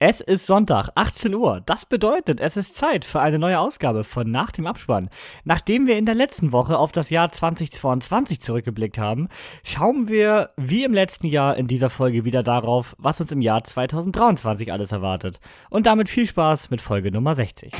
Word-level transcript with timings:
Es 0.00 0.20
ist 0.20 0.46
Sonntag, 0.46 0.90
18 0.94 1.34
Uhr. 1.34 1.60
Das 1.66 1.84
bedeutet, 1.84 2.38
es 2.38 2.56
ist 2.56 2.76
Zeit 2.76 3.04
für 3.04 3.18
eine 3.18 3.36
neue 3.36 3.58
Ausgabe 3.58 4.04
von 4.04 4.30
Nach 4.30 4.52
dem 4.52 4.68
Abspann. 4.68 5.10
Nachdem 5.42 5.88
wir 5.88 5.98
in 5.98 6.06
der 6.06 6.14
letzten 6.14 6.52
Woche 6.52 6.78
auf 6.78 6.92
das 6.92 7.10
Jahr 7.10 7.32
2022 7.32 8.40
zurückgeblickt 8.40 8.96
haben, 8.96 9.26
schauen 9.64 10.06
wir 10.06 10.50
wie 10.56 10.84
im 10.84 10.94
letzten 10.94 11.26
Jahr 11.26 11.56
in 11.56 11.66
dieser 11.66 11.90
Folge 11.90 12.24
wieder 12.24 12.44
darauf, 12.44 12.94
was 13.00 13.20
uns 13.20 13.32
im 13.32 13.40
Jahr 13.40 13.64
2023 13.64 14.70
alles 14.70 14.92
erwartet. 14.92 15.40
Und 15.68 15.86
damit 15.86 16.08
viel 16.08 16.28
Spaß 16.28 16.70
mit 16.70 16.80
Folge 16.80 17.10
Nummer 17.10 17.34
60. 17.34 17.72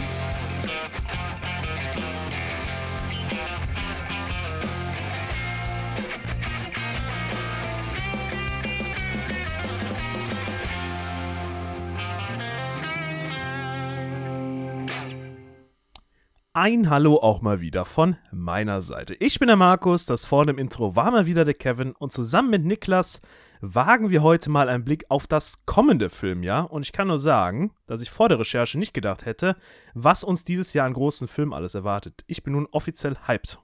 Ein 16.60 16.90
Hallo 16.90 17.20
auch 17.22 17.40
mal 17.40 17.60
wieder 17.60 17.84
von 17.84 18.16
meiner 18.32 18.80
Seite. 18.80 19.14
Ich 19.14 19.38
bin 19.38 19.46
der 19.46 19.54
Markus, 19.54 20.06
das 20.06 20.26
vorne 20.26 20.50
im 20.50 20.58
Intro 20.58 20.96
war 20.96 21.12
mal 21.12 21.24
wieder 21.24 21.44
der 21.44 21.54
Kevin 21.54 21.92
und 21.92 22.12
zusammen 22.12 22.50
mit 22.50 22.64
Niklas 22.64 23.20
wagen 23.60 24.10
wir 24.10 24.24
heute 24.24 24.50
mal 24.50 24.68
einen 24.68 24.84
Blick 24.84 25.04
auf 25.08 25.28
das 25.28 25.66
kommende 25.66 26.10
Filmjahr. 26.10 26.72
Und 26.72 26.82
ich 26.82 26.90
kann 26.90 27.06
nur 27.06 27.18
sagen, 27.18 27.70
dass 27.86 28.00
ich 28.00 28.10
vor 28.10 28.28
der 28.28 28.40
Recherche 28.40 28.76
nicht 28.76 28.92
gedacht 28.92 29.24
hätte, 29.24 29.54
was 29.94 30.24
uns 30.24 30.42
dieses 30.42 30.74
Jahr 30.74 30.86
an 30.86 30.94
großen 30.94 31.28
Filmen 31.28 31.52
alles 31.52 31.76
erwartet. 31.76 32.24
Ich 32.26 32.42
bin 32.42 32.54
nun 32.54 32.66
offiziell 32.72 33.16
hyped. 33.28 33.60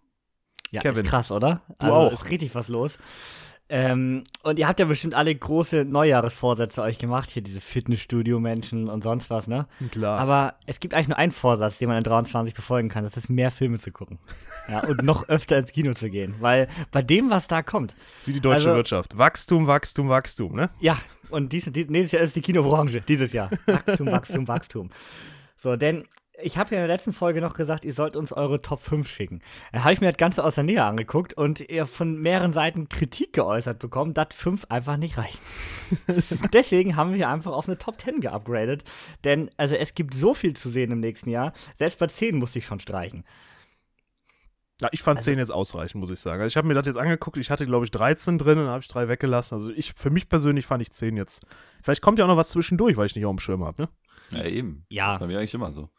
Ja, 0.71 0.80
Kevin. 0.80 1.05
ist 1.05 1.11
krass, 1.11 1.33
oder? 1.33 1.63
Du 1.80 1.87
also 1.87 1.97
auch. 1.97 2.13
ist 2.13 2.30
richtig 2.30 2.55
was 2.55 2.69
los. 2.69 2.99
Ähm, 3.70 4.24
und 4.42 4.59
ihr 4.59 4.68
habt 4.68 4.78
ja 4.78 4.84
bestimmt 4.84 5.14
alle 5.14 5.34
große 5.34 5.86
Neujahresvorsätze 5.86 6.82
euch 6.82 6.98
gemacht, 6.98 7.30
hier 7.30 7.42
diese 7.42 7.60
Fitnessstudio-Menschen 7.60 8.90
und 8.90 9.02
sonst 9.02 9.30
was, 9.30 9.46
ne? 9.46 9.66
Klar. 9.90 10.18
Aber 10.18 10.54
es 10.66 10.80
gibt 10.80 10.92
eigentlich 10.92 11.09
nur 11.09 11.16
einen 11.16 11.32
Vorsatz, 11.32 11.78
den 11.78 11.88
man 11.88 11.96
in 11.96 12.04
23 12.04 12.52
befolgen 12.52 12.90
kann, 12.90 13.04
das 13.04 13.16
ist 13.16 13.30
mehr 13.30 13.51
Filme 13.51 13.79
zu 13.79 13.90
gucken. 13.90 14.18
Ja, 14.66 14.82
und 14.82 15.02
noch 15.02 15.29
öfter 15.29 15.59
ins 15.59 15.73
Kino 15.73 15.93
zu 15.93 16.09
gehen. 16.09 16.37
Weil 16.40 16.68
bei 16.90 17.02
dem, 17.02 17.29
was 17.29 17.48
da 17.48 17.62
kommt. 17.62 17.90
Das 17.90 18.21
ist 18.21 18.29
wie 18.29 18.32
die 18.32 18.40
deutsche 18.40 18.68
also, 18.68 18.76
Wirtschaft. 18.76 19.18
Wachstum, 19.18 19.66
Wachstum, 19.66 20.09
Wachstum, 20.09 20.54
ne? 20.56 20.71
Ja, 20.80 20.96
und 21.28 21.52
dies, 21.52 21.71
dies, 21.71 21.90
nächstes 21.90 22.12
Jahr 22.12 22.23
ist 22.23 22.34
die 22.34 22.40
Kinobranche, 22.40 23.02
dieses 23.02 23.34
Jahr. 23.34 23.51
Wachstum, 23.66 24.06
Wachstum, 24.06 24.49
Wachstum. 24.49 24.90
So, 25.59 25.76
denn 25.76 26.04
ich 26.43 26.59
habe 26.59 26.74
ja 26.74 26.82
in 26.82 26.88
der 26.88 26.96
letzten 26.96 27.13
Folge 27.13 27.40
noch 27.40 27.54
gesagt, 27.54 27.85
ihr 27.85 27.93
sollt 27.93 28.16
uns 28.16 28.32
eure 28.32 28.60
Top 28.60 28.82
5 28.82 29.09
schicken. 29.09 29.40
Da 29.73 29.85
habe 29.85 29.93
ich 29.93 30.01
mir 30.01 30.09
das 30.09 30.16
Ganze 30.16 30.45
aus 30.45 30.57
der 30.57 30.65
Nähe 30.65 30.82
angeguckt 30.82 31.35
und 31.35 31.60
ihr 31.60 31.87
von 31.87 32.21
mehreren 32.21 32.52
Seiten 32.52 32.88
Kritik 32.88 33.32
geäußert 33.32 33.79
bekommen, 33.79 34.15
dass 34.15 34.35
5 34.35 34.66
einfach 34.68 34.96
nicht 34.96 35.16
reichen. 35.16 35.38
Deswegen 36.52 36.96
haben 36.96 37.15
wir 37.15 37.29
einfach 37.29 37.52
auf 37.52 37.68
eine 37.68 37.79
Top 37.79 38.01
10 38.01 38.21
geupgradet. 38.21 38.82
Denn 39.23 39.49
also 39.57 39.74
es 39.74 39.95
gibt 39.95 40.15
so 40.15 40.35
viel 40.35 40.55
zu 40.57 40.71
sehen 40.71 40.90
im 40.90 41.01
nächsten 41.01 41.30
Jahr. 41.30 41.52
Selbst 41.77 41.99
bei 41.99 42.07
10 42.07 42.37
musste 42.37 42.59
ich 42.59 42.66
schon 42.66 42.80
streichen. 42.80 43.24
Ja, 44.80 44.88
ich 44.90 45.02
fand 45.02 45.18
also, 45.18 45.30
10 45.30 45.38
jetzt 45.38 45.52
ausreichend, 45.52 46.01
muss 46.01 46.10
ich 46.10 46.18
sagen. 46.18 46.43
Also 46.43 46.49
ich 46.49 46.57
habe 46.57 46.66
mir 46.66 46.74
das 46.74 46.87
jetzt 46.87 46.96
angeguckt, 46.96 47.37
ich 47.37 47.51
hatte, 47.51 47.65
glaube 47.65 47.85
ich, 47.85 47.93
13 47.93 48.38
drin 48.38 48.59
und 48.59 48.66
habe 48.66 48.80
ich 48.80 48.88
drei 48.88 49.09
weggelassen. 49.09 49.55
Also 49.55 49.71
ich, 49.71 49.93
für 49.93 50.10
mich 50.10 50.29
persönlich 50.29 50.66
fand 50.66 50.82
ich 50.82 50.90
10 50.90 51.16
jetzt. 51.16 51.46
Vielleicht 51.82 52.02
kommt 52.02 52.18
ja 52.18 52.24
auch 52.24 52.29
noch 52.29 52.37
was 52.37 52.49
zwischendurch, 52.49 52.96
weil 52.96 53.07
ich 53.07 53.15
nicht 53.15 53.24
auf 53.24 53.35
dem 53.35 53.38
Schirm 53.38 53.65
habe, 53.65 53.82
ne? 53.82 53.88
Ja, 54.35 54.45
eben. 54.45 54.87
Ja. 54.88 55.07
Das 55.07 55.16
ist 55.16 55.21
bei 55.21 55.27
mir 55.27 55.38
eigentlich 55.38 55.54
immer 55.54 55.71
so. 55.71 55.90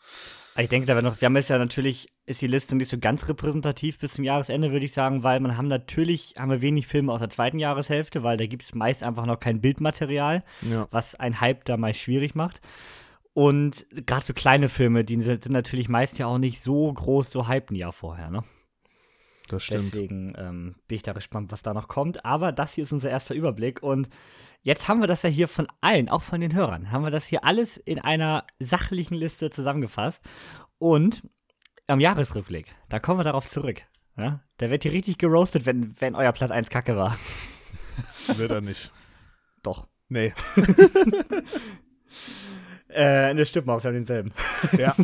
Ich 0.57 0.69
denke, 0.69 0.87
da 0.87 0.95
wird 0.95 1.03
noch, 1.03 1.19
wir 1.19 1.25
haben 1.25 1.35
jetzt 1.35 1.49
ja 1.49 1.57
natürlich, 1.57 2.07
ist 2.25 2.41
die 2.41 2.47
Liste 2.47 2.77
nicht 2.77 2.89
so 2.89 2.97
ganz 2.97 3.27
repräsentativ 3.27 3.99
bis 3.99 4.13
zum 4.13 4.23
Jahresende, 4.23 4.71
würde 4.71 4.85
ich 4.85 4.93
sagen, 4.93 5.21
weil 5.21 5.41
man 5.41 5.57
haben 5.57 5.67
natürlich, 5.67 6.35
haben 6.37 6.49
wir 6.49 6.61
wenig 6.61 6.87
Filme 6.87 7.11
aus 7.11 7.19
der 7.19 7.29
zweiten 7.29 7.59
Jahreshälfte, 7.59 8.23
weil 8.23 8.37
da 8.37 8.45
gibt 8.45 8.63
es 8.63 8.73
meist 8.73 9.03
einfach 9.03 9.25
noch 9.25 9.39
kein 9.39 9.59
Bildmaterial, 9.59 10.45
ja. 10.61 10.87
was 10.91 11.15
ein 11.15 11.41
Hype 11.41 11.65
da 11.65 11.75
meist 11.75 11.99
schwierig 11.99 12.35
macht. 12.35 12.61
Und 13.33 13.85
gerade 14.05 14.25
so 14.25 14.33
kleine 14.33 14.69
Filme, 14.69 15.03
die 15.03 15.19
sind 15.21 15.49
natürlich 15.49 15.89
meist 15.89 16.17
ja 16.19 16.27
auch 16.27 16.37
nicht 16.37 16.61
so 16.61 16.91
groß, 16.93 17.31
so 17.31 17.49
hyped 17.49 17.71
ein 17.71 17.75
Jahr 17.75 17.91
vorher, 17.91 18.29
ne? 18.29 18.43
Das 19.49 19.63
stimmt. 19.63 19.93
Deswegen 19.93 20.33
ähm, 20.37 20.75
bin 20.87 20.95
ich 20.95 21.03
da 21.03 21.11
gespannt, 21.11 21.51
was 21.51 21.61
da 21.61 21.73
noch 21.73 21.89
kommt. 21.89 22.25
Aber 22.25 22.51
das 22.53 22.73
hier 22.73 22.85
ist 22.85 22.93
unser 22.93 23.09
erster 23.09 23.35
Überblick 23.35 23.83
und 23.83 24.09
Jetzt 24.65 24.87
haben 24.87 24.99
wir 24.99 25.05
das 25.05 25.21
ja 25.21 25.29
hier 25.29 25.47
von 25.47 25.67
allen, 25.79 26.09
auch 26.09 26.23
von 26.23 26.41
den 26.41 26.55
Hörern, 26.55 26.91
haben 26.91 27.03
wir 27.03 27.11
das 27.11 27.27
hier 27.27 27.43
alles 27.43 27.77
in 27.77 27.99
einer 27.99 28.47
sachlichen 28.57 29.13
Liste 29.13 29.51
zusammengefasst. 29.51 30.27
Und 30.79 31.21
am 31.85 31.99
Jahresrückblick, 31.99 32.73
da 32.89 32.97
kommen 32.97 33.19
wir 33.19 33.23
darauf 33.23 33.47
zurück. 33.47 33.83
Ja? 34.17 34.39
Da 34.57 34.71
wird 34.71 34.81
hier 34.81 34.91
richtig 34.91 35.19
geroastet, 35.19 35.67
wenn, 35.67 35.93
wenn 36.01 36.15
euer 36.15 36.31
Platz 36.31 36.49
1 36.49 36.71
Kacke 36.71 36.97
war. 36.97 37.15
Wird 38.37 38.49
er 38.49 38.61
nicht. 38.61 38.91
Doch. 39.61 39.87
Nee. 40.09 40.33
äh, 42.89 43.35
ne, 43.35 43.45
stimmt 43.45 43.67
mal, 43.67 43.83
wir 43.83 43.87
haben 43.87 43.93
denselben. 43.93 44.33
Ja. 44.79 44.95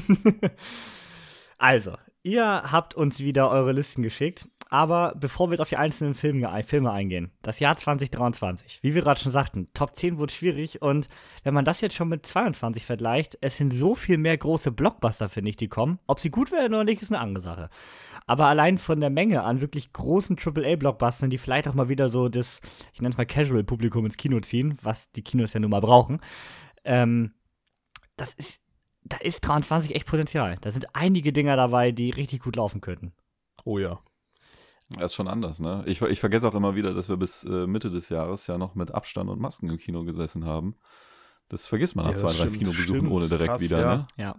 also, 1.60 1.98
ihr 2.24 2.46
habt 2.46 2.96
uns 2.96 3.20
wieder 3.20 3.52
eure 3.52 3.74
Listen 3.74 4.02
geschickt. 4.02 4.48
Aber 4.72 5.14
bevor 5.20 5.50
wir 5.50 5.56
jetzt 5.56 5.62
auf 5.62 5.70
die 5.70 5.76
einzelnen 5.76 6.16
Filme, 6.16 6.64
Filme 6.64 6.94
eingehen, 6.94 7.30
das 7.42 7.60
Jahr 7.60 7.76
2023, 7.76 8.82
wie 8.82 8.96
wir 8.96 9.02
gerade 9.02 9.20
schon 9.20 9.34
sagten, 9.34 9.68
Top 9.74 9.98
10 9.98 10.18
wurde 10.18 10.34
schwierig 10.34 10.82
und 10.82 11.10
wenn 11.44 11.54
man 11.54 11.66
das 11.66 11.82
jetzt 11.82 11.94
schon 11.94 12.08
mit 12.08 12.26
22 12.26 12.86
vergleicht, 12.86 13.38
es 13.42 13.58
sind 13.58 13.74
so 13.74 13.96
viel 13.96 14.18
mehr 14.18 14.38
große 14.38 14.72
Blockbuster, 14.72 15.28
finde 15.28 15.50
ich, 15.50 15.58
die 15.58 15.68
kommen. 15.68 16.00
Ob 16.08 16.20
sie 16.20 16.32
gut 16.32 16.54
werden 16.54 16.74
oder 16.74 16.86
nicht, 16.86 17.02
ist 17.02 17.12
eine 17.12 17.20
andere 17.20 17.44
Sache. 17.44 17.70
Aber 18.28 18.48
allein 18.48 18.78
von 18.78 19.02
der 19.02 19.10
Menge 19.10 19.44
an 19.44 19.60
wirklich 19.60 19.92
großen 19.92 20.38
AAA-Blockbustern, 20.38 21.30
die 21.30 21.38
vielleicht 21.38 21.68
auch 21.68 21.74
mal 21.74 21.90
wieder 21.90 22.08
so 22.08 22.30
das, 22.30 22.62
ich 22.94 23.02
nenne 23.02 23.12
es 23.12 23.18
mal 23.18 23.26
Casual-Publikum 23.26 24.06
ins 24.06 24.16
Kino 24.16 24.40
ziehen, 24.40 24.78
was 24.82 25.12
die 25.12 25.22
Kinos 25.22 25.52
ja 25.52 25.60
nun 25.60 25.72
mal 25.72 25.82
brauchen, 25.82 26.22
ähm, 26.86 27.34
das 28.16 28.34
ist, 28.36 28.62
da 29.04 29.18
ist 29.18 29.42
23 29.42 29.96
echt 29.96 30.08
Potenzial. 30.08 30.58
Da 30.62 30.72
sind 30.72 30.96
einige 30.96 31.34
Dinger 31.34 31.58
dabei, 31.58 31.92
die 31.92 32.12
richtig 32.12 32.40
gut 32.40 32.56
laufen 32.56 32.80
könnten. 32.80 33.12
Oh 33.66 33.78
ja. 33.78 34.00
Das 34.96 35.12
ist 35.12 35.16
schon 35.16 35.28
anders, 35.28 35.60
ne? 35.60 35.84
Ich, 35.86 36.02
ich 36.02 36.20
vergesse 36.20 36.48
auch 36.48 36.56
immer 36.56 36.76
wieder, 36.76 36.94
dass 36.94 37.10
wir 37.10 37.18
bis 37.18 37.44
äh, 37.44 37.68
Mitte 37.68 37.90
des 37.90 38.10
Jahres 38.10 38.48
ja 38.48 38.58
noch 38.58 38.76
mit 38.76 38.94
Abstand 38.94 39.30
und 39.30 39.40
Masken 39.40 39.70
im 39.70 39.78
Kino 39.78 40.04
gesessen 40.04 40.46
haben. 40.46 40.76
Das 41.50 41.68
vergisst 41.68 41.96
man 41.96 42.06
nach 42.06 42.14
ja, 42.14 42.18
zwei, 42.18 42.34
drei 42.34 42.48
Kinobesuchen 42.48 43.08
ohne 43.08 43.28
direkt 43.28 43.50
krass, 43.50 43.62
wieder, 43.62 43.80
ja. 43.80 43.96
ne? 43.96 44.08
Ja. 44.18 44.36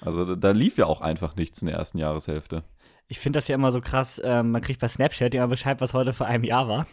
Also 0.00 0.24
da, 0.24 0.34
da, 0.36 0.50
lief 0.50 0.78
ja 0.78 0.86
auch 0.86 1.00
einfach 1.00 1.36
nichts 1.36 1.60
in 1.60 1.66
der 1.66 1.76
ersten 1.76 1.98
Jahreshälfte. 1.98 2.64
Ich 3.08 3.20
finde 3.20 3.36
das 3.36 3.46
ja 3.46 3.54
immer 3.54 3.70
so 3.70 3.80
krass, 3.80 4.20
ähm, 4.24 4.50
man 4.50 4.62
kriegt 4.62 4.80
bei 4.80 4.88
Snapchat 4.88 5.32
ja 5.32 5.46
Bescheid, 5.46 5.80
was 5.80 5.92
heute 5.92 6.12
vor 6.12 6.26
einem 6.26 6.44
Jahr 6.44 6.66
war. 6.66 6.86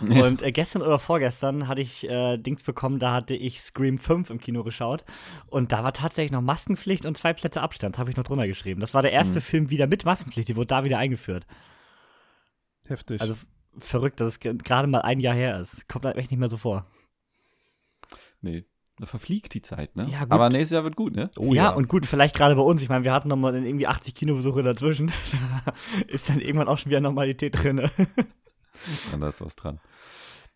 Und 0.00 0.42
äh, 0.42 0.52
gestern 0.52 0.82
oder 0.82 0.98
vorgestern 0.98 1.66
hatte 1.66 1.80
ich 1.80 2.08
äh, 2.08 2.36
Dings 2.36 2.62
bekommen, 2.62 2.98
da 2.98 3.12
hatte 3.12 3.34
ich 3.34 3.60
Scream 3.60 3.98
5 3.98 4.30
im 4.30 4.38
Kino 4.38 4.64
geschaut. 4.64 5.04
Und 5.46 5.72
da 5.72 5.82
war 5.82 5.94
tatsächlich 5.94 6.32
noch 6.32 6.42
Maskenpflicht 6.42 7.06
und 7.06 7.16
zwei 7.16 7.32
Plätze 7.32 7.62
Abstand, 7.62 7.98
habe 7.98 8.10
ich 8.10 8.16
noch 8.16 8.24
drunter 8.24 8.46
geschrieben. 8.46 8.80
Das 8.80 8.92
war 8.92 9.02
der 9.02 9.12
erste 9.12 9.36
mhm. 9.36 9.44
Film 9.44 9.70
wieder 9.70 9.86
mit 9.86 10.04
Maskenpflicht, 10.04 10.48
die 10.48 10.56
wurde 10.56 10.68
da 10.68 10.84
wieder 10.84 10.98
eingeführt. 10.98 11.46
Heftig. 12.88 13.20
Also 13.20 13.34
verrückt, 13.78 14.20
dass 14.20 14.28
es 14.28 14.40
gerade 14.40 14.88
mal 14.88 15.00
ein 15.00 15.20
Jahr 15.20 15.34
her 15.34 15.60
ist. 15.60 15.88
Kommt 15.88 16.04
halt 16.04 16.16
echt 16.16 16.30
nicht 16.30 16.40
mehr 16.40 16.50
so 16.50 16.56
vor. 16.56 16.86
Nee. 18.40 18.64
Da 18.98 19.04
verfliegt 19.04 19.52
die 19.52 19.60
Zeit, 19.60 19.94
ne? 19.94 20.08
Ja, 20.10 20.20
gut. 20.20 20.32
Aber 20.32 20.48
nächstes 20.48 20.70
Jahr 20.70 20.84
wird 20.84 20.96
gut, 20.96 21.14
ne? 21.14 21.30
Oh, 21.36 21.52
ja, 21.52 21.64
ja, 21.64 21.70
und 21.70 21.86
gut, 21.86 22.06
vielleicht 22.06 22.34
gerade 22.34 22.56
bei 22.56 22.62
uns. 22.62 22.80
Ich 22.80 22.88
meine, 22.88 23.04
wir 23.04 23.12
hatten 23.12 23.28
nochmal 23.28 23.54
irgendwie 23.54 23.86
80 23.86 24.14
Kinobesuche 24.14 24.62
dazwischen. 24.62 25.12
da 25.30 25.74
ist 26.08 26.30
dann 26.30 26.40
irgendwann 26.40 26.68
auch 26.68 26.78
schon 26.78 26.88
wieder 26.88 27.00
Normalität 27.00 27.62
drin. 27.62 27.76
Ne? 27.76 27.90
ja, 29.12 29.18
da 29.18 29.28
ist 29.28 29.44
was 29.44 29.54
dran. 29.54 29.80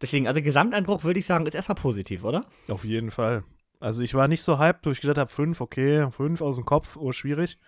Deswegen, 0.00 0.26
also 0.26 0.40
Gesamteindruck 0.40 1.04
würde 1.04 1.18
ich 1.18 1.26
sagen, 1.26 1.44
ist 1.44 1.54
erstmal 1.54 1.76
positiv, 1.76 2.24
oder? 2.24 2.46
Auf 2.70 2.86
jeden 2.86 3.10
Fall. 3.10 3.44
Also 3.78 4.02
ich 4.02 4.14
war 4.14 4.28
nicht 4.28 4.42
so 4.42 4.58
hyped, 4.58 4.86
wo 4.86 4.90
ich 4.90 5.00
gedacht 5.02 5.18
habe, 5.18 5.30
fünf, 5.30 5.60
okay, 5.60 6.10
fünf 6.10 6.40
aus 6.40 6.56
dem 6.56 6.64
Kopf, 6.64 6.96
oh, 6.96 7.12
schwierig. 7.12 7.58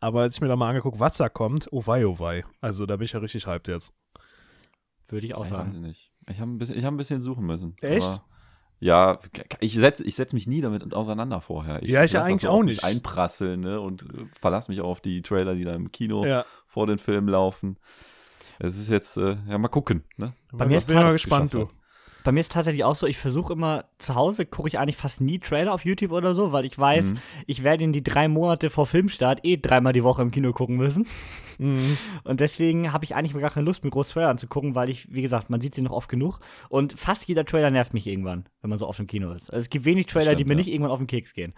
Aber 0.00 0.22
als 0.22 0.36
ich 0.36 0.40
mir 0.42 0.48
da 0.48 0.56
mal 0.56 0.68
angeguckt, 0.68 1.00
was 1.00 1.16
da 1.16 1.30
kommt, 1.30 1.68
oh 1.70 1.86
wei, 1.86 2.06
oh 2.06 2.18
wei. 2.18 2.44
Also 2.60 2.84
da 2.84 2.96
bin 2.96 3.06
ich 3.06 3.12
ja 3.12 3.20
richtig 3.20 3.46
hyped 3.46 3.68
jetzt. 3.68 3.94
Würde 5.08 5.26
ich 5.26 5.34
auch 5.34 5.44
ich 5.44 5.50
sagen. 5.50 5.80
Nicht. 5.80 6.12
Ich 6.28 6.40
habe 6.40 6.50
ein, 6.50 6.58
bisschen, 6.58 6.82
hab 6.84 6.92
ein 6.92 6.96
bisschen 6.96 7.20
suchen 7.22 7.46
müssen. 7.46 7.74
Echt? 7.80 8.20
ja, 8.80 9.18
ich 9.60 9.74
setze 9.74 10.04
ich 10.04 10.14
setz 10.14 10.32
mich 10.32 10.46
nie 10.46 10.60
damit 10.60 10.94
auseinander 10.94 11.40
vorher. 11.40 11.82
Ich 11.82 11.90
ja, 11.90 12.04
ich 12.04 12.12
ja 12.12 12.22
eigentlich 12.22 12.46
auch 12.46 12.62
nicht. 12.62 12.84
Einprasseln 12.84 13.60
ne, 13.60 13.80
und 13.80 14.02
äh, 14.02 14.26
verlasse 14.38 14.70
mich 14.70 14.80
auch 14.80 14.88
auf 14.88 15.00
die 15.00 15.22
Trailer, 15.22 15.54
die 15.54 15.64
da 15.64 15.74
im 15.74 15.90
Kino 15.90 16.24
ja. 16.24 16.44
vor 16.66 16.86
den 16.86 16.98
Filmen 16.98 17.28
laufen. 17.28 17.78
Es 18.60 18.76
ist 18.76 18.88
jetzt, 18.88 19.16
äh, 19.16 19.36
ja, 19.48 19.58
mal 19.58 19.68
gucken. 19.68 20.04
Ne? 20.16 20.32
Bei 20.52 20.66
mir 20.66 20.78
ist 20.78 20.90
mal 20.90 21.12
gespannt, 21.12 21.54
du. 21.54 21.68
Bei 22.28 22.32
mir 22.32 22.40
ist 22.40 22.52
tatsächlich 22.52 22.84
auch 22.84 22.94
so, 22.94 23.06
ich 23.06 23.16
versuche 23.16 23.54
immer 23.54 23.86
zu 23.96 24.14
Hause, 24.14 24.44
gucke 24.44 24.68
ich 24.68 24.78
eigentlich 24.78 24.98
fast 24.98 25.22
nie 25.22 25.38
Trailer 25.38 25.72
auf 25.72 25.86
YouTube 25.86 26.12
oder 26.12 26.34
so, 26.34 26.52
weil 26.52 26.66
ich 26.66 26.78
weiß, 26.78 27.12
mhm. 27.12 27.18
ich 27.46 27.64
werde 27.64 27.84
in 27.84 27.94
die 27.94 28.02
drei 28.02 28.28
Monate 28.28 28.68
vor 28.68 28.86
Filmstart 28.86 29.46
eh 29.46 29.56
dreimal 29.56 29.94
die 29.94 30.04
Woche 30.04 30.20
im 30.20 30.30
Kino 30.30 30.52
gucken 30.52 30.76
müssen. 30.76 31.06
Mhm. 31.56 31.96
Und 32.24 32.40
deswegen 32.40 32.92
habe 32.92 33.06
ich 33.06 33.16
eigentlich 33.16 33.32
gar 33.32 33.48
keine 33.48 33.64
Lust, 33.64 33.82
mir 33.82 33.88
groß 33.88 34.10
Trailer 34.10 34.28
anzugucken, 34.28 34.74
weil 34.74 34.90
ich, 34.90 35.10
wie 35.10 35.22
gesagt, 35.22 35.48
man 35.48 35.62
sieht 35.62 35.74
sie 35.74 35.80
noch 35.80 35.92
oft 35.92 36.10
genug. 36.10 36.40
Und 36.68 36.92
fast 36.98 37.26
jeder 37.26 37.46
Trailer 37.46 37.70
nervt 37.70 37.94
mich 37.94 38.06
irgendwann, 38.06 38.44
wenn 38.60 38.68
man 38.68 38.78
so 38.78 38.86
oft 38.86 39.00
im 39.00 39.06
Kino 39.06 39.32
ist. 39.32 39.50
Also 39.50 39.62
es 39.62 39.70
gibt 39.70 39.86
wenig 39.86 40.04
Trailer, 40.04 40.32
stimmt, 40.32 40.40
die 40.40 40.44
mir 40.44 40.52
ja. 40.52 40.58
nicht 40.58 40.68
irgendwann 40.68 40.92
auf 40.92 40.98
den 40.98 41.06
Keks 41.06 41.32
gehen. 41.32 41.54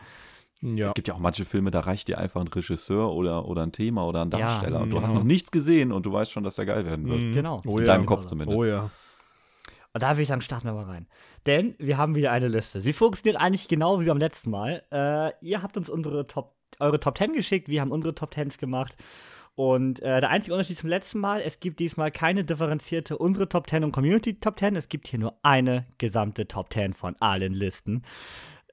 Ja. 0.62 0.86
Es 0.86 0.94
gibt 0.94 1.08
ja 1.08 1.14
auch 1.14 1.18
manche 1.18 1.44
Filme, 1.46 1.72
da 1.72 1.80
reicht 1.80 2.06
dir 2.06 2.18
einfach 2.18 2.40
ein 2.40 2.46
Regisseur 2.46 3.12
oder, 3.12 3.48
oder 3.48 3.64
ein 3.64 3.72
Thema 3.72 4.06
oder 4.06 4.22
ein 4.22 4.30
Darsteller. 4.30 4.76
Ja, 4.76 4.82
und 4.84 4.90
du 4.90 4.94
genau. 4.94 5.04
hast 5.04 5.14
noch 5.14 5.24
nichts 5.24 5.50
gesehen 5.50 5.90
und 5.90 6.06
du 6.06 6.12
weißt 6.12 6.30
schon, 6.30 6.44
dass 6.44 6.54
der 6.54 6.66
geil 6.66 6.84
werden 6.84 7.08
wird. 7.08 7.34
Genau. 7.34 7.60
Oh, 7.66 7.78
In 7.78 7.86
ja. 7.86 7.94
deinem 7.94 8.06
Kopf 8.06 8.26
zumindest. 8.26 8.56
Oh 8.56 8.64
ja. 8.64 8.88
Und 9.92 10.02
da 10.02 10.10
würde 10.10 10.22
ich 10.22 10.28
sagen, 10.28 10.40
starten 10.40 10.66
wir 10.66 10.72
mal 10.72 10.84
rein. 10.84 11.06
Denn 11.46 11.74
wir 11.78 11.98
haben 11.98 12.14
wieder 12.14 12.30
eine 12.30 12.48
Liste. 12.48 12.80
Sie 12.80 12.92
funktioniert 12.92 13.40
eigentlich 13.40 13.68
genau 13.68 14.00
wie 14.00 14.06
beim 14.06 14.18
letzten 14.18 14.50
Mal. 14.50 14.82
Äh, 14.92 15.32
ihr 15.44 15.62
habt 15.62 15.76
uns 15.76 15.88
unsere 15.88 16.26
Top, 16.26 16.54
eure 16.78 17.00
Top 17.00 17.18
10 17.18 17.32
geschickt, 17.32 17.68
wir 17.68 17.80
haben 17.80 17.90
unsere 17.90 18.14
Top 18.14 18.32
10s 18.32 18.58
gemacht. 18.58 18.96
Und 19.56 20.00
äh, 20.00 20.20
der 20.20 20.30
einzige 20.30 20.54
Unterschied 20.54 20.78
zum 20.78 20.88
letzten 20.88 21.18
Mal, 21.18 21.42
es 21.42 21.60
gibt 21.60 21.80
diesmal 21.80 22.10
keine 22.10 22.44
differenzierte 22.44 23.18
unsere 23.18 23.48
Top 23.48 23.68
10 23.68 23.84
und 23.84 23.92
Community 23.92 24.38
Top 24.38 24.58
10. 24.58 24.76
Es 24.76 24.88
gibt 24.88 25.08
hier 25.08 25.18
nur 25.18 25.38
eine 25.42 25.86
gesamte 25.98 26.46
Top 26.46 26.72
10 26.72 26.94
von 26.94 27.16
allen 27.20 27.52
Listen. 27.52 28.02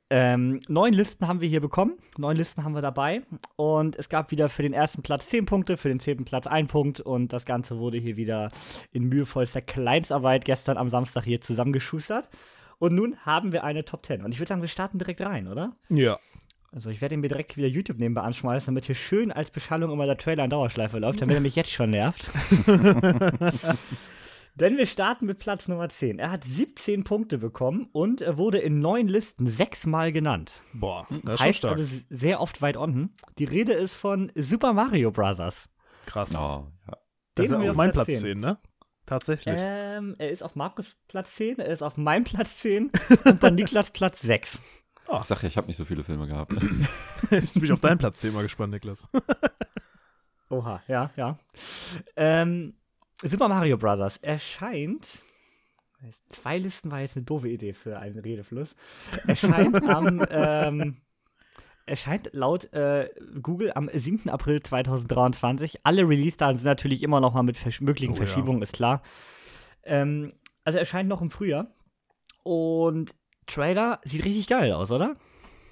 Ähm, 0.10 0.62
neun 0.70 0.94
Listen 0.94 1.28
haben 1.28 1.42
wir 1.42 1.50
hier 1.50 1.60
bekommen. 1.60 1.98
Neun 2.18 2.38
Listen 2.38 2.64
haben 2.64 2.74
wir 2.74 2.82
dabei. 2.82 3.24
Und 3.58 3.96
es 3.98 4.08
gab 4.08 4.32
wieder 4.32 4.48
für 4.48 4.62
den 4.62 4.74
ersten 4.74 5.02
Platz 5.02 5.28
10 5.30 5.46
Punkte, 5.46 5.76
für 5.76 5.90
den 5.90 6.00
zehnten 6.00 6.24
Platz 6.24 6.48
1 6.48 6.72
Punkt. 6.72 7.00
Und 7.02 7.34
das 7.34 7.46
Ganze 7.46 7.78
wurde 7.78 7.98
hier 7.98 8.16
wieder 8.16 8.50
in 8.92 9.04
mühevollster 9.04 9.62
Kleinstarbeit 9.62 10.46
gestern 10.46 10.78
am 10.78 10.90
Samstag 10.90 11.26
hier 11.26 11.42
zusammengeschustert. 11.42 12.30
Und 12.80 12.96
nun 12.96 13.18
haben 13.26 13.52
wir 13.52 13.64
eine 13.64 13.84
Top 13.84 14.06
10. 14.06 14.24
Und 14.24 14.32
ich 14.34 14.40
würde 14.40 14.50
sagen, 14.50 14.62
wir 14.62 14.70
starten 14.70 15.00
direkt 15.00 15.22
rein, 15.22 15.48
oder? 15.48 15.76
Ja. 15.90 16.20
Also 16.72 16.90
ich 16.90 17.02
werde 17.02 17.18
mir 17.18 17.28
direkt 17.28 17.58
wieder 17.58 17.68
YouTube 17.68 17.98
nebenbei 17.98 18.22
anschmeißen, 18.22 18.68
damit 18.68 18.86
hier 18.86 18.96
schön 18.96 19.32
als 19.32 19.52
Beschallung 19.52 19.92
immer 19.92 20.06
der 20.06 20.18
Trailer 20.18 20.44
in 20.44 20.50
Dauerschleife 20.50 21.00
läuft, 21.00 21.22
damit 21.22 21.36
er 21.36 21.42
mich 21.42 21.56
jetzt 21.56 21.72
schon 21.72 21.90
nervt. 21.90 22.30
Denn 24.60 24.76
wir 24.76 24.88
starten 24.88 25.28
mit 25.28 25.38
Platz 25.38 25.68
Nummer 25.68 25.88
10. 25.88 26.18
Er 26.18 26.32
hat 26.32 26.44
17 26.44 27.04
Punkte 27.04 27.38
bekommen 27.38 27.90
und 27.92 28.22
er 28.22 28.38
wurde 28.38 28.58
in 28.58 28.80
neun 28.80 29.08
Listen 29.08 29.46
sechsmal 29.46 30.12
genannt. 30.12 30.64
Boah, 30.74 31.06
das 31.24 31.36
ist 31.36 31.40
heißt 31.42 31.42
schon 31.42 31.54
stark. 31.54 31.78
also 31.78 32.02
sehr 32.10 32.42
oft 32.42 32.60
weit 32.64 32.76
unten. 32.76 33.14
Die 33.38 33.44
Rede 33.44 33.74
ist 33.74 33.94
von 33.94 34.32
Super 34.34 34.74
Mario 34.74 35.12
Bros. 35.12 35.70
Krass. 36.08 36.36
Oh, 36.36 36.66
ja. 36.88 36.98
das 37.36 37.46
ist 37.46 37.52
wir 37.52 37.60
auf 37.60 37.70
auf 37.70 37.76
mein 37.76 37.92
Platz 37.92 38.08
Platz 38.08 38.22
10. 38.22 38.32
10, 38.32 38.40
ne? 38.40 38.58
Tatsächlich. 39.06 39.56
Ähm, 39.60 40.16
er 40.18 40.32
ist 40.32 40.42
auf 40.42 40.56
Markus 40.56 40.96
Platz 41.08 41.36
10, 41.36 41.60
er 41.60 41.68
ist 41.68 41.84
auf 41.84 41.96
meinem 41.96 42.24
Platz 42.24 42.58
10 42.58 42.92
und 43.26 43.40
bei 43.40 43.52
Niklas 43.52 43.92
Platz 43.92 44.22
6. 44.24 44.60
Ich 45.20 45.24
sag 45.26 45.44
ja, 45.44 45.50
ich 45.50 45.58
habe 45.58 45.68
nicht 45.68 45.78
so 45.78 45.86
viele 45.86 46.04
Filme 46.04 46.26
gehabt. 46.26 46.54
Jetzt 47.30 47.54
bin 47.54 47.66
ich 47.66 47.72
auf 47.72 47.80
deinen 47.80 48.00
Platz 48.00 48.22
10 48.22 48.34
mal 48.34 48.42
gespannt, 48.42 48.74
Niklas. 48.74 49.08
Oha, 50.50 50.82
ja, 50.88 51.12
ja. 51.16 51.38
Ähm, 52.16 52.74
Super 53.24 53.48
Mario 53.48 53.78
Bros. 53.78 54.18
erscheint. 54.18 55.24
Zwei 56.30 56.60
Listen 56.60 56.92
war 56.92 57.02
jetzt 57.02 57.16
eine 57.18 57.26
doofe 57.26 57.50
Idee 57.50 57.74
für 57.74 57.98
einen 57.98 58.20
Redefluss. 58.20 58.76
Erscheint 59.26 59.76
am. 59.90 60.24
Ähm, 60.30 60.98
erscheint 61.88 62.30
laut 62.34 62.72
äh, 62.74 63.10
Google 63.42 63.72
am 63.74 63.90
7. 63.92 64.30
April 64.30 64.62
2023. 64.62 65.80
Alle 65.86 66.08
Release-Daten 66.08 66.58
sind 66.58 66.66
natürlich 66.66 67.02
immer 67.02 67.20
noch 67.22 67.34
mal 67.34 67.44
mit 67.44 67.56
versch 67.58 67.82
möglichen 67.82 68.12
Oh 68.12 68.18
ja. 68.18 68.26
Verschiebungen, 68.26 68.62
ist 68.62 68.74
klar. 68.74 69.02
Ähm, 69.84 70.34
also 70.66 70.78
erscheint 70.78 71.08
noch 71.10 71.22
im 71.22 71.32
Frühjahr. 71.32 71.68
Und 72.44 73.16
Trailer 73.48 74.00
sieht 74.04 74.26
richtig 74.26 74.48
geil 74.48 74.72
aus, 74.74 74.92
oder? 74.92 75.16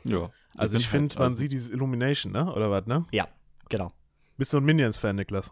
ja. 0.03 0.31
Also 0.57 0.77
ich 0.77 0.87
finde, 0.87 1.09
halt- 1.15 1.19
man 1.19 1.31
also- 1.33 1.37
sieht 1.41 1.51
dieses 1.51 1.69
Illumination, 1.69 2.31
ne? 2.31 2.49
Oder 2.53 2.71
was, 2.71 2.85
ne? 2.85 3.05
Ja, 3.11 3.27
genau. 3.67 3.91
Bist 4.37 4.53
du 4.53 4.57
ein 4.57 4.63
Minions-Fan, 4.63 5.17
Niklas? 5.17 5.51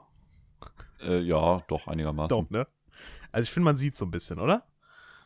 Äh, 1.08 1.20
ja, 1.22 1.62
doch, 1.68 1.88
einigermaßen. 1.88 2.30
Doch, 2.30 2.50
ne? 2.50 2.66
Also 3.32 3.46
ich 3.46 3.52
finde, 3.52 3.66
man 3.66 3.76
sieht 3.76 3.96
so 3.96 4.06
ein 4.06 4.12
bisschen, 4.12 4.40
oder? 4.40 4.64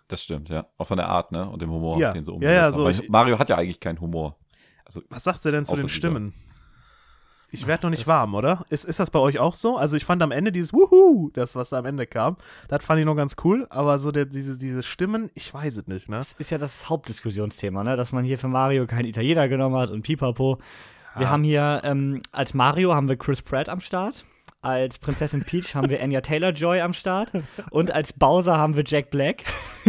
Das 0.08 0.24
stimmt, 0.24 0.50
ja. 0.50 0.66
Auch 0.78 0.88
von 0.88 0.98
der 0.98 1.10
Art, 1.10 1.32
ne? 1.32 1.50
Und 1.50 1.62
dem 1.62 1.70
Humor, 1.72 2.00
Ja. 2.00 2.12
den 2.12 2.24
sie 2.24 2.32
Ja, 2.32 2.36
umgesetzt 2.36 2.56
ja, 2.56 2.64
haben. 2.86 2.94
so, 2.94 3.04
ich- 3.04 3.10
Mario 3.10 3.38
hat 3.40 3.50
ja 3.50 3.58
eigentlich 3.58 3.80
keinen 3.80 4.00
Humor. 4.00 4.38
Also, 4.86 5.02
Was 5.10 5.26
sagt 5.26 5.46
er 5.46 5.52
denn 5.52 5.66
zu 5.66 5.74
den 5.76 5.88
dieser. 5.88 5.96
Stimmen? 5.96 6.34
Ich 7.50 7.66
werde 7.66 7.86
noch 7.86 7.92
nicht 7.92 8.08
warm, 8.08 8.36
oder? 8.36 8.66
Ist, 8.70 8.84
ist 8.84 9.00
das 9.00 9.10
bei 9.10 9.20
euch 9.20 9.40
auch 9.40 9.56
so? 9.56 9.78
Also 9.78 9.96
ich 9.96 10.04
fand 10.04 10.22
am 10.22 10.32
Ende 10.32 10.52
dieses 10.52 10.74
Wuhu, 10.74 11.30
das, 11.34 11.56
was 11.56 11.70
da 11.70 11.78
am 11.78 11.86
Ende 11.86 12.06
kam, 12.06 12.36
das 12.68 12.86
fand 12.86 13.00
ich 13.00 13.06
noch 13.06 13.16
ganz 13.16 13.38
cool, 13.46 13.66
aber 13.70 14.00
so 14.00 14.12
der, 14.12 14.26
diese, 14.26 14.58
diese 14.58 14.84
Stimmen, 14.84 15.30
ich 15.34 15.54
weiß 15.54 15.78
es 15.78 15.88
nicht, 15.88 16.10
ne? 16.10 16.18
Das 16.18 16.34
ist 16.34 16.52
ja 16.52 16.58
das 16.58 16.90
Hauptdiskussionsthema, 16.90 17.86
ne? 17.86 17.96
dass 17.96 18.12
man 18.12 18.26
hier 18.26 18.38
für 18.38 18.50
Mario 18.50 18.86
keinen 18.86 19.06
Italiener 19.06 19.48
genommen 19.48 19.78
hat 19.78 19.90
und 19.92 20.02
pipapo. 20.02 20.58
Wir 21.16 21.24
Ja. 21.24 21.30
haben 21.30 21.44
hier, 21.46 21.82
ähm, 21.86 22.22
als 22.34 22.54
Mario 22.54 22.94
haben 22.94 23.08
wir 23.08 23.16
Chris 23.16 23.42
Pratt 23.42 23.70
am 23.70 23.80
Start, 23.80 24.26
als 24.62 24.98
Prinzessin 25.00 25.44
Peach 25.44 25.76
haben 25.76 25.90
wir 25.90 26.02
Anya 26.02 26.22
Taylor-Joy 26.22 26.82
am 26.82 26.94
Start 26.94 27.32
und 27.72 27.92
als 27.92 28.14
Bowser 28.14 28.58
haben 28.58 28.76
wir 28.76 28.84
Jack 28.86 29.10
Black. 29.10 29.44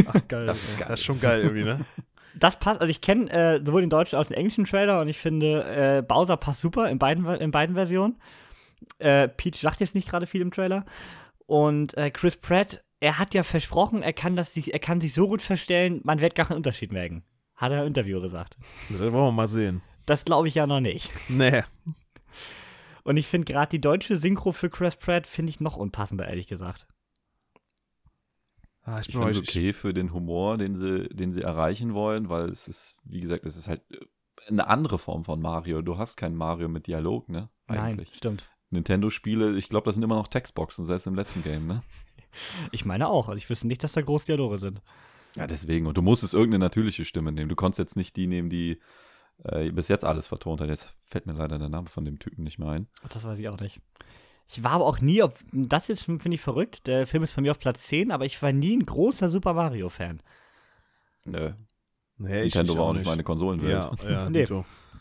Ach, 0.06 0.20
geil. 0.28 0.46
Das 0.46 0.62
ist 0.62 0.78
geil. 0.78 0.88
Das 0.88 1.00
ist 1.00 1.06
schon 1.06 1.20
geil 1.20 1.42
irgendwie, 1.42 1.64
ne? 1.64 1.84
Das 2.34 2.58
passt, 2.58 2.80
also 2.80 2.90
ich 2.90 3.00
kenne 3.00 3.30
äh, 3.30 3.64
sowohl 3.64 3.80
den 3.80 3.90
deutschen 3.90 4.16
als 4.16 4.26
auch 4.26 4.28
den 4.28 4.36
englischen 4.36 4.64
Trailer 4.64 5.00
und 5.00 5.08
ich 5.08 5.18
finde, 5.18 5.64
äh, 5.64 6.02
Bowser 6.02 6.36
passt 6.36 6.60
super 6.60 6.88
in 6.88 6.98
beiden, 6.98 7.26
in 7.26 7.50
beiden 7.50 7.74
Versionen. 7.74 8.20
Äh, 8.98 9.28
Peach 9.28 9.60
sagt 9.60 9.80
jetzt 9.80 9.94
nicht 9.94 10.08
gerade 10.08 10.26
viel 10.26 10.40
im 10.40 10.52
Trailer. 10.52 10.84
Und 11.46 11.96
äh, 11.96 12.10
Chris 12.10 12.36
Pratt, 12.36 12.84
er 13.00 13.18
hat 13.18 13.34
ja 13.34 13.42
versprochen, 13.42 14.02
er 14.02 14.12
kann, 14.12 14.36
das 14.36 14.52
sich, 14.52 14.72
er 14.72 14.78
kann 14.78 15.00
sich 15.00 15.14
so 15.14 15.26
gut 15.26 15.42
verstellen, 15.42 16.00
man 16.04 16.20
wird 16.20 16.34
gar 16.34 16.46
keinen 16.46 16.58
Unterschied 16.58 16.92
merken. 16.92 17.24
Hat 17.56 17.72
er 17.72 17.80
im 17.82 17.88
Interview 17.88 18.20
gesagt. 18.20 18.56
Das 18.88 19.00
wollen 19.00 19.12
wir 19.12 19.32
mal 19.32 19.48
sehen. 19.48 19.82
Das 20.06 20.24
glaube 20.24 20.46
ich 20.48 20.54
ja 20.54 20.66
noch 20.66 20.80
nicht. 20.80 21.10
Nee. 21.28 21.62
Und 23.08 23.16
ich 23.16 23.26
finde 23.26 23.50
gerade 23.50 23.70
die 23.70 23.80
deutsche 23.80 24.18
Synchro 24.18 24.52
für 24.52 24.68
Chris 24.68 24.94
Pratt 24.94 25.26
finde 25.26 25.48
ich 25.48 25.60
noch 25.60 25.76
unpassender, 25.76 26.28
ehrlich 26.28 26.46
gesagt. 26.46 26.86
Ah, 28.82 29.00
ich 29.00 29.08
ich 29.08 29.14
finde 29.14 29.30
es 29.30 29.38
okay 29.38 29.72
für 29.72 29.94
den 29.94 30.12
Humor, 30.12 30.58
den 30.58 30.74
sie, 30.74 31.08
den 31.08 31.32
sie 31.32 31.40
erreichen 31.40 31.94
wollen, 31.94 32.28
weil 32.28 32.50
es 32.50 32.68
ist, 32.68 32.98
wie 33.04 33.20
gesagt, 33.20 33.46
es 33.46 33.56
ist 33.56 33.66
halt 33.66 33.80
äh, 33.90 33.96
eine 34.48 34.66
andere 34.66 34.98
Form 34.98 35.24
von 35.24 35.40
Mario. 35.40 35.80
Du 35.80 35.96
hast 35.96 36.16
keinen 36.16 36.36
Mario 36.36 36.68
mit 36.68 36.86
Dialog, 36.86 37.30
ne? 37.30 37.48
Eigentlich. 37.66 38.10
Nein, 38.10 38.16
stimmt. 38.18 38.44
Nintendo-Spiele, 38.68 39.56
ich 39.56 39.70
glaube, 39.70 39.86
das 39.86 39.94
sind 39.94 40.04
immer 40.04 40.16
noch 40.16 40.28
Textboxen, 40.28 40.84
selbst 40.84 41.06
im 41.06 41.14
letzten 41.14 41.42
Game, 41.42 41.66
ne? 41.66 41.82
Ich 42.72 42.84
meine 42.84 43.08
auch. 43.08 43.28
Also 43.30 43.38
ich 43.38 43.48
wüsste 43.48 43.66
nicht, 43.66 43.82
dass 43.82 43.92
da 43.92 44.02
groß 44.02 44.26
Dialoge 44.26 44.58
sind. 44.58 44.82
Ja, 45.34 45.46
deswegen. 45.46 45.86
Und 45.86 45.96
du 45.96 46.02
musstest 46.02 46.34
irgendeine 46.34 46.66
natürliche 46.66 47.06
Stimme 47.06 47.32
nehmen. 47.32 47.48
Du 47.48 47.56
konntest 47.56 47.78
jetzt 47.78 47.96
nicht 47.96 48.16
die 48.16 48.26
nehmen, 48.26 48.50
die 48.50 48.80
äh, 49.44 49.70
bis 49.70 49.88
jetzt 49.88 50.04
alles 50.04 50.26
vertont 50.26 50.60
hat. 50.60 50.68
Jetzt 50.68 50.96
fällt 51.04 51.26
mir 51.26 51.32
leider 51.34 51.58
der 51.58 51.68
Name 51.68 51.88
von 51.88 52.04
dem 52.04 52.18
Typen 52.18 52.44
nicht 52.44 52.58
mehr 52.58 52.68
ein. 52.68 52.88
Ach, 53.04 53.08
Das 53.08 53.24
weiß 53.24 53.38
ich 53.38 53.48
auch 53.48 53.60
nicht. 53.60 53.80
Ich 54.50 54.64
war 54.64 54.72
aber 54.72 54.86
auch 54.86 55.00
nie 55.00 55.22
auf. 55.22 55.32
Das 55.52 55.88
jetzt 55.88 56.04
finde 56.04 56.34
ich 56.34 56.40
verrückt. 56.40 56.86
Der 56.86 57.06
Film 57.06 57.22
ist 57.22 57.36
bei 57.36 57.42
mir 57.42 57.50
auf 57.50 57.58
Platz 57.58 57.82
10, 57.84 58.10
aber 58.10 58.24
ich 58.24 58.40
war 58.40 58.52
nie 58.52 58.76
ein 58.76 58.86
großer 58.86 59.28
Super 59.28 59.52
Mario-Fan. 59.52 60.20
Nö. 61.24 61.52
nee, 62.16 62.42
ich, 62.42 62.54
Nintendo 62.54 62.72
ich 62.72 62.78
war 62.78 62.86
auch 62.86 62.92
nicht 62.94 63.06
meine 63.06 63.24
Konsolenwelt. 63.24 63.90
Ja, 64.02 64.10
ja, 64.10 64.30
Nee. 64.30 64.46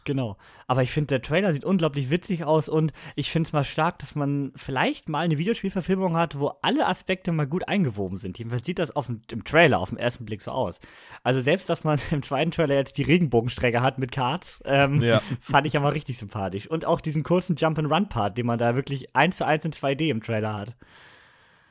Genau. 0.07 0.37
Aber 0.67 0.83
ich 0.83 0.91
finde, 0.91 1.07
der 1.07 1.21
Trailer 1.21 1.51
sieht 1.51 1.65
unglaublich 1.65 2.09
witzig 2.09 2.45
aus 2.45 2.69
und 2.69 2.93
ich 3.15 3.29
finde 3.29 3.47
es 3.47 3.51
mal 3.53 3.65
stark, 3.65 3.99
dass 3.99 4.15
man 4.15 4.53
vielleicht 4.55 5.09
mal 5.09 5.19
eine 5.19 5.37
Videospielverfilmung 5.37 6.15
hat, 6.15 6.39
wo 6.39 6.53
alle 6.61 6.87
Aspekte 6.87 7.33
mal 7.33 7.45
gut 7.45 7.67
eingewoben 7.67 8.17
sind. 8.17 8.39
Jedenfalls 8.39 8.65
sieht 8.65 8.79
das 8.79 8.95
auf 8.95 9.07
dem, 9.07 9.21
im 9.29 9.43
Trailer 9.43 9.79
auf 9.79 9.89
den 9.89 9.97
ersten 9.97 10.23
Blick 10.23 10.41
so 10.41 10.51
aus. 10.51 10.79
Also 11.23 11.41
selbst, 11.41 11.67
dass 11.67 11.83
man 11.83 11.99
im 12.11 12.21
zweiten 12.23 12.51
Trailer 12.51 12.75
jetzt 12.75 12.97
die 12.97 13.03
Regenbogenstrecke 13.03 13.81
hat 13.81 13.97
mit 13.97 14.13
Karts, 14.13 14.61
ähm, 14.63 15.01
Ja. 15.01 15.21
fand 15.41 15.67
ich 15.67 15.75
aber 15.75 15.93
richtig 15.93 16.17
sympathisch. 16.17 16.67
Und 16.67 16.85
auch 16.85 17.01
diesen 17.01 17.23
kurzen 17.23 17.57
Jump-and-Run-Part, 17.57 18.37
den 18.37 18.45
man 18.45 18.57
da 18.57 18.75
wirklich 18.75 19.13
eins 19.13 19.35
zu 19.35 19.45
eins 19.45 19.65
in 19.65 19.73
2D 19.73 20.09
im 20.09 20.23
Trailer 20.23 20.53
hat. 20.53 20.75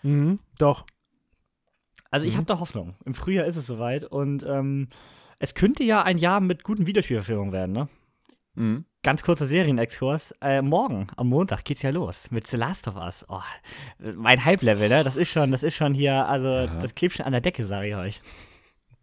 Mhm, 0.02 0.40
doch. 0.58 0.84
Also 2.10 2.26
ich 2.26 2.34
Mhm. 2.34 2.38
habe 2.38 2.46
da 2.48 2.60
Hoffnung. 2.60 2.96
Im 3.06 3.14
Frühjahr 3.14 3.46
ist 3.46 3.56
es 3.56 3.66
soweit 3.66 4.04
und 4.04 4.44
ähm, 4.46 4.88
es 5.38 5.52
könnte 5.54 5.84
ja 5.84 6.02
ein 6.02 6.16
Jahr 6.16 6.40
mit 6.40 6.62
guten 6.62 6.86
Videospielverfilmungen 6.86 7.52
werden, 7.52 7.72
ne? 7.72 7.88
Mhm. 8.56 8.84
Ganz 9.02 9.22
kurzer 9.22 9.46
Serienexkurs. 9.46 10.32
Äh, 10.40 10.62
morgen, 10.62 11.06
am 11.16 11.28
Montag, 11.28 11.64
geht's 11.64 11.82
ja 11.82 11.90
los 11.90 12.30
mit 12.30 12.46
The 12.48 12.56
Last 12.56 12.88
of 12.88 12.96
Us. 12.96 13.24
Oh, 13.28 13.40
mein 14.16 14.44
Hype-Level, 14.44 14.88
ne? 14.88 15.04
Das 15.04 15.16
ist 15.16 15.30
schon, 15.30 15.52
das 15.52 15.62
ist 15.62 15.76
schon 15.76 15.94
hier, 15.94 16.26
also 16.26 16.48
Ja. 16.48 16.66
das 16.66 16.94
klebt 16.94 17.14
schon 17.16 17.26
an 17.26 17.32
der 17.32 17.40
Decke, 17.40 17.66
sage 17.66 17.88
ich 17.88 17.94
euch. 17.94 18.20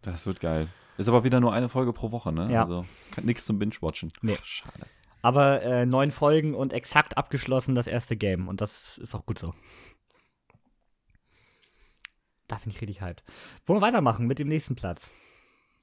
Das 0.02 0.26
wird 0.26 0.40
geil. 0.40 0.68
Ist 0.98 1.08
aber 1.08 1.24
wieder 1.24 1.40
nur 1.40 1.52
eine 1.52 1.68
Folge 1.68 1.92
pro 1.92 2.10
Woche, 2.12 2.32
ne? 2.32 2.52
Ja. 2.52 2.62
Also 2.64 2.84
nichts 3.22 3.46
zum 3.46 3.58
Binge-Watchen. 3.58 4.12
Nee. 4.20 4.36
Ach, 4.40 4.44
schade. 4.44 4.86
Aber 5.22 5.62
äh, 5.62 5.86
neun 5.86 6.10
Folgen 6.10 6.54
und 6.54 6.74
exakt 6.74 7.16
abgeschlossen 7.16 7.74
das 7.74 7.86
erste 7.86 8.14
Game. 8.16 8.46
Und 8.48 8.60
das 8.60 8.98
ist 8.98 9.14
auch 9.14 9.24
gut 9.24 9.38
so. 9.38 9.54
Da 12.46 12.56
bin 12.56 12.70
ich 12.70 12.80
richtig 12.82 13.00
hyped. 13.00 13.24
Wollen 13.64 13.78
wir 13.80 13.86
weitermachen 13.86 14.26
mit 14.26 14.38
dem 14.38 14.48
nächsten 14.48 14.76
Platz? 14.76 15.14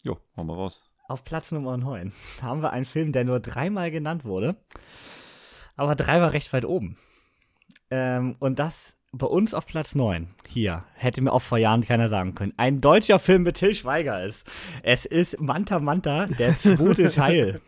Jo, 0.04 0.20
hauen 0.38 0.46
wir 0.48 0.54
raus. 0.56 0.84
Auf 1.12 1.26
Platz 1.26 1.52
Nummer 1.52 1.76
9 1.76 2.14
haben 2.42 2.64
wir 2.64 2.72
einen 2.72 2.86
Film, 2.86 3.12
der 3.12 3.26
nur 3.26 3.42
dreimal 3.42 3.92
genannt 3.92 4.24
wurde, 4.24 4.56
aber 5.76 5.96
dreimal 5.96 6.30
recht 6.30 6.54
weit 6.54 6.64
oben. 6.64 6.98
Ähm, 7.90 8.38
und 8.40 8.60
das 8.60 8.96
bei 9.12 9.28
uns 9.28 9.54
auf 9.54 9.66
Platz 9.66 9.94
9, 9.94 10.30
hier, 10.48 10.86
hätte 10.94 11.22
mir 11.22 11.34
auch 11.34 11.42
vor 11.42 11.58
Jahren 11.58 11.82
keiner 11.82 12.08
sagen 12.08 12.34
können, 12.34 12.54
ein 12.56 12.80
deutscher 12.80 13.20
Film 13.20 13.44
mit 13.44 13.58
Till 13.58 13.76
Schweiger 13.76 14.24
ist. 14.24 14.48
Es 14.84 15.04
ist 15.04 15.38
Manta 15.42 15.82
Manta, 15.82 16.28
der 16.28 16.58
zweite 16.58 17.10
Teil. 17.14 17.60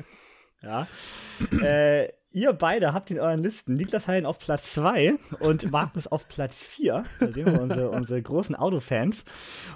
Ja. 0.61 0.87
Äh, 1.61 2.13
ihr 2.31 2.53
beide 2.53 2.93
habt 2.93 3.11
in 3.11 3.19
euren 3.19 3.41
Listen 3.41 3.75
Niklas 3.75 4.07
Heiden 4.07 4.25
auf 4.25 4.39
Platz 4.39 4.71
2 4.75 5.15
und 5.39 5.69
Markus 5.69 6.07
auf 6.07 6.29
Platz 6.29 6.63
4. 6.63 7.03
Da 7.19 7.27
sehen 7.27 7.51
wir 7.51 7.61
unsere, 7.61 7.89
unsere 7.89 8.21
großen 8.21 8.55
Autofans. 8.55 9.25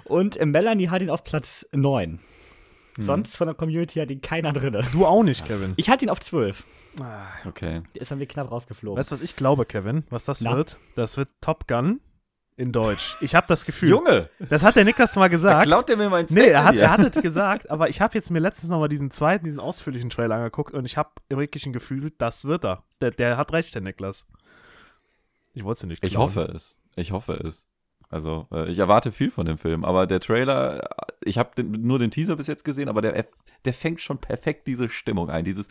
Und 0.04 0.42
Melanie 0.42 0.88
hat 0.88 1.02
ihn 1.02 1.10
auf 1.10 1.22
Platz 1.22 1.66
9. 1.72 2.18
Sonst 2.98 3.36
von 3.36 3.46
der 3.46 3.54
Community 3.54 3.98
hat 4.00 4.10
ihn 4.10 4.20
keiner 4.20 4.52
drin. 4.52 4.76
Du 4.92 5.06
auch 5.06 5.22
nicht, 5.22 5.44
Kevin. 5.44 5.74
Ich 5.76 5.88
hatte 5.88 6.04
ihn 6.04 6.10
auf 6.10 6.20
12. 6.20 6.64
Okay. 7.46 7.82
Der 7.94 8.02
ist 8.02 8.10
dann 8.10 8.18
mir 8.18 8.26
knapp 8.26 8.50
rausgeflogen. 8.50 8.98
Weißt 8.98 9.10
du, 9.10 9.14
was 9.14 9.20
ich 9.20 9.36
glaube, 9.36 9.64
Kevin? 9.66 10.04
Was 10.10 10.24
das 10.24 10.40
Na? 10.40 10.56
wird? 10.56 10.78
Das 10.96 11.16
wird 11.16 11.28
Top 11.40 11.68
Gun 11.68 12.00
in 12.56 12.72
Deutsch. 12.72 13.14
Ich 13.20 13.36
habe 13.36 13.46
das 13.46 13.64
Gefühl. 13.64 13.90
Junge! 13.90 14.28
Das 14.50 14.64
hat 14.64 14.74
der 14.74 14.84
Niklas 14.84 15.14
mal 15.14 15.22
Da 15.26 15.28
gesagt. 15.28 15.66
klaut 15.66 15.88
der 15.88 15.96
mir 15.96 16.10
mein 16.10 16.26
Nee, 16.28 16.48
er 16.48 16.64
hat, 16.64 16.74
er 16.74 16.90
hat 16.90 17.16
es 17.16 17.22
gesagt, 17.22 17.70
aber 17.70 17.88
ich 17.88 18.00
habe 18.00 18.14
jetzt 18.14 18.32
mir 18.32 18.40
letztens 18.40 18.70
nochmal 18.70 18.88
diesen 18.88 19.12
zweiten, 19.12 19.44
diesen 19.44 19.60
ausführlichen 19.60 20.10
Trailer 20.10 20.34
angeguckt 20.34 20.74
und 20.74 20.84
ich 20.84 20.96
habe 20.96 21.10
wirklich 21.28 21.64
ein 21.66 21.72
Gefühl, 21.72 22.10
das 22.18 22.46
wird 22.46 22.64
er. 22.64 22.82
Der, 23.00 23.12
der 23.12 23.36
hat 23.36 23.52
recht, 23.52 23.72
der 23.76 23.82
Niklas. 23.82 24.26
Ich 25.54 25.62
wollte 25.62 25.78
es 25.78 25.86
nicht 25.86 26.04
Ich 26.04 26.10
klauen. 26.12 26.24
hoffe 26.26 26.50
es. 26.52 26.76
Ich 26.96 27.12
hoffe 27.12 27.34
es. 27.34 27.67
Also, 28.10 28.46
äh, 28.52 28.70
ich 28.70 28.78
erwarte 28.78 29.12
viel 29.12 29.30
von 29.30 29.44
dem 29.46 29.58
Film, 29.58 29.84
aber 29.84 30.06
der 30.06 30.20
Trailer, 30.20 30.88
ich 31.22 31.36
habe 31.38 31.62
nur 31.62 31.98
den 31.98 32.10
Teaser 32.10 32.36
bis 32.36 32.46
jetzt 32.46 32.64
gesehen, 32.64 32.88
aber 32.88 33.02
der, 33.02 33.26
der 33.64 33.74
fängt 33.74 34.00
schon 34.00 34.18
perfekt 34.18 34.66
diese 34.66 34.88
Stimmung 34.88 35.28
ein. 35.30 35.44
Dieses 35.44 35.68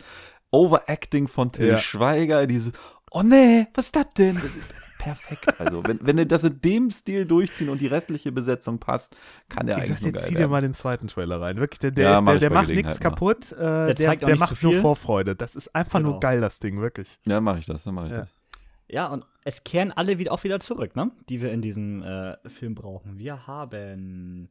Overacting 0.50 1.28
von 1.28 1.52
Till 1.52 1.68
Ja. 1.68 1.78
Schweiger, 1.78 2.46
dieses, 2.46 2.72
oh 3.10 3.22
nee, 3.22 3.66
was 3.74 3.86
ist 3.86 3.96
das 3.96 4.06
denn? 4.16 4.36
Das 4.36 4.44
ist 4.44 4.98
perfekt. 4.98 5.60
Also, 5.60 5.82
wenn, 5.84 5.98
wenn 6.02 6.16
er 6.18 6.26
das 6.26 6.44
in 6.44 6.60
dem 6.60 6.90
Stil 6.90 7.26
durchziehen 7.26 7.68
und 7.68 7.80
die 7.80 7.86
restliche 7.86 8.32
Besetzung 8.32 8.78
passt, 8.78 9.16
kann 9.48 9.66
der 9.66 9.78
Ich 9.78 9.84
eigentlich 9.84 9.98
sag 9.98 10.02
nur 10.02 10.10
jetzt, 10.12 10.20
geil 10.22 10.28
zieh 10.28 10.34
dir 10.36 10.48
mal 10.48 10.62
den 10.62 10.74
zweiten 10.74 11.08
Trailer 11.08 11.40
rein. 11.40 11.56
Wirklich, 11.58 11.80
der, 11.80 11.90
der, 11.90 12.04
Ja, 12.10 12.18
ist, 12.20 12.26
der, 12.26 12.38
der 12.38 12.50
macht 12.50 12.68
nichts 12.68 13.00
kaputt. 13.00 13.52
Äh, 13.52 13.56
der 13.58 13.96
zeigt 13.96 14.22
auch 14.24 14.26
der 14.26 14.34
nicht 14.36 14.40
macht 14.40 14.56
zu 14.56 14.66
nur. 14.70 14.74
Vorfreude. 14.80 15.34
Das 15.36 15.56
ist 15.56 15.74
einfach 15.74 16.00
nur 16.00 16.12
Genau. 16.12 16.20
geil, 16.20 16.40
das 16.40 16.60
Ding, 16.60 16.80
wirklich. 16.80 17.18
Ja, 17.26 17.40
mache 17.40 17.58
ich 17.58 17.66
das, 17.66 17.82
dann 17.84 17.94
mache 17.94 18.06
ich 18.06 18.12
Ja. 18.12 18.18
das. 18.20 18.36
Ja, 18.88 19.06
und 19.06 19.24
es 19.44 19.64
kehren 19.64 19.92
alle 19.92 20.18
wieder 20.18 20.32
auch 20.32 20.44
wieder 20.44 20.60
zurück, 20.60 20.96
ne? 20.96 21.10
Die 21.28 21.40
wir 21.40 21.52
in 21.52 21.62
diesem 21.62 22.02
äh, 22.02 22.36
Film 22.48 22.74
brauchen. 22.74 23.18
Wir 23.18 23.46
haben 23.46 24.48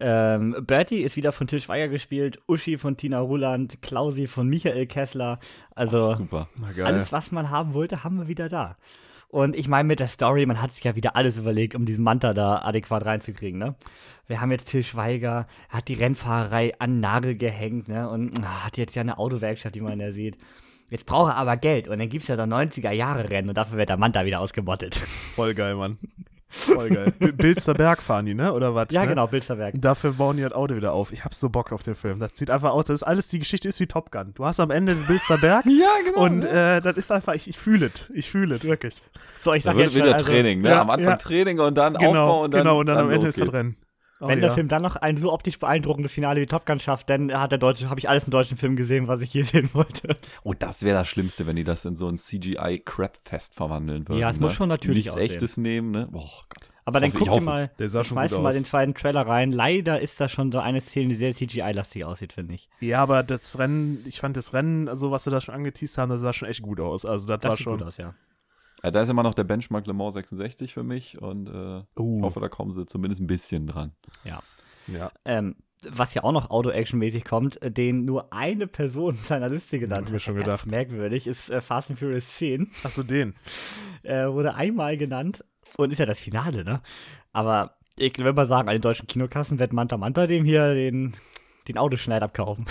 ähm, 0.00 0.56
Bertie 0.66 1.02
ist 1.02 1.16
wieder 1.16 1.30
von 1.30 1.46
Til 1.46 1.60
Schweiger 1.60 1.88
gespielt, 1.88 2.40
Uschi 2.48 2.78
von 2.78 2.96
Tina 2.96 3.20
Ruland, 3.20 3.82
Klausi 3.82 4.26
von 4.26 4.48
Michael 4.48 4.86
Kessler. 4.86 5.38
Also 5.74 6.16
geil. 6.74 6.86
alles, 6.86 7.12
was 7.12 7.32
man 7.32 7.50
haben 7.50 7.74
wollte, 7.74 8.02
haben 8.02 8.16
wir 8.18 8.26
wieder 8.26 8.48
da. 8.48 8.76
Und 9.28 9.54
ich 9.54 9.68
meine, 9.68 9.86
mit 9.86 10.00
der 10.00 10.08
Story, 10.08 10.44
man 10.46 10.60
hat 10.60 10.72
sich 10.72 10.82
ja 10.82 10.96
wieder 10.96 11.14
alles 11.14 11.38
überlegt, 11.38 11.76
um 11.76 11.84
diesen 11.84 12.02
Manta 12.02 12.34
da 12.34 12.62
adäquat 12.62 13.04
reinzukriegen, 13.04 13.60
ne? 13.60 13.76
Wir 14.26 14.40
haben 14.40 14.50
jetzt 14.50 14.70
Til 14.70 14.82
Schweiger, 14.82 15.46
er 15.70 15.78
hat 15.78 15.88
die 15.88 15.94
Rennfahrerei 15.94 16.72
an 16.80 16.98
Nagel 16.98 17.36
gehängt, 17.36 17.86
ne? 17.86 18.08
Und 18.08 18.42
ah, 18.42 18.64
hat 18.64 18.78
jetzt 18.78 18.96
ja 18.96 19.02
eine 19.02 19.18
Autowerkstatt, 19.18 19.74
die 19.74 19.82
man 19.82 20.00
ja 20.00 20.10
sieht. 20.10 20.36
Jetzt 20.90 21.06
braucht 21.06 21.32
er 21.32 21.36
aber 21.36 21.56
Geld 21.56 21.88
und 21.88 21.98
dann 21.98 22.08
gibt 22.08 22.22
es 22.22 22.28
ja 22.28 22.36
so 22.36 22.42
90er-Jahre-Rennen 22.42 23.48
und 23.48 23.56
dafür 23.56 23.78
wird 23.78 23.88
der 23.88 23.96
Manta 23.96 24.24
wieder 24.24 24.40
ausgebottet. 24.40 24.96
Voll 25.36 25.54
geil, 25.54 25.76
Mann. 25.76 25.98
Voll 26.52 26.88
geil. 26.88 27.14
B- 27.16 27.30
Bilster 27.30 27.74
Berg 27.74 28.02
fahren 28.02 28.26
die, 28.26 28.34
ne? 28.34 28.52
Oder 28.52 28.74
was? 28.74 28.88
Ja, 28.90 29.02
ne? 29.02 29.08
genau, 29.10 29.28
Bilsterberg. 29.28 29.72
Dafür 29.78 30.10
bauen 30.14 30.36
die 30.36 30.42
das 30.42 30.50
Auto 30.52 30.74
wieder 30.74 30.92
auf. 30.92 31.12
Ich 31.12 31.24
hab 31.24 31.32
so 31.32 31.48
Bock 31.48 31.70
auf 31.70 31.84
den 31.84 31.94
Film. 31.94 32.18
Das 32.18 32.32
sieht 32.34 32.50
einfach 32.50 32.72
aus, 32.72 32.86
das 32.86 32.96
ist 32.96 33.02
alles, 33.04 33.28
die 33.28 33.38
Geschichte 33.38 33.68
ist 33.68 33.78
wie 33.78 33.86
Top 33.86 34.10
Gun. 34.10 34.32
Du 34.34 34.44
hast 34.44 34.58
am 34.58 34.72
Ende 34.72 34.96
den 34.96 35.06
Bilster 35.06 35.38
Berg 35.38 35.64
Ja, 35.66 35.90
genau. 36.04 36.24
und 36.24 36.44
äh, 36.44 36.80
das 36.80 36.96
ist 36.96 37.12
einfach, 37.12 37.34
ich, 37.34 37.46
ich 37.48 37.56
fühle 37.56 37.86
es. 37.86 37.92
Ich 38.12 38.28
fühle 38.28 38.56
es, 38.56 38.64
wirklich. 38.64 38.96
So, 39.38 39.52
ich 39.54 39.62
da 39.62 39.70
sag 39.70 39.76
wird 39.76 39.86
jetzt 39.86 39.92
schon, 39.96 40.02
wieder 40.06 40.14
also, 40.14 40.26
Training, 40.26 40.60
ne? 40.62 40.70
ja, 40.70 40.80
Am 40.80 40.90
Anfang 40.90 41.08
ja. 41.10 41.16
Training 41.16 41.60
und 41.60 41.78
dann 41.78 41.94
Genau, 41.94 42.08
Aufbau 42.24 42.42
und 42.44 42.52
dann, 42.52 42.62
genau, 42.62 42.80
und 42.80 42.86
dann, 42.86 42.98
am 42.98 43.10
Ende 43.12 43.28
ist 43.28 43.40
das. 43.40 43.52
Rennen. 43.52 43.76
Oh, 44.22 44.28
Wenn 44.28 44.38
ja. 44.40 44.46
der 44.48 44.52
Film 44.54 44.68
dann 44.68 44.82
noch 44.82 44.96
ein 44.96 45.16
so 45.16 45.32
optisch 45.32 45.58
beeindruckendes 45.58 46.12
Finale 46.12 46.42
wie 46.42 46.46
Top 46.46 46.66
Gun 46.66 46.78
schafft, 46.78 47.08
dann 47.08 47.32
hat 47.32 47.52
der 47.52 47.58
deutsche, 47.58 47.88
habe 47.88 47.98
ich 48.00 48.08
alles 48.08 48.24
im 48.24 48.30
deutschen 48.30 48.58
Film 48.58 48.76
gesehen, 48.76 49.08
was 49.08 49.22
ich 49.22 49.32
je 49.32 49.42
sehen 49.44 49.70
wollte. 49.72 50.14
Oh, 50.42 50.52
das 50.52 50.82
wäre 50.82 50.98
das 50.98 51.08
Schlimmste, 51.08 51.46
wenn 51.46 51.56
die 51.56 51.64
das 51.64 51.84
in 51.86 51.96
so 51.96 52.06
ein 52.06 52.18
CGI-Crap-Fest 52.18 53.54
verwandeln 53.54 54.08
würden. 54.08 54.18
Ja, 54.20 54.30
es 54.30 54.36
ne? 54.38 54.42
muss 54.46 54.54
schon 54.54 54.68
natürlich 54.68 55.04
Nichts 55.06 55.16
aussehen. 55.16 55.30
Echtes 55.30 55.56
nehmen, 55.56 55.90
ne? 55.90 56.08
Boah, 56.10 56.28
Gott. 56.48 56.70
Aber 56.84 56.98
dann 57.00 57.12
guck 57.12 57.22
ich 57.22 57.28
dir 57.32 57.40
mal, 57.40 57.70
Der 57.78 57.88
sah 57.88 58.02
schon 58.02 58.16
schmeiß 58.16 58.30
gut 58.30 58.38
dir 58.38 58.42
mal 58.42 58.48
aus. 58.48 58.54
den 58.56 58.64
zweiten 58.64 58.94
Trailer 58.94 59.22
rein. 59.26 59.52
Leider 59.52 60.00
ist 60.00 60.20
das 60.20 60.32
schon 60.32 60.50
so 60.50 60.58
eine 60.58 60.80
Szene, 60.80 61.08
die 61.10 61.14
sehr 61.14 61.32
CGI-lastig 61.34 62.04
aussieht, 62.04 62.32
finde 62.32 62.54
ich. 62.54 62.68
Ja, 62.80 63.02
aber 63.02 63.22
das 63.22 63.58
Rennen, 63.58 64.02
ich 64.06 64.18
fand 64.20 64.36
das 64.36 64.52
Rennen, 64.52 64.88
also 64.88 65.10
was 65.10 65.24
sie 65.24 65.30
da 65.30 65.40
schon 65.40 65.54
angeteased 65.54 65.98
haben, 65.98 66.10
das 66.10 66.20
sah 66.20 66.32
schon 66.32 66.48
echt 66.48 66.62
gut 66.62 66.80
aus. 66.80 67.04
Also 67.06 67.26
das, 67.26 67.40
Das 67.40 67.50
war 67.50 67.56
sieht 67.56 67.64
schon. 67.64 67.78
gut 67.78 67.86
aus, 67.86 67.96
ja. 67.96 68.14
Ja, 68.82 68.90
da 68.90 69.02
ist 69.02 69.08
immer 69.08 69.22
noch 69.22 69.34
der 69.34 69.44
Benchmark 69.44 69.86
Le 69.86 69.92
Mans 69.92 70.14
66 70.14 70.72
für 70.72 70.82
mich 70.82 71.20
und 71.20 71.48
äh, 71.48 71.80
ich 71.80 71.84
Uh, 71.98 72.22
hoffe, 72.22 72.40
da 72.40 72.48
kommen 72.48 72.72
sie 72.72 72.86
zumindest 72.86 73.20
ein 73.20 73.26
bisschen 73.26 73.66
dran. 73.66 73.92
ja. 74.24 74.42
Ähm, 75.24 75.56
was 75.88 76.12
ja 76.14 76.24
auch 76.24 76.32
noch 76.32 76.50
Auto-Action-mäßig 76.50 77.24
kommt, 77.24 77.60
äh, 77.62 77.70
den 77.70 78.04
nur 78.04 78.32
eine 78.32 78.66
Person 78.66 79.16
in 79.16 79.22
seiner 79.22 79.48
Liste 79.48 79.78
genannt 79.78 80.08
ich 80.08 80.12
mir 80.12 80.16
hat. 80.16 80.22
schon 80.22 80.34
Ganz 80.34 80.44
gedacht. 80.44 80.66
merkwürdig, 80.70 81.26
ist 81.26 81.50
äh, 81.50 81.60
Fast 81.60 81.90
and 81.90 81.98
Furious 81.98 82.36
10. 82.36 82.70
Achso, 82.82 83.02
den. 83.02 83.34
äh, 84.02 84.26
wurde 84.28 84.54
einmal 84.54 84.96
genannt 84.96 85.44
und 85.76 85.90
ist 85.92 85.98
ja 85.98 86.06
das 86.06 86.18
Finale, 86.18 86.64
ne? 86.64 86.80
Aber 87.32 87.76
ich 87.96 88.16
will 88.18 88.32
mal 88.32 88.46
sagen, 88.46 88.68
an 88.68 88.74
den 88.74 88.82
deutschen 88.82 89.06
Kinokassen 89.06 89.58
wird 89.58 89.72
Manta 89.72 89.96
Manta 89.98 90.26
dem 90.26 90.44
hier 90.44 90.74
den, 90.74 91.14
den 91.68 91.76
Autoschneid 91.78 92.22
abkaufen. 92.22 92.66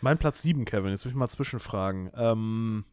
Mein 0.00 0.18
Platz 0.18 0.42
7, 0.42 0.64
Kevin, 0.64 0.90
jetzt 0.90 1.04
will 1.04 1.10
ich 1.12 1.16
mal 1.16 1.28
zwischenfragen. 1.28 2.10
Ähm, 2.16 2.84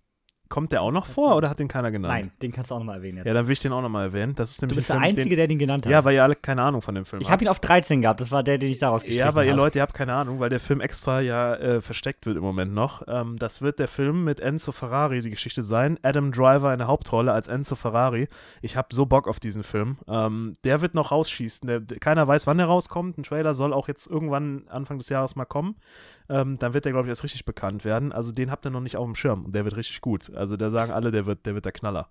kommt 0.50 0.72
der 0.72 0.82
auch 0.82 0.92
noch 0.92 1.06
vor 1.06 1.36
oder 1.36 1.50
hat 1.50 1.60
den 1.60 1.68
keiner 1.68 1.92
genannt? 1.92 2.14
Nein, 2.14 2.32
den 2.42 2.52
kannst 2.52 2.72
du 2.72 2.76
auch 2.76 2.80
nochmal 2.80 2.98
erwähnen 2.98 3.18
jetzt. 3.18 3.28
Ja, 3.28 3.34
dann 3.34 3.48
will 3.48 3.54
ich 3.54 3.60
den 3.60 3.72
auch 3.72 3.82
nochmal 3.82 4.06
erwähnen. 4.08 4.34
Das 4.36 4.52
ist 4.52 4.62
du 4.62 4.66
nämlich 4.66 4.78
bist 4.78 4.92
ein 4.92 4.96
der 5.00 5.08
Film, 5.08 5.18
Einzige, 5.18 5.36
der 5.36 5.48
den 5.48 5.60
genannt 5.60 5.86
den, 5.86 5.90
hat. 5.90 6.02
Ja, 6.02 6.06
weil 6.06 6.16
ihr 6.16 6.24
alle 6.24 6.36
keine 6.36 6.64
Ahnung 6.64 6.82
von 6.82 6.96
dem 6.96 7.06
Film 7.06 7.22
ich 7.22 7.28
habt. 7.28 7.34
habe 7.34 7.44
ihn 7.46 7.48
auf 7.50 7.60
13 7.60 8.02
gehabt, 8.02 8.20
das 8.20 8.32
war 8.32 8.44
der, 8.44 8.58
den 8.58 8.72
ich 8.72 8.80
daraus 8.80 9.02
gestrichen 9.04 9.20
Ja, 9.20 9.28
aber 9.28 9.46
ihr 9.46 9.52
habe. 9.52 9.62
Leute, 9.62 9.80
ihr 9.80 9.82
habt 9.84 9.94
keine 9.94 10.14
Ahnung, 10.14 10.40
weil 10.40 10.50
der 10.50 10.60
Film 10.60 10.82
extra 10.82 11.22
ja 11.22 11.54
äh, 11.56 11.82
versteckt 11.82 12.26
wird 12.26 12.36
im 12.38 12.44
Moment 12.44 12.74
noch. 12.74 13.04
Ähm, 13.08 13.38
das 13.38 13.62
wird 13.62 13.80
der 13.80 13.88
Film 13.88 14.24
mit 14.24 14.40
Enzo 14.40 14.72
Ferrari 14.72 15.22
die 15.22 15.30
Geschichte 15.30 15.62
sein. 15.62 16.00
Adam 16.04 16.32
Driver 16.32 16.74
in 16.74 16.80
der 16.80 16.88
Hauptrolle 16.88 17.32
als 17.32 17.48
Enzo 17.48 17.76
Ferrari. 17.76 18.28
Ich 18.62 18.76
habe 18.76 18.88
so 18.92 19.06
Bock 19.06 19.28
auf 19.28 19.40
diesen 19.40 19.64
Film. 19.64 19.98
Ähm, 20.08 20.56
der 20.64 20.82
wird 20.82 20.96
noch 20.96 21.12
rausschießen. 21.12 21.68
Der, 21.68 21.80
der- 21.80 22.00
keiner 22.00 22.28
weiß, 22.28 22.48
wann 22.48 22.58
der 22.58 22.66
rauskommt. 22.66 23.18
Ein 23.18 23.24
Trailer 23.24 23.54
soll 23.54 23.72
auch 23.72 23.88
jetzt 23.88 24.08
irgendwann 24.08 24.64
Anfang 24.70 24.98
des 24.98 25.10
Jahres 25.10 25.36
mal 25.36 25.46
kommen. 25.46 25.76
Ähm, 26.30 26.58
dann 26.58 26.74
wird 26.74 26.86
der, 26.86 26.92
glaube 26.92 27.08
ich, 27.08 27.10
erst 27.10 27.24
richtig 27.24 27.46
bekannt 27.46 27.84
werden. 27.86 28.12
Also 28.12 28.32
den 28.32 28.52
habt 28.52 28.66
ihr 28.66 28.70
noch 28.70 28.82
nicht 28.82 28.98
auf 28.98 29.06
dem 29.06 29.16
Schirm. 29.16 29.46
Und 29.46 29.56
der 29.56 29.66
wird 29.66 29.76
richtig 29.76 30.00
gut. 30.02 30.32
Also 30.36 30.58
da 30.58 30.70
sagen 30.70 30.92
alle, 30.92 31.12
der 31.12 31.26
wird, 31.26 31.46
der 31.46 31.56
wird 31.56 31.66
der 31.66 31.72
Knaller. 31.72 32.10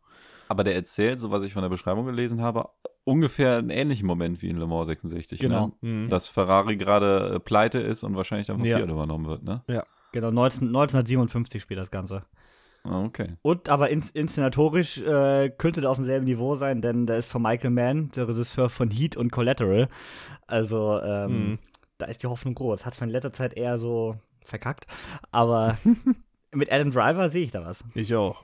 Aber 0.49 0.65
der 0.65 0.75
erzählt, 0.75 1.21
so 1.21 1.31
was 1.31 1.45
ich 1.45 1.53
von 1.53 1.63
der 1.63 1.69
Beschreibung 1.69 2.07
gelesen 2.07 2.41
habe, 2.43 2.69
ungefähr 3.05 3.57
einen 3.59 3.71
ähnlichen 3.71 4.07
Moment 4.07 4.43
wie 4.43 4.49
in 4.49 4.57
Le 4.57 4.67
Mans 4.67 4.87
66. 4.89 5.39
Genau. 5.41 5.73
Ne? 5.83 6.09
Dass 6.09 6.27
Ferrari 6.27 6.77
gerade 6.77 7.35
äh, 7.37 7.39
pleite 7.41 7.79
ist 7.79 8.03
und 8.03 8.17
wahrscheinlich 8.17 8.47
dann 8.49 8.59
von 8.59 8.67
Ja. 8.67 8.79
Fiat 8.79 8.89
übernommen 8.91 9.27
wird, 9.27 9.45
ne? 9.45 9.63
Genau, 10.13 10.31
19, 10.31 10.69
1957 10.69 11.61
spielt 11.63 11.79
das 11.79 11.91
Ganze. 11.91 12.25
Ah, 12.85 13.03
Okay. 13.05 13.37
Und 13.43 13.69
aber 13.69 13.91
ins, 13.91 14.11
inszenatorisch 14.11 14.99
äh, 14.99 15.51
könnte 15.51 15.83
der 15.83 15.91
auf 15.91 15.97
demselben 15.97 16.25
Niveau 16.25 16.57
sein, 16.57 16.81
denn 16.81 17.07
der 17.07 17.19
ist 17.19 17.31
von 17.31 17.43
Michael 17.43 17.71
Mann, 17.71 18.11
der 18.17 18.27
Regisseur 18.29 18.71
von 18.71 18.91
Heat 18.91 19.17
und 19.17 19.31
Collateral. 19.31 19.89
Also, 20.47 20.99
ähm, 21.03 21.31
Mhm. 21.51 21.59
Da 21.99 22.07
ist 22.07 22.23
die 22.23 22.27
Hoffnung 22.27 22.55
groß. 22.55 22.87
Hat 22.87 22.95
zwar 22.95 23.07
in 23.07 23.13
letzter 23.13 23.33
Zeit 23.33 23.55
eher 23.55 23.79
so 23.79 24.17
verkackt, 24.47 24.87
aber 25.31 25.77
mit 26.53 26.73
Adam 26.73 26.91
Driver 26.91 27.29
sehe 27.31 27.45
ich 27.45 27.51
da 27.51 27.65
was. 27.65 27.85
Ich 27.95 28.15
auch. 28.15 28.43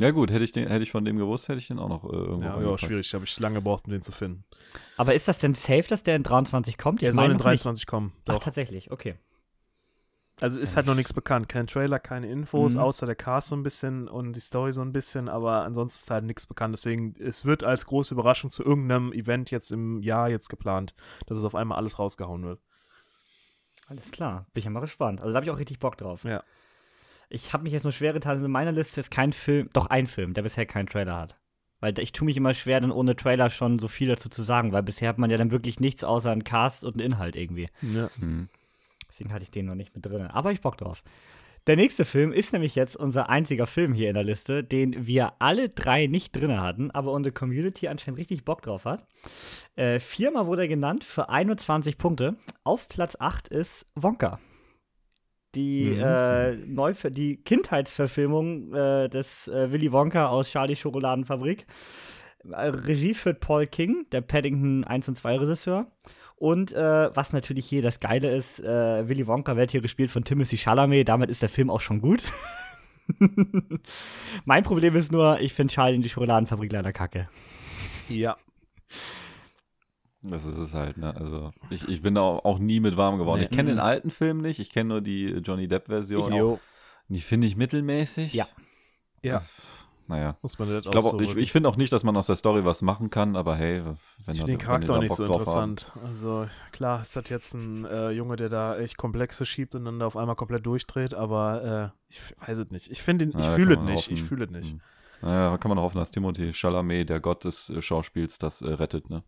Ja 0.00 0.12
gut, 0.12 0.30
hätte 0.30 0.44
ich, 0.44 0.52
den, 0.52 0.68
hätte 0.68 0.84
ich 0.84 0.92
von 0.92 1.04
dem 1.04 1.16
gewusst, 1.16 1.48
hätte 1.48 1.58
ich 1.58 1.66
den 1.66 1.80
auch 1.80 1.88
noch 1.88 2.04
äh, 2.04 2.08
irgendwo 2.14 2.42
Ja, 2.42 2.46
ja 2.50 2.54
reingepackt. 2.54 2.80
schwierig. 2.82 3.14
Habe 3.14 3.24
ich 3.24 3.40
lange 3.40 3.56
gebraucht, 3.56 3.86
um 3.86 3.92
den 3.92 4.02
zu 4.02 4.12
finden. 4.12 4.44
Aber 4.96 5.12
ist 5.14 5.26
das 5.26 5.40
denn 5.40 5.54
safe, 5.54 5.82
dass 5.88 6.04
der 6.04 6.14
in 6.14 6.22
23 6.22 6.78
kommt? 6.78 7.02
Der 7.02 7.12
soll 7.12 7.24
in 7.24 7.30
noch 7.32 7.36
nicht. 7.38 7.44
23 7.44 7.86
kommen. 7.86 8.12
Ach, 8.20 8.34
Doch. 8.34 8.38
tatsächlich, 8.38 8.92
okay. 8.92 9.16
Also 10.40 10.60
ist 10.60 10.76
halt 10.76 10.86
noch 10.86 10.94
nichts 10.94 11.12
bekannt. 11.12 11.48
Kein 11.48 11.66
Trailer, 11.66 11.98
keine 11.98 12.30
Infos, 12.30 12.74
Mhm. 12.74 12.80
außer 12.80 13.06
der 13.06 13.16
Cast 13.16 13.48
so 13.48 13.56
ein 13.56 13.64
bisschen 13.64 14.06
und 14.06 14.34
die 14.34 14.40
Story 14.40 14.72
so 14.72 14.82
ein 14.82 14.92
bisschen, 14.92 15.28
aber 15.28 15.64
ansonsten 15.64 16.04
ist 16.04 16.10
halt 16.12 16.24
nichts 16.24 16.46
bekannt. 16.46 16.74
Deswegen, 16.74 17.14
es 17.18 17.44
wird 17.44 17.64
als 17.64 17.86
große 17.86 18.14
Überraschung 18.14 18.50
zu 18.50 18.62
irgendeinem 18.62 19.12
Event 19.12 19.50
jetzt 19.50 19.72
im 19.72 20.00
Jahr 20.00 20.28
jetzt 20.30 20.48
geplant, 20.48 20.94
dass 21.26 21.38
es 21.38 21.44
auf 21.44 21.56
einmal 21.56 21.76
alles 21.78 21.98
rausgehauen 21.98 22.44
wird. 22.44 22.60
Alles 23.88 24.10
klar, 24.10 24.46
bin 24.52 24.60
ich 24.60 24.64
ja 24.66 24.70
mal 24.70 24.80
gespannt. 24.80 25.20
Also 25.20 25.32
da 25.32 25.36
habe 25.36 25.46
ich 25.46 25.50
auch 25.50 25.58
richtig 25.58 25.78
Bock 25.78 25.96
drauf. 25.96 26.24
Ja. 26.24 26.42
Ich 27.30 27.52
habe 27.52 27.62
mich 27.62 27.72
jetzt 27.72 27.84
nur 27.84 27.92
schwer 27.92 28.12
getan, 28.12 28.44
in 28.44 28.50
meiner 28.50 28.72
Liste 28.72 29.00
ist 29.00 29.10
kein 29.10 29.32
Film, 29.32 29.68
doch 29.72 29.86
ein 29.86 30.06
Film, 30.06 30.34
der 30.34 30.42
bisher 30.42 30.66
keinen 30.66 30.86
Trailer 30.86 31.16
hat. 31.16 31.38
Weil 31.80 31.98
ich 31.98 32.12
tue 32.12 32.26
mich 32.26 32.36
immer 32.36 32.54
schwer, 32.54 32.80
dann 32.80 32.90
ohne 32.90 33.16
Trailer 33.16 33.50
schon 33.50 33.78
so 33.78 33.88
viel 33.88 34.08
dazu 34.08 34.28
zu 34.28 34.42
sagen, 34.42 34.72
weil 34.72 34.82
bisher 34.82 35.08
hat 35.08 35.18
man 35.18 35.30
ja 35.30 35.36
dann 35.36 35.50
wirklich 35.50 35.80
nichts 35.80 36.04
außer 36.04 36.30
einen 36.30 36.44
Cast 36.44 36.84
und 36.84 36.96
einen 36.96 37.12
Inhalt 37.12 37.36
irgendwie. 37.36 37.68
Ja. 37.82 38.10
Hm. 38.18 38.48
Deswegen 39.08 39.32
hatte 39.32 39.44
ich 39.44 39.50
den 39.50 39.66
noch 39.66 39.74
nicht 39.74 39.94
mit 39.94 40.04
drin. 40.04 40.26
Aber 40.26 40.52
ich 40.52 40.60
Bock 40.60 40.76
drauf. 40.76 41.02
Der 41.68 41.76
nächste 41.76 42.06
Film 42.06 42.32
ist 42.32 42.54
nämlich 42.54 42.74
jetzt 42.76 42.96
unser 42.96 43.28
einziger 43.28 43.66
Film 43.66 43.92
hier 43.92 44.08
in 44.08 44.14
der 44.14 44.24
Liste, 44.24 44.64
den 44.64 45.06
wir 45.06 45.34
alle 45.38 45.68
drei 45.68 46.06
nicht 46.06 46.34
drin 46.34 46.58
hatten, 46.58 46.90
aber 46.90 47.12
unsere 47.12 47.34
Community 47.34 47.88
anscheinend 47.88 48.18
richtig 48.18 48.46
Bock 48.46 48.62
drauf 48.62 48.86
hat. 48.86 49.06
Äh, 49.76 50.00
viermal 50.00 50.46
wurde 50.46 50.62
er 50.62 50.68
genannt 50.68 51.04
für 51.04 51.28
21 51.28 51.98
Punkte. 51.98 52.36
Auf 52.64 52.88
Platz 52.88 53.18
8 53.20 53.48
ist 53.48 53.86
Wonka. 53.94 54.40
Die, 55.54 55.90
Mhm. 55.90 56.78
äh, 56.78 57.10
die 57.10 57.36
Kindheitsverfilmung 57.36 58.72
äh, 58.72 59.08
des 59.10 59.48
äh, 59.48 59.70
Willy 59.70 59.92
Wonka 59.92 60.28
aus 60.28 60.50
Charlie 60.50 60.74
Schokoladenfabrik. 60.74 61.66
Äh, 62.50 62.68
Regie 62.68 63.12
führt 63.12 63.40
Paul 63.40 63.66
King, 63.66 64.06
der 64.10 64.22
Paddington 64.22 64.84
1 64.84 65.06
und 65.08 65.16
2 65.16 65.36
Regisseur. 65.36 65.92
Und 66.38 66.72
äh, 66.72 67.14
was 67.16 67.32
natürlich 67.32 67.66
hier 67.66 67.82
das 67.82 67.98
Geile 67.98 68.34
ist, 68.34 68.60
äh, 68.60 69.08
Willy 69.08 69.26
Wonka 69.26 69.56
wird 69.56 69.72
hier 69.72 69.80
gespielt 69.80 70.10
von 70.10 70.22
Timothy 70.24 70.56
Chalamet, 70.56 71.08
damit 71.08 71.30
ist 71.30 71.42
der 71.42 71.48
Film 71.48 71.68
auch 71.68 71.80
schon 71.80 72.00
gut. 72.00 72.22
mein 74.44 74.62
Problem 74.62 74.94
ist 74.94 75.10
nur, 75.12 75.40
ich 75.40 75.52
finde 75.52 75.72
Charlie 75.74 75.96
in 75.96 76.02
die 76.02 76.08
Schokoladenfabrik 76.08 76.70
leider 76.72 76.92
kacke. 76.92 77.28
ja. 78.08 78.36
Das 80.20 80.44
ist 80.44 80.56
es 80.58 80.74
halt, 80.74 80.96
ne? 80.96 81.14
Also, 81.14 81.52
ich, 81.70 81.88
ich 81.88 82.02
bin 82.02 82.16
da 82.16 82.22
auch, 82.22 82.44
auch 82.44 82.58
nie 82.58 82.80
mit 82.80 82.96
warm 82.96 83.18
geworden. 83.18 83.38
Nee. 83.38 83.44
Ich 83.44 83.50
kenne 83.50 83.68
den 83.70 83.76
Mhm. 83.76 83.82
alten 83.84 84.10
Film 84.10 84.38
nicht, 84.40 84.58
ich 84.58 84.70
kenne 84.70 84.88
nur 84.88 85.00
die 85.00 85.26
Johnny 85.44 85.68
Depp-Version. 85.68 86.58
Die 87.08 87.20
finde 87.20 87.46
ich 87.46 87.54
mittelmäßig. 87.56 88.34
Ja. 88.34 88.48
Ja. 89.22 89.34
Das 89.34 89.86
naja. 90.08 90.36
Muss 90.40 90.58
man 90.58 90.68
nicht 90.74 90.86
Ich, 90.86 90.90
glaube, 90.90 91.22
ich, 91.22 91.36
ich 91.36 91.52
finde 91.52 91.68
auch 91.68 91.76
nicht, 91.76 91.92
dass 91.92 92.02
man 92.02 92.16
aus 92.16 92.26
der 92.26 92.36
Story 92.36 92.64
was 92.64 92.80
machen 92.80 93.10
kann, 93.10 93.36
aber 93.36 93.56
hey, 93.56 93.84
wenn 93.84 94.34
Ich 94.34 94.38
finde 94.38 94.52
den 94.52 94.58
Charakter 94.58 94.94
auch 94.94 95.00
nicht 95.00 95.14
so 95.14 95.26
interessant. 95.26 95.92
Also 96.02 96.46
klar 96.72 97.02
ist 97.02 97.14
das 97.14 97.28
jetzt 97.28 97.54
ein 97.54 97.84
äh, 97.84 98.10
Junge, 98.10 98.36
der 98.36 98.48
da 98.48 98.78
echt 98.78 98.96
Komplexe 98.96 99.44
schiebt 99.44 99.74
und 99.74 99.84
dann 99.84 99.98
da 99.98 100.06
auf 100.06 100.16
einmal 100.16 100.34
komplett 100.34 100.64
durchdreht, 100.64 101.12
aber 101.12 101.92
äh, 101.94 102.12
ich 102.12 102.20
weiß 102.46 102.58
es 102.58 102.70
nicht. 102.70 102.90
Ich 102.90 103.02
finde 103.02 103.26
ich 103.26 103.32
da 103.32 103.54
fühle 103.54 103.74
es 103.74 103.80
nicht. 103.82 104.10
Ich 104.10 104.18
hoffen. 104.20 104.28
fühle 104.28 104.44
es 104.46 104.50
nicht. 104.50 104.72
Hm. 104.72 104.80
Naja, 105.20 105.58
kann 105.58 105.68
man 105.68 105.78
auch 105.78 105.82
hoffen, 105.82 105.98
dass 105.98 106.10
Timothy 106.10 106.52
Chalamet, 106.52 107.10
der 107.10 107.20
Gott 107.20 107.44
des 107.44 107.68
äh, 107.68 107.82
Schauspiels, 107.82 108.38
das 108.38 108.62
äh, 108.62 108.68
rettet, 108.68 109.10
ne? 109.10 109.22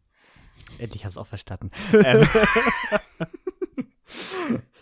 Endlich 0.78 1.04
hast 1.04 1.16
du 1.16 1.20
es 1.20 1.24
auch 1.24 1.28
verstanden. 1.28 1.70
ähm, 1.92 2.26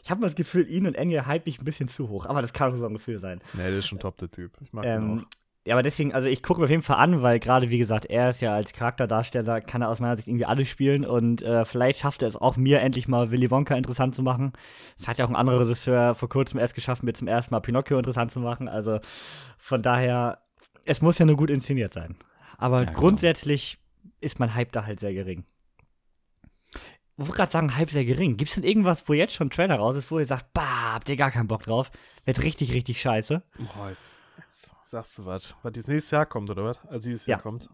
ich 0.02 0.10
habe 0.10 0.20
mal 0.20 0.26
das 0.28 0.36
Gefühl, 0.36 0.68
ihn 0.68 0.86
und 0.86 0.94
Enge 0.94 1.26
hype 1.26 1.46
ich 1.46 1.60
ein 1.60 1.64
bisschen 1.64 1.88
zu 1.88 2.08
hoch, 2.08 2.26
aber 2.26 2.42
das 2.42 2.52
kann 2.52 2.72
auch 2.72 2.78
so 2.78 2.86
ein 2.86 2.92
Gefühl 2.92 3.18
sein. 3.18 3.40
Nee, 3.54 3.64
der 3.64 3.78
ist 3.78 3.88
schon 3.88 3.98
top, 3.98 4.16
der 4.18 4.30
Typ. 4.30 4.52
Ich 4.60 4.72
mag 4.72 4.84
den 4.84 4.92
Ähm, 4.92 5.24
auch. 5.24 5.38
Ja, 5.68 5.74
aber 5.74 5.82
deswegen, 5.82 6.14
also 6.14 6.28
ich 6.28 6.42
gucke 6.42 6.60
mir 6.60 6.64
auf 6.64 6.70
jeden 6.70 6.82
Fall 6.82 6.96
an, 6.96 7.20
weil 7.20 7.38
gerade, 7.38 7.68
wie 7.68 7.76
gesagt, 7.76 8.06
er 8.06 8.30
ist 8.30 8.40
ja 8.40 8.54
als 8.54 8.72
Charakterdarsteller, 8.72 9.60
kann 9.60 9.82
er 9.82 9.90
aus 9.90 10.00
meiner 10.00 10.16
Sicht 10.16 10.26
irgendwie 10.26 10.46
alles 10.46 10.66
spielen 10.66 11.04
und 11.04 11.42
äh, 11.42 11.66
vielleicht 11.66 12.00
schafft 12.00 12.22
er 12.22 12.28
es 12.28 12.36
auch 12.36 12.56
mir 12.56 12.80
endlich 12.80 13.06
mal 13.06 13.30
Willy 13.30 13.50
Wonka 13.50 13.74
interessant 13.76 14.14
zu 14.14 14.22
machen. 14.22 14.54
Das 14.96 15.08
hat 15.08 15.18
ja 15.18 15.26
auch 15.26 15.28
ein 15.28 15.36
anderer 15.36 15.60
Regisseur 15.60 16.14
vor 16.14 16.30
kurzem 16.30 16.58
erst 16.58 16.74
geschafft, 16.74 17.02
mir 17.02 17.12
zum 17.12 17.28
ersten 17.28 17.54
Mal 17.54 17.60
Pinocchio 17.60 17.98
interessant 17.98 18.32
zu 18.32 18.40
machen. 18.40 18.66
Also 18.66 18.98
von 19.58 19.82
daher, 19.82 20.38
es 20.86 21.02
muss 21.02 21.18
ja 21.18 21.26
nur 21.26 21.36
gut 21.36 21.50
inszeniert 21.50 21.92
sein. 21.92 22.16
Aber 22.56 22.78
Ja, 22.78 22.84
genau. 22.86 22.98
grundsätzlich 22.98 23.76
ist 24.20 24.40
mein 24.40 24.54
Hype 24.54 24.72
da 24.72 24.86
halt 24.86 25.00
sehr 25.00 25.12
gering. 25.12 25.44
Ich 26.72 27.26
wollte 27.26 27.32
gerade 27.34 27.52
sagen, 27.52 27.76
Hype 27.76 27.90
sehr 27.90 28.06
gering. 28.06 28.38
Gibt 28.38 28.48
es 28.48 28.54
denn 28.54 28.64
irgendwas, 28.64 29.06
wo 29.06 29.12
jetzt 29.12 29.34
schon 29.34 29.48
ein 29.48 29.50
Trailer 29.50 29.76
raus 29.76 29.96
ist, 29.96 30.10
wo 30.10 30.18
ihr 30.18 30.24
sagt, 30.24 30.46
bah, 30.54 30.94
habt 30.94 31.10
ihr 31.10 31.16
gar 31.16 31.30
keinen 31.30 31.48
Bock 31.48 31.64
drauf? 31.64 31.90
Wird 32.24 32.42
richtig, 32.42 32.72
richtig 32.72 33.02
scheiße. 33.02 33.42
Jetzt 33.58 34.24
sagst 34.90 35.18
du 35.18 35.26
was. 35.26 35.56
Was 35.62 35.72
dieses 35.72 35.88
nächstes 35.88 36.10
Jahr 36.10 36.26
kommt, 36.26 36.50
oder 36.50 36.64
was? 36.64 36.78
Also 36.86 37.08
dieses 37.08 37.26
Jahr 37.26 37.38
Ja. 37.38 37.42
kommt. 37.42 37.68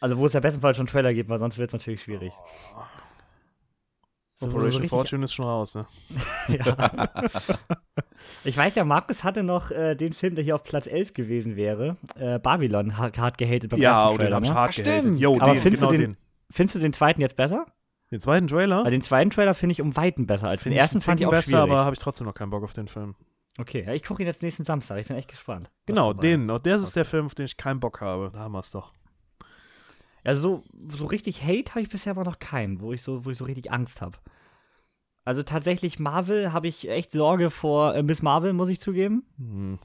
Also 0.00 0.16
wo 0.18 0.26
es 0.26 0.34
im 0.34 0.40
besten 0.40 0.60
Fall 0.60 0.74
schon 0.74 0.82
einen 0.86 0.92
Trailer 0.92 1.14
gibt, 1.14 1.28
weil 1.30 1.38
sonst 1.38 1.58
wird 1.58 1.70
es 1.70 1.72
natürlich 1.74 2.02
schwierig. 2.02 2.32
Du 4.40 4.46
so 4.46 4.46
Operation 4.46 4.82
richtig- 4.82 4.90
Fortune 4.90 5.24
ist 5.24 5.32
schon 5.32 5.44
raus, 5.46 5.74
ne? 5.76 5.86
Ja. 6.48 7.08
ich 8.44 8.56
weiß 8.56 8.74
ja, 8.74 8.84
Markus 8.84 9.22
hatte 9.22 9.42
noch 9.42 9.70
äh, 9.70 9.94
den 9.94 10.12
Film, 10.12 10.34
der 10.34 10.42
hier 10.44 10.54
auf 10.56 10.64
Platz 10.64 10.86
11 10.86 11.12
gewesen 11.14 11.54
wäre. 11.56 11.96
Äh, 12.16 12.38
Babylon, 12.40 12.96
hart, 12.98 13.18
hart 13.18 13.38
gehatet 13.38 13.70
beim 13.70 13.80
Ja, 13.80 14.02
ersten 14.02 14.18
den 14.18 14.18
Trailer. 14.18 14.36
hab 14.36 14.42
ich 14.42 14.48
Ne? 14.50 14.54
hart 14.54 14.74
gehatet. 14.74 14.98
stimmt. 15.02 15.20
Jo, 15.20 15.36
Aber 15.40 15.52
den, 15.54 15.60
findest 15.62 15.82
du 15.82 15.86
genau 15.88 15.98
den- 16.00 16.10
den. 16.12 16.16
Findest 16.50 16.74
du 16.74 16.78
den 16.80 16.92
zweiten 16.92 17.20
jetzt 17.20 17.36
besser? 17.36 17.66
Den 18.10 18.20
zweiten 18.20 18.46
Trailer? 18.48 18.84
Weil 18.84 18.90
den 18.90 19.00
zweiten 19.02 19.30
Trailer 19.30 19.54
finde 19.54 19.72
ich 19.72 19.80
um 19.80 19.96
Weiten 19.96 20.26
besser 20.26 20.48
als 20.48 20.62
den 20.64 20.70
Find 20.72 20.76
ersten 20.80 20.96
einen 20.96 21.02
fand 21.02 21.20
ich 21.20 21.26
auch 21.26 21.30
besser, 21.30 21.50
schwierig. 21.50 21.62
aber 21.70 21.84
habe 21.84 21.94
ich 21.94 21.98
trotzdem 22.00 22.26
noch 22.26 22.34
keinen 22.34 22.50
Bock 22.50 22.62
auf 22.64 22.72
den 22.74 22.88
Film. 22.88 23.14
Okay, 23.58 23.84
ja, 23.86 23.92
ich 23.92 24.02
gucke 24.02 24.22
ihn 24.22 24.26
jetzt 24.26 24.42
nächsten 24.42 24.64
Samstag. 24.64 24.98
Ich 24.98 25.08
bin 25.08 25.16
echt 25.16 25.28
gespannt. 25.28 25.70
Genau, 25.86 26.12
den. 26.12 26.48
Und 26.50 26.66
das 26.66 26.82
ist 26.82 26.96
der 26.96 27.04
Film, 27.04 27.26
auf 27.26 27.34
den 27.34 27.46
ich 27.46 27.56
keinen 27.56 27.80
Bock 27.80 28.00
habe. 28.00 28.30
Da 28.32 28.40
haben 28.40 28.52
wir 28.52 28.60
es 28.60 28.70
doch. 28.70 28.92
Also 30.24 30.40
so, 30.40 30.96
so 30.96 31.06
richtig 31.06 31.42
Hate 31.42 31.70
habe 31.72 31.80
ich 31.80 31.88
bisher 31.88 32.12
aber 32.12 32.24
noch 32.24 32.38
keinen, 32.38 32.80
wo 32.80 32.92
ich 32.92 33.02
so, 33.02 33.24
wo 33.24 33.30
ich 33.30 33.38
so 33.38 33.44
richtig 33.44 33.72
Angst 33.72 34.00
habe. 34.00 34.18
Also 35.24 35.42
tatsächlich 35.42 35.98
Marvel 35.98 36.52
habe 36.52 36.68
ich 36.68 36.88
echt 36.88 37.10
Sorge 37.12 37.50
vor 37.50 37.94
äh, 37.94 38.02
Miss 38.02 38.22
Marvel, 38.22 38.52
muss 38.52 38.68
ich 38.68 38.80
zugeben. 38.80 39.24
Hm. 39.38 39.78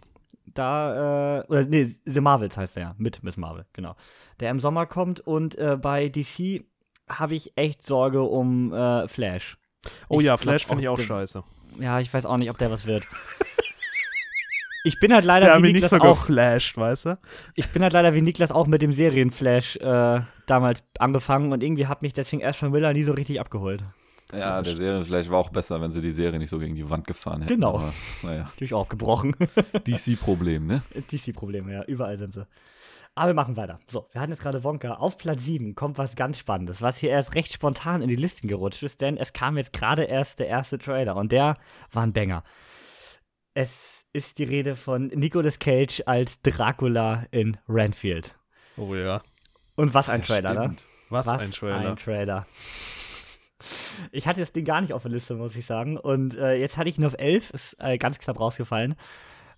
Da, 0.53 1.39
äh, 1.41 1.47
oder 1.47 1.65
nee, 1.65 1.95
The 2.05 2.21
Marvels 2.21 2.55
heißt 2.57 2.77
er 2.77 2.83
ja, 2.83 2.95
mit 2.97 3.21
Miss 3.23 3.37
Marvel, 3.37 3.65
genau. 3.73 3.95
Der 4.39 4.49
im 4.51 4.59
Sommer 4.59 4.85
kommt 4.85 5.19
und 5.19 5.55
äh, 5.57 5.77
bei 5.79 6.09
DC 6.09 6.63
habe 7.09 7.35
ich 7.35 7.53
echt 7.55 7.85
Sorge 7.85 8.21
um 8.23 8.73
äh, 8.73 9.07
Flash. 9.07 9.57
Oh 10.09 10.19
Ich 10.19 10.25
ja, 10.25 10.37
Flash 10.37 10.65
finde 10.65 10.83
ich 10.83 10.89
auch, 10.89 10.93
auch 10.93 10.97
der- 10.97 11.05
scheiße. 11.05 11.43
Ja, 11.79 11.99
ich 11.99 12.11
weiß 12.13 12.25
auch 12.25 12.37
nicht, 12.37 12.49
ob 12.49 12.57
der 12.57 12.71
was 12.71 12.85
wird. 12.85 13.03
Ich 14.87 14.99
bin 14.99 15.13
halt 15.13 15.25
leider 15.25 15.47
Der 15.47 15.57
wie 15.57 15.61
mich 15.63 15.73
nicht 15.73 15.83
Niklas 15.83 16.01
so 16.01 16.07
auch, 16.07 16.19
geflasht, 16.27 16.77
weißt 16.77 17.05
du? 17.07 17.19
ich 17.55 17.67
bin 17.69 17.83
halt 17.83 17.91
leider 17.93 18.13
wie 18.13 18.21
Niklas 18.21 18.51
auch 18.51 18.67
mit 18.67 18.81
dem 18.81 18.93
Serienflash 18.93 19.75
äh, 19.77 20.21
damals 20.45 20.83
angefangen 20.97 21.51
und 21.51 21.61
irgendwie 21.61 21.87
hat 21.87 22.01
mich 22.01 22.13
deswegen 22.13 22.41
Ashton 22.41 22.71
Miller 22.71 22.93
nie 22.93 23.03
so 23.03 23.11
richtig 23.11 23.39
abgeholt. 23.41 23.83
Ja, 24.33 24.61
der 24.61 24.75
Serie 24.75 25.05
vielleicht 25.05 25.29
war 25.29 25.39
auch 25.39 25.49
besser, 25.49 25.81
wenn 25.81 25.91
sie 25.91 26.01
die 26.01 26.11
Serie 26.11 26.39
nicht 26.39 26.49
so 26.49 26.59
gegen 26.59 26.75
die 26.75 26.89
Wand 26.89 27.07
gefahren 27.07 27.41
hätten. 27.41 27.55
Genau. 27.55 27.75
Aber, 27.75 27.93
naja, 28.23 28.49
Durch 28.59 28.73
auch 28.73 28.89
gebrochen. 28.89 29.35
DC-Problem, 29.87 30.67
ne? 30.67 30.81
DC-Probleme, 31.11 31.73
ja, 31.73 31.83
überall 31.83 32.17
sind 32.17 32.33
sie. 32.33 32.45
Aber 33.15 33.31
wir 33.31 33.33
machen 33.33 33.57
weiter. 33.57 33.79
So, 33.91 34.07
wir 34.11 34.21
hatten 34.21 34.31
jetzt 34.31 34.41
gerade 34.41 34.63
Wonka. 34.63 34.95
Auf 34.95 35.17
Platz 35.17 35.43
7 35.43 35.75
kommt 35.75 35.97
was 35.97 36.15
ganz 36.15 36.37
Spannendes, 36.37 36.81
was 36.81 36.97
hier 36.97 37.09
erst 37.09 37.35
recht 37.35 37.51
spontan 37.51 38.01
in 38.01 38.09
die 38.09 38.15
Listen 38.15 38.47
gerutscht 38.47 38.83
ist, 38.83 39.01
denn 39.01 39.17
es 39.17 39.33
kam 39.33 39.57
jetzt 39.57 39.73
gerade 39.73 40.03
erst 40.03 40.39
der 40.39 40.47
erste 40.47 40.77
Trailer 40.77 41.15
und 41.15 41.31
der 41.31 41.57
war 41.91 42.03
ein 42.03 42.13
Banger. 42.13 42.43
Es 43.53 43.96
ist 44.17 44.39
die 44.39 44.43
Rede 44.43 44.75
von 44.75 45.07
Nicolas 45.07 45.59
Cage 45.59 46.01
als 46.07 46.41
Dracula 46.41 47.25
in 47.29 47.57
Renfield. 47.69 48.35
Oh 48.75 48.95
ja. 48.95 49.21
Und 49.75 49.93
was 49.93 50.09
ein 50.09 50.23
Trailer, 50.23 50.53
ne? 50.53 50.61
Stimmt. 50.61 50.85
Was, 51.09 51.27
Was 51.27 51.41
ein 51.41 51.51
Trailer. 51.51 51.91
Ein 51.91 51.95
Trailer. 51.95 52.47
Ich 54.11 54.27
hatte 54.27 54.39
das 54.39 54.51
Ding 54.51 54.65
gar 54.65 54.81
nicht 54.81 54.93
auf 54.93 55.03
der 55.03 55.11
Liste, 55.11 55.35
muss 55.35 55.55
ich 55.55 55.65
sagen. 55.65 55.97
Und 55.97 56.35
äh, 56.35 56.55
jetzt 56.55 56.77
hatte 56.77 56.89
ich 56.89 56.97
ihn 56.97 57.05
auf 57.05 57.15
11, 57.17 57.51
ist 57.51 57.75
äh, 57.79 57.97
ganz 57.97 58.17
knapp 58.17 58.39
rausgefallen. 58.39 58.95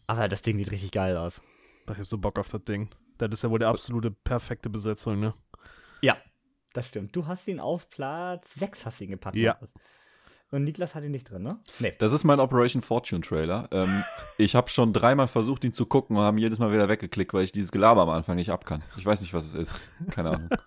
Aber 0.07 0.27
das 0.27 0.41
Ding 0.41 0.57
sieht 0.57 0.71
richtig 0.71 0.91
geil 0.91 1.15
aus. 1.17 1.41
Ich 1.89 1.97
hab 1.97 2.05
so 2.05 2.17
Bock 2.17 2.37
auf 2.37 2.49
das 2.49 2.63
Ding. 2.63 2.89
Das 3.17 3.29
ist 3.31 3.43
ja 3.43 3.49
wohl 3.49 3.59
die 3.59 3.65
absolute 3.65 4.11
perfekte 4.11 4.69
Besetzung, 4.69 5.19
ne? 5.19 5.33
Ja, 6.01 6.17
das 6.73 6.87
stimmt. 6.87 7.15
Du 7.15 7.27
hast 7.27 7.47
ihn 7.47 7.59
auf 7.59 7.89
Platz 7.89 8.55
6 8.55 8.85
hast 8.85 8.99
du 8.99 9.05
ihn 9.05 9.11
gepackt. 9.11 9.35
Ja. 9.37 9.57
Und 10.51 10.63
Niklas 10.63 10.95
hat 10.95 11.03
ihn 11.03 11.11
nicht 11.11 11.29
drin, 11.29 11.43
ne? 11.43 11.59
Nee. 11.77 11.93
Das 11.99 12.11
ist 12.11 12.23
mein 12.23 12.39
Operation 12.39 12.81
Fortune 12.81 13.21
Trailer. 13.21 13.67
Ähm, 13.71 14.03
ich 14.37 14.55
habe 14.55 14.69
schon 14.69 14.93
dreimal 14.93 15.27
versucht, 15.27 15.63
ihn 15.63 15.73
zu 15.73 15.85
gucken 15.85 16.17
und 16.17 16.23
haben 16.23 16.37
jedes 16.37 16.57
Mal 16.57 16.71
wieder 16.71 16.89
weggeklickt, 16.89 17.33
weil 17.33 17.43
ich 17.43 17.51
dieses 17.51 17.71
Gelaber 17.71 18.01
am 18.01 18.09
Anfang 18.09 18.35
nicht 18.35 18.51
ab 18.51 18.65
kann. 18.65 18.81
Ich 18.97 19.05
weiß 19.05 19.21
nicht, 19.21 19.33
was 19.33 19.45
es 19.45 19.53
ist. 19.53 19.79
Keine 20.09 20.31
Ahnung. 20.31 20.49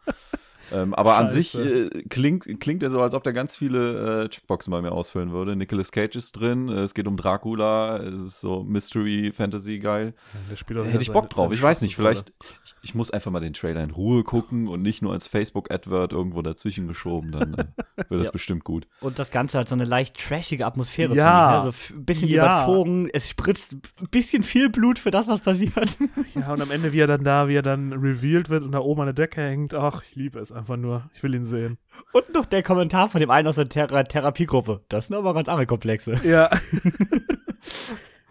ähm, 0.73 0.95
aber 0.95 1.17
an 1.17 1.29
sich 1.29 1.57
äh, 1.59 1.89
klingt, 2.09 2.47
klingt 2.61 2.83
er 2.83 2.91
so, 2.91 3.01
als 3.01 3.15
ob 3.15 3.23
der 3.25 3.33
ganz 3.33 3.57
viele 3.57 4.25
äh, 4.25 4.29
Checkboxen 4.29 4.71
bei 4.71 4.81
mir 4.83 4.93
ausfüllen 4.93 5.33
würde. 5.33 5.55
Nicolas 5.57 5.93
Cage 5.93 6.17
ist 6.17 6.33
drin, 6.33 6.69
äh, 6.69 6.81
es 6.81 6.95
geht 6.95 7.07
um 7.07 7.17
Dracula, 7.17 7.99
es 7.99 8.19
ist 8.21 8.41
so 8.41 8.63
Mystery, 8.65 9.33
Fantasy 9.33 9.79
geil. 9.79 10.15
Spielt 10.57 10.81
auch 10.81 10.85
Hätte 10.85 10.99
ich 10.99 11.07
seine- 11.07 11.21
Bock 11.21 11.31
drauf. 11.31 11.45
seine 11.47 11.55
Ich 11.55 11.63
weiß 11.63 11.83
nicht, 11.83 11.97
vielleicht, 11.97 12.33
ich, 12.65 12.75
ich 12.83 12.95
muss 12.95 13.11
einfach 13.11 13.31
mal 13.31 13.41
den 13.41 13.53
Trailer 13.53 13.83
in 13.83 13.91
Ruhe 13.91 14.23
gucken 14.25 14.69
und 14.69 14.83
nicht 14.83 15.03
nur 15.03 15.13
als 15.13 15.27
Facebook-Advert 15.27 16.13
irgendwo 16.13 16.43
dazwischen 16.43 16.89
geschoben, 16.89 17.33
dann 17.33 17.55
äh, 17.55 17.65
wird 18.09 18.21
das 18.21 18.27
Ja. 18.27 18.31
bestimmt 18.33 18.65
gut. 18.65 18.87
Und 19.01 19.19
das 19.19 19.31
Ganze 19.31 19.59
hat 19.59 19.69
so 19.69 19.75
eine 19.75 19.85
leicht 19.85 20.17
trashige 20.19 20.67
Atmosphäre. 20.67 21.15
Ja. 21.15 21.33
finde 21.51 21.59
ich, 21.59 21.65
ne? 21.65 21.73
So 21.89 21.95
ein 22.01 22.05
bisschen 22.05 22.29
Ja. 22.29 22.47
überzogen. 22.47 23.09
Es 23.13 23.29
spritzt 23.29 23.73
ein 23.75 23.81
bisschen 24.11 24.43
viel 24.43 24.69
Blut 24.71 24.99
für 24.99 25.11
das, 25.11 25.29
was 25.29 25.41
passiert. 25.41 25.97
Ja, 26.35 26.53
und 26.53 26.61
am 26.63 26.71
Ende, 26.71 26.93
wie 26.93 27.01
er 27.01 27.07
dann 27.07 27.25
da, 27.25 27.49
wie 27.49 27.55
er 27.57 27.63
dann 27.63 27.93
revealed 27.93 28.49
wird 28.51 28.63
und 28.63 28.73
da 28.73 28.79
oben 28.79 29.01
an 29.01 29.07
der 29.07 29.15
Decke 29.15 29.41
hängt. 29.43 29.75
Ach, 29.75 30.03
ich 30.03 30.15
liebe 30.17 30.39
es 30.39 30.51
einfach 30.53 30.62
nur. 30.69 31.11
Ich 31.15 31.23
will 31.23 31.35
ihn 31.35 31.45
sehen. 31.45 31.79
Und 32.13 32.33
noch 32.35 32.47
der 32.47 32.63
Kommentar 32.63 33.09
von 33.09 33.21
dem 33.21 33.31
einen 33.31 33.49
aus 33.49 33.57
der 33.57 33.69
Thera 33.69 34.03
Therapiegruppe. 34.05 34.83
Das 34.89 35.07
sind 35.09 35.17
aber 35.17 35.35
ganz 35.35 35.49
andere 35.49 35.67
Komplexe. 35.67 36.21
Ja. 36.25 36.51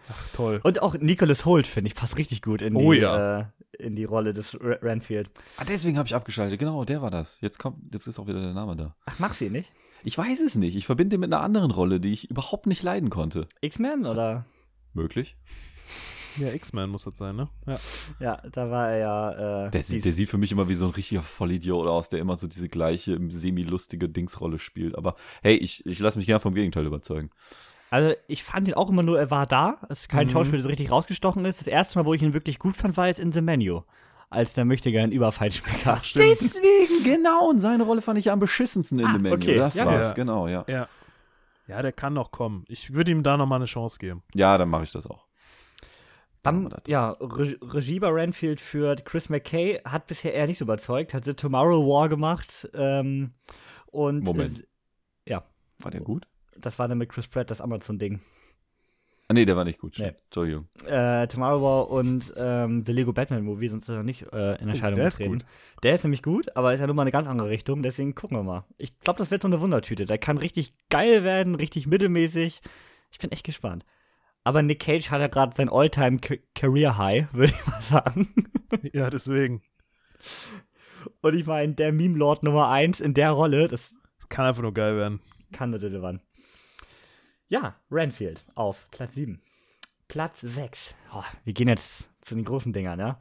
Ach, 0.08 0.28
toll. 0.32 0.60
Und 0.62 0.82
auch 0.82 0.94
Nicholas 0.94 1.44
Holt, 1.44 1.66
finde 1.66 1.88
ich, 1.88 1.94
passt 1.94 2.16
richtig 2.18 2.42
gut 2.42 2.62
in 2.62 2.74
die, 2.74 2.84
Oh 2.84 2.92
ja. 2.92 3.40
äh, 3.40 3.44
in 3.78 3.96
die 3.96 4.04
Rolle 4.04 4.32
des 4.32 4.54
R 4.54 4.82
Renfield. 4.82 5.30
Ah, 5.56 5.64
deswegen 5.64 5.96
habe 5.98 6.06
ich 6.06 6.14
abgeschaltet. 6.14 6.58
Genau, 6.58 6.84
der 6.84 7.02
war 7.02 7.10
das. 7.10 7.40
Jetzt 7.40 7.58
kommt, 7.58 7.78
jetzt 7.92 8.06
ist 8.06 8.18
auch 8.18 8.26
wieder 8.26 8.40
der 8.40 8.52
Name 8.52 8.76
da. 8.76 8.94
Ach, 9.06 9.18
magst 9.18 9.40
du 9.40 9.46
ihn 9.46 9.52
nicht? 9.52 9.72
Ich 10.04 10.18
weiß 10.18 10.40
es 10.40 10.56
nicht. 10.56 10.76
Ich 10.76 10.86
verbinde 10.86 11.16
ihn 11.16 11.20
mit 11.20 11.32
einer 11.32 11.42
anderen 11.42 11.70
Rolle, 11.70 12.00
die 12.00 12.12
ich 12.12 12.28
überhaupt 12.30 12.66
nicht 12.66 12.82
leiden 12.82 13.08
konnte. 13.10 13.46
X-Men 13.60 14.04
oder? 14.06 14.44
Möglich. 14.94 15.36
Ja, 16.38 16.48
X-Men 16.52 16.90
muss 16.90 17.04
das 17.04 17.18
sein, 17.18 17.36
ne? 17.36 17.48
Ja. 17.66 17.76
Ja, 18.20 18.42
da 18.50 18.70
war 18.70 18.90
er 18.90 18.98
ja. 18.98 19.66
Äh, 19.66 19.70
Der, 19.70 19.82
sieht- 19.82 20.04
der 20.04 20.12
sieht 20.12 20.28
für 20.28 20.38
mich 20.38 20.52
immer 20.52 20.68
wie 20.68 20.74
so 20.74 20.84
ein 20.86 20.90
richtiger 20.92 21.22
Vollidiot 21.22 21.86
aus, 21.86 22.08
der 22.08 22.20
immer 22.20 22.36
so 22.36 22.46
diese 22.46 22.68
gleiche 22.68 23.18
semi-lustige 23.30 24.08
Dingsrolle 24.08 24.58
spielt. 24.58 24.96
Aber 24.96 25.16
hey, 25.42 25.54
ich, 25.56 25.84
ich 25.86 25.98
lasse 25.98 26.18
mich 26.18 26.26
gerne 26.26 26.40
vom 26.40 26.54
Gegenteil 26.54 26.86
überzeugen. 26.86 27.30
Also, 27.90 28.14
ich 28.26 28.42
fand 28.42 28.66
ihn 28.68 28.74
auch 28.74 28.88
immer 28.88 29.02
nur, 29.02 29.18
er 29.18 29.30
war 29.30 29.46
da. 29.46 29.76
Es 29.90 30.00
ist 30.00 30.08
kein 30.08 30.26
Mhm. 30.26 30.30
Schauspieler, 30.30 30.56
der 30.58 30.62
so 30.62 30.68
richtig 30.70 30.90
rausgestochen 30.90 31.44
ist. 31.44 31.60
Das 31.60 31.66
erste 31.68 31.98
Mal, 31.98 32.06
wo 32.06 32.14
ich 32.14 32.22
ihn 32.22 32.32
wirklich 32.32 32.58
gut 32.58 32.74
fand, 32.76 32.96
war 32.96 33.06
jetzt 33.08 33.20
in 33.20 33.32
The 33.32 33.42
Menu. 33.42 33.82
Als 34.30 34.54
der 34.54 34.64
möchte 34.64 34.90
gern 34.90 35.12
Überfallschmecker. 35.12 36.00
Deswegen, 36.14 37.04
genau. 37.04 37.50
Und 37.50 37.60
seine 37.60 37.82
Rolle 37.82 38.00
fand 38.00 38.18
ich 38.18 38.30
am 38.30 38.38
beschissensten 38.38 38.98
in 38.98 39.06
Ah, 39.06 39.12
dem 39.12 39.22
Menü. 39.22 39.34
okay. 39.34 39.56
Das 39.58 39.74
Ja, 39.74 39.84
war's, 39.84 40.06
ja. 40.08 40.12
genau, 40.14 40.48
ja. 40.48 40.64
Ja. 40.68 40.88
Ja, 41.68 41.82
der 41.82 41.92
kann 41.92 42.14
noch 42.14 42.30
kommen. 42.32 42.64
Ich 42.68 42.92
würde 42.94 43.10
ihm 43.12 43.22
da 43.22 43.36
noch 43.36 43.46
mal 43.46 43.56
eine 43.56 43.66
Chance 43.66 43.98
geben. 43.98 44.22
Ja, 44.34 44.56
dann 44.58 44.68
mache 44.70 44.84
ich 44.84 44.90
das 44.90 45.06
auch. 45.06 45.26
Das. 46.42 46.82
ja, 46.88 47.10
Re 47.20 47.56
Regie 47.62 48.00
bei 48.00 48.08
Renfield 48.08 48.60
führt 48.60 49.04
Chris 49.04 49.28
McKay, 49.28 49.80
hat 49.84 50.06
bisher 50.08 50.34
eher 50.34 50.46
nicht 50.46 50.58
so 50.58 50.64
überzeugt, 50.64 51.14
hat 51.14 51.24
The 51.24 51.34
Tomorrow 51.34 51.86
War 51.86 52.08
gemacht. 52.08 52.68
Ähm, 52.74 53.32
und 53.86 54.24
Moment. 54.24 54.64
äh, 55.24 55.38
War 55.78 55.90
der 55.90 56.00
gut? 56.00 56.26
das 56.56 56.78
war 56.78 56.86
dann 56.86 56.98
mit 56.98 57.08
Chris 57.08 57.26
Pratt 57.28 57.50
das 57.50 57.60
Amazon-Ding. 57.60 58.20
Ah, 59.28 59.34
nee, 59.34 59.44
der 59.44 59.56
war 59.56 59.64
nicht 59.64 59.80
gut. 59.80 59.96
Nee. 59.98 60.12
Entschuldigung. 60.26 60.68
Äh, 60.86 61.26
Tomorrow 61.26 61.62
War 61.62 61.90
und 61.90 62.32
ähm, 62.36 62.84
The 62.84 62.92
Lego 62.92 63.12
Batman 63.12 63.42
Movie, 63.44 63.68
sonst 63.68 63.88
ist 63.88 63.94
er 63.94 64.02
nicht 64.02 64.22
äh, 64.32 64.56
in 64.60 64.68
Erscheinung 64.68 64.98
der 64.98 65.08
ist 65.08 65.16
getreten. 65.18 65.38
gut. 65.38 65.46
Der 65.82 65.94
ist 65.94 66.02
nämlich 66.04 66.22
gut, 66.22 66.54
aber 66.56 66.74
ist 66.74 66.80
ja 66.80 66.86
nun 66.86 66.94
mal 66.96 67.02
eine 67.02 67.10
ganz 67.12 67.26
andere 67.26 67.48
Richtung, 67.48 67.82
deswegen 67.82 68.14
gucken 68.14 68.36
wir 68.36 68.42
mal. 68.42 68.64
Ich 68.78 68.98
glaube, 69.00 69.18
das 69.18 69.30
wird 69.30 69.42
so 69.42 69.48
eine 69.48 69.60
Wundertüte. 69.60 70.04
Der 70.04 70.18
kann 70.18 70.36
richtig 70.38 70.74
geil 70.90 71.24
werden, 71.24 71.54
richtig 71.54 71.86
mittelmäßig. 71.86 72.60
Ich 73.10 73.18
bin 73.18 73.32
echt 73.32 73.44
gespannt. 73.44 73.84
Aber 74.44 74.62
Nick 74.62 74.80
Cage 74.80 75.10
hat 75.10 75.20
ja 75.20 75.28
gerade 75.28 75.54
sein 75.54 75.68
All-Time-Career-High, 75.68 77.28
würde 77.32 77.52
ich 77.52 77.66
mal 77.66 77.80
sagen. 77.80 78.50
Ja, 78.92 79.08
deswegen. 79.10 79.62
Und 81.20 81.34
ich 81.34 81.46
meine, 81.46 81.74
der 81.74 81.92
Meme-Lord 81.92 82.42
Nummer 82.42 82.68
1 82.70 83.00
in 83.00 83.14
der 83.14 83.30
Rolle, 83.32 83.68
das 83.68 83.94
Das 84.18 84.28
kann 84.28 84.46
einfach 84.46 84.62
nur 84.62 84.74
geil 84.74 84.96
werden. 84.96 85.20
kann 85.52 85.70
nur 85.70 85.80
relevant. 85.80 86.22
Ja, 87.48 87.76
Renfield 87.90 88.44
auf 88.54 88.88
Platz 88.90 89.14
7. 89.14 89.40
Platz 90.08 90.40
6. 90.40 90.94
Oh, 91.14 91.22
wir 91.44 91.52
gehen 91.52 91.68
jetzt 91.68 92.10
zu 92.22 92.34
den 92.34 92.44
großen 92.44 92.72
Dingern, 92.72 92.98
ja. 92.98 93.18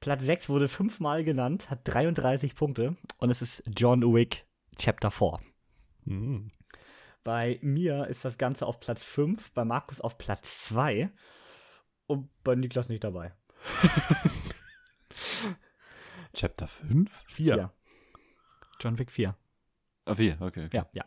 Platz 0.00 0.22
6 0.24 0.48
wurde 0.48 0.68
fünfmal 0.68 1.24
genannt, 1.24 1.70
hat 1.70 1.80
33 1.84 2.54
Punkte 2.54 2.96
und 3.18 3.30
es 3.30 3.42
ist 3.42 3.62
John 3.76 4.02
Wick 4.14 4.44
Chapter 4.78 5.10
4. 5.10 5.38
Mhm. 6.04 6.50
Bei 7.24 7.58
mir 7.62 8.06
ist 8.08 8.24
das 8.24 8.36
Ganze 8.38 8.66
auf 8.66 8.80
Platz 8.80 9.02
5, 9.04 9.52
bei 9.52 9.64
Markus 9.64 10.00
auf 10.00 10.18
Platz 10.18 10.66
2 10.68 11.10
und 12.06 12.28
bei 12.42 12.54
Niklas 12.56 12.88
nicht 12.88 13.04
dabei. 13.04 13.32
Chapter 16.34 16.66
5? 16.66 17.24
Vier. 17.28 17.70
John 18.80 18.98
Wick 18.98 19.10
4. 19.10 19.36
Ah, 20.06 20.14
4, 20.14 20.36
okay. 20.40 20.66
okay. 20.66 20.76
Ja, 20.76 20.86
ja. 20.92 21.04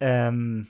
Ähm, 0.00 0.68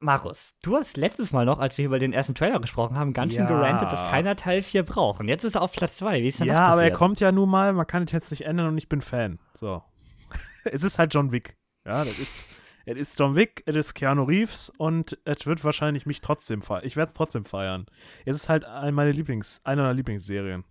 Markus, 0.00 0.54
du 0.62 0.76
hast 0.76 0.96
letztes 0.96 1.30
Mal 1.30 1.44
noch, 1.44 1.58
als 1.60 1.78
wir 1.78 1.84
über 1.84 1.98
den 1.98 2.12
ersten 2.12 2.34
Trailer 2.34 2.58
gesprochen 2.58 2.96
haben, 2.96 3.12
ganz 3.12 3.34
schön 3.34 3.42
Ja. 3.44 3.48
gerantet, 3.48 3.92
dass 3.92 4.02
keiner 4.02 4.34
Teil 4.34 4.62
4 4.62 4.82
braucht. 4.82 5.20
Und 5.20 5.28
jetzt 5.28 5.44
ist 5.44 5.54
er 5.54 5.62
auf 5.62 5.72
Platz 5.72 5.96
2. 5.98 6.22
Wie 6.22 6.28
ist 6.28 6.40
denn 6.40 6.46
Ja, 6.48 6.54
das 6.54 6.60
passiert? 6.60 6.72
aber 6.72 6.82
er 6.84 6.90
kommt 6.92 7.20
ja 7.20 7.30
nun 7.30 7.48
mal, 7.50 7.72
man 7.72 7.86
kann 7.86 8.02
es 8.04 8.10
jetzt 8.12 8.30
nicht 8.30 8.44
ändern 8.46 8.66
und 8.68 8.78
ich 8.78 8.88
bin 8.88 9.00
Fan. 9.02 9.38
So. 9.54 9.84
es 10.64 10.82
ist 10.82 10.98
halt 10.98 11.14
John 11.14 11.30
Wick. 11.30 11.56
Ja, 11.84 12.04
das 12.04 12.18
ist. 12.18 12.44
Es 12.86 12.96
ist 12.96 13.18
John 13.18 13.36
Wick, 13.36 13.62
es 13.66 13.76
ist 13.76 13.94
Keanu 13.94 14.24
Reeves 14.24 14.70
und 14.78 15.18
es 15.24 15.46
wird 15.46 15.64
wahrscheinlich 15.64 16.06
mich 16.06 16.20
trotzdem 16.20 16.62
feiern. 16.62 16.84
Ich 16.84 16.96
werde 16.96 17.08
es 17.08 17.14
trotzdem 17.14 17.44
feiern. 17.44 17.86
Es 18.24 18.36
ist 18.36 18.48
halt 18.48 18.64
eine 18.64 18.92
meiner 18.92 19.12
Lieblings, 19.12 19.60
eine 19.64 19.82
meiner 19.82 19.94
Lieblingsserien. 19.94 20.64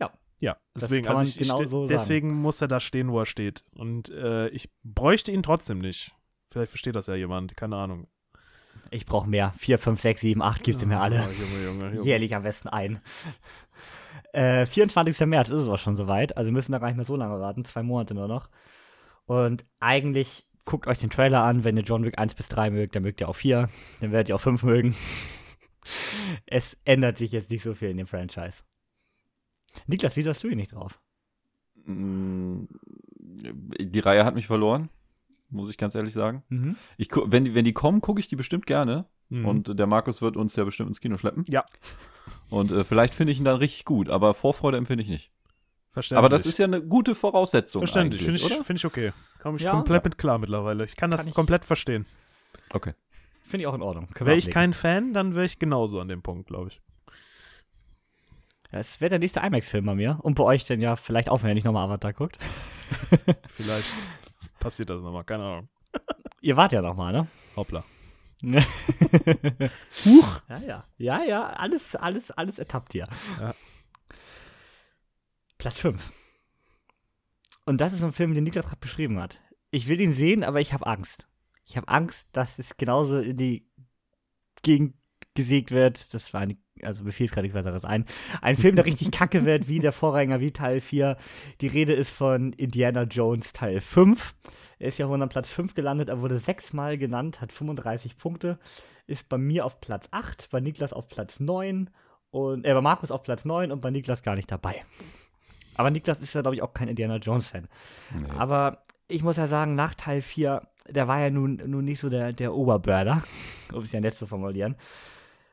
Ja. 0.00 0.10
Ja, 0.40 0.56
deswegen, 0.74 1.08
also 1.08 1.22
ich, 1.22 1.38
genau 1.38 1.60
ich, 1.60 1.68
so 1.68 1.80
sagen. 1.80 1.88
deswegen 1.88 2.32
muss 2.32 2.60
er 2.60 2.68
da 2.68 2.80
stehen, 2.80 3.10
wo 3.10 3.18
er 3.20 3.26
steht. 3.26 3.64
Und 3.74 4.10
äh, 4.10 4.48
ich 4.48 4.70
bräuchte 4.84 5.32
ihn 5.32 5.42
trotzdem 5.42 5.78
nicht. 5.78 6.12
Vielleicht 6.50 6.70
versteht 6.70 6.94
das 6.94 7.06
ja 7.06 7.14
jemand, 7.14 7.56
keine 7.56 7.76
Ahnung. 7.76 8.06
Ich 8.90 9.06
brauche 9.06 9.28
mehr. 9.28 9.52
4, 9.58 9.78
5, 9.78 10.00
6, 10.00 10.20
7, 10.20 10.42
8 10.42 10.62
gibst 10.62 10.82
du 10.82 10.86
mir 10.86 11.00
alle. 11.00 11.26
Oh, 11.28 11.32
Junge, 11.32 11.64
Junge, 11.64 11.94
Junge. 11.96 12.06
Jährlich 12.06 12.34
am 12.34 12.42
besten 12.42 12.68
ein. 12.68 13.00
Äh, 14.32 14.66
24. 14.66 15.26
März 15.26 15.48
ist 15.48 15.56
es 15.56 15.68
auch 15.68 15.78
schon 15.78 15.96
soweit. 15.96 16.36
Also 16.36 16.52
müssen 16.52 16.72
da 16.72 16.78
gar 16.78 16.88
nicht 16.88 16.96
mehr 16.96 17.06
so 17.06 17.16
lange 17.16 17.40
warten. 17.40 17.64
Zwei 17.64 17.82
Monate 17.82 18.14
nur 18.14 18.28
noch. 18.28 18.48
Und 19.24 19.66
eigentlich 19.80 20.47
guckt 20.68 20.86
euch 20.86 20.98
den 20.98 21.10
Trailer 21.10 21.42
an. 21.42 21.64
Wenn 21.64 21.76
ihr 21.78 21.82
John 21.82 22.04
Wick 22.04 22.18
1 22.18 22.34
bis 22.34 22.48
3 22.48 22.70
mögt, 22.70 22.94
dann 22.94 23.02
mögt 23.02 23.20
ihr 23.20 23.28
auch 23.28 23.36
4. 23.36 23.68
Dann 24.00 24.12
werdet 24.12 24.28
ihr 24.28 24.36
auch 24.36 24.40
5 24.40 24.62
mögen. 24.62 24.94
es 26.46 26.78
ändert 26.84 27.16
sich 27.16 27.32
jetzt 27.32 27.50
nicht 27.50 27.62
so 27.62 27.74
viel 27.74 27.88
in 27.88 27.96
dem 27.96 28.06
Franchise. 28.06 28.62
Niklas, 29.86 30.14
wieso 30.16 30.30
hast 30.30 30.44
du 30.44 30.48
ihn 30.48 30.58
nicht 30.58 30.74
drauf? 30.74 31.00
Mm, 31.86 32.64
Die 33.16 34.00
Reihe 34.00 34.26
hat 34.26 34.34
mich 34.34 34.46
verloren, 34.46 34.90
muss 35.48 35.70
ich 35.70 35.78
ganz 35.78 35.94
ehrlich 35.94 36.12
sagen. 36.12 36.42
Mhm. 36.50 36.76
Ich, 36.98 37.08
wenn, 37.14 37.46
die, 37.46 37.54
wenn 37.54 37.64
die 37.64 37.72
kommen, 37.72 38.02
gucke 38.02 38.20
ich 38.20 38.28
die 38.28 38.36
bestimmt 38.36 38.66
gerne. 38.66 39.06
Mhm. 39.30 39.46
Und 39.46 39.78
der 39.78 39.86
Markus 39.86 40.20
wird 40.20 40.36
uns 40.36 40.54
ja 40.56 40.64
bestimmt 40.64 40.90
ins 40.90 41.00
Kino 41.00 41.16
schleppen. 41.16 41.44
Ja. 41.48 41.64
Und 42.50 42.70
äh, 42.72 42.84
vielleicht 42.84 43.14
finde 43.14 43.32
ich 43.32 43.38
ihn 43.38 43.44
dann 43.46 43.56
richtig 43.56 43.86
gut, 43.86 44.10
aber 44.10 44.34
Vorfreude 44.34 44.76
empfinde 44.76 45.02
ich 45.02 45.08
nicht. 45.08 45.32
Verständlich. 45.90 46.18
Aber 46.18 46.28
das 46.28 46.46
ist 46.46 46.58
ja 46.58 46.66
eine 46.66 46.82
gute 46.82 47.14
Voraussetzung. 47.14 47.80
Verständlich, 47.80 48.22
finde 48.22 48.36
ich, 48.38 48.46
find 48.46 48.78
ich 48.78 48.84
okay. 48.84 49.12
Komme 49.40 49.56
ich 49.56 49.62
Ja. 49.64 49.72
komplett 49.72 50.04
mit 50.04 50.18
klar 50.18 50.38
mittlerweile. 50.38 50.84
Ich 50.84 50.96
kann 50.96 51.10
das 51.10 51.20
Kann 51.20 51.28
ich- 51.28 51.34
komplett 51.34 51.64
verstehen. 51.64 52.06
Okay. 52.70 52.94
Finde 53.44 53.62
ich 53.62 53.66
auch 53.66 53.74
in 53.74 53.82
Ordnung. 53.82 54.08
Wäre 54.18 54.36
ich 54.36 54.50
kein 54.50 54.74
Fan, 54.74 55.12
dann 55.14 55.34
wäre 55.34 55.46
ich 55.46 55.58
genauso 55.58 56.00
an 56.00 56.08
dem 56.08 56.22
Punkt, 56.22 56.48
glaube 56.48 56.68
ich. 56.68 56.80
Das 58.70 59.00
wäre 59.00 59.08
der 59.08 59.18
nächste 59.18 59.40
IMAX-Film 59.40 59.86
bei 59.86 59.94
mir. 59.94 60.18
Und 60.22 60.34
bei 60.34 60.44
euch 60.44 60.66
dann 60.66 60.80
ja 60.82 60.96
vielleicht 60.96 61.30
auch, 61.30 61.42
wenn 61.42 61.48
ihr 61.50 61.54
nicht 61.54 61.64
nochmal 61.64 61.86
Avatar 61.86 62.12
guckt. 62.12 62.38
Vielleicht 63.48 63.90
passiert 64.60 64.90
das 64.90 65.00
nochmal, 65.00 65.24
keine 65.24 65.42
Ahnung. 65.44 65.68
Ihr 66.42 66.56
wart 66.56 66.72
ja 66.72 66.82
nochmal, 66.82 67.12
ne? 67.12 67.26
Hoppla. 67.56 67.82
Huch. 70.04 70.40
Ja, 70.48 70.58
ja. 70.66 70.84
Ja, 70.98 71.22
ja, 71.22 71.46
alles, 71.50 71.96
alles, 71.96 72.30
alles 72.30 72.58
ertappt 72.58 72.92
hier. 72.92 73.08
Ja. 73.40 73.54
Platz 75.58 75.78
5. 75.78 76.12
Und 77.66 77.80
das 77.80 77.92
ist 77.92 78.02
ein 78.02 78.12
Film, 78.12 78.32
den 78.32 78.44
Niklas 78.44 78.66
gerade 78.66 78.80
beschrieben 78.80 79.20
hat. 79.20 79.40
Ich 79.70 79.88
will 79.88 80.00
ihn 80.00 80.12
sehen, 80.12 80.44
aber 80.44 80.60
ich 80.60 80.72
habe 80.72 80.86
Angst. 80.86 81.28
Ich 81.66 81.76
habe 81.76 81.88
Angst, 81.88 82.28
dass 82.32 82.58
es 82.58 82.76
genauso 82.76 83.18
in 83.18 83.36
die 83.36 83.68
Gegend 84.62 84.94
gesägt 85.34 85.70
wird. 85.70 86.14
Das 86.14 86.32
war 86.32 86.40
eine, 86.40 86.56
also 86.82 87.02
mir 87.02 87.12
fiel 87.12 87.28
gerade 87.28 87.42
nichts 87.42 87.56
weiteres 87.56 87.84
ein. 87.84 88.06
Ein 88.40 88.56
Film, 88.56 88.76
der 88.76 88.86
richtig 88.86 89.10
kacke 89.10 89.44
wird, 89.44 89.68
wie 89.68 89.80
der 89.80 89.92
Vorgänger, 89.92 90.40
wie 90.40 90.52
Teil 90.52 90.80
4. 90.80 91.16
Die 91.60 91.66
Rede 91.66 91.92
ist 91.92 92.10
von 92.10 92.52
Indiana 92.54 93.02
Jones 93.02 93.52
Teil 93.52 93.80
5. 93.80 94.34
Er 94.78 94.88
ist 94.88 94.98
ja 94.98 95.08
wohl 95.08 95.20
an 95.20 95.28
Platz 95.28 95.48
5 95.48 95.74
gelandet, 95.74 96.08
er 96.08 96.20
wurde 96.20 96.38
sechsmal 96.38 96.98
genannt, 96.98 97.40
hat 97.40 97.52
35 97.52 98.16
Punkte, 98.16 98.58
ist 99.06 99.28
bei 99.28 99.38
mir 99.38 99.64
auf 99.66 99.80
Platz 99.80 100.08
8, 100.12 100.50
bei 100.50 100.60
Niklas 100.60 100.92
auf 100.92 101.08
Platz 101.08 101.40
9 101.40 101.90
und 102.30 102.64
äh, 102.64 102.72
bei 102.72 102.80
Markus 102.80 103.10
auf 103.10 103.22
Platz 103.22 103.44
9 103.44 103.72
und 103.72 103.80
bei 103.80 103.90
Niklas 103.90 104.22
gar 104.22 104.36
nicht 104.36 104.50
dabei. 104.50 104.84
Aber 105.78 105.90
Niklas 105.90 106.20
ist 106.20 106.34
ja, 106.34 106.42
glaube 106.42 106.56
ich, 106.56 106.62
auch 106.62 106.74
kein 106.74 106.88
Indiana 106.88 107.16
Jones-Fan. 107.16 107.68
Nee. 108.12 108.28
Aber 108.36 108.82
ich 109.06 109.22
muss 109.22 109.36
ja 109.36 109.46
sagen, 109.46 109.76
nach 109.76 109.94
Teil 109.94 110.22
4, 110.22 110.60
der 110.88 111.06
war 111.06 111.20
ja 111.20 111.30
nun, 111.30 111.62
nun 111.64 111.84
nicht 111.84 112.00
so 112.00 112.10
der, 112.10 112.32
der 112.32 112.52
Oberbörder, 112.52 113.22
um 113.72 113.78
es 113.78 113.92
ja 113.92 114.00
nett 114.00 114.14
zu 114.14 114.26
formulieren. 114.26 114.74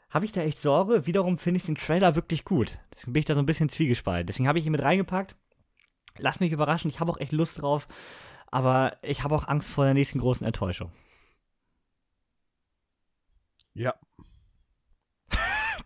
Habe 0.10 0.26
ich 0.26 0.32
da 0.32 0.42
echt 0.42 0.58
Sorge? 0.60 1.06
Wiederum 1.06 1.38
finde 1.38 1.60
ich 1.60 1.66
den 1.68 1.76
Trailer 1.76 2.16
wirklich 2.16 2.44
gut. 2.44 2.80
Deswegen 2.94 3.14
bin 3.14 3.20
ich 3.20 3.26
da 3.26 3.36
so 3.36 3.40
ein 3.40 3.46
bisschen 3.46 3.70
zwiegespalten. 3.70 4.26
Deswegen 4.26 4.48
habe 4.48 4.58
ich 4.58 4.66
ihn 4.66 4.72
mit 4.72 4.82
reingepackt. 4.82 5.36
Lass 6.18 6.40
mich 6.40 6.52
überraschen, 6.52 6.90
ich 6.90 7.00
habe 7.00 7.12
auch 7.12 7.20
echt 7.20 7.32
Lust 7.32 7.62
drauf. 7.62 7.88
Aber 8.48 8.98
ich 9.04 9.24
habe 9.24 9.36
auch 9.36 9.48
Angst 9.48 9.70
vor 9.70 9.86
der 9.86 9.94
nächsten 9.94 10.18
großen 10.18 10.48
Enttäuschung. 10.48 10.92
Ja. 13.76 13.94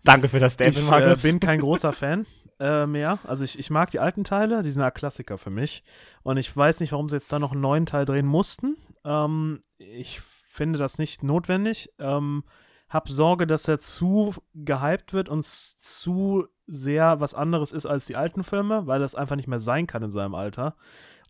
Danke 0.04 0.30
für 0.30 0.38
das 0.38 0.54
Statement, 0.54 0.86
Ich 0.86 1.24
äh, 1.24 1.28
bin 1.30 1.40
kein 1.40 1.60
großer 1.60 1.92
Fan 1.92 2.24
äh, 2.60 2.86
mehr. 2.86 3.18
Also 3.24 3.42
ich, 3.42 3.58
ich 3.58 3.70
mag 3.70 3.90
die 3.90 3.98
alten 3.98 4.22
Teile, 4.22 4.62
die 4.62 4.70
sind 4.70 4.82
ja 4.82 4.90
Klassiker 4.90 5.38
für 5.38 5.50
mich. 5.50 5.82
Und 6.22 6.36
ich 6.36 6.54
weiß 6.54 6.80
nicht, 6.80 6.92
warum 6.92 7.08
sie 7.08 7.16
jetzt 7.16 7.32
da 7.32 7.38
noch 7.38 7.52
einen 7.52 7.62
neuen 7.62 7.86
Teil 7.86 8.04
drehen 8.04 8.26
mussten. 8.26 8.76
Ähm, 9.04 9.60
ich 9.78 10.20
finde 10.20 10.78
das 10.78 10.98
nicht 10.98 11.22
notwendig. 11.22 11.90
Ähm, 11.98 12.44
hab 12.90 13.08
Sorge, 13.08 13.46
dass 13.46 13.66
er 13.68 13.78
zu 13.78 14.34
gehypt 14.52 15.12
wird 15.12 15.28
und 15.28 15.44
zu 15.44 16.46
sehr 16.66 17.20
was 17.20 17.34
anderes 17.34 17.72
ist 17.72 17.86
als 17.86 18.06
die 18.06 18.16
alten 18.16 18.44
Filme, 18.44 18.86
weil 18.86 19.00
das 19.00 19.14
einfach 19.14 19.36
nicht 19.36 19.48
mehr 19.48 19.60
sein 19.60 19.86
kann 19.86 20.02
in 20.02 20.10
seinem 20.10 20.34
Alter. 20.34 20.76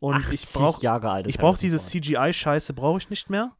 Und 0.00 0.16
ich 0.32 0.44
80 0.44 0.52
brauche 0.52 0.82
Jahre 0.82 1.10
alt. 1.10 1.26
ist 1.26 1.34
ich 1.34 1.40
brauche 1.40 1.58
diese 1.58 1.78
Ford. 1.78 1.90
CGI-Scheiße, 1.90 2.72
brauche 2.72 2.98
ich 2.98 3.10
nicht 3.10 3.28
mehr, 3.30 3.52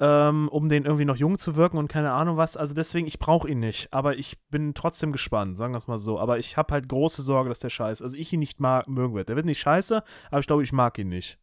ähm, 0.00 0.48
um 0.48 0.68
den 0.68 0.84
irgendwie 0.84 1.04
noch 1.04 1.16
jung 1.16 1.38
zu 1.38 1.56
wirken 1.56 1.78
und 1.78 1.88
keine 1.88 2.12
Ahnung 2.12 2.36
was. 2.36 2.56
Also 2.56 2.74
deswegen, 2.74 3.06
ich 3.06 3.18
brauche 3.18 3.48
ihn 3.48 3.60
nicht. 3.60 3.92
Aber 3.92 4.16
ich 4.16 4.38
bin 4.50 4.74
trotzdem 4.74 5.12
gespannt, 5.12 5.56
sagen 5.58 5.72
wir 5.72 5.78
es 5.78 5.86
mal 5.88 5.98
so. 5.98 6.18
Aber 6.20 6.38
ich 6.38 6.56
habe 6.56 6.72
halt 6.74 6.88
große 6.88 7.22
Sorge, 7.22 7.48
dass 7.48 7.60
der 7.60 7.70
scheiße, 7.70 8.04
also 8.04 8.16
ich 8.16 8.32
ihn 8.32 8.40
nicht 8.40 8.60
mag, 8.60 8.88
mögen 8.88 9.14
werde. 9.14 9.26
Der 9.26 9.36
wird 9.36 9.46
nicht 9.46 9.60
scheiße, 9.60 10.02
aber 10.30 10.40
ich 10.40 10.46
glaube, 10.46 10.62
ich 10.62 10.72
mag 10.72 10.98
ihn 10.98 11.08
nicht. 11.08 11.38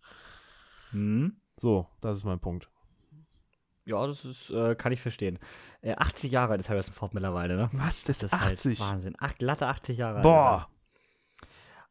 Hm. 0.91 1.37
So, 1.55 1.87
das 2.01 2.17
ist 2.19 2.25
mein 2.25 2.39
Punkt. 2.39 2.69
Ja, 3.85 4.07
das 4.07 4.23
ist, 4.23 4.49
äh, 4.49 4.75
kann 4.75 4.93
ich 4.93 5.01
verstehen. 5.01 5.39
Äh, 5.81 5.95
80 5.95 6.31
Jahre 6.31 6.53
alt 6.53 6.61
ist 6.61 6.69
Harrison 6.69 6.93
Ford 6.93 7.13
mittlerweile, 7.13 7.55
ne? 7.55 7.69
Was? 7.73 8.05
Das 8.05 8.19
Das 8.19 8.31
ist 8.31 8.33
ist 8.33 8.33
80. 8.33 8.79
Halt 8.79 8.93
Wahnsinn. 8.93 9.15
Ach, 9.19 9.35
glatte 9.35 9.67
80 9.67 9.97
Jahre 9.97 10.15
alt. 10.15 10.23
Boah. 10.23 10.69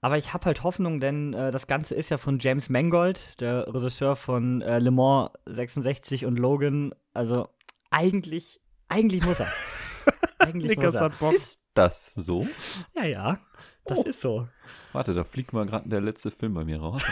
Aber 0.05 0.19
ich 0.19 0.35
habe 0.35 0.47
halt 0.47 0.65
Hoffnung, 0.65 0.99
denn 1.01 1.33
äh, 1.33 1.51
das 1.53 1.67
Ganze 1.69 1.95
ist 1.95 2.11
ja 2.11 2.19
von 2.19 2.39
James 2.41 2.69
Mangold, 2.69 3.41
der 3.41 3.73
Regisseur 3.73 4.17
von 4.17 4.61
äh, 4.61 4.81
Le 4.81 4.91
Mans 4.91 5.31
66 5.47 6.27
und 6.27 6.39
Logan. 6.39 6.93
Also 7.15 7.49
eigentlich, 7.91 8.61
eigentlich 8.89 9.25
muss 9.25 9.39
er. 9.39 9.51
eigentlich 10.39 10.77
muss 10.77 10.97
er. 10.97 11.13
Ist 11.33 11.69
das 11.75 12.13
so? 12.15 12.47
Ja, 12.95 13.05
ja. 13.05 13.39
Das 13.85 13.99
Oh. 13.99 14.03
ist 14.03 14.21
so. 14.21 14.49
Warte, 14.93 15.15
da 15.15 15.23
fliegt 15.25 15.53
mal 15.53 15.67
gerade 15.67 15.89
der 15.89 16.01
letzte 16.01 16.31
Film 16.33 16.55
bei 16.55 16.65
mir 16.65 16.81
raus. 16.81 17.03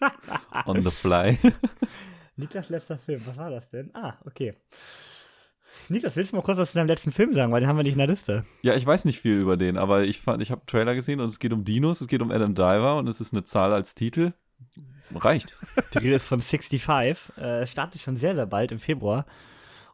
On 0.66 0.82
the 0.82 0.90
fly. 0.90 1.38
Niklas 2.36 2.68
letzter 2.68 2.98
Film, 2.98 3.26
was 3.26 3.36
war 3.36 3.50
das 3.50 3.68
denn? 3.70 3.90
Ah, 3.94 4.14
okay. 4.26 4.54
Niklas, 5.90 6.16
willst 6.16 6.32
du 6.32 6.36
mal 6.36 6.42
kurz 6.42 6.58
was 6.58 6.72
zu 6.72 6.78
deinem 6.78 6.88
letzten 6.88 7.12
Film 7.12 7.34
sagen, 7.34 7.52
weil 7.52 7.60
den 7.60 7.68
haben 7.68 7.76
wir 7.76 7.82
nicht 7.82 7.92
in 7.92 7.98
der 7.98 8.06
Liste. 8.06 8.44
Ja, 8.62 8.74
ich 8.74 8.86
weiß 8.86 9.04
nicht 9.04 9.20
viel 9.20 9.38
über 9.38 9.56
den, 9.56 9.76
aber 9.76 10.04
ich 10.04 10.20
fand, 10.20 10.42
ich 10.42 10.50
habe 10.50 10.60
einen 10.60 10.66
Trailer 10.66 10.94
gesehen 10.94 11.20
und 11.20 11.28
es 11.28 11.38
geht 11.38 11.52
um 11.52 11.64
Dinos, 11.64 12.00
es 12.00 12.08
geht 12.08 12.22
um 12.22 12.30
Adam 12.30 12.54
Diver 12.54 12.96
und 12.96 13.08
es 13.08 13.20
ist 13.20 13.32
eine 13.32 13.44
Zahl 13.44 13.72
als 13.72 13.94
Titel. 13.94 14.32
Reicht. 15.14 15.56
Die 15.94 15.98
Rede 15.98 16.16
ist 16.16 16.26
von 16.26 16.40
65. 16.40 17.36
Äh, 17.36 17.66
startet 17.66 18.00
schon 18.00 18.16
sehr, 18.16 18.34
sehr 18.34 18.46
bald 18.46 18.72
im 18.72 18.78
Februar. 18.78 19.26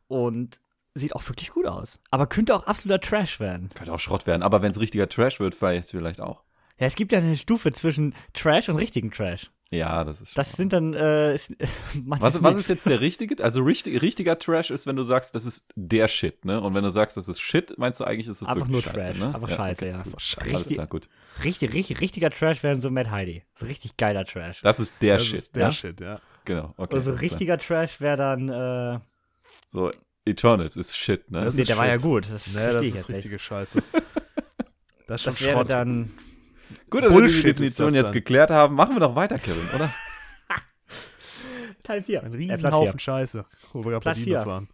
Und 0.09 0.61
sieht 0.94 1.14
auch 1.14 1.28
wirklich 1.28 1.50
gut 1.50 1.66
aus. 1.66 1.98
Aber 2.11 2.26
könnte 2.26 2.54
auch 2.54 2.66
absoluter 2.66 3.00
Trash 3.00 3.40
werden. 3.40 3.70
Könnte 3.74 3.92
auch 3.92 3.98
Schrott 3.98 4.26
werden, 4.26 4.42
aber 4.42 4.62
wenn 4.62 4.72
es 4.72 4.80
richtiger 4.80 5.09
Trash 5.09 5.40
wird, 5.40 5.54
vielleicht 5.54 5.90
vielleicht 5.90 6.20
auch. 6.20 6.42
Ja, 6.78 6.87
es 6.87 6.96
gibt 6.96 7.12
ja 7.12 7.18
eine 7.18 7.37
Stufe 7.37 7.72
zwischen 7.72 8.14
Trash 8.33 8.68
und 8.68 8.76
richtigen 8.76 9.11
Trash. 9.11 9.50
Ja, 9.75 10.05
das 10.05 10.21
ist. 10.21 10.39
Das 10.39 10.53
sind 10.53 10.73
dann, 10.73 10.95
äh, 10.95 11.35
ist, 11.35 11.53
was, 12.05 12.43
was 12.43 12.57
ist 12.57 12.69
jetzt 12.69 12.87
der 12.87 13.01
richtige? 13.01 13.43
Also 13.43 13.63
richtig, 13.63 14.01
richtiger 14.03 14.39
Trash 14.39 14.71
ist, 14.71 14.87
wenn 14.87 14.97
du 14.97 15.03
sagst, 15.03 15.35
das 15.35 15.45
ist 15.45 15.69
der 15.75 16.09
Shit, 16.09 16.45
ne? 16.45 16.61
Und 16.61 16.75
wenn 16.75 16.85
du 16.85 16.91
sagst, 16.91 17.17
das 17.17 17.29
ist 17.29 17.41
Shit, 17.41 17.77
meinst 17.79 18.01
du 18.01 18.05
eigentlich, 18.05 18.29
ist 18.29 18.43
es 18.43 18.49
Einfach 18.49 18.69
nur 18.69 18.83
scheiße, 18.83 18.97
Trash. 18.99 19.19
ne? 19.19 19.35
Einfach 19.35 19.51
ja, 19.51 19.57
scheiße, 19.57 19.85
okay, 19.85 19.91
ja. 19.91 20.03
gut. 20.03 20.21
Scheiße. 20.21 20.51
Alles 20.51 20.69
klar, 20.69 20.87
gut. 20.87 21.09
Richtig, 21.43 21.73
richtig, 21.73 22.01
richtiger 22.01 22.31
Trash 22.31 22.63
wären 22.63 22.81
so 22.81 22.91
Mad 22.91 23.11
Heidi. 23.11 23.43
So 23.55 23.67
richtig 23.67 23.97
geiler 23.97 24.25
Trash. 24.25 24.61
Das 24.63 24.79
ist 24.81 24.93
der 25.01 25.17
Das 25.19 25.27
Shit, 25.27 25.39
ist 25.39 25.57
der 25.57 25.63
ja? 25.63 25.73
Shit, 25.73 26.01
ja. 26.01 26.21
Genau, 26.45 26.75
okay. 26.77 26.95
also 26.95 27.11
alles 27.11 27.21
klar. 27.21 27.21
richtiger 27.21 27.59
Trash 27.59 28.01
wäre 28.01 28.17
dann, 28.17 28.49
äh, 28.49 29.01
So, 29.71 29.91
Eternals 30.27 30.77
ist 30.77 30.97
Shit, 30.97 31.31
ne? 31.31 31.45
Das 31.47 31.55
nee, 31.55 31.63
ist 31.63 31.69
der 31.71 31.77
war 31.79 31.87
ja 31.87 31.95
Shit. 31.95 32.03
gut. 32.03 32.29
Das 32.31 32.47
Nee, 32.47 32.55
das 32.73 32.83
ist 32.87 33.09
richtige 33.09 33.39
Scheiße. 33.39 33.83
Das 35.07 35.21
ist 35.21 35.25
schon 35.25 35.33
Das 35.35 35.43
wäre 35.47 35.65
dann, 35.65 36.11
Gut, 36.91 37.03
dass 37.05 37.11
wir 37.11 37.19
Bullshit 37.19 37.37
diese 37.37 37.49
ist 37.49 37.59
Definition 37.59 37.87
das 37.89 37.95
jetzt 37.95 38.13
geklärt 38.13 38.51
haben. 38.51 38.75
Machen 38.75 38.95
wir 38.97 39.01
doch 39.01 39.15
weiter, 39.17 39.39
Kevin, 39.39 39.69
oder? 39.75 39.93
Teil 41.83 42.03
4. 42.03 42.23
ein 42.23 42.33
Riesenhaufen 42.33 42.93
vier. 42.93 42.99
Scheiße, 43.01 43.45
wo 43.73 43.85
wir 43.85 43.91
gerade 43.91 44.05
bei 44.05 44.13
Platz 44.13 44.17
Dinos 44.25 44.43
vier. 44.43 44.51
waren. 44.53 44.69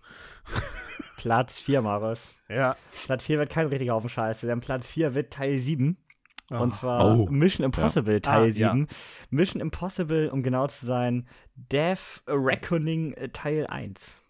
Platz 1.16 1.60
4, 1.60 1.82
Marius. 1.82 2.28
Ja. 2.48 2.76
Platz 3.06 3.24
4 3.24 3.38
wird 3.38 3.50
kein 3.50 3.66
richtiger 3.66 3.94
Haufen 3.94 4.08
Scheiße, 4.08 4.46
denn 4.46 4.60
Platz 4.60 4.86
4 4.86 5.14
wird 5.14 5.32
Teil 5.32 5.56
7. 5.58 5.96
Und 6.50 6.72
Ah. 6.72 6.76
zwar 6.76 7.18
Oh. 7.18 7.26
Mission 7.30 7.64
Impossible 7.64 8.20
Teil 8.20 8.42
Ah, 8.42 8.46
ja. 8.46 8.70
7. 8.72 8.88
Mission 9.30 9.60
Impossible, 9.60 10.30
um 10.30 10.42
genau 10.42 10.66
zu 10.66 10.84
sein, 10.86 11.28
Death 11.54 12.22
Reckoning 12.26 13.12
äh, 13.12 13.28
Teil 13.28 13.66
1. 13.66 14.24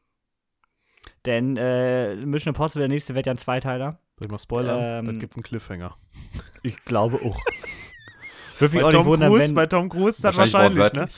Denn 1.26 1.56
äh, 1.56 2.16
Mission 2.16 2.50
Impossible, 2.54 2.80
der 2.80 2.88
nächste 2.88 3.14
wird 3.14 3.26
ja 3.26 3.32
ein 3.32 3.38
Zweiteiler. 3.38 3.98
Soll 4.20 4.26
ich 4.26 4.30
mal 4.32 4.38
spoilern? 4.38 4.78
Ähm, 4.82 5.06
das 5.06 5.18
gibt 5.18 5.34
einen 5.34 5.42
Cliffhanger. 5.42 5.96
Ich 6.62 6.84
glaube 6.84 7.16
auch. 7.24 7.40
Würde 8.58 8.74
mich 8.74 8.82
Bei 8.82 8.88
auch 8.88 8.90
Tom, 8.90 9.00
nicht 9.00 9.06
wundern, 9.06 9.30
Cruise, 9.30 9.48
wenn 9.48 9.54
bei 9.54 9.66
Tom 9.66 9.88
Cruise 9.88 10.20
dann 10.20 10.36
wahrscheinlich, 10.36 10.74
ne? 10.74 10.82
wortwörtlich. 10.82 11.16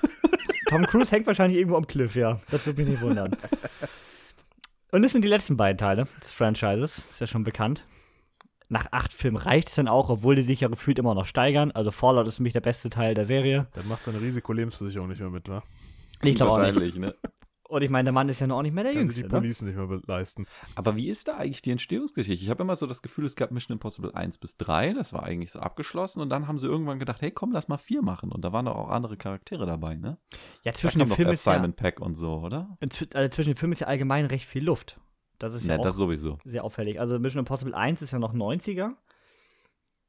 Tom 0.68 0.86
Cruise 0.86 1.10
hängt 1.10 1.26
wahrscheinlich 1.26 1.58
irgendwo 1.58 1.76
am 1.76 1.88
Cliff, 1.88 2.14
ja. 2.14 2.40
Das 2.48 2.64
würde 2.64 2.82
mich 2.82 2.90
nicht 2.90 3.02
wundern. 3.02 3.36
Und 4.92 5.02
das 5.02 5.10
sind 5.10 5.22
die 5.22 5.28
letzten 5.28 5.56
beiden 5.56 5.76
Teile 5.76 6.06
des 6.22 6.30
Franchises, 6.30 6.98
ist 6.98 7.20
ja 7.20 7.26
schon 7.26 7.42
bekannt. 7.42 7.84
Nach 8.68 8.86
acht 8.92 9.12
Filmen 9.12 9.38
reicht 9.38 9.66
es 9.66 9.74
dann 9.74 9.88
auch, 9.88 10.08
obwohl 10.08 10.36
die 10.36 10.42
sich 10.44 10.60
ja 10.60 10.68
gefühlt 10.68 11.00
immer 11.00 11.16
noch 11.16 11.26
steigern. 11.26 11.72
Also 11.72 11.90
Fallout 11.90 12.28
ist 12.28 12.36
für 12.36 12.44
mich 12.44 12.52
der 12.52 12.60
beste 12.60 12.88
Teil 12.88 13.14
der 13.14 13.24
Serie. 13.24 13.66
Dann 13.72 13.88
macht 13.88 14.04
seine 14.04 14.20
Risikolebensversicherung 14.20 15.08
nicht 15.08 15.20
mehr 15.20 15.30
mit, 15.30 15.48
wa? 15.48 15.64
Ich 16.22 16.36
glaube 16.36 16.52
auch 16.52 16.58
nicht. 16.58 16.66
Wahrscheinlich, 16.76 16.96
ne? 16.96 17.16
Und 17.68 17.82
ich 17.82 17.90
meine, 17.90 18.04
der 18.04 18.12
Mann 18.12 18.28
ist 18.28 18.40
ja 18.40 18.46
noch 18.46 18.58
auch 18.58 18.62
nicht 18.62 18.74
mehr 18.74 18.84
der 18.84 18.92
Kann 18.92 19.06
sich 19.06 19.16
Jüngste. 19.16 19.28
die 19.28 19.34
Ne? 19.34 19.40
Police 19.40 19.62
nicht 19.62 19.76
mehr 19.76 20.00
leisten. 20.06 20.46
Aber 20.76 20.94
wie 20.96 21.08
ist 21.08 21.26
da 21.26 21.36
eigentlich 21.38 21.62
die 21.62 21.72
Entstehungsgeschichte? 21.72 22.44
Ich 22.44 22.48
habe 22.50 22.62
immer 22.62 22.76
so 22.76 22.86
das 22.86 23.02
Gefühl, 23.02 23.24
es 23.24 23.34
gab 23.34 23.50
Mission 23.50 23.74
Impossible 23.74 24.12
1 24.14 24.38
bis 24.38 24.56
3, 24.56 24.92
das 24.92 25.12
war 25.12 25.24
eigentlich 25.24 25.50
so 25.50 25.58
abgeschlossen 25.58 26.20
und 26.20 26.28
dann 26.30 26.46
haben 26.46 26.58
sie 26.58 26.66
irgendwann 26.68 26.98
gedacht, 27.00 27.22
hey, 27.22 27.32
komm, 27.32 27.50
lass 27.52 27.66
mal 27.68 27.76
4 27.76 28.02
machen 28.02 28.30
und 28.30 28.44
da 28.44 28.52
waren 28.52 28.66
doch 28.66 28.76
auch 28.76 28.88
andere 28.88 29.16
Charaktere 29.16 29.66
dabei, 29.66 29.96
ne? 29.96 30.18
Ja, 30.62 30.72
zwischen 30.72 31.00
den 31.00 31.08
Filmen 31.08 31.30
erst 31.32 31.40
ist 31.40 31.46
ja, 31.46 31.54
Simon 31.54 31.72
Peck 31.72 32.00
und 32.00 32.14
so, 32.14 32.34
oder? 32.38 32.78
also 32.80 33.28
zwischen 33.30 33.50
den 33.50 33.56
Filmen 33.56 33.72
ist 33.72 33.80
ja 33.80 33.88
allgemein 33.88 34.26
recht 34.26 34.46
viel 34.46 34.62
Luft. 34.64 35.00
Das 35.38 35.52
ist 35.52 35.66
ja, 35.66 35.72
Ja, 35.74 35.78
auch 35.80 35.82
das 35.82 35.96
sowieso. 35.96 36.38
sehr 36.44 36.62
auffällig. 36.64 37.00
Also 37.00 37.18
Mission 37.18 37.40
Impossible 37.40 37.74
1 37.74 38.00
ist 38.00 38.12
ja 38.12 38.18
noch 38.18 38.32
90er. 38.32 38.92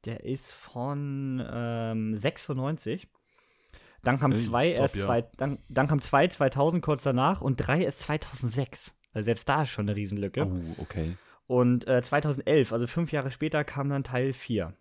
Der 0.04 0.24
ist 0.24 0.52
von 0.52 1.44
ähm, 1.52 2.16
96. 2.16 3.08
Dann 4.04 4.18
kam 4.18 4.32
Ey, 4.32 4.40
2 4.40 4.72
erst 4.72 4.94
ja. 4.96 5.06
zwei, 5.06 5.22
dann, 5.36 5.58
dann 5.68 5.88
kam 5.88 6.00
2 6.00 6.28
2000 6.28 6.82
kurz 6.82 7.02
danach 7.02 7.40
und 7.40 7.56
3 7.56 7.82
erst 7.82 8.00
2006. 8.02 8.94
Also 9.12 9.24
selbst 9.24 9.48
da 9.48 9.62
ist 9.62 9.70
schon 9.70 9.88
eine 9.88 9.96
Riesenlücke. 9.96 10.46
Oh, 10.46 10.82
okay. 10.82 11.16
Und 11.46 11.86
äh, 11.88 12.02
2011, 12.02 12.72
also 12.72 12.86
fünf 12.86 13.10
Jahre 13.10 13.30
später, 13.30 13.64
kam 13.64 13.88
dann 13.88 14.04
Teil 14.04 14.32
4. 14.32 14.74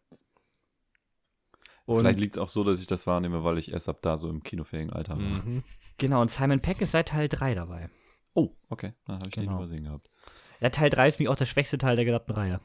Und 1.85 2.01
Vielleicht 2.01 2.19
liegt 2.19 2.33
es 2.35 2.37
auch 2.37 2.49
so, 2.49 2.65
dass 2.65 2.81
ich 2.81 2.87
das 2.87 3.07
wahrnehme, 3.07 3.45
weil 3.45 3.57
ich 3.57 3.71
erst 3.71 3.87
ab 3.87 3.99
da 4.01 4.17
so 4.17 4.29
im 4.29 4.43
kinofähigen 4.43 4.91
Alter 4.91 5.13
war. 5.13 5.21
Mhm. 5.21 5.63
genau, 5.97 6.21
und 6.21 6.29
Simon 6.29 6.59
Peck 6.59 6.81
ist 6.81 6.91
seit 6.91 7.07
Teil 7.07 7.29
3 7.29 7.55
dabei. 7.55 7.89
Oh, 8.33 8.49
okay. 8.69 8.93
Dann 9.05 9.15
habe 9.19 9.29
ich 9.29 9.33
den 9.33 9.45
Genau. 9.45 9.57
übersehen 9.57 9.85
gehabt. 9.85 10.09
Ja, 10.59 10.69
Teil 10.69 10.89
3 10.89 11.07
ist 11.07 11.19
nämlich 11.19 11.29
auch 11.29 11.37
der 11.37 11.45
schwächste 11.45 11.77
Teil 11.77 11.95
der 11.95 12.05
gesamten 12.05 12.33
Reihe. 12.33 12.59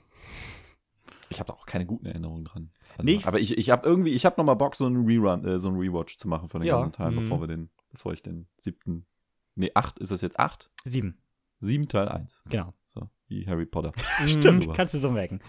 Ich 1.33 1.40
habe 1.40 1.53
auch 1.53 1.66
keine 1.66 1.85
guten 1.87 2.07
Erinnerungen 2.07 2.45
dran. 2.45 2.71
Also, 2.97 3.11
Nee, 3.11 3.21
aber 3.25 3.40
ich, 3.40 3.59
ich 3.59 3.71
habe 3.71 3.87
irgendwie, 3.87 4.11
ich 4.11 4.25
habe 4.25 4.37
nochmal 4.38 4.57
Bock, 4.57 4.77
so 4.77 4.87
einen 4.87 5.05
Rerun, 5.07 5.45
äh, 5.47 5.59
so 5.59 5.68
einen 5.68 5.79
Rewatch 5.79 6.16
zu 6.18 6.29
machen 6.29 6.49
von 6.49 6.61
den 6.61 6.68
Ja. 6.68 6.77
ganzen 6.81 6.92
Teilen, 6.92 7.14
Mhm. 7.14 7.21
bevor 7.21 7.40
wir 7.40 7.49
den, 7.49 7.71
bevor 7.90 8.12
ich 8.12 8.23
den 8.23 8.49
siebten, 8.57 9.07
nee, 9.55 9.71
acht, 9.75 9.99
ist 9.99 10.12
das 10.12 10.21
jetzt 10.21 10.38
acht? 10.38 10.71
7, 10.85 11.18
Sieben 11.61 11.88
Teil 11.88 12.09
eins. 12.09 12.42
genau. 12.49 12.73
So, 12.95 13.09
wie 13.29 13.47
Harry 13.47 13.66
Potter. 13.66 13.92
Stimmt, 14.27 14.64
Super. 14.64 14.77
kannst 14.77 14.95
du 14.95 14.99
so 14.99 15.11
merken. 15.11 15.40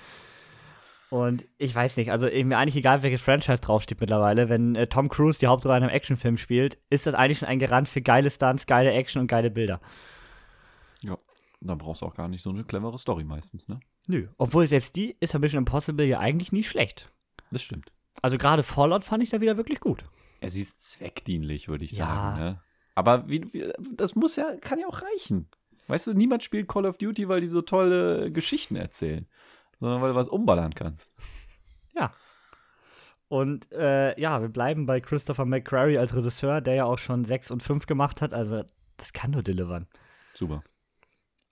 Und 1.10 1.46
ich 1.60 1.76
weiß 1.76 1.98
nicht, 1.98 2.12
also 2.12 2.26
mir 2.26 2.58
eigentlich 2.58 2.76
egal, 2.76 3.04
welches 3.04 3.22
Franchise 3.22 3.62
draufsteht 3.62 4.02
mittlerweile, 4.02 4.50
wenn 4.50 4.76
äh, 4.76 4.88
Tom 4.88 5.10
Cruise 5.10 5.38
die 5.38 5.46
Hauptrolle 5.48 5.78
in 5.78 5.84
einem 5.84 5.91
Actionfilm 5.93 6.38
spielt, 6.38 6.80
ist 6.89 7.06
das 7.06 7.13
eigentlich 7.13 7.38
schon 7.39 7.48
ein 7.50 7.60
Garant 7.60 7.88
für 7.88 8.02
geile 8.02 8.32
Stunts, 8.32 8.65
geile 8.65 8.91
Action 8.91 9.22
und 9.22 9.28
geile 9.28 9.52
Bilder. 9.52 9.80
Dann 11.65 11.78
brauchst 11.78 12.02
du 12.02 12.06
auch 12.08 12.13
gar 12.13 12.28
nicht 12.28 12.41
so 12.41 12.50
eine 12.50 12.65
clevere 12.65 12.98
Story 13.00 13.24
meistens, 13.24 13.69
ne? 13.69 13.80
Nö. 14.08 14.28
Obwohl 14.38 14.68
selbst 14.68 14.96
die 14.96 15.16
ist 15.20 15.34
bei 15.34 15.39
Mission 15.39 15.60
Impossible 15.60 16.06
ja 16.06 16.20
eigentlich 16.20 16.52
nie 16.52 16.63
schlecht. 16.63 17.12
Das 17.52 17.63
stimmt. 17.63 17.92
Also 18.22 18.38
gerade 18.38 18.63
Fallout 18.63 19.04
fand 19.04 19.24
ich 19.24 19.30
da 19.30 19.42
wieder 19.42 19.58
wirklich 19.58 19.80
gut. 19.80 20.04
Ja, 20.42 20.50
sie 20.50 20.62
ist 20.62 20.84
zweckdienlich, 20.84 21.68
würde 21.68 21.86
ich 21.86 21.92
Ja. 21.94 22.06
sagen, 22.06 22.39
ne? 22.39 22.62
Aber 22.96 23.28
wie, 23.30 23.52
wie, 23.54 23.72
das 23.94 24.16
muss 24.16 24.36
ja, 24.36 24.56
kann 24.58 24.80
ja 24.80 24.88
auch 24.88 25.02
reichen. 25.02 25.48
Weißt 25.88 26.08
du, 26.08 26.13
niemand 26.13 26.44
spielt 26.44 26.68
Call 26.68 26.86
of 26.86 26.98
Duty, 26.98 27.28
weil 27.28 27.42
die 27.42 27.48
so 27.48 27.62
tolle 27.62 28.32
Geschichten 28.32 28.76
erzählen, 28.76 29.28
sondern 29.80 30.02
weil 30.02 30.10
du 30.12 30.16
was 30.16 30.28
umballern 30.28 30.74
kannst. 30.76 31.13
Ja. 31.96 32.13
Und 33.28 33.72
äh, 33.72 34.20
ja, 34.20 34.42
wir 34.42 34.50
bleiben 34.50 34.86
bei 34.86 35.02
Christopher 35.02 35.46
McQuarrie 35.46 35.98
als 35.98 36.16
Regisseur, 36.16 36.62
der 36.62 36.76
ja 36.76 36.86
auch 36.86 37.00
schon 37.00 37.26
6 37.26 37.52
und 37.52 37.63
5 37.63 37.86
gemacht 37.88 38.22
hat. 38.22 38.34
Also 38.34 38.63
das 38.98 39.12
kann 39.13 39.32
nur 39.32 39.44
delivern. 39.44 39.88
Super. 40.36 40.63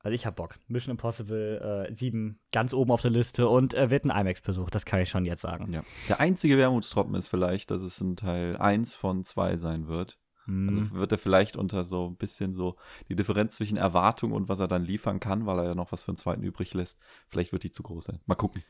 Also 0.04 0.16
ich 0.16 0.26
hab 0.26 0.36
Bock. 0.36 0.58
Mission 0.68 0.92
Impossible 0.92 1.88
äh, 1.90 1.94
7 1.94 2.40
ganz 2.52 2.74
oben 2.74 2.92
auf 2.92 3.02
der 3.02 3.12
Liste 3.12 3.48
und 3.48 3.74
äh, 3.74 3.90
wird 3.90 4.06
ein 4.06 4.10
IMAX-Besuch, 4.10 4.70
das 4.70 4.86
kann 4.86 5.00
ich 5.00 5.10
schon 5.10 5.26
jetzt 5.26 5.42
sagen. 5.42 5.72
Ja. 5.72 5.84
Der 6.10 6.20
einzige 6.20 6.58
Wermutstropfen 6.58 7.16
ist 7.16 7.28
vielleicht, 7.28 7.72
dass 7.72 7.84
es 7.84 8.02
ein 8.02 8.16
Teil 8.16 8.58
1 8.58 8.96
von 8.96 9.24
2 9.24 9.58
sein 9.58 9.88
wird. 9.88 10.18
Hm. 10.46 10.70
Also 10.70 10.92
wird 10.92 11.12
er 11.12 11.18
vielleicht 11.18 11.56
unter 11.56 11.84
so 11.84 12.08
ein 12.08 12.16
bisschen 12.16 12.54
so 12.54 12.76
die 13.10 13.16
Differenz 13.16 13.56
zwischen 13.56 13.78
Erwartung 13.78 14.32
und 14.32 14.50
was 14.50 14.60
er 14.60 14.68
dann 14.68 14.84
liefern 14.84 15.20
kann, 15.20 15.46
weil 15.46 15.60
er 15.60 15.66
ja 15.66 15.76
noch 15.76 15.92
was 15.92 16.04
für 16.04 16.10
einen 16.10 16.18
zweiten 16.18 16.44
übrig 16.44 16.74
lässt, 16.74 17.00
vielleicht 17.30 17.52
wird 17.52 17.64
die 17.64 17.72
zu 17.72 17.84
groß 17.84 18.06
sein. 18.06 18.20
Mal 18.26 18.36
gucken. 18.36 18.64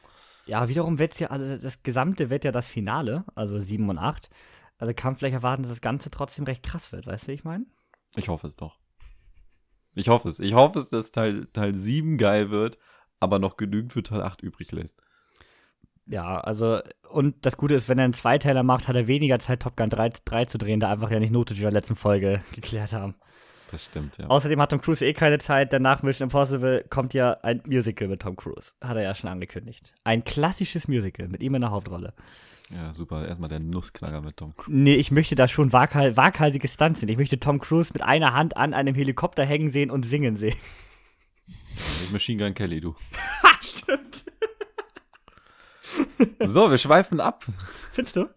ja, 0.46 0.68
wiederum 0.68 1.00
wird's 1.00 1.20
ja, 1.20 1.30
also 1.30 1.58
das 1.58 1.82
Gesamte 1.84 2.30
wird 2.30 2.44
ja 2.44 2.52
das 2.52 2.68
Finale, 2.68 3.24
also 3.36 3.58
7 3.58 3.90
und 3.90 3.98
8. 3.98 4.30
Also 4.80 4.94
kann 4.94 5.14
man 5.14 5.18
vielleicht 5.20 5.36
erwarten, 5.36 5.64
dass 5.64 5.72
das 5.72 5.82
Ganze 5.82 6.10
trotzdem 6.10 6.44
recht 6.44 6.64
krass 6.64 6.92
wird, 6.92 7.08
weißt 7.08 7.26
du, 7.26 7.28
wie 7.30 7.36
ich 7.36 7.44
meine? 7.44 7.66
Ich 8.16 8.28
hoffe 8.28 8.48
es 8.48 8.58
doch. 8.58 8.81
Ich 9.94 10.10
hoffe 10.10 10.30
es. 10.30 10.40
Ich 10.40 10.54
hoffe 10.54 10.80
es, 10.80 10.90
dass 10.90 11.12
Teil, 11.12 11.48
Teil 11.54 11.76
7 11.76 12.18
geil 12.18 12.52
wird, 12.52 12.78
aber 13.20 13.40
noch 13.40 13.58
genügend 13.58 13.94
für 13.94 14.04
Teil 14.04 14.22
8 14.22 14.42
übrig 14.42 14.72
lässt. 14.72 15.02
Ja, 16.08 16.40
also, 16.40 16.80
und 17.10 17.46
das 17.46 17.58
Gute 17.58 17.76
ist, 17.76 17.88
wenn 17.88 18.00
er 18.00 18.06
einen 18.06 18.14
Zweiteiler 18.14 18.64
macht, 18.64 18.88
hat 18.88 18.96
er 18.96 19.08
weniger 19.08 19.40
Zeit, 19.40 19.62
Top 19.62 19.78
Gun 19.78 19.90
3, 19.90 20.10
3 20.26 20.46
zu 20.46 20.58
drehen, 20.58 20.80
da 20.80 20.92
einfach 20.92 21.12
ja 21.12 21.20
nicht 21.20 21.32
notwendig 21.32 21.60
wie 21.60 21.64
wir 21.64 21.70
in 21.70 21.74
der 21.74 21.82
letzten 21.82 21.96
Folge 21.96 22.42
geklärt 22.54 22.94
haben. 22.94 23.16
Das 23.72 23.86
stimmt, 23.86 24.18
ja. 24.18 24.28
Außerdem 24.28 24.60
hat 24.60 24.72
Tom 24.72 24.82
Cruise 24.82 25.06
eh 25.06 25.14
keine 25.14 25.40
Zeit, 25.40 25.72
denn 25.72 25.82
nach 25.82 26.04
Mission 26.04 26.26
Impossible 26.26 26.86
kommt 26.90 27.14
ja 27.14 27.38
ein 27.42 27.62
Musical 27.66 28.10
mit 28.10 28.22
Tom 28.22 28.36
Cruise. 28.36 28.74
Hat 28.82 28.98
er 28.98 29.04
ja 29.04 29.16
schon 29.16 29.30
angekündigt. 29.30 29.94
Ein 30.04 30.26
klassisches 30.26 30.90
Musical 30.90 31.30
mit 31.30 31.42
ihm 31.42 31.56
in 31.56 31.62
der 31.62 31.72
Hauptrolle. 31.72 32.14
Ja, 32.74 32.94
super. 32.94 33.28
Erstmal 33.28 33.50
der 33.50 33.60
Nussknacker 33.60 34.22
mit 34.22 34.38
Tom 34.38 34.56
Cruise. 34.56 34.72
Nee, 34.72 34.96
ich 34.96 35.12
möchte 35.12 35.36
da 35.36 35.48
schon 35.48 35.74
waghal 35.74 36.16
waghalsige 36.16 36.68
Stunts 36.68 37.02
sehen. 37.02 37.10
Ich 37.10 37.18
möchte 37.18 37.40
Tom 37.40 37.60
Cruise 37.60 37.92
mit 37.94 38.02
einer 38.02 38.34
Hand 38.34 38.56
an 38.56 38.74
einem 38.74 38.96
Helikopter 38.96 39.46
hängen 39.46 39.72
sehen 39.72 39.92
und 39.92 40.04
singen 40.04 40.38
sehen. 40.38 40.56
Mit 41.48 42.14
Machine 42.14 42.44
Gun 42.44 42.54
Kelly, 42.54 42.80
du. 42.80 42.96
Stimmt. 43.62 44.24
So, 46.40 46.72
wir 46.72 46.78
schweifen 46.78 47.20
ab. 47.20 47.46
Findest 47.92 48.16
du? 48.16 48.30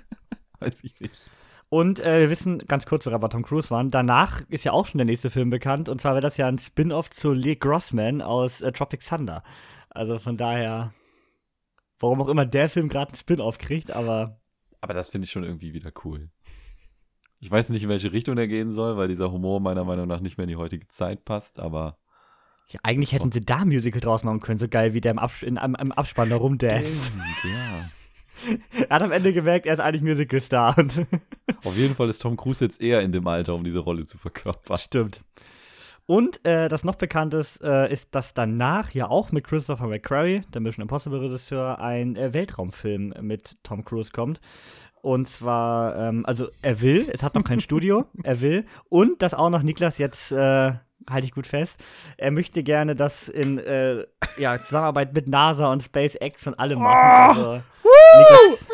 Weiß 0.60 0.82
ich 0.82 0.98
nicht. 1.00 1.30
Und 1.68 1.98
äh, 1.98 2.20
wir 2.20 2.30
wissen 2.30 2.58
ganz 2.60 2.86
kurz, 2.86 3.04
woran 3.04 3.20
wir 3.20 3.28
Tom 3.28 3.42
Cruise 3.42 3.70
waren. 3.70 3.90
Danach 3.90 4.42
ist 4.48 4.64
ja 4.64 4.72
auch 4.72 4.86
schon 4.86 4.98
der 4.98 5.06
nächste 5.06 5.28
Film 5.28 5.50
bekannt. 5.50 5.88
Und 5.88 6.00
zwar 6.00 6.12
wäre 6.12 6.22
das 6.22 6.36
ja 6.36 6.46
ein 6.46 6.58
Spin-off 6.58 7.10
zu 7.10 7.32
Lee 7.32 7.56
Grossman 7.56 8.22
aus 8.22 8.60
äh, 8.60 8.72
Tropic 8.72 9.04
Thunder. 9.04 9.42
Also 9.90 10.18
von 10.18 10.36
daher, 10.36 10.92
warum 11.98 12.20
auch 12.22 12.28
immer 12.28 12.46
der 12.46 12.68
Film 12.68 12.88
gerade 12.88 13.12
ein 13.12 13.16
Spin-off 13.16 13.58
kriegt, 13.58 13.90
aber 13.90 14.40
Aber 14.80 14.94
das 14.94 15.08
finde 15.08 15.26
ich 15.26 15.30
schon 15.30 15.44
irgendwie 15.44 15.72
wieder 15.72 15.92
cool. 16.04 16.30
Ich 17.40 17.50
weiß 17.50 17.68
nicht, 17.70 17.82
in 17.82 17.88
welche 17.88 18.12
Richtung 18.12 18.36
der 18.36 18.48
gehen 18.48 18.72
soll, 18.72 18.96
weil 18.96 19.08
dieser 19.08 19.30
Humor 19.30 19.60
meiner 19.60 19.84
Meinung 19.84 20.08
nach 20.08 20.20
nicht 20.20 20.38
mehr 20.38 20.44
in 20.44 20.50
die 20.50 20.56
heutige 20.56 20.88
Zeit 20.88 21.24
passt, 21.24 21.58
aber. 21.58 21.98
ja, 22.68 22.80
eigentlich 22.82 23.12
hätten 23.12 23.32
sie 23.32 23.42
da 23.42 23.58
ein 23.58 23.68
Musical 23.68 24.00
draus 24.00 24.24
machen 24.24 24.40
können, 24.40 24.58
so 24.58 24.68
geil 24.68 24.94
wie 24.94 25.00
der 25.00 25.10
im, 25.10 25.18
Abs 25.18 25.42
in, 25.42 25.58
am, 25.58 25.74
im 25.74 25.92
Abspann 25.92 26.30
da 26.30 26.36
rumdance. 26.36 27.12
ja. 27.44 27.90
er 28.88 28.88
hat 28.88 29.02
am 29.02 29.12
Ende 29.12 29.32
gemerkt, 29.32 29.66
er 29.66 29.74
ist 29.74 29.80
eigentlich 29.80 30.02
Musical-Star. 30.02 30.76
Auf 31.64 31.76
jeden 31.76 31.94
Fall 31.94 32.08
ist 32.10 32.20
Tom 32.20 32.36
Cruise 32.36 32.64
jetzt 32.64 32.80
eher 32.80 33.00
in 33.00 33.12
dem 33.12 33.26
Alter, 33.26 33.54
um 33.54 33.64
diese 33.64 33.78
Rolle 33.78 34.06
zu 34.06 34.18
verkörpern. 34.18 34.78
Stimmt. 34.78 35.22
Und 36.06 36.44
äh, 36.46 36.68
das 36.68 36.84
noch 36.84 36.96
bekanntes 36.96 37.58
äh, 37.62 37.90
ist, 37.90 38.14
dass 38.14 38.34
danach 38.34 38.90
ja 38.90 39.08
auch 39.08 39.32
mit 39.32 39.46
Christopher 39.46 39.86
McQuarrie, 39.86 40.42
der 40.52 40.60
Mission 40.60 40.82
Impossible 40.82 41.18
Regisseur, 41.18 41.78
ein 41.78 42.16
äh, 42.16 42.34
Weltraumfilm 42.34 43.14
mit 43.20 43.56
Tom 43.62 43.84
Cruise 43.84 44.10
kommt. 44.12 44.40
Und 45.00 45.28
zwar, 45.28 45.96
ähm, 45.96 46.24
also 46.26 46.48
er 46.62 46.80
will, 46.80 47.06
es 47.10 47.22
hat 47.22 47.34
noch 47.34 47.44
kein 47.44 47.60
Studio, 47.68 48.06
er 48.22 48.40
will. 48.42 48.66
Und 48.88 49.22
das 49.22 49.32
auch 49.32 49.48
noch 49.48 49.62
Niklas 49.62 49.96
jetzt, 49.96 50.30
äh, 50.30 50.72
halte 51.08 51.26
ich 51.26 51.32
gut 51.32 51.46
fest, 51.46 51.82
er 52.18 52.30
möchte 52.30 52.62
gerne 52.62 52.94
das 52.94 53.28
in 53.28 53.58
äh, 53.58 54.04
ja, 54.38 54.58
Zusammenarbeit 54.58 55.14
mit 55.14 55.28
NASA 55.28 55.70
und 55.70 55.82
SpaceX 55.82 56.46
und 56.46 56.58
allem 56.58 56.80
machen. 56.80 57.38
Also, 57.38 57.62
Niklas, 58.18 58.66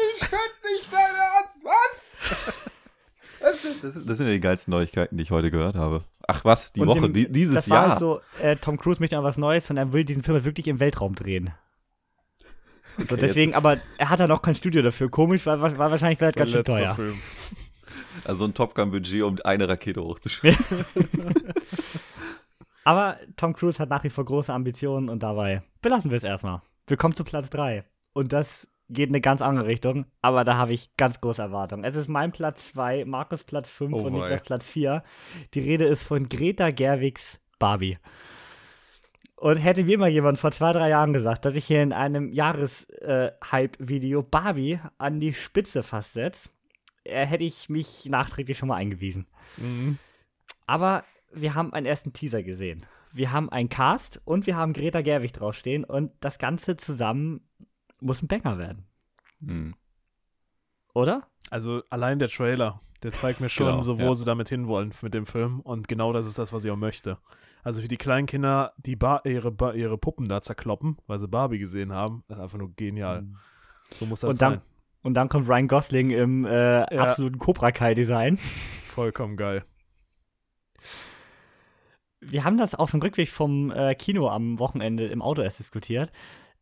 Das 3.83 3.97
ist, 3.97 4.09
das 4.09 4.17
sind 4.19 4.27
ja 4.27 4.33
die 4.33 4.41
geilsten 4.41 4.71
Neuigkeiten, 4.73 5.17
die 5.17 5.23
ich 5.23 5.31
heute 5.31 5.51
gehört 5.51 5.77
habe. 5.77 6.05
Ach 6.27 6.45
was, 6.45 6.73
die 6.73 6.81
und 6.81 6.89
Woche, 6.89 7.01
dem- 7.03 7.13
die, 7.13 7.31
dieses 7.31 7.55
das 7.55 7.71
war 7.71 7.77
Jahr. 7.83 7.89
halt 7.91 7.99
so, 7.99 8.21
äh, 8.41 8.57
Tom 8.57 8.79
Cruise 8.79 9.01
möchte 9.01 9.17
an 9.19 9.25
was 9.25 9.37
Neues 9.39 9.71
und 9.71 9.77
er 9.77 9.93
will 9.93 10.05
diesen 10.05 10.23
Film 10.23 10.35
halt 10.37 10.45
wirklich 10.45 10.69
im 10.69 10.81
Weltraum 10.81 11.15
drehen. 11.15 11.51
So, 12.99 13.05
Okay, 13.05 13.17
deswegen, 13.21 13.55
aber 13.55 13.79
er 13.99 14.11
hat 14.11 14.21
da 14.21 14.27
noch 14.27 14.43
kein 14.43 14.55
Studio 14.55 14.83
dafür. 14.83 15.11
Komisch, 15.11 15.47
weil, 15.47 15.61
war 15.61 15.91
wahrscheinlich 15.91 16.21
wäre 16.21 16.33
das 16.33 16.37
ganz 16.39 16.51
schön 16.51 16.65
teuer. 16.65 16.95
Film. 16.95 17.19
Also 18.25 18.45
ein 18.45 18.53
Top 18.53 18.75
Gun-Budget, 18.75 19.23
um 19.23 19.39
eine 19.45 19.67
Rakete 19.69 20.03
hochzuschießen. 20.03 21.09
Aber 22.85 23.19
Tom 23.37 23.55
Cruise 23.55 23.79
hat 23.79 23.89
nach 23.91 24.05
wie 24.05 24.11
vor 24.11 24.25
große 24.25 24.53
Ambitionen 24.53 25.09
und 25.09 25.23
dabei 25.23 25.63
belassen 25.81 26.11
wir 26.11 26.17
es 26.17 26.25
erstmal. 26.25 26.61
Wir 26.87 26.97
kommen 26.97 27.15
zu 27.15 27.25
Platz 27.25 27.51
3. 27.51 27.85
Und 28.13 28.33
das 28.33 28.67
geht 28.91 29.09
in 29.09 29.15
eine 29.15 29.21
ganz 29.21 29.41
andere 29.41 29.67
Richtung, 29.67 30.05
aber 30.21 30.45
da 30.45 30.57
habe 30.57 30.73
ich 30.73 30.95
ganz 30.97 31.21
große 31.21 31.41
Erwartungen. 31.41 31.85
Es 31.85 31.97
ist 31.97 32.09
mein 32.09 32.33
Platz 32.33 32.73
2, 32.73 33.05
Markus 33.05 33.45
Platz 33.45 33.71
5 33.71 33.93
Oh 33.93 33.99
und 33.99 34.13
wei. 34.15 34.19
Niklas 34.19 34.43
Platz 34.43 34.69
4. 34.69 35.03
Die 35.55 35.61
Rede 35.61 35.85
ist 35.85 36.05
von 36.05 36.29
Greta 36.29 36.71
Gerwigs 36.71 37.41
Barbie. 37.59 37.99
Und 39.37 39.57
hätte 39.57 39.85
mir 39.85 39.97
mal 39.97 40.11
jemand 40.11 40.39
vor 40.39 40.51
zwei, 40.53 40.73
drei 40.73 40.91
Jahren 40.91 41.15
gesagt, 41.15 41.47
dass 41.47 41.55
ich 41.55 41.65
hier 41.65 41.83
in 41.83 41.95
einem 41.95 42.31
Jahres-Hype-Video 42.31 44.23
Barbie 44.23 44.81
an 44.99 45.19
die 45.19 45.33
Spitze 45.33 45.83
fast 45.83 46.13
setze, 46.13 46.51
äh, 47.05 47.25
hätte 47.25 47.45
ich 47.45 47.71
mich 47.71 48.05
nachträglich 48.07 48.59
schon 48.59 48.69
mal 48.69 48.77
eingewiesen. 48.77 49.27
Mhm. 49.57 49.99
Aber 50.67 51.05
wir 51.33 51.55
haben 51.55 51.73
einen 51.73 51.87
ersten 51.87 52.13
Teaser 52.13 52.43
gesehen. 52.43 52.85
Wir 53.13 53.33
haben 53.33 53.51
einen 53.51 53.69
Cast 53.69 54.21
und 54.25 54.47
wir 54.47 54.57
haben 54.57 54.73
Greta 54.73 55.01
Gerwig 55.01 55.33
draufstehen 55.33 55.85
und 55.85 56.13
das 56.21 56.39
Ganze 56.39 56.77
zusammen 56.77 57.41
muss 58.01 58.23
ein 58.23 58.29
Banger 58.29 58.59
werden. 58.59 58.87
Hm. 59.45 59.75
Oder? 60.95 61.27
Also 61.51 61.83
allein 61.91 62.19
der 62.19 62.29
Trailer, 62.29 62.81
der 63.03 63.13
zeigt 63.13 63.41
mir 63.41 63.49
schon, 63.49 63.67
Genau, 63.67 63.83
so 63.83 63.99
wo 63.99 64.03
ja. 64.05 64.15
sie 64.15 64.25
damit 64.25 64.49
hinwollen 64.49 64.93
mit 65.03 65.15
dem 65.15 65.27
Film. 65.27 65.61
Und 65.61 65.89
genau 65.89 66.13
das 66.13 66.27
ist 66.27 66.39
das, 66.39 66.53
was 66.53 66.65
ich 66.65 66.71
auch 66.71 66.77
möchte. 66.77 67.19
Also 67.63 67.83
für 67.83 67.89
die 67.89 67.97
kleinen 67.97 68.27
Kinder, 68.27 68.73
die 68.79 68.97
Bar 68.97 69.25
ihre, 69.27 69.51
ba 69.51 69.73
ihre 69.73 69.99
Puppen 69.99 70.27
da 70.27 70.41
zerkloppen, 70.43 70.97
weil 71.07 71.19
sie 71.19 71.29
Barbie 71.29 71.59
gesehen 71.59 71.93
haben, 71.93 72.25
ist 72.29 72.39
einfach 72.39 72.59
nur 72.59 72.73
genial. 72.75 73.27
So 73.93 74.07
muss 74.07 74.21
das 74.21 74.29
Mhm. 74.29 74.31
Und 74.31 74.41
dann- 74.43 74.53
sein. 74.55 74.63
Und 75.03 75.15
dann 75.15 75.29
kommt 75.31 75.49
Ryan 75.49 75.67
Gosling 75.69 76.11
im 76.11 76.45
äh, 76.45 76.83
absoluten 76.83 77.39
Cobra 77.39 77.73
Kai-Design. 77.73 78.37
Vollkommen 78.37 79.37
geil. 79.39 79.65
Wir 82.21 82.45
haben 82.45 82.59
das 82.59 82.75
auf 82.75 82.91
dem 82.91 83.01
Rückweg 83.01 83.29
vom 83.31 83.71
äh, 83.71 83.95
Kino 83.95 84.29
am 84.29 84.59
Wochenende 84.59 85.07
im 85.07 85.23
Auto 85.23 85.41
erst 85.43 85.59
diskutiert. 85.59 86.13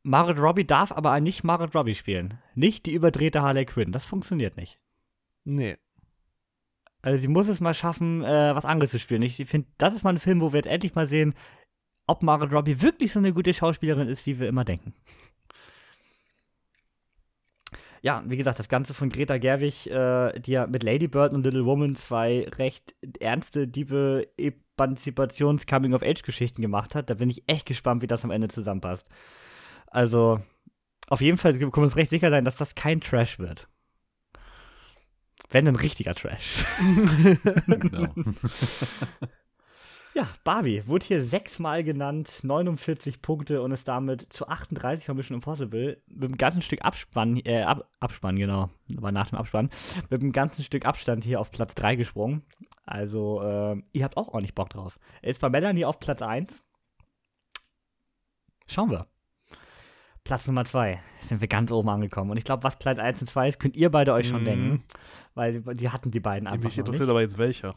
Margaret 0.08 0.38
Robbie 0.38 0.66
darf 0.66 0.90
aber 0.90 1.20
nicht 1.20 1.44
Margaret 1.44 1.74
Robbie 1.74 1.94
spielen. 1.94 2.38
Nicht 2.54 2.86
die 2.86 2.94
überdrehte 2.94 3.42
Harley 3.42 3.66
Quinn. 3.66 3.92
Das 3.92 4.06
funktioniert 4.06 4.56
nicht. 4.56 4.80
Nee. 5.44 5.76
Also 7.02 7.18
sie 7.18 7.28
muss 7.28 7.46
es 7.46 7.60
mal 7.60 7.74
schaffen, 7.74 8.24
äh, 8.24 8.54
was 8.54 8.64
anderes 8.64 8.90
zu 8.90 8.98
spielen. 8.98 9.20
Ich 9.20 9.36
finde, 9.36 9.68
das 9.76 9.94
ist 9.94 10.04
mal 10.04 10.14
ein 10.14 10.18
Film, 10.18 10.40
wo 10.40 10.52
wir 10.52 10.56
jetzt 10.56 10.70
endlich 10.70 10.94
mal 10.94 11.06
sehen, 11.06 11.34
ob 12.06 12.22
Margaret 12.22 12.54
Robbie 12.54 12.80
wirklich 12.80 13.12
so 13.12 13.18
eine 13.18 13.34
gute 13.34 13.52
Schauspielerin 13.52 14.08
ist, 14.08 14.24
wie 14.24 14.40
wir 14.40 14.48
immer 14.48 14.64
denken. 14.64 14.94
Ja, 18.00 18.22
wie 18.26 18.38
gesagt, 18.38 18.58
das 18.58 18.70
Ganze 18.70 18.94
von 18.94 19.10
Greta 19.10 19.36
Gerwig, 19.36 19.88
äh, 19.88 20.40
die 20.40 20.52
ja 20.52 20.66
mit 20.66 20.84
Lady 20.84 21.08
Bird 21.08 21.34
und 21.34 21.44
Little 21.44 21.66
Woman 21.66 21.96
zwei 21.96 22.46
recht 22.56 22.94
ernste, 23.20 23.68
diebe 23.68 24.26
Emanzipations-Coming-of-Age-Geschichten 24.38 26.62
gemacht 26.62 26.94
hat. 26.94 27.10
Da 27.10 27.14
bin 27.14 27.28
ich 27.28 27.42
echt 27.46 27.66
gespannt, 27.66 28.00
wie 28.00 28.06
das 28.06 28.24
am 28.24 28.30
Ende 28.30 28.48
zusammenpasst. 28.48 29.06
Also, 29.90 30.40
auf 31.08 31.20
jeden 31.20 31.38
Fall 31.38 31.52
können 31.52 31.72
wir 31.72 31.82
uns 31.82 31.96
recht 31.96 32.10
sicher 32.10 32.30
sein, 32.30 32.44
dass 32.44 32.56
das 32.56 32.74
kein 32.74 33.00
Trash 33.00 33.38
wird. 33.38 33.68
Wenn 35.50 35.66
ein 35.66 35.76
richtiger 35.76 36.14
Trash. 36.14 36.64
Genau. 37.66 38.14
Ja, 40.18 40.26
Barbie 40.42 40.84
wurde 40.86 41.06
hier 41.06 41.22
sechsmal 41.22 41.84
genannt, 41.84 42.40
49 42.42 43.22
Punkte 43.22 43.62
und 43.62 43.70
ist 43.70 43.86
damit 43.86 44.32
zu 44.32 44.48
38 44.48 45.06
von 45.06 45.16
Mission 45.16 45.36
Impossible 45.36 46.02
mit 46.08 46.30
einem 46.30 46.36
ganzen 46.36 46.60
Stück 46.60 46.84
Abspann, 46.84 47.36
äh, 47.44 47.62
Ab 47.62 47.88
Abspann, 48.00 48.34
genau, 48.36 48.68
war 48.88 49.12
nach 49.12 49.28
dem 49.28 49.38
Abspann, 49.38 49.70
mit 50.10 50.20
einem 50.20 50.32
ganzen 50.32 50.64
Stück 50.64 50.86
Abstand 50.86 51.22
hier 51.22 51.38
auf 51.38 51.52
Platz 51.52 51.76
3 51.76 51.94
gesprungen. 51.94 52.42
Also, 52.84 53.40
äh, 53.42 53.80
ihr 53.92 54.02
habt 54.02 54.16
auch 54.16 54.26
ordentlich 54.26 54.56
Bock 54.56 54.70
drauf. 54.70 54.98
Ist 55.22 55.40
bei 55.40 55.50
Melanie 55.50 55.84
auf 55.84 56.00
Platz 56.00 56.20
1. 56.20 56.64
Schauen 58.66 58.90
wir. 58.90 59.06
Platz 60.28 60.46
Nummer 60.46 60.64
2 60.66 61.00
sind 61.20 61.40
wir 61.40 61.48
ganz 61.48 61.72
oben 61.72 61.88
angekommen. 61.88 62.30
Und 62.30 62.36
ich 62.36 62.44
glaube, 62.44 62.62
was 62.62 62.78
Platz 62.78 62.98
1 62.98 63.22
und 63.22 63.26
2 63.28 63.48
ist, 63.48 63.58
könnt 63.58 63.76
ihr 63.76 63.90
beide 63.90 64.12
euch 64.12 64.28
schon 64.28 64.42
Mhm. 64.42 64.44
denken. 64.44 64.84
Weil 65.34 65.62
die- 65.74 65.88
hatten 65.88 66.10
die 66.10 66.20
beiden 66.20 66.46
einfach 66.46 66.64
Mich 66.64 66.76
interessiert 66.78 67.06
nicht. 67.06 67.10
aber 67.10 67.22
jetzt 67.22 67.38
welcher. 67.38 67.74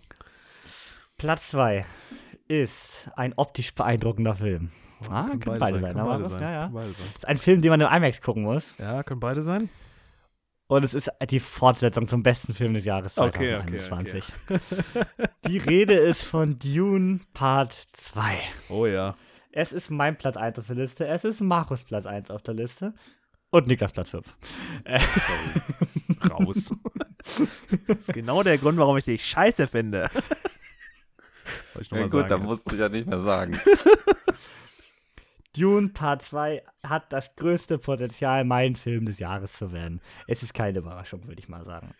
Platz 1.18 1.52
2 1.52 1.86
ist 2.50 3.10
ein 3.16 3.34
optisch 3.38 3.74
beeindruckender 3.74 4.36
Film. 4.36 4.70
Ah, 5.10 5.28
können 5.30 5.60
beide 5.60 5.80
sein, 5.80 5.94
können 5.94 6.06
beide 6.06 6.26
sein. 6.26 6.42
ja, 6.42 6.52
ja. 6.52 6.62
können 6.64 6.74
beide 6.74 6.94
sein. 6.94 7.06
ist 7.16 7.28
ein 7.28 7.38
Film, 7.38 7.62
den 7.62 7.72
man 7.72 7.82
im 7.82 7.88
IMAX 7.88 8.22
gucken 8.22 8.44
muss. 8.44 8.76
Ja, 8.78 9.02
können 9.04 9.20
beide 9.22 9.42
sein. 9.42 9.70
Und 10.68 10.84
es 10.84 10.94
ist 10.94 11.10
die 11.30 11.40
Fortsetzung 11.40 12.08
zum 12.08 12.22
besten 12.22 12.54
Film 12.54 12.74
des 12.74 12.86
Jahres 12.86 13.18
Okay, 13.18 13.56
okay, 13.56 13.78
2021. 13.80 14.26
Die 15.48 15.58
Rede 15.58 15.94
ist 15.94 16.24
von 16.24 16.60
Dune 16.60 17.20
Part 17.34 17.74
2. 17.94 18.38
Oh 18.70 18.86
ja. 18.86 19.16
Es 19.54 19.74
ist 19.74 19.90
mein 19.90 20.18
Platz 20.18 20.38
1 20.38 20.60
auf 20.60 20.68
der 20.68 20.76
Liste. 20.78 21.08
Es 21.08 21.24
ist 21.24 21.42
Markus 21.42 21.84
Platz 21.84 22.06
1 22.06 22.32
auf 22.32 22.42
der 22.42 22.54
Liste. 22.54 22.94
Und 23.50 23.68
Niklas 23.68 23.92
Platz 23.92 24.10
5. 24.10 24.34
Raus. 26.30 26.74
das 27.88 27.98
ist 27.98 28.14
genau 28.14 28.44
der 28.44 28.58
Grund, 28.58 28.78
warum 28.78 28.98
ich 28.98 29.06
dich 29.06 29.26
scheiße 29.26 29.68
finde. 29.68 30.10
Wollte 31.74 31.82
ich 31.82 31.92
noch 31.92 31.98
Ja, 31.98 32.04
mal 32.06 32.10
gut, 32.10 32.32
da 32.32 32.38
musst 32.38 32.72
du 32.72 32.76
ja 32.76 32.88
nicht 32.88 33.08
mehr 33.08 33.22
sagen. 33.22 33.60
Dune 35.58 35.90
Part 35.90 36.22
2 36.22 36.64
hat 36.88 37.12
das 37.12 37.36
größte 37.36 37.78
Potenzial, 37.78 38.46
mein 38.46 38.78
Film 38.78 39.06
des 39.06 39.20
Jahres 39.20 39.52
zu 39.54 39.74
werden. 39.74 40.00
Es 40.28 40.44
ist 40.44 40.54
keine 40.54 40.80
Überraschung, 40.80 41.28
würde 41.28 41.40
ich 41.40 41.50
mal 41.50 41.66
sagen. 41.66 41.94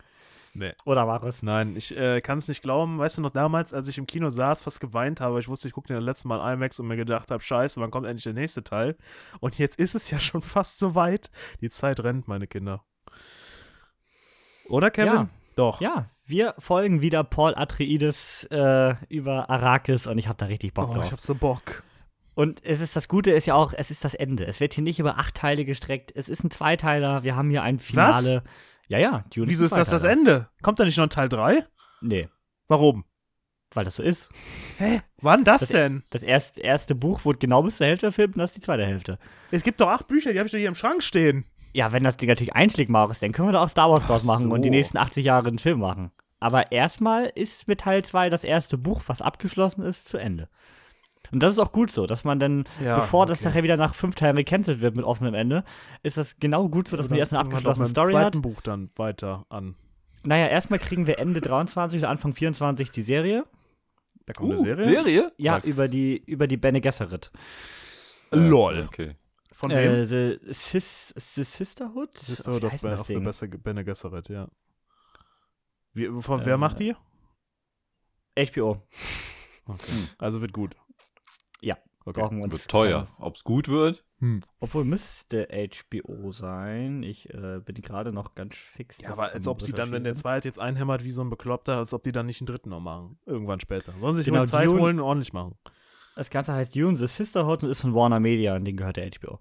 Nee. 0.54 0.74
Oder 0.86 1.06
Markus? 1.06 1.44
Nein, 1.44 1.76
ich 1.78 1.98
äh, 1.98 2.20
kann 2.22 2.38
es 2.40 2.48
nicht 2.48 2.62
glauben. 2.62 3.00
Weißt 3.00 3.18
du 3.18 3.22
noch 3.22 3.32
damals, 3.32 3.74
als 3.74 3.88
ich 3.88 3.98
im 3.98 4.06
Kino 4.06 4.30
saß, 4.30 4.62
fast 4.62 4.80
geweint 4.82 5.22
habe, 5.22 5.40
ich 5.40 5.48
wusste, 5.48 5.68
ich 5.68 5.74
gucke 5.74 5.88
den 5.88 5.96
das 5.96 6.04
letzte 6.04 6.28
Mal 6.28 6.54
IMAX 6.54 6.80
und 6.80 6.88
mir 6.88 6.98
gedacht 6.98 7.32
habe, 7.32 7.42
scheiße, 7.42 7.80
wann 7.80 7.90
kommt 7.92 8.06
endlich 8.06 8.24
der 8.26 8.34
nächste 8.34 8.64
Teil? 8.64 8.98
Und 9.40 9.58
jetzt 9.58 9.80
ist 9.80 9.96
es 9.96 10.12
ja 10.12 10.20
schon 10.22 10.42
fast 10.42 10.80
so 10.80 10.96
weit. 10.96 11.30
Die 11.62 11.70
Zeit 11.70 12.02
rennt, 12.02 12.28
meine 12.28 12.48
Kinder. 12.48 12.84
Oder, 14.68 14.92
Kevin? 14.92 15.14
Ja. 15.14 15.30
Doch. 15.56 15.82
Ja, 15.82 16.06
wir 16.26 16.56
folgen 16.60 17.02
wieder 17.02 17.24
Paul 17.26 17.54
Atreides 17.56 18.46
äh, 18.52 18.96
über 19.10 19.50
Arrakis 19.50 20.08
und 20.08 20.18
ich 20.18 20.28
habe 20.28 20.38
da 20.38 20.46
richtig 20.46 20.74
Bock 20.74 20.90
Oh, 20.90 20.94
drauf. 20.94 21.06
ich 21.06 21.12
hab 21.12 21.20
so 21.20 21.36
Bock. 21.36 21.84
Und 22.36 22.64
es 22.64 22.80
ist 22.80 22.96
das 22.96 23.10
Gute 23.10 23.32
ist 23.32 23.46
ja 23.48 23.56
auch, 23.56 23.74
es 23.76 23.92
ist 23.92 24.06
das 24.06 24.14
Ende. 24.14 24.46
Es 24.46 24.62
wird 24.62 24.74
hier 24.74 24.84
nicht 24.84 25.00
über 25.00 25.20
acht 25.20 25.36
Teile 25.36 25.66
gestreckt. 25.66 26.14
Es 26.16 26.30
ist 26.30 26.44
ein 26.46 26.50
Zweiteiler. 26.52 27.24
Wir 27.24 27.36
haben 27.36 27.50
hier 27.50 27.62
ein 27.64 27.80
Finale. 27.80 28.44
Ja, 28.92 28.98
ja. 29.00 29.24
Dune 29.34 29.48
Wieso 29.48 29.64
ist 29.64 29.72
das 29.76 29.90
das. 29.90 30.04
Ende? 30.04 30.50
Kommt 30.62 30.78
da 30.78 30.84
nicht 30.84 30.98
noch 30.98 31.06
ein 31.06 31.10
Teil 31.10 31.30
3? 31.30 31.66
Nee, 32.02 32.28
Warum? 32.68 33.06
weil 33.74 33.86
das 33.86 33.96
so 33.96 34.04
ist. 34.04 34.28
Wann 35.22 35.46
das, 35.46 35.62
Das, 35.62 35.70
denn? 35.70 36.04
das 36.10 36.24
erste, 36.24 36.60
erste 36.60 36.94
Buch 36.94 37.24
wurde 37.24 37.40
genau 37.40 37.64
bis 37.64 37.78
zur 37.78 37.88
Hälfte 37.88 38.12
verfilmt 38.12 38.36
und 38.36 38.40
das 38.40 38.50
ist 38.50 38.58
die 38.58 38.62
zweite 38.66 38.86
Hälfte. 38.86 39.18
Es 39.50 39.64
gibt 39.64 39.80
doch 39.80 39.88
acht 39.88 40.08
Bücher, 40.08 40.34
die 40.34 40.40
habe 40.40 40.48
ich 40.48 40.52
doch 40.52 40.60
hier 40.60 40.68
im 40.68 40.76
Schrank 40.76 41.04
stehen. 41.04 41.46
Ja, 41.72 41.94
wenn 41.94 42.04
das 42.04 42.18
Ding 42.18 42.28
natürlich 42.28 42.54
einschlägt, 42.54 42.90
Marius, 42.92 43.20
dann 43.20 43.32
können 43.32 43.48
wir 43.48 43.54
da 43.54 43.64
auch 43.64 43.70
Star 43.70 43.90
Wars 43.90 44.06
draus 44.06 44.26
machen 44.26 44.50
so. 44.50 44.54
und 44.54 44.64
die 44.64 44.70
nächsten 44.70 44.98
80 44.98 45.24
Jahre 45.24 45.48
einen 45.48 45.58
Film 45.58 45.80
machen. 45.80 46.12
Aber 46.42 46.74
erstmal 46.74 47.32
ist 47.34 47.70
mit 47.70 47.80
Teil 47.80 48.04
2 48.04 48.30
das 48.30 48.44
erste 48.44 48.78
Buch, 48.78 49.02
was 49.08 49.22
abgeschlossen 49.22 49.84
ist, 49.84 50.10
zu 50.10 50.18
Ende. 50.18 50.50
Und 51.32 51.42
das 51.42 51.54
ist 51.54 51.60
auch 51.60 51.72
gut 51.72 51.92
so, 51.92 52.08
dass 52.08 52.24
man 52.24 52.40
dann, 52.40 52.66
Ja, 52.84 53.00
bevor 53.00 53.26
das 53.26 53.40
okay. 53.40 53.50
nachher 53.50 53.64
wieder 53.64 53.78
nach 53.78 53.94
fünf 53.94 54.16
Teilen 54.16 54.36
gecancelt 54.36 54.82
wird 54.82 54.96
mit 54.96 55.06
offenem 55.06 55.34
Ende, 55.34 55.64
ist 56.04 56.18
das 56.18 56.40
genau 56.40 56.68
gut 56.68 56.88
so, 56.88 56.98
dass 56.98 57.10
man 57.10 57.20
erst 57.20 57.32
eine 57.32 57.40
abgeschlossene 57.40 57.88
Story 57.88 58.14
hat. 58.14 58.22
zweiten 58.34 58.42
Buch 58.42 58.62
dann 58.62 58.90
weiter 58.96 59.46
an. 59.50 59.76
Naja, 60.24 60.48
erstlich 60.48 60.82
kriegen 60.82 61.08
wir 61.08 61.20
Ende 61.20 61.42
23 61.42 62.00
oder 62.02 62.10
Anfang 62.10 62.34
24 62.34 62.92
die 62.92 63.02
Serie. 63.02 63.46
Da 64.26 64.34
kommt 64.34 64.50
Uh, 64.50 64.54
eine 64.54 64.62
Serie? 64.62 64.84
Serie? 64.86 65.32
Ja, 65.38 65.54
Mag- 65.54 65.64
über 65.66 65.88
die, 65.88 66.18
über 66.26 66.48
die 66.48 66.58
Bene 66.58 66.80
Gesserit. 66.82 67.32
äh, 68.32 68.36
Lol. 68.38 68.84
Okay. 68.88 69.16
Von 69.52 69.72
wem? 69.72 69.78
Äh, 69.78 70.06
the, 70.06 70.40
Sis, 70.54 71.14
the 71.18 71.44
Sisterhood? 71.44 72.18
Sisterhood 72.18 72.64
of, 72.66 72.72
das 72.82 73.00
of 73.02 73.08
the 73.08 73.14
Ding? 73.16 73.62
Bene 73.64 73.84
Gesserit, 73.84 74.30
ja. 74.30 74.48
Wie, 75.94 76.08
von, 76.22 76.42
Äh, 76.42 76.46
wer 76.46 76.58
macht 76.58 76.80
die? 76.80 76.96
HBO. 78.38 78.82
Okay. 79.66 79.92
Also 80.18 80.42
wird 80.42 80.54
gut. 80.54 80.76
Ja, 81.62 81.78
Okay. 82.06 82.20
brauchen 82.20 82.38
wir 82.38 82.44
uns. 82.46 82.54
Wird 82.54 82.68
teuer. 82.68 83.08
Ob 83.20 83.36
es 83.36 83.44
gut 83.44 83.68
wird? 83.68 84.04
Obwohl 84.60 84.86
müsste 84.86 85.48
HBO 85.52 86.32
sein. 86.32 87.02
Ich 87.02 87.34
äh, 87.34 87.60
bin 87.64 87.76
gerade 87.82 88.12
noch 88.12 88.36
ganz 88.36 88.56
fix. 88.56 89.00
Ja, 89.02 89.12
aber 89.14 89.32
als 89.34 89.48
ob 89.48 89.62
sie 89.64 89.72
dann, 89.72 89.92
wenn 89.92 90.04
der 90.04 90.16
zweite 90.16 90.48
jetzt 90.48 90.60
einhämmert 90.60 91.04
wie 91.04 91.10
so 91.10 91.24
ein 91.24 91.30
Bekloppter, 91.32 91.78
als 91.78 91.92
ob 91.94 92.04
die 92.04 92.12
dann 92.12 92.28
nicht 92.28 92.40
einen 92.42 92.46
dritten 92.48 92.70
noch 92.70 92.80
machen. 92.82 93.18
Irgendwann 93.26 93.60
später. 93.60 93.94
Sollen 93.98 94.14
sie 94.14 94.22
sich 94.24 94.32
Genau, 94.32 94.46
Zeit 94.46 94.68
Dune- 94.68 94.80
holen 94.82 95.00
und 95.00 95.06
ordentlich 95.06 95.34
machen. 95.34 95.56
Das 96.16 96.30
Ganze 96.30 96.54
heißt 96.54 96.76
Dune 96.76 96.98
the 96.98 97.08
Sisterhood 97.08 97.64
und 97.64 97.70
ist 97.72 97.82
von 97.82 97.96
Warner 97.96 98.20
Media, 98.20 98.56
und 98.56 98.66
den 98.66 98.78
gehört 98.78 98.98
der 98.98 99.10
HBO. 99.10 99.40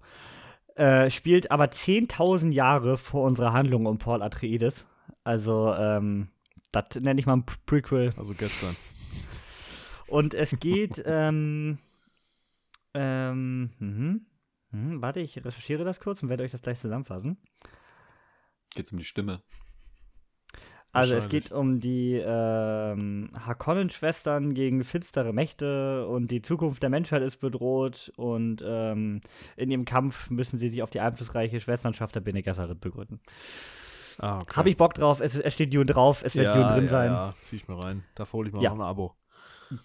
Äh, 0.75 1.11
spielt 1.11 1.51
aber 1.51 1.65
10.000 1.65 2.51
Jahre 2.51 2.97
vor 2.97 3.23
unserer 3.25 3.53
Handlung 3.53 3.85
um 3.85 3.97
Paul 3.99 4.23
Atreides. 4.23 4.87
Also, 5.23 5.73
ähm, 5.75 6.29
das 6.71 6.95
nenne 6.99 7.19
ich 7.19 7.27
mal 7.27 7.33
ein 7.37 7.45
Prequel. 7.67 8.13
Also 8.17 8.33
gestern. 8.33 8.75
Und 10.07 10.33
es 10.33 10.59
geht, 10.59 11.03
ähm, 11.05 11.77
ähm, 12.93 13.71
mhm. 13.79 14.25
Mhm, 14.71 15.01
warte, 15.01 15.19
ich 15.19 15.37
recherchiere 15.37 15.83
das 15.83 15.99
kurz 15.99 16.23
und 16.23 16.29
werde 16.29 16.43
euch 16.43 16.51
das 16.51 16.61
gleich 16.61 16.79
zusammenfassen. 16.79 17.37
Geht's 18.73 18.91
um 18.91 18.97
die 18.97 19.03
Stimme? 19.03 19.41
Also 20.93 21.15
es 21.15 21.29
geht 21.29 21.53
um 21.53 21.79
die 21.79 22.15
ähm, 22.15 23.29
Harkonnen-Schwestern 23.33 24.53
gegen 24.53 24.83
finstere 24.83 25.31
Mächte 25.31 26.05
und 26.05 26.31
die 26.31 26.41
Zukunft 26.41 26.83
der 26.83 26.89
Menschheit 26.89 27.21
ist 27.21 27.37
bedroht 27.37 28.11
und 28.17 28.61
ähm, 28.65 29.21
in 29.55 29.71
ihrem 29.71 29.85
Kampf 29.85 30.29
müssen 30.29 30.59
sie 30.59 30.67
sich 30.67 30.83
auf 30.83 30.89
die 30.89 30.99
einflussreiche 30.99 31.61
Schwesternschaft 31.61 32.15
der 32.15 32.19
Bene 32.19 32.43
Gesserit 32.43 32.81
begründen. 32.81 33.21
Ah, 34.19 34.39
okay. 34.39 34.55
Habe 34.57 34.69
ich 34.69 34.75
Bock 34.75 34.93
drauf, 34.93 35.21
es, 35.21 35.35
es 35.35 35.53
steht 35.53 35.73
Dune 35.73 35.85
drauf, 35.85 36.23
es 36.25 36.35
wird 36.35 36.47
ja, 36.47 36.53
Dune 36.53 36.73
drin 36.73 36.83
ja, 36.83 36.89
sein. 36.89 37.11
Ja, 37.11 37.33
zieh 37.39 37.55
ich 37.55 37.67
mir 37.69 37.81
rein. 37.81 38.03
Da 38.15 38.25
hole 38.33 38.49
ich 38.49 38.53
mir 38.53 38.61
Ja. 38.61 38.71
noch 38.71 38.79
ein 38.79 38.81
Abo. 38.85 39.15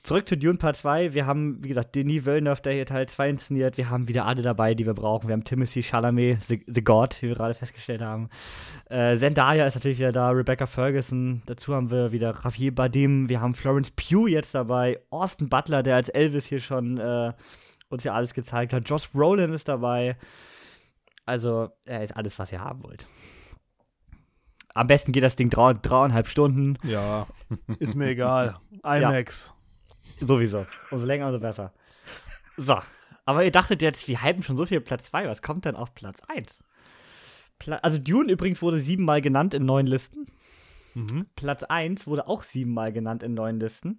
Zurück 0.02 0.28
zu 0.28 0.36
Dune 0.36 0.58
Part 0.58 0.76
2. 0.76 1.14
Wir 1.14 1.26
haben, 1.26 1.62
wie 1.62 1.68
gesagt, 1.68 1.94
Denis 1.94 2.24
Villeneuve, 2.24 2.60
der 2.62 2.72
hier 2.72 2.86
Teil 2.86 3.08
2 3.08 3.28
inszeniert. 3.28 3.76
Wir 3.76 3.88
haben 3.88 4.08
wieder 4.08 4.26
alle 4.26 4.42
dabei, 4.42 4.74
die 4.74 4.84
wir 4.84 4.94
brauchen. 4.94 5.28
Wir 5.28 5.34
haben 5.34 5.44
Timothy 5.44 5.82
Chalamet, 5.82 6.42
The, 6.42 6.64
the 6.66 6.82
God, 6.82 7.16
wie 7.20 7.28
wir 7.28 7.36
gerade 7.36 7.54
festgestellt 7.54 8.02
haben. 8.02 8.28
Äh, 8.90 9.16
Zendaya 9.16 9.66
ist 9.66 9.76
natürlich 9.76 9.98
wieder 9.98 10.12
da, 10.12 10.30
Rebecca 10.30 10.66
Ferguson. 10.66 11.42
Dazu 11.46 11.74
haben 11.74 11.90
wir 11.90 12.10
wieder 12.10 12.34
Javier 12.42 12.74
Bardem. 12.74 13.28
Wir 13.28 13.40
haben 13.40 13.54
Florence 13.54 13.92
Pugh 13.92 14.28
jetzt 14.28 14.54
dabei. 14.54 15.00
Austin 15.10 15.48
Butler, 15.48 15.82
der 15.82 15.96
als 15.96 16.08
Elvis 16.08 16.46
hier 16.46 16.60
schon 16.60 16.98
äh, 16.98 17.32
uns 17.88 18.02
ja 18.02 18.12
alles 18.12 18.34
gezeigt 18.34 18.72
hat. 18.72 18.88
Josh 18.88 19.10
Brolin 19.10 19.52
ist 19.52 19.68
dabei. 19.68 20.16
Also, 21.24 21.70
er 21.84 22.02
ist 22.02 22.16
alles, 22.16 22.38
was 22.38 22.52
ihr 22.52 22.60
haben 22.60 22.82
wollt. 22.82 23.06
Am 24.74 24.86
besten 24.88 25.12
geht 25.12 25.22
das 25.22 25.36
Ding 25.36 25.48
drei, 25.48 25.72
dreieinhalb 25.72 26.28
Stunden. 26.28 26.76
Ja, 26.82 27.26
ist 27.78 27.94
mir 27.94 28.08
egal. 28.08 28.58
IMAX. 28.84 29.55
Sowieso. 30.18 30.66
Umso 30.90 31.06
länger, 31.06 31.26
umso 31.26 31.40
besser. 31.40 31.72
So. 32.56 32.78
Aber 33.24 33.44
ihr 33.44 33.50
dachtet 33.50 33.82
jetzt, 33.82 34.06
wir 34.08 34.22
hypen 34.22 34.42
schon 34.42 34.56
so 34.56 34.66
viel 34.66 34.80
Platz 34.80 35.04
2. 35.04 35.28
Was 35.28 35.42
kommt 35.42 35.64
denn 35.64 35.74
auf 35.74 35.94
Platz 35.94 36.20
1? 36.28 36.62
Pla 37.58 37.76
also 37.76 37.98
Dune 37.98 38.32
übrigens 38.32 38.62
wurde 38.62 38.78
siebenmal 38.78 39.20
genannt 39.20 39.54
in 39.54 39.64
neun 39.64 39.86
Listen. 39.86 40.26
Mhm. 40.94 41.26
Platz 41.36 41.62
1 41.62 42.06
wurde 42.06 42.26
auch 42.26 42.42
siebenmal 42.42 42.92
genannt 42.92 43.22
in 43.22 43.34
neun 43.34 43.60
Listen. 43.60 43.98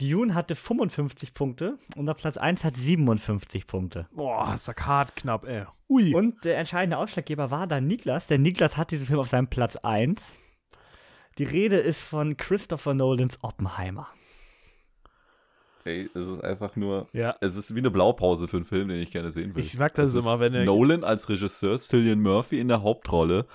Dune 0.00 0.34
hatte 0.34 0.56
55 0.56 1.34
Punkte 1.34 1.78
und 1.96 2.06
der 2.06 2.14
Platz 2.14 2.36
1 2.36 2.64
hat 2.64 2.76
57 2.76 3.66
Punkte. 3.66 4.08
Boah, 4.14 4.52
ist 4.54 4.66
ja 4.66 4.74
hart 4.76 5.14
knapp, 5.14 5.46
ey. 5.46 5.66
Ui. 5.88 6.14
Und 6.14 6.44
der 6.44 6.58
entscheidende 6.58 6.98
Ausschlaggeber 6.98 7.50
war 7.52 7.68
dann 7.68 7.86
Niklas, 7.86 8.26
denn 8.26 8.42
Niklas 8.42 8.76
hat 8.76 8.90
diesen 8.90 9.06
Film 9.06 9.20
auf 9.20 9.28
seinem 9.28 9.46
Platz 9.46 9.76
1. 9.76 10.34
Die 11.38 11.44
Rede 11.44 11.76
ist 11.76 12.02
von 12.02 12.36
Christopher 12.36 12.94
Nolans 12.94 13.38
Oppenheimer. 13.42 14.08
Ey, 15.84 16.08
es 16.14 16.26
ist 16.26 16.44
einfach 16.44 16.76
nur. 16.76 17.08
ja. 17.12 17.34
Es 17.40 17.56
ist 17.56 17.74
wie 17.74 17.78
eine 17.80 17.90
Blaupause 17.90 18.48
für 18.48 18.56
einen 18.58 18.64
Film, 18.66 18.88
den 18.88 19.00
ich 19.00 19.10
gerne 19.10 19.30
sehen 19.32 19.54
will. 19.54 19.64
Ich 19.64 19.78
mag 19.78 19.94
das 19.94 20.14
Es 20.14 20.24
immer, 20.24 20.38
wenn 20.40 20.54
er- 20.54 20.64
Nolan 20.64 21.04
als 21.04 21.28
Regisseur, 21.28 21.76
Cillian 21.78 22.20
Murphy 22.20 22.60
in 22.60 22.68
der 22.68 22.82
Hauptrolle 22.82 23.46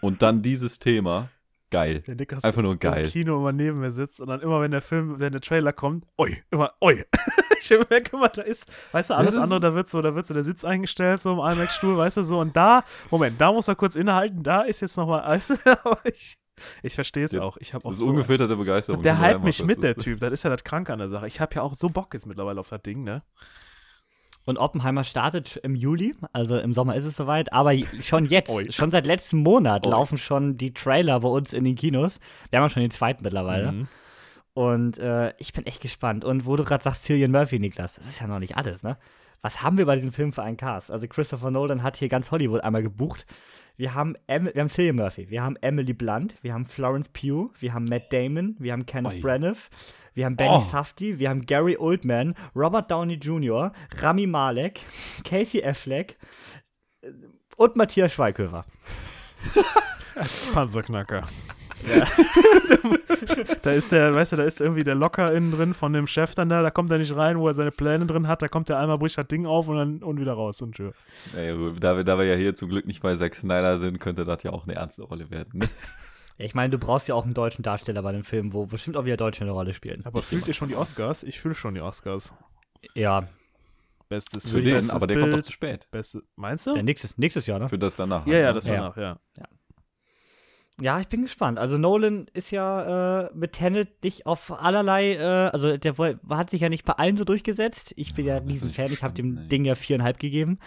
und 0.00 0.22
dann 0.22 0.42
dieses 0.42 0.78
Thema. 0.78 1.28
Geil. 1.70 2.04
Einfach 2.42 2.62
nur 2.62 2.76
geil. 2.76 3.06
im 3.06 3.10
Kino 3.10 3.36
immer 3.38 3.50
neben 3.50 3.80
mir 3.80 3.90
sitzt 3.90 4.20
und 4.20 4.28
dann 4.28 4.40
immer, 4.40 4.60
wenn 4.60 4.70
der 4.70 4.82
Film, 4.82 5.18
wenn 5.18 5.32
der 5.32 5.40
Trailer 5.40 5.72
kommt, 5.72 6.04
oi, 6.18 6.36
immer, 6.52 6.72
oi. 6.80 7.02
ich 7.60 7.70
merke 7.90 8.16
immer, 8.16 8.28
da 8.28 8.42
ist, 8.42 8.68
weißt 8.92 9.10
du, 9.10 9.14
alles 9.14 9.28
das 9.28 9.34
ist- 9.36 9.40
andere, 9.42 9.58
da 9.60 9.74
wird 9.74 9.88
so, 9.90 10.00
da 10.00 10.14
wird 10.14 10.24
so 10.26 10.34
der 10.34 10.44
Sitz 10.44 10.64
eingestellt, 10.64 11.20
so 11.20 11.32
im 11.32 11.38
IMAX-Stuhl, 11.38 11.96
weißt 11.96 12.18
du, 12.18 12.22
so, 12.22 12.38
und 12.38 12.54
da, 12.54 12.84
Moment, 13.10 13.40
da 13.40 13.50
muss 13.50 13.66
er 13.66 13.74
kurz 13.74 13.96
innehalten, 13.96 14.44
da 14.44 14.60
ist 14.62 14.82
jetzt 14.82 14.96
nochmal, 14.96 15.24
weißt 15.26 15.50
du, 15.50 15.56
aber 15.84 15.98
ich, 16.04 16.36
ich 16.82 16.94
verstehe 16.94 17.24
es 17.24 17.32
Ja, 17.32 17.42
auch. 17.42 17.56
Ich 17.58 17.74
habe 17.74 17.84
auch 17.84 17.90
Das 17.90 17.98
ist 17.98 18.04
so, 18.04 18.10
ungefilterte 18.10 18.56
Begeisterung. 18.56 19.02
der 19.02 19.18
einfach, 19.20 19.42
mich 19.42 19.62
mit, 19.64 19.82
der 19.82 19.96
Typ, 19.96 20.20
das 20.20 20.32
ist 20.32 20.42
ja 20.44 20.50
das 20.50 20.64
Kranke 20.64 20.92
an 20.92 20.98
der 20.98 21.08
Sache. 21.08 21.26
Ich 21.26 21.40
habe 21.40 21.54
ja 21.54 21.62
auch 21.62 21.74
so 21.74 21.88
Bock 21.88 22.14
jetzt 22.14 22.26
mittlerweile 22.26 22.60
auf 22.60 22.68
das 22.68 22.82
Ding, 22.82 23.04
ne? 23.04 23.22
Und 24.46 24.58
Oppenheimer 24.58 25.04
startet 25.04 25.56
im 25.62 25.74
Juli, 25.74 26.14
also 26.32 26.58
im 26.58 26.74
Sommer 26.74 26.96
ist 26.96 27.06
es 27.06 27.16
soweit, 27.16 27.52
aber 27.54 27.72
schon 28.02 28.26
jetzt, 28.26 28.50
Oi. 28.50 28.70
schon 28.70 28.90
seit 28.90 29.06
letztem 29.06 29.38
Monat 29.38 29.86
Oi. 29.86 29.90
laufen 29.92 30.18
schon 30.18 30.58
die 30.58 30.74
Trailer 30.74 31.18
bei 31.20 31.28
uns 31.28 31.54
in 31.54 31.64
den 31.64 31.76
Kinos. 31.76 32.20
Wir 32.50 32.58
haben 32.58 32.66
ja 32.66 32.68
schon 32.68 32.82
den 32.82 32.90
zweiten 32.90 33.22
mittlerweile. 33.22 33.72
Mhm. 33.72 33.88
Und 34.52 34.98
äh, 34.98 35.32
ich 35.38 35.52
bin 35.54 35.64
echt 35.66 35.80
gespannt. 35.80 36.24
Und 36.24 36.44
wo 36.44 36.56
du 36.56 36.64
gerade 36.64 36.84
sagst, 36.84 37.04
Cillian 37.04 37.30
Murphy, 37.30 37.58
Niklas, 37.58 37.94
das 37.94 38.06
ist 38.06 38.20
ja 38.20 38.26
noch 38.26 38.38
nicht 38.38 38.56
alles, 38.56 38.82
ne? 38.82 38.98
Was 39.40 39.62
haben 39.62 39.78
wir 39.78 39.86
bei 39.86 39.94
diesem 39.94 40.12
Film 40.12 40.32
für 40.32 40.42
einen 40.42 40.56
Cast? 40.56 40.90
Also 40.90 41.06
Christopher 41.08 41.50
Nolan 41.50 41.82
hat 41.82 41.96
hier 41.96 42.08
ganz 42.08 42.30
Hollywood 42.30 42.62
einmal 42.62 42.82
gebucht. 42.82 43.26
Wir 43.76 43.94
haben, 43.94 44.14
em 44.28 44.44
wir 44.46 44.60
haben 44.60 44.68
Cillian 44.68 44.96
Murphy, 44.96 45.28
wir 45.30 45.42
haben 45.42 45.56
Emily 45.60 45.92
Blunt, 45.92 46.36
wir 46.42 46.54
haben 46.54 46.64
Florence 46.66 47.08
Pugh, 47.08 47.50
wir 47.58 47.74
haben 47.74 47.86
Matt 47.86 48.12
Damon, 48.12 48.54
wir 48.58 48.72
haben 48.72 48.86
Kenneth 48.86 49.14
Oi. 49.14 49.20
Branagh, 49.20 49.56
wir 50.14 50.26
haben 50.26 50.36
Benny 50.36 50.54
Oh. 50.54 50.60
Safdie, 50.60 51.18
wir 51.18 51.28
haben 51.28 51.44
Gary 51.44 51.76
Oldman, 51.76 52.34
Robert 52.54 52.88
Downey 52.90 53.14
Jr., 53.14 53.72
Rami 53.96 54.26
Malek, 54.28 54.80
Casey 55.24 55.64
Affleck 55.64 56.16
äh, 57.02 57.10
und 57.56 57.74
Matthias 57.74 58.12
Schweighöfer. 58.12 58.64
Panzerknacker. 60.54 61.22
da 63.62 63.72
ist 63.72 63.92
der, 63.92 64.14
weißt 64.14 64.32
du, 64.32 64.36
da 64.36 64.44
ist 64.44 64.60
irgendwie 64.60 64.84
der 64.84 64.94
Locker 64.94 65.32
innen 65.32 65.50
drin 65.50 65.74
von 65.74 65.92
dem 65.92 66.06
Chef 66.06 66.34
dann 66.34 66.48
da, 66.48 66.62
da 66.62 66.70
kommt 66.70 66.90
er 66.90 66.98
nicht 66.98 67.14
rein, 67.14 67.38
wo 67.38 67.48
er 67.48 67.54
seine 67.54 67.70
Pläne 67.70 68.06
drin 68.06 68.28
hat, 68.28 68.42
da 68.42 68.48
kommt 68.48 68.70
er 68.70 68.78
einmal, 68.78 68.98
bricht 68.98 69.18
das 69.18 69.26
Ding 69.28 69.46
auf 69.46 69.68
und 69.68 69.76
dann 69.76 70.02
und 70.02 70.20
wieder 70.20 70.32
raus 70.34 70.62
und 70.62 70.74
tschö. 70.74 70.90
Ey, 71.36 71.54
da, 71.80 71.96
wir, 71.96 72.04
da 72.04 72.18
wir 72.18 72.24
ja 72.24 72.34
hier 72.34 72.54
zum 72.54 72.68
Glück 72.68 72.86
nicht 72.86 73.02
bei 73.02 73.14
Zack 73.16 73.34
Snyder 73.34 73.78
sind, 73.78 74.00
könnte 74.00 74.24
das 74.24 74.42
ja 74.42 74.52
auch 74.52 74.64
eine 74.64 74.74
ernste 74.74 75.02
Rolle 75.02 75.30
werden. 75.30 75.60
Ne? 75.60 75.68
Ich 76.36 76.52
meine, 76.52 76.70
du 76.70 76.78
brauchst 76.78 77.06
ja 77.06 77.14
auch 77.14 77.22
einen 77.22 77.32
deutschen 77.32 77.62
Darsteller 77.62 78.02
bei 78.02 78.10
dem 78.10 78.24
Film, 78.24 78.52
wo 78.52 78.66
bestimmt 78.66 78.96
auch 78.96 79.04
wieder 79.04 79.16
Deutsche 79.16 79.44
eine 79.44 79.52
Rolle 79.52 79.72
spielen. 79.72 80.04
Aber 80.04 80.20
fühlt 80.20 80.48
ihr 80.48 80.52
schon 80.52 80.68
die 80.68 80.74
Oscars? 80.74 81.22
Ich 81.22 81.38
fühle 81.38 81.54
schon 81.54 81.74
die 81.74 81.80
Oscars. 81.80 82.34
Ja, 82.92 83.28
Bestes 84.08 84.50
Für 84.50 84.62
den, 84.62 84.74
bestes 84.74 84.94
aber 84.94 85.06
der 85.06 85.14
Bild, 85.14 85.30
kommt 85.30 85.40
doch 85.40 85.46
zu 85.46 85.52
spät. 85.52 85.88
Beste, 85.90 86.22
meinst 86.36 86.66
du? 86.66 86.76
ja 86.76 86.82
nächstes, 86.82 87.16
nächstes 87.16 87.46
Jahr, 87.46 87.58
ne? 87.58 87.68
Für 87.68 87.78
das 87.78 87.96
danach. 87.96 88.26
ja, 88.26 88.38
ja, 88.38 88.46
halt, 88.46 88.56
das 88.56 88.66
ne? 88.66 88.74
Ja. 88.74 88.80
danach, 88.80 88.96
ja. 88.96 89.18
Ja, 89.36 89.44
ich 91.00 91.08
bin 91.08 91.22
gespannt. 91.22 91.58
Also 91.58 91.78
Nolan 91.78 92.26
ist 92.34 92.50
ja 92.50 93.26
äh, 93.26 93.30
mit 93.34 93.52
Tenet 93.52 94.02
nicht 94.02 94.26
auf 94.26 94.50
allerlei, 94.50 95.14
äh, 95.14 95.50
also 95.52 95.76
der 95.76 95.94
hat 96.30 96.50
sich 96.50 96.62
ja 96.62 96.68
nicht 96.68 96.84
bei 96.84 96.94
allen 96.94 97.16
so 97.16 97.24
durchgesetzt. 97.24 97.92
Ich 97.96 98.14
bin 98.14 98.26
ja, 98.26 98.34
Ja, 98.34 98.40
ein 98.40 98.48
Riesenfan, 98.48 98.92
ich 98.92 99.02
habe 99.02 99.14
dem 99.14 99.38
ey. 99.38 99.46
Ding 99.46 99.64
ja 99.64 99.76
viereinhalb 99.76 100.18
gegeben. 100.18 100.58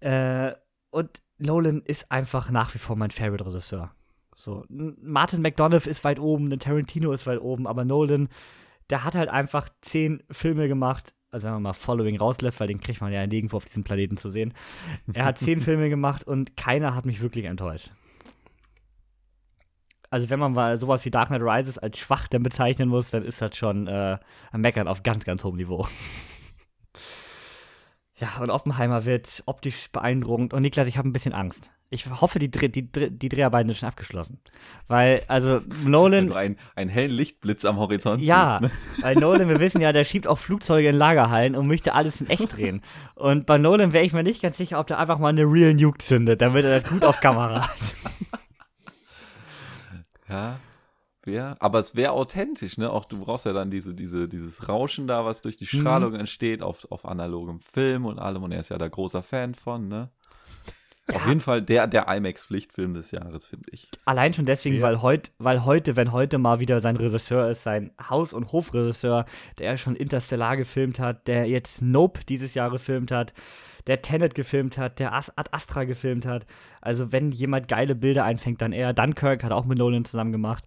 Äh, 0.00 0.52
und 0.90 1.22
Nolan 1.38 1.82
ist 1.82 2.10
einfach 2.10 2.50
nach 2.50 2.74
wie 2.74 2.78
vor 2.78 2.96
mein 2.96 3.10
Favorite-Regisseur. 3.10 3.92
So, 4.34 4.64
Martin 4.68 5.40
McDonough 5.40 5.86
ist 5.86 6.02
weit 6.02 6.18
oben, 6.18 6.50
ein 6.52 6.58
Tarantino 6.58 7.12
ist 7.12 7.26
weit 7.26 7.40
oben, 7.40 7.68
aber 7.68 7.84
Nolan, 7.84 8.28
der 8.90 9.04
hat 9.04 9.14
halt 9.14 9.28
einfach 9.28 9.68
zehn 9.82 10.22
Filme 10.30 10.66
gemacht, 10.66 11.14
also 11.30 11.46
wenn 11.46 11.54
man 11.54 11.62
mal 11.62 11.72
Following 11.74 12.18
rauslässt, 12.18 12.58
weil 12.58 12.66
den 12.66 12.80
kriegt 12.80 13.00
man 13.00 13.12
ja 13.12 13.24
nirgendwo 13.24 13.56
auf 13.56 13.64
diesem 13.64 13.84
Planeten 13.84 14.16
zu 14.16 14.30
sehen. 14.30 14.52
Er 15.12 15.24
hat 15.26 15.38
zehn 15.38 15.60
Filme 15.62 15.88
gemacht 15.88 16.24
und 16.26 16.56
keiner 16.56 16.94
hat 16.96 17.06
mich 17.06 17.20
wirklich 17.20 17.44
enttäuscht. 17.44 17.92
Also 20.12 20.28
wenn 20.28 20.38
man 20.38 20.52
mal 20.52 20.78
sowas 20.78 21.06
wie 21.06 21.10
Dark 21.10 21.28
Knight 21.28 21.40
Rises 21.40 21.78
als 21.78 21.98
schwach 21.98 22.28
dann 22.28 22.42
bezeichnen 22.42 22.90
muss, 22.90 23.08
dann 23.08 23.24
ist 23.24 23.40
das 23.40 23.56
schon 23.56 23.86
äh, 23.86 24.18
ein 24.50 24.60
Meckern 24.60 24.86
auf 24.86 25.02
ganz, 25.02 25.24
ganz 25.24 25.42
hohem 25.42 25.56
Niveau. 25.56 25.88
ja, 28.16 28.28
und 28.38 28.50
Oppenheimer 28.50 29.06
wird 29.06 29.42
optisch 29.46 29.90
beeindruckend. 29.90 30.52
Und 30.52 30.60
Niklas, 30.60 30.86
ich 30.86 30.98
habe 30.98 31.08
ein 31.08 31.14
bisschen 31.14 31.32
Angst. 31.32 31.70
Ich 31.88 32.10
hoffe, 32.10 32.38
die, 32.38 32.50
Dreh, 32.50 32.68
die, 32.68 32.90
die 32.90 33.28
Dreharbeiten 33.30 33.70
sind 33.70 33.78
schon 33.78 33.88
abgeschlossen. 33.88 34.38
Weil, 34.86 35.22
also 35.28 35.62
Nolan, 35.86 36.26
du 36.26 36.34
einen, 36.34 36.58
einen 36.76 36.90
hellen 36.90 37.12
Lichtblitz 37.12 37.64
am 37.64 37.78
Horizont 37.78 38.20
ja, 38.20 38.58
siehst, 38.60 38.70
ne? 38.70 38.78
bei 39.00 39.14
Nolan, 39.14 39.48
wir 39.48 39.60
wissen 39.60 39.80
ja, 39.80 39.94
der 39.94 40.04
schiebt 40.04 40.26
auch 40.26 40.36
Flugzeuge 40.36 40.90
in 40.90 40.96
Lagerhallen 40.96 41.56
und 41.56 41.66
möchte 41.66 41.94
alles 41.94 42.20
in 42.20 42.28
echt 42.28 42.54
drehen. 42.54 42.82
Und 43.14 43.46
bei 43.46 43.56
Nolan 43.56 43.94
wäre 43.94 44.04
ich 44.04 44.12
mir 44.12 44.24
nicht 44.24 44.42
ganz 44.42 44.58
sicher, 44.58 44.78
ob 44.78 44.88
der 44.88 44.98
einfach 44.98 45.18
mal 45.18 45.30
eine 45.30 45.44
Real 45.44 45.72
Nuke 45.72 45.98
zündet, 45.98 46.42
damit 46.42 46.66
er 46.66 46.80
das 46.80 46.90
gut 46.90 47.02
auf 47.02 47.22
Kamera 47.22 47.62
hat. 47.62 48.41
Ja, 50.32 50.58
wär, 51.24 51.56
aber 51.60 51.78
es 51.78 51.94
wäre 51.94 52.12
authentisch, 52.12 52.78
ne? 52.78 52.90
Auch 52.90 53.04
du 53.04 53.20
brauchst 53.20 53.46
ja 53.46 53.52
dann 53.52 53.70
diese, 53.70 53.94
diese, 53.94 54.28
dieses 54.28 54.68
Rauschen 54.68 55.06
da, 55.06 55.24
was 55.24 55.42
durch 55.42 55.56
die 55.56 55.66
Strahlung 55.66 56.14
entsteht, 56.14 56.62
auf, 56.62 56.90
auf 56.90 57.04
analogem 57.04 57.60
Film 57.60 58.06
und 58.06 58.18
allem. 58.18 58.42
Und 58.42 58.52
er 58.52 58.60
ist 58.60 58.70
ja 58.70 58.78
da 58.78 58.88
großer 58.88 59.22
Fan 59.22 59.54
von, 59.54 59.88
ne? 59.88 60.08
Auf 61.12 61.26
jeden 61.26 61.40
Fall 61.40 61.60
der, 61.62 61.88
der 61.88 62.06
IMAX-Pflichtfilm 62.08 62.94
des 62.94 63.10
Jahres, 63.10 63.44
finde 63.44 63.70
ich. 63.72 63.88
Allein 64.04 64.32
schon 64.34 64.46
deswegen, 64.46 64.76
Ja. 64.76 64.82
weil, 64.82 65.02
heut, 65.02 65.32
weil 65.38 65.64
heute, 65.64 65.96
wenn 65.96 66.12
heute 66.12 66.38
mal 66.38 66.60
wieder 66.60 66.80
sein 66.80 66.96
Regisseur 66.96 67.50
ist, 67.50 67.64
sein 67.64 67.90
Haus- 68.08 68.32
und 68.32 68.52
Hofregisseur, 68.52 69.26
der 69.58 69.76
schon 69.76 69.96
Interstellar 69.96 70.56
gefilmt 70.56 71.00
hat, 71.00 71.26
der 71.26 71.46
jetzt 71.48 71.82
Nope 71.82 72.20
dieses 72.28 72.54
Jahr 72.54 72.70
gefilmt 72.70 73.10
hat, 73.10 73.34
der 73.86 74.02
Tenet 74.02 74.34
gefilmt 74.34 74.78
hat, 74.78 74.98
der 74.98 75.12
As 75.12 75.36
Ad 75.36 75.50
Astra 75.52 75.84
gefilmt 75.84 76.26
hat. 76.26 76.46
Also 76.80 77.12
wenn 77.12 77.30
jemand 77.32 77.68
geile 77.68 77.94
Bilder 77.94 78.24
einfängt, 78.24 78.62
dann 78.62 78.72
er. 78.72 78.92
Dunkirk 78.92 79.44
hat 79.44 79.52
auch 79.52 79.64
mit 79.64 79.78
Nolan 79.78 80.04
zusammen 80.04 80.32
gemacht. 80.32 80.64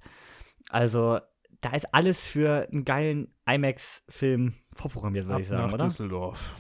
Also 0.70 1.20
da 1.62 1.72
ist 1.72 1.94
alles 1.94 2.28
für 2.28 2.68
einen 2.72 2.86
geilen 2.86 3.34
IMAX-Film 3.48 4.54
vorprogrammiert, 4.74 5.28
würde 5.28 5.42
ich 5.42 5.48
sagen, 5.48 5.68
nach 5.68 5.74
oder? 5.74 5.86
Düsseldorf. 5.86 6.56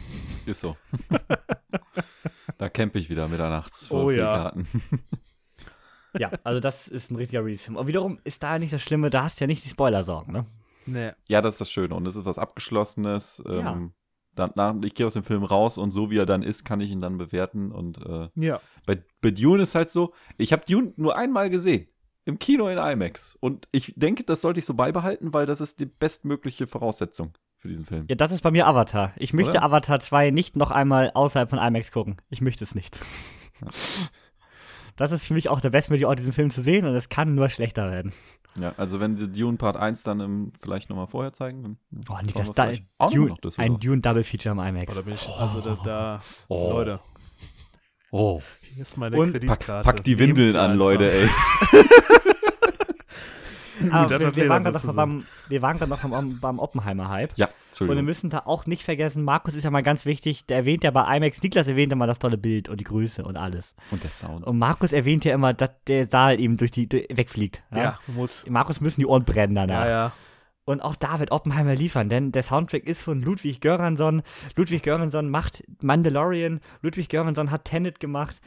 Ist 0.45 0.61
so. 0.61 0.77
da 2.57 2.69
campe 2.69 2.99
ich 2.99 3.09
wieder 3.09 3.27
mitternachts 3.27 3.87
vor 3.87 4.05
Oh 4.05 4.11
ja. 4.11 4.29
Karten. 4.29 4.67
Ja, 6.17 6.31
also 6.45 6.61
das 6.61 6.87
ist 6.87 7.11
ein 7.11 7.17
richtiger 7.17 7.43
Release-Film. 7.43 7.75
Und 7.75 7.87
wiederum 7.87 8.19
ist 8.23 8.41
da 8.41 8.57
nicht 8.57 8.71
das 8.71 8.81
Schlimme, 8.81 9.09
da 9.09 9.23
hast 9.23 9.39
du 9.39 9.43
ja 9.43 9.47
nicht 9.47 9.65
die 9.65 9.69
Spoiler-Sorgen, 9.69 10.31
ne? 10.31 10.45
Nee. 10.85 11.09
Ja, 11.27 11.41
das 11.41 11.55
ist 11.55 11.59
das 11.61 11.69
Schöne. 11.69 11.93
Und 11.93 12.07
es 12.07 12.15
ist 12.15 12.23
was 12.23 12.37
Abgeschlossenes. 12.37 13.43
Ja. 13.45 13.89
Danach, 14.35 14.75
ich 14.83 14.93
gehe 14.93 15.07
aus 15.07 15.13
dem 15.13 15.23
Film 15.23 15.43
raus 15.43 15.77
und 15.77 15.91
so 15.91 16.11
wie 16.11 16.17
er 16.17 16.25
dann 16.25 16.43
ist, 16.43 16.65
kann 16.65 16.81
ich 16.81 16.91
ihn 16.91 17.01
dann 17.01 17.17
bewerten. 17.17 17.71
Und 17.71 17.97
äh, 18.05 18.29
Ja. 18.35 18.59
bei, 18.85 19.01
bei 19.21 19.31
Dune 19.31 19.63
ist 19.63 19.75
halt 19.75 19.89
so, 19.89 20.13
ich 20.37 20.51
habe 20.51 20.63
Dune 20.67 20.93
nur 20.97 21.17
einmal 21.17 21.49
gesehen. 21.49 21.87
Im 22.25 22.39
Kino 22.39 22.67
in 22.67 22.77
IMAX. 22.77 23.37
Und 23.39 23.67
ich 23.71 23.93
denke, 23.95 24.23
das 24.23 24.41
sollte 24.41 24.59
ich 24.59 24.65
so 24.65 24.73
beibehalten, 24.73 25.33
weil 25.33 25.45
das 25.45 25.61
ist 25.61 25.79
die 25.79 25.85
bestmögliche 25.85 26.65
Voraussetzung 26.65 27.33
für 27.57 27.67
diesen 27.67 27.85
Film. 27.85 28.05
Ja, 28.09 28.15
das 28.15 28.31
ist 28.31 28.41
bei 28.41 28.49
mir 28.51 28.65
Avatar. 28.67 29.13
Ich 29.17 29.31
möchte 29.33 29.51
Oder? 29.57 29.63
Avatar 29.63 29.99
2 29.99 30.31
nicht 30.31 30.55
noch 30.55 30.71
einmal 30.71 31.11
außerhalb 31.13 31.49
von 31.49 31.59
IMAX 31.59 31.91
gucken. 31.91 32.17
Ich 32.29 32.41
möchte 32.41 32.63
es 32.63 32.73
nicht. 32.73 32.99
Das 34.97 35.11
ist 35.11 35.27
für 35.27 35.33
mich 35.33 35.49
auch 35.49 35.59
der 35.61 35.69
bestmögliche 35.71 36.07
Ort, 36.07 36.19
diesen 36.19 36.31
Film 36.33 36.51
zu 36.51 36.61
sehen 36.61 36.85
und 36.85 36.95
es 36.95 37.09
kann 37.09 37.35
nur 37.35 37.49
schlechter 37.49 37.91
werden. 37.91 38.13
Ja, 38.57 38.73
also 38.77 39.01
wenn 39.01 39.17
sie 39.17 39.29
Dune 39.29 39.57
Part 39.57 39.75
1 39.75 40.03
dann 40.03 40.21
im, 40.21 40.51
vielleicht 40.61 40.89
nochmal 40.89 41.07
vorher 41.07 41.33
zeigen, 41.33 41.63
dann 41.63 41.77
Oh, 42.07 42.13
schauen 42.13 42.25
Niklas, 42.25 42.47
wir 42.47 42.53
da, 42.53 42.63
vielleicht 42.67 42.85
auch 42.97 43.11
noch 43.13 43.37
Dune, 43.39 43.51
nach 43.57 43.57
ein. 43.57 43.79
Dune 43.79 44.01
Double 44.01 44.23
Feature 44.23 44.53
im 44.53 44.59
IMAX. 44.59 44.93
Oh, 44.93 44.95
da 44.95 45.01
bin 45.01 45.13
ich, 45.13 45.27
also 45.37 45.59
da, 45.61 45.77
da 45.83 46.21
Oh. 46.47 46.71
Leute, 46.71 46.99
Oh, 48.11 48.41
hier 48.73 48.83
ist 48.83 48.95
meine 48.97 49.17
Und 49.17 49.33
pack, 49.33 49.41
Kreditkarte. 49.41 49.83
pack 49.83 50.03
die 50.05 50.15
Nehmt 50.15 50.37
Windeln 50.37 50.55
an, 50.55 50.71
einfach. 50.71 50.77
Leute, 50.77 51.11
ey. 51.11 51.27
Das 53.79 54.09
wir, 54.09 54.35
wir, 54.35 54.49
waren 54.49 54.63
gerade 54.63 54.87
noch 54.87 54.95
beim, 54.95 55.25
wir 55.49 55.61
waren 55.61 55.77
gerade 55.77 55.89
noch 55.89 56.01
beim, 56.01 56.39
beim 56.39 56.59
Oppenheimer-Hype. 56.59 57.37
Ja, 57.37 57.49
Und 57.79 57.89
wir 57.89 58.01
müssen 58.03 58.29
da 58.29 58.43
auch 58.45 58.65
nicht 58.65 58.83
vergessen, 58.83 59.23
Markus 59.23 59.55
ist 59.55 59.63
ja 59.63 59.71
mal 59.71 59.83
ganz 59.83 60.05
wichtig, 60.05 60.45
der 60.45 60.57
erwähnt 60.57 60.83
ja 60.83 60.91
bei 60.91 61.17
IMAX, 61.17 61.41
Niklas 61.41 61.67
erwähnte 61.67 61.95
mal 61.95 62.07
das 62.07 62.19
tolle 62.19 62.37
Bild 62.37 62.69
und 62.69 62.79
die 62.79 62.83
Größe 62.83 63.23
und 63.23 63.37
alles. 63.37 63.75
Und 63.91 64.03
der 64.03 64.11
Sound. 64.11 64.45
Und 64.45 64.57
Markus 64.57 64.93
erwähnt 64.93 65.25
ja 65.25 65.33
immer, 65.33 65.53
dass 65.53 65.71
der 65.87 66.07
Saal 66.09 66.39
ihm 66.39 66.57
durch 66.57 66.71
die 66.71 66.87
durch, 66.87 67.07
wegfliegt. 67.11 67.63
Ja? 67.71 67.77
Ja, 67.77 67.99
muss. 68.07 68.45
Markus 68.49 68.81
müssen 68.81 69.01
die 69.01 69.07
Ohren 69.07 69.25
brennen 69.25 69.55
danach. 69.55 69.85
Ja, 69.85 69.89
ja. 69.89 70.13
Und 70.65 70.81
auch 70.81 70.95
da 70.95 71.19
wird 71.19 71.31
Oppenheimer 71.31 71.75
liefern, 71.75 72.09
denn 72.09 72.31
der 72.31 72.41
Soundtrack 72.41 72.85
ist 72.85 73.01
von 73.01 73.21
Ludwig 73.21 73.61
Göransson. 73.61 74.23
Ludwig 74.55 74.81
Göransson 74.81 75.29
macht 75.29 75.63
Mandalorian. 75.81 76.59
Ludwig 76.81 77.07
Göransson 77.09 77.51
hat 77.51 77.65
Tenet 77.65 77.99
gemacht. 77.99 78.41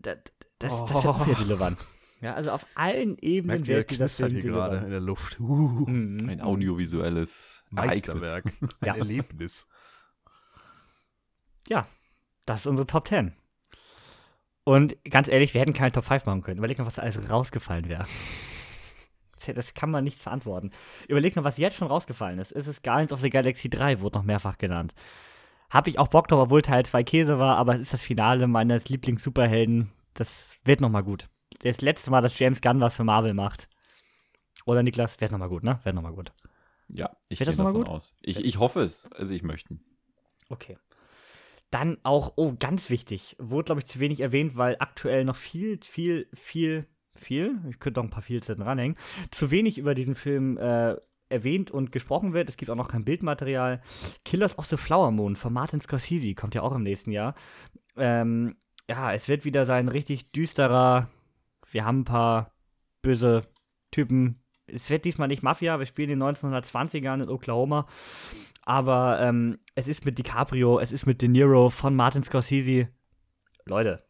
Das, 0.00 0.18
das, 0.58 0.84
das 0.86 0.94
wird 0.94 1.06
auch 1.06 1.24
wieder 1.26 1.38
delivern. 1.38 1.76
Ja, 2.22 2.34
also 2.34 2.52
auf 2.52 2.64
allen 2.76 3.18
Ebenen 3.18 3.56
Merkt 3.62 3.66
wird 3.68 3.90
dieser 3.90 4.08
Film 4.08 4.30
hier 4.40 4.42
gerade 4.42 4.76
in 4.78 4.90
der 4.90 5.00
Luft. 5.00 5.38
Uh, 5.40 5.84
Mhm. 5.88 6.28
Ein 6.28 6.40
audiovisuelles 6.40 7.64
Meisterwerk. 7.70 8.44
Ereignis. 8.46 8.70
Ein 8.80 8.86
Ja. 8.86 8.94
Erlebnis. 8.96 9.68
Ja, 11.68 11.86
das 12.46 12.60
ist 12.60 12.66
unsere 12.66 12.86
Top 12.86 13.08
10. 13.08 13.32
Und 14.64 14.96
ganz 15.04 15.28
ehrlich, 15.28 15.52
wir 15.54 15.60
hätten 15.60 15.72
keine 15.72 15.92
Top 15.92 16.04
5 16.04 16.24
machen 16.26 16.42
können. 16.42 16.58
Überleg 16.58 16.78
mal, 16.78 16.86
was 16.86 16.94
da 16.94 17.02
alles 17.02 17.28
rausgefallen 17.28 17.88
wäre. 17.88 18.04
Das- 18.04 18.08
Das 19.56 19.74
kann 19.74 19.90
man 19.90 20.04
nicht 20.04 20.20
verantworten. 20.22 20.70
Überleg 21.08 21.34
mal, 21.34 21.42
was 21.42 21.58
jetzt 21.58 21.74
schon 21.74 21.88
rausgefallen 21.88 22.38
ist. 22.38 22.52
Es 22.52 22.68
ist 22.68 22.84
Guardians 22.84 23.10
of 23.12 23.20
the 23.20 23.28
Galaxy 23.30 23.68
3, 23.68 23.98
wurde 23.98 24.18
noch 24.18 24.24
mehrfach 24.24 24.56
genannt. 24.56 24.94
Habe 25.68 25.90
ich 25.90 25.98
auch 25.98 26.06
Bock 26.06 26.28
drauf, 26.28 26.38
obwohl 26.38 26.62
Teil 26.62 26.84
2 26.86 27.02
Käse 27.02 27.40
war, 27.40 27.56
aber 27.56 27.74
es 27.74 27.80
ist 27.80 27.92
das 27.92 28.02
Finale 28.02 28.46
meines 28.46 28.88
Lieblings-Superhelden. 28.88 29.90
Das 30.14 30.58
wird 30.64 30.80
nochmal 30.80 31.02
gut. 31.02 31.28
Das 31.60 31.80
letzte 31.80 32.10
Mal, 32.10 32.20
dass 32.20 32.38
James 32.38 32.60
Gunn 32.60 32.80
was 32.80 32.96
für 32.96 33.04
Marvel 33.04 33.34
macht. 33.34 33.68
Oder 34.64 34.82
Niklas, 34.82 35.20
wird 35.20 35.32
nochmal 35.32 35.48
gut, 35.48 35.64
ne? 35.64 35.80
Wird 35.82 35.94
nochmal 35.94 36.12
gut. 36.12 36.32
Ja, 36.88 37.16
ich 37.28 37.38
gehe 37.38 37.46
davon 37.46 37.72
gut? 37.72 37.88
aus. 37.88 38.14
Ich, 38.20 38.44
ich 38.44 38.58
hoffe 38.58 38.82
es. 38.82 39.10
Also 39.12 39.34
ich 39.34 39.42
möchte. 39.42 39.78
Okay. 40.48 40.78
Dann 41.70 41.98
auch, 42.02 42.34
oh, 42.36 42.54
ganz 42.58 42.90
wichtig, 42.90 43.34
wurde, 43.38 43.64
glaube 43.64 43.80
ich, 43.80 43.86
zu 43.86 43.98
wenig 43.98 44.20
erwähnt, 44.20 44.56
weil 44.56 44.76
aktuell 44.78 45.24
noch 45.24 45.36
viel, 45.36 45.80
viel, 45.82 46.28
viel, 46.34 46.86
viel, 47.14 47.58
ich 47.70 47.80
könnte 47.80 48.00
noch 48.00 48.04
ein 48.04 48.10
paar 48.10 48.22
Vielzeiten 48.22 48.62
ranhängen, 48.62 48.96
zu 49.30 49.50
wenig 49.50 49.78
über 49.78 49.94
diesen 49.94 50.14
Film 50.14 50.58
äh, 50.58 50.96
erwähnt 51.30 51.70
und 51.70 51.90
gesprochen 51.90 52.34
wird. 52.34 52.50
Es 52.50 52.58
gibt 52.58 52.70
auch 52.70 52.76
noch 52.76 52.88
kein 52.88 53.06
Bildmaterial. 53.06 53.80
Killers 54.24 54.58
of 54.58 54.66
the 54.66 54.76
Flower 54.76 55.10
Moon 55.10 55.34
von 55.34 55.52
Martin 55.52 55.80
Scorsese 55.80 56.34
kommt 56.34 56.54
ja 56.54 56.60
auch 56.60 56.74
im 56.74 56.82
nächsten 56.82 57.10
Jahr. 57.10 57.34
Ähm, 57.96 58.56
ja, 58.88 59.14
es 59.14 59.28
wird 59.28 59.46
wieder 59.46 59.64
sein 59.64 59.88
richtig 59.88 60.30
düsterer, 60.32 61.08
wir 61.72 61.84
haben 61.84 62.00
ein 62.00 62.04
paar 62.04 62.52
böse 63.02 63.42
Typen. 63.90 64.40
Es 64.66 64.88
wird 64.90 65.04
diesmal 65.04 65.28
nicht 65.28 65.42
Mafia, 65.42 65.78
wir 65.78 65.86
spielen 65.86 66.10
in 66.10 66.20
den 66.20 66.28
1920ern 66.36 67.22
in 67.24 67.28
Oklahoma. 67.28 67.86
Aber 68.64 69.18
ähm, 69.20 69.58
es 69.74 69.88
ist 69.88 70.04
mit 70.04 70.18
DiCaprio, 70.18 70.78
es 70.78 70.92
ist 70.92 71.04
mit 71.06 71.20
De 71.20 71.28
Niro 71.28 71.68
von 71.70 71.94
Martin 71.96 72.22
Scorsese. 72.22 72.88
Leute. 73.66 74.04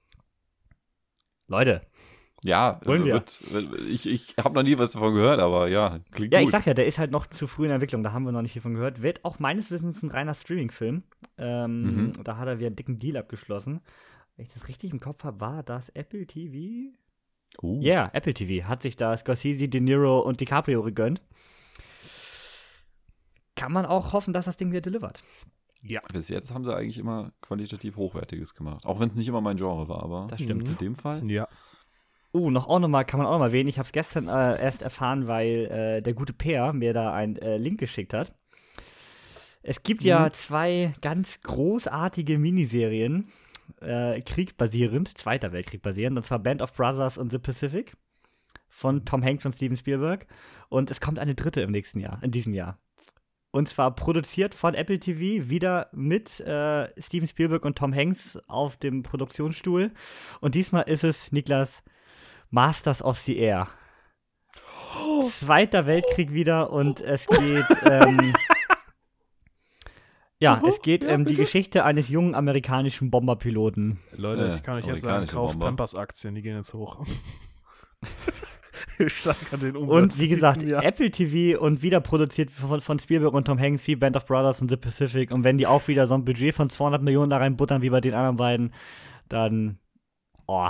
Leute. 1.48 1.82
Ja, 2.44 2.80
Wollen 2.84 3.04
wir? 3.04 3.14
Wird, 3.14 3.40
ich 3.88 4.04
ich 4.06 4.34
habe 4.36 4.54
noch 4.56 4.64
nie 4.64 4.76
was 4.76 4.92
davon 4.92 5.14
gehört, 5.14 5.38
aber 5.38 5.68
ja, 5.68 6.00
klingt 6.10 6.32
Ja, 6.32 6.40
gut. 6.40 6.48
ich 6.48 6.52
sag 6.52 6.66
ja, 6.66 6.74
der 6.74 6.86
ist 6.86 6.98
halt 6.98 7.12
noch 7.12 7.28
zu 7.28 7.46
früh 7.46 7.62
in 7.64 7.68
der 7.68 7.76
Entwicklung, 7.76 8.02
da 8.02 8.12
haben 8.12 8.24
wir 8.24 8.32
noch 8.32 8.42
nicht 8.42 8.52
viel 8.52 8.62
von 8.62 8.74
gehört. 8.74 9.00
Wird 9.00 9.24
auch 9.24 9.38
meines 9.38 9.70
Wissens 9.70 10.02
ein 10.02 10.10
reiner 10.10 10.34
Streaming-Film. 10.34 11.04
Ähm, 11.38 11.82
Mhm. 11.82 12.12
Da 12.24 12.36
hat 12.38 12.48
er 12.48 12.58
wieder 12.58 12.66
einen 12.66 12.76
dicken 12.76 12.98
Deal 12.98 13.16
abgeschlossen. 13.16 13.80
Wenn 14.36 14.46
ich 14.46 14.52
das 14.52 14.66
richtig 14.68 14.90
im 14.92 14.98
Kopf 14.98 15.22
habe, 15.24 15.40
war 15.40 15.62
das 15.62 15.88
Apple 15.90 16.26
TV? 16.26 16.92
Uh, 17.61 17.80
Ja, 17.82 18.11
Apple 18.12 18.34
TV 18.34 18.66
hat 18.68 18.82
sich 18.82 18.96
da 18.96 19.16
Scorsese, 19.16 19.68
De 19.68 19.80
Niro 19.80 20.20
und 20.20 20.40
DiCaprio 20.40 20.82
gegönnt. 20.82 21.20
Kann 23.57 23.72
man 23.72 23.84
auch 23.86 24.12
hoffen, 24.12 24.32
dass 24.32 24.46
das 24.46 24.57
Ding 24.57 24.70
wieder 24.70 24.80
delivert. 24.80 25.22
Ja. 25.82 26.00
Bis 26.12 26.28
jetzt 26.28 26.55
haben 26.55 26.64
sie 26.64 26.74
eigentlich 26.74 26.98
immer 26.98 27.32
qualitativ 27.40 27.96
Hochwertiges 27.96 28.55
gemacht. 28.55 28.84
Auch 28.86 29.00
wenn 29.00 29.09
es 29.09 29.14
nicht 29.16 29.28
immer 29.28 29.40
mein 29.40 29.57
Genre 29.57 29.88
war, 29.88 30.03
aber 30.03 30.26
Das 30.30 30.40
stimmt. 30.40 30.66
in 30.68 30.76
dem 30.78 30.94
Fall. 30.94 31.28
Ja. 31.28 31.48
Uh, 32.34 32.50
noch 32.50 32.66
auch 32.68 32.78
noch 32.78 32.88
mal, 32.88 33.05
kann 33.05 33.18
man 33.18 33.26
auch 33.26 33.32
noch 33.32 33.40
mal 33.40 33.46
erwähnen. 33.48 33.68
Ich 33.68 33.78
habe 33.78 33.86
es 33.86 33.92
gestern 33.92 34.26
äh, 34.28 34.61
erst 34.62 34.82
erfahren, 34.82 35.26
weil 35.26 35.66
äh, 35.66 36.03
der 36.03 36.14
gute 36.14 36.32
Peer 36.32 36.72
mir 36.72 36.94
da 36.94 37.12
einen 37.12 37.36
äh, 37.36 37.59
Link 37.59 37.78
geschickt 37.78 38.14
hat. 38.14 38.32
Es 39.62 39.82
gibt 39.82 40.03
ja 40.03 40.32
zwei 40.32 40.92
ganz 41.03 41.40
großartige 41.42 42.38
Miniserien, 42.38 43.28
äh, 43.80 44.20
Krieg 44.22 44.56
basierend, 44.56 45.16
Zweiter 45.16 45.52
Weltkrieg 45.52 45.82
basierend, 45.82 46.16
und 46.16 46.24
zwar 46.24 46.38
Band 46.38 46.62
of 46.62 46.72
Brothers 46.72 47.18
und 47.18 47.30
The 47.30 47.38
Pacific 47.38 47.94
von 48.68 49.04
Tom 49.04 49.22
Hanks 49.22 49.44
und 49.44 49.54
Steven 49.54 49.76
Spielberg. 49.76 50.26
Und 50.68 50.90
es 50.90 51.00
kommt 51.00 51.18
eine 51.18 51.34
dritte 51.34 51.60
im 51.60 51.70
nächsten 51.70 52.00
Jahr, 52.00 52.18
in 52.22 52.30
diesem 52.30 52.54
Jahr. 52.54 52.78
Und 53.50 53.68
zwar 53.68 53.94
produziert 53.94 54.54
von 54.54 54.74
Apple 54.74 54.98
TV, 54.98 55.48
wieder 55.50 55.88
mit 55.92 56.40
äh, 56.40 56.88
Steven 56.98 57.28
Spielberg 57.28 57.64
und 57.66 57.76
Tom 57.76 57.94
Hanks 57.94 58.38
auf 58.48 58.78
dem 58.78 59.02
Produktionsstuhl. 59.02 59.92
Und 60.40 60.54
diesmal 60.54 60.84
ist 60.84 61.04
es, 61.04 61.32
Niklas, 61.32 61.82
Masters 62.50 63.02
of 63.02 63.18
the 63.18 63.36
Air. 63.36 63.68
Zweiter 65.28 65.86
Weltkrieg 65.86 66.32
wieder 66.32 66.72
und 66.72 67.00
es 67.02 67.26
geht. 67.26 67.66
Ähm, 67.84 68.34
ja, 70.43 70.62
es 70.66 70.82
geht 70.82 71.05
ähm, 71.05 71.24
die 71.24 71.34
Geschichte 71.34 71.84
eines 71.84 72.09
jungen 72.09 72.34
amerikanischen 72.34 73.11
Bomberpiloten. 73.11 73.99
Leute, 74.16 74.53
ich 74.53 74.62
kann 74.62 74.76
euch 74.76 74.86
jetzt 74.86 75.03
sagen, 75.03 75.26
kauft. 75.26 75.59
Pampers-Aktien, 75.59 76.34
die 76.34 76.43
gehen 76.43 76.57
jetzt 76.57 76.74
hoch. 76.74 77.03
Den. 78.99 79.76
Und 79.76 80.18
wie 80.18 80.28
gesagt. 80.28 80.62
Apple 80.64 81.11
TV 81.11 81.61
und 81.61 81.82
wieder 81.82 82.01
produziert 82.01 82.51
von, 82.51 82.80
von 82.80 82.99
Spielberg 82.99 83.32
und 83.32 83.47
Tom 83.47 83.59
Hanks 83.59 83.86
wie 83.86 83.97
Band 83.97 84.16
of 84.16 84.26
Brothers 84.26 84.61
und 84.61 84.68
The 84.70 84.76
Pacific. 84.76 85.30
Und 85.30 85.45
wenn 85.45 85.59
die 85.59 85.66
auch 85.66 85.86
wieder 85.88 86.07
so 86.07 86.14
ein 86.14 86.24
Budget 86.24 86.55
von 86.55 86.70
200 86.70 87.03
Millionen 87.03 87.30
da 87.30 87.38
reinbuttern 87.38 87.82
wie 87.82 87.90
bei 87.90 88.01
den 88.01 88.14
anderen 88.14 88.36
beiden, 88.36 88.72
dann, 89.28 89.78
oh, 90.47 90.68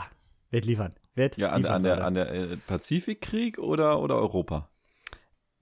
wird 0.50 0.66
liefern. 0.66 0.94
Wird 1.14 1.36
Ja, 1.36 1.50
an, 1.50 1.62
liefern, 1.62 1.74
an 1.74 1.82
der, 1.82 2.04
an 2.04 2.14
der 2.14 2.32
äh, 2.32 2.56
Pazifikkrieg 2.56 3.58
oder, 3.58 4.00
oder 4.00 4.16
Europa? 4.16 4.68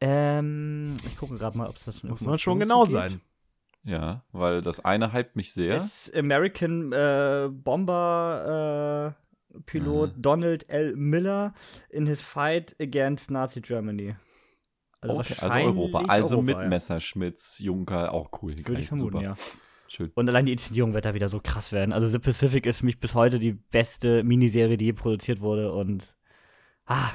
Ähm, 0.01 0.97
ich 1.07 1.17
gucke 1.17 1.37
gerade 1.37 1.57
mal, 1.59 1.69
ob 1.69 1.77
es 1.77 1.85
das 1.85 2.01
schon 2.01 2.11
Muss 2.11 2.23
man 2.23 2.39
schon 2.39 2.59
genau 2.59 2.85
zu 2.85 2.93
sein. 2.93 3.21
Ja, 3.83 4.25
weil 4.33 4.61
das 4.63 4.85
eine 4.85 5.13
hypt 5.13 5.37
mich 5.37 5.53
sehr. 5.53 5.77
Ist 5.77 6.15
American 6.15 6.93
äh, 6.93 7.49
Bomber 7.51 9.15
äh, 9.55 9.61
Pilot 9.67 10.17
Mhm. 10.17 10.23
Donald 10.23 10.69
L. 10.69 10.95
Miller 10.97 11.55
in 11.89 12.07
his 12.07 12.23
fight 12.23 12.77
against 12.81 13.31
Nazi 13.31 13.61
Germany. 13.61 14.15
Also, 15.01 15.17
Okay, 15.19 15.35
also 15.41 15.57
Europa. 15.57 16.05
Also 16.09 16.35
Europa, 16.37 16.43
mit 16.47 16.57
ja. 16.59 16.69
Messerschmitts, 16.69 17.59
Junker, 17.59 18.13
auch 18.13 18.31
cool. 18.43 18.55
Würde 18.59 18.81
ich 18.83 18.89
vermuten, 18.89 19.13
super. 19.13 19.23
ja. 19.25 19.35
Schön. 19.89 20.13
Und 20.15 20.29
allein 20.29 20.47
die 20.47 20.53
Inszenierung 20.53 20.93
wird 20.95 21.05
da 21.05 21.15
wieder 21.15 21.29
so 21.29 21.41
krass 21.43 21.73
werden. 21.73 21.93
Also 21.93 22.07
The 22.07 22.19
Pacific 22.21 22.65
ist 22.67 22.79
für 22.81 22.87
mich 22.87 23.01
bis 23.01 23.15
heute 23.15 23.39
die 23.41 23.55
beste 23.55 24.23
Miniserie, 24.23 24.77
die 24.77 24.85
je 24.85 24.93
produziert 24.93 25.41
wurde. 25.41 25.73
Und 25.73 26.15
ah, 26.87 27.11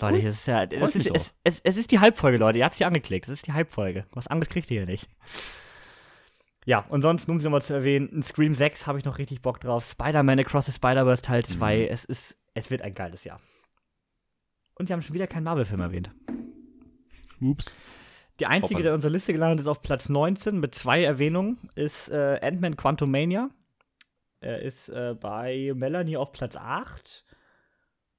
Leute, 0.00 0.14
Cool. 0.18 0.26
es 0.28 0.34
ist 0.36 0.46
ja, 0.46 0.62
es 0.64 0.94
ist, 0.94 1.10
es, 1.14 1.34
es, 1.44 1.60
es 1.62 1.76
ist 1.76 1.90
die 1.90 1.98
Halbfolge, 2.00 2.38
Leute. 2.38 2.58
Ihr 2.60 2.64
habt 2.64 2.76
sie 2.76 2.84
angeklickt. 2.86 3.26
Es 3.28 3.34
ist 3.34 3.46
die 3.46 3.52
Halbfolge. 3.52 4.06
Was 4.12 4.26
anderes 4.26 4.48
kriegt 4.48 4.70
ihr 4.70 4.78
hier 4.80 4.86
nicht. 4.86 5.10
Ja, 6.64 6.80
und 6.88 7.02
sonst, 7.02 7.28
um 7.28 7.38
sie 7.38 7.44
nochmal 7.44 7.62
zu 7.62 7.74
erwähnen, 7.74 8.08
ein 8.12 8.22
Scream 8.22 8.54
6 8.54 8.86
habe 8.86 8.98
ich 8.98 9.04
noch 9.04 9.18
richtig 9.18 9.42
Bock 9.42 9.60
drauf. 9.60 9.84
Spider-Man 9.84 10.40
Across 10.40 10.66
the 10.66 10.72
Spider-Verse 10.72 11.22
Teil 11.22 11.44
2. 11.44 11.76
Mhm. 11.76 11.86
Es 11.90 12.04
ist, 12.04 12.38
es 12.54 12.70
wird 12.70 12.82
ein 12.82 12.94
geiles 12.94 13.24
Jahr. 13.24 13.40
Und 14.74 14.88
wir 14.88 14.94
haben 14.94 15.02
schon 15.02 15.14
wieder 15.14 15.26
keinen 15.26 15.44
Marvel-Film 15.44 15.80
erwähnt. 15.80 16.10
Ups. 17.40 17.76
Die 18.40 18.46
einzige, 18.46 18.74
Hoppala. 18.74 18.82
der 18.82 18.92
in 18.92 18.94
unserer 18.96 19.12
Liste 19.12 19.32
gelandet 19.32 19.60
ist 19.60 19.66
auf 19.66 19.82
Platz 19.82 20.08
19 20.08 20.58
mit 20.58 20.74
zwei 20.74 21.04
Erwähnungen, 21.04 21.58
ist 21.76 22.08
äh, 22.08 22.40
Ant-Man 22.42 22.76
Quantumania. 22.76 23.50
Er 24.40 24.60
ist 24.60 24.88
äh, 24.88 25.14
bei 25.18 25.72
Melanie 25.74 26.16
auf 26.16 26.32
Platz 26.32 26.56
8 26.56 27.24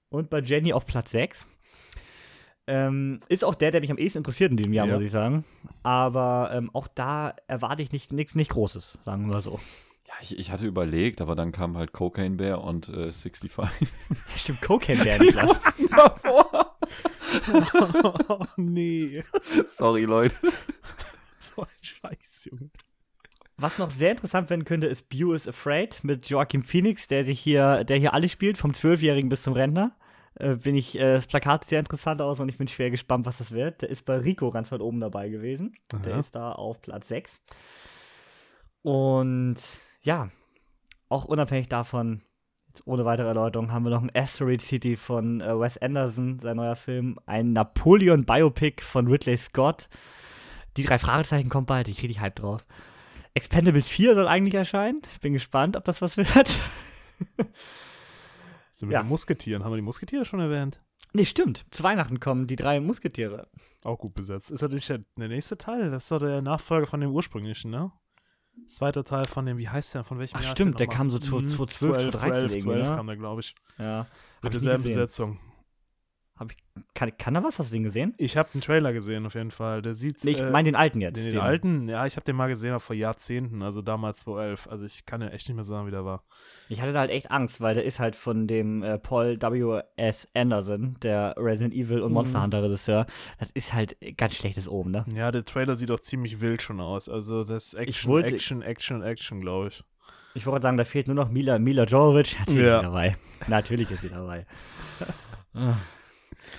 und 0.09 0.29
bei 0.29 0.39
Jenny 0.39 0.71
auf 0.71 0.85
Platz 0.85 1.11
6. 1.11 1.47
Ähm, 2.67 3.19
ist 3.29 3.43
auch 3.43 3.55
der, 3.55 3.71
der 3.71 3.81
mich 3.81 3.91
am 3.91 3.97
ehesten 3.97 4.19
interessiert 4.19 4.51
in 4.51 4.57
diesem 4.57 4.73
Jahr, 4.73 4.87
Ja. 4.87 4.95
muss 4.95 5.03
ich 5.03 5.11
sagen. 5.11 5.43
Aber 5.83 6.49
ähm, 6.53 6.69
auch 6.73 6.87
da 6.87 7.35
erwarte 7.47 7.83
ich 7.83 7.91
nicht- 7.91 8.11
nichts 8.11 8.33
nicht 8.35 8.49
Großes, 8.51 8.97
sagen 9.03 9.27
wir 9.27 9.33
mal 9.35 9.41
so. 9.43 9.59
Ja, 10.07 10.13
ich, 10.21 10.37
ich 10.39 10.51
hatte 10.51 10.65
überlegt, 10.65 11.21
aber 11.21 11.35
dann 11.35 11.51
kam 11.51 11.77
halt 11.77 11.91
Cocaine 11.93 12.35
Bear 12.37 12.63
und 12.63 12.89
äh, 12.89 13.11
65. 13.11 13.51
Stimmt, 14.35 14.61
Cocaine 14.61 15.03
Bear 15.03 15.19
nicht 15.19 15.33
lassen. 15.35 15.89
davor. 15.95 16.75
oh, 18.29 18.45
nee. 18.57 19.21
Sorry, 19.67 20.03
Leute. 20.05 20.35
So 21.37 21.61
ein 21.61 21.67
Scheiß, 21.81 22.49
Junge. 22.51 22.71
Was 23.57 23.77
noch 23.77 23.91
sehr 23.91 24.11
interessant 24.11 24.49
werden 24.49 24.65
könnte, 24.65 24.87
ist 24.87 25.09
Bew 25.09 25.33
is 25.35 25.47
Afraid 25.47 26.03
mit 26.03 26.27
Joaquin 26.27 26.63
Phoenix, 26.63 27.05
der 27.07 27.23
sich 27.23 27.39
hier, 27.39 27.83
der 27.83 27.97
hier 27.97 28.13
alles 28.15 28.31
spielt, 28.31 28.57
vom 28.57 28.73
Zwölfjährigen 28.73 29.29
bis 29.29 29.43
zum 29.43 29.53
Rentner. 29.53 29.95
Äh, 30.37 30.55
bin 30.55 30.75
ich, 30.75 30.95
äh, 30.95 31.13
das 31.13 31.27
Plakat 31.27 31.63
sieht 31.63 31.69
sehr 31.69 31.79
interessant 31.79 32.21
aus 32.21 32.39
und 32.39 32.49
ich 32.49 32.57
bin 32.57 32.67
schwer 32.67 32.91
gespannt, 32.91 33.25
was 33.25 33.37
das 33.37 33.51
wird. 33.51 33.81
Der 33.81 33.89
ist 33.89 34.05
bei 34.05 34.17
Rico 34.17 34.51
ganz 34.51 34.71
weit 34.71 34.81
oben 34.81 34.99
dabei 34.99 35.29
gewesen. 35.29 35.75
Der 36.03 36.13
Aha. 36.13 36.19
ist 36.19 36.35
da 36.35 36.51
auf 36.51 36.81
Platz 36.81 37.07
6. 37.07 37.41
Und 38.81 39.57
ja, 40.01 40.29
auch 41.09 41.25
unabhängig 41.25 41.69
davon, 41.69 42.21
jetzt 42.67 42.85
ohne 42.85 43.05
weitere 43.05 43.27
Erläuterung, 43.27 43.71
haben 43.71 43.85
wir 43.85 43.91
noch 43.91 44.03
ein 44.03 44.11
Asteroid 44.13 44.61
City 44.61 44.97
von 44.97 45.39
äh, 45.39 45.57
Wes 45.59 45.77
Anderson, 45.77 46.39
sein 46.39 46.57
neuer 46.57 46.75
Film, 46.75 47.17
ein 47.25 47.53
Napoleon 47.53 48.25
Biopic 48.25 48.83
von 48.83 49.07
Ridley 49.07 49.37
Scott. 49.37 49.87
Die 50.75 50.83
drei 50.83 50.99
Fragezeichen 50.99 51.49
kommt 51.49 51.67
bald, 51.67 51.87
ich 51.87 52.03
richtig 52.03 52.19
hype 52.19 52.35
drauf. 52.35 52.65
Expendables 53.33 53.87
4 53.87 54.15
soll 54.15 54.27
eigentlich 54.27 54.55
erscheinen. 54.55 55.01
Ich 55.13 55.19
bin 55.21 55.33
gespannt, 55.33 55.77
ob 55.77 55.85
das 55.85 56.01
was 56.01 56.17
wird. 56.17 56.59
Sind 58.75 58.89
wir 58.89 58.95
Ja. 58.95 59.03
die 59.03 59.07
Musketieren? 59.09 59.63
Haben 59.63 59.71
wir 59.71 59.77
die 59.77 59.81
Musketiere 59.81 60.25
schon 60.25 60.39
erwähnt? 60.41 60.81
nee, 61.13 61.23
stimmt. 61.23 61.65
Zu 61.71 61.81
Weihnachten 61.83 62.19
kommen 62.19 62.45
die 62.45 62.57
drei 62.57 62.81
Musketiere. 62.81 63.47
Auch 63.85 63.97
gut 63.99 64.13
besetzt. 64.15 64.51
Ist 64.51 64.61
natürlich 64.61 64.87
der, 64.87 64.99
der 65.17 65.29
nächste 65.29 65.57
Teil. 65.57 65.89
Das 65.91 66.03
ist 66.03 66.11
doch 66.11 66.19
der 66.19 66.41
Nachfolger 66.41 66.85
von 66.87 66.99
dem 66.99 67.11
ursprünglichen, 67.11 67.71
ne? 67.71 67.91
Zweiter 68.67 69.03
Teil 69.05 69.23
von 69.25 69.45
dem, 69.45 69.57
wie 69.57 69.69
heißt 69.69 69.95
der? 69.95 70.03
Von 70.03 70.19
welchem 70.19 70.37
Ach, 70.37 70.43
Jahr 70.43 70.51
stimmt, 70.51 70.79
der 70.79 70.87
nochmal? 70.87 70.97
kam 70.97 71.11
so 71.11 71.19
zu- 71.19 71.35
Mhm, 71.39 71.49
2012, 71.49 71.77
12, 71.77 72.11
13 72.11 72.19
12, 72.19 72.51
12 72.51 72.55
irgendwie, 72.65 72.89
ne? 72.89 72.95
kam 72.95 73.07
der, 73.07 73.15
glaube 73.17 73.41
ich. 73.41 73.55
Ja. 73.77 74.07
Mit 74.41 74.53
derselben. 74.53 74.83
Besetzung. 74.83 75.39
Hab 76.37 76.51
ich, 76.51 76.57
kann, 76.93 77.17
kann 77.17 77.33
er 77.35 77.43
was? 77.45 77.59
Hast 77.59 77.69
du 77.69 77.73
den 77.75 77.83
gesehen? 77.83 78.13
Ich 78.17 78.35
habe 78.35 78.49
den 78.53 78.59
Trailer 78.59 78.91
gesehen, 78.91 79.25
auf 79.25 79.35
jeden 79.35 79.51
Fall. 79.51 79.81
Der 79.81 79.93
sieht. 79.93 80.21
Nee, 80.25 80.31
ich 80.31 80.41
äh, 80.41 80.49
meine 80.49 80.67
den 80.67 80.75
alten 80.75 80.99
jetzt. 80.99 81.15
den, 81.15 81.31
den 81.31 81.39
alten, 81.39 81.87
ja, 81.87 82.05
ich 82.05 82.17
habe 82.17 82.25
den 82.25 82.35
mal 82.35 82.49
gesehen, 82.49 82.77
vor 82.81 82.93
Jahrzehnten, 82.93 83.61
also 83.61 83.81
damals 83.81 84.19
2011. 84.19 84.67
Also 84.69 84.85
ich 84.85 85.05
kann 85.05 85.21
ja 85.21 85.29
echt 85.29 85.47
nicht 85.47 85.55
mehr 85.55 85.63
sagen, 85.63 85.87
wie 85.87 85.91
der 85.91 86.03
war. 86.03 86.23
Ich 86.67 86.81
hatte 86.81 86.91
da 86.91 86.99
halt 86.99 87.09
echt 87.11 87.31
Angst, 87.31 87.61
weil 87.61 87.75
der 87.75 87.85
ist 87.85 87.99
halt 88.01 88.17
von 88.17 88.47
dem 88.47 88.83
äh, 88.83 88.97
Paul 88.99 89.37
W.S. 89.41 90.27
Anderson, 90.33 90.97
der 91.01 91.35
Resident 91.37 91.73
Evil 91.73 92.01
und 92.01 92.09
Mhm. 92.09 92.15
Monster 92.15 92.43
Hunter 92.43 92.63
Regisseur. 92.63 93.05
Das 93.39 93.49
ist 93.51 93.73
halt 93.73 93.95
ganz 94.17 94.35
schlechtes 94.35 94.67
oben, 94.67 94.91
ne? 94.91 95.05
Ja, 95.15 95.31
der 95.31 95.45
Trailer 95.45 95.77
sieht 95.77 95.89
auch 95.91 96.01
ziemlich 96.01 96.41
wild 96.41 96.61
schon 96.61 96.81
aus. 96.81 97.07
Also 97.07 97.45
das 97.45 97.67
ist 97.67 97.73
Action, 97.75 98.11
wollte- 98.11 98.33
Action, 98.33 98.61
Action, 98.61 99.01
Action, 99.03 99.39
glaube 99.39 99.69
ich. 99.69 99.83
Ich 100.33 100.45
wollte 100.45 100.63
sagen, 100.63 100.75
da 100.75 100.83
fehlt 100.83 101.07
nur 101.07 101.15
noch 101.15 101.29
Mila, 101.29 101.59
Mila 101.59 101.85
Jovovich. 101.85 102.37
Natürlich 102.39 102.61
Ja. 102.63 102.67
ist 102.75 102.75
sie 102.79 102.85
dabei. 102.87 103.15
Natürlich 103.47 103.89
ist 103.91 104.01
sie 104.01 104.09
dabei. 104.09 104.45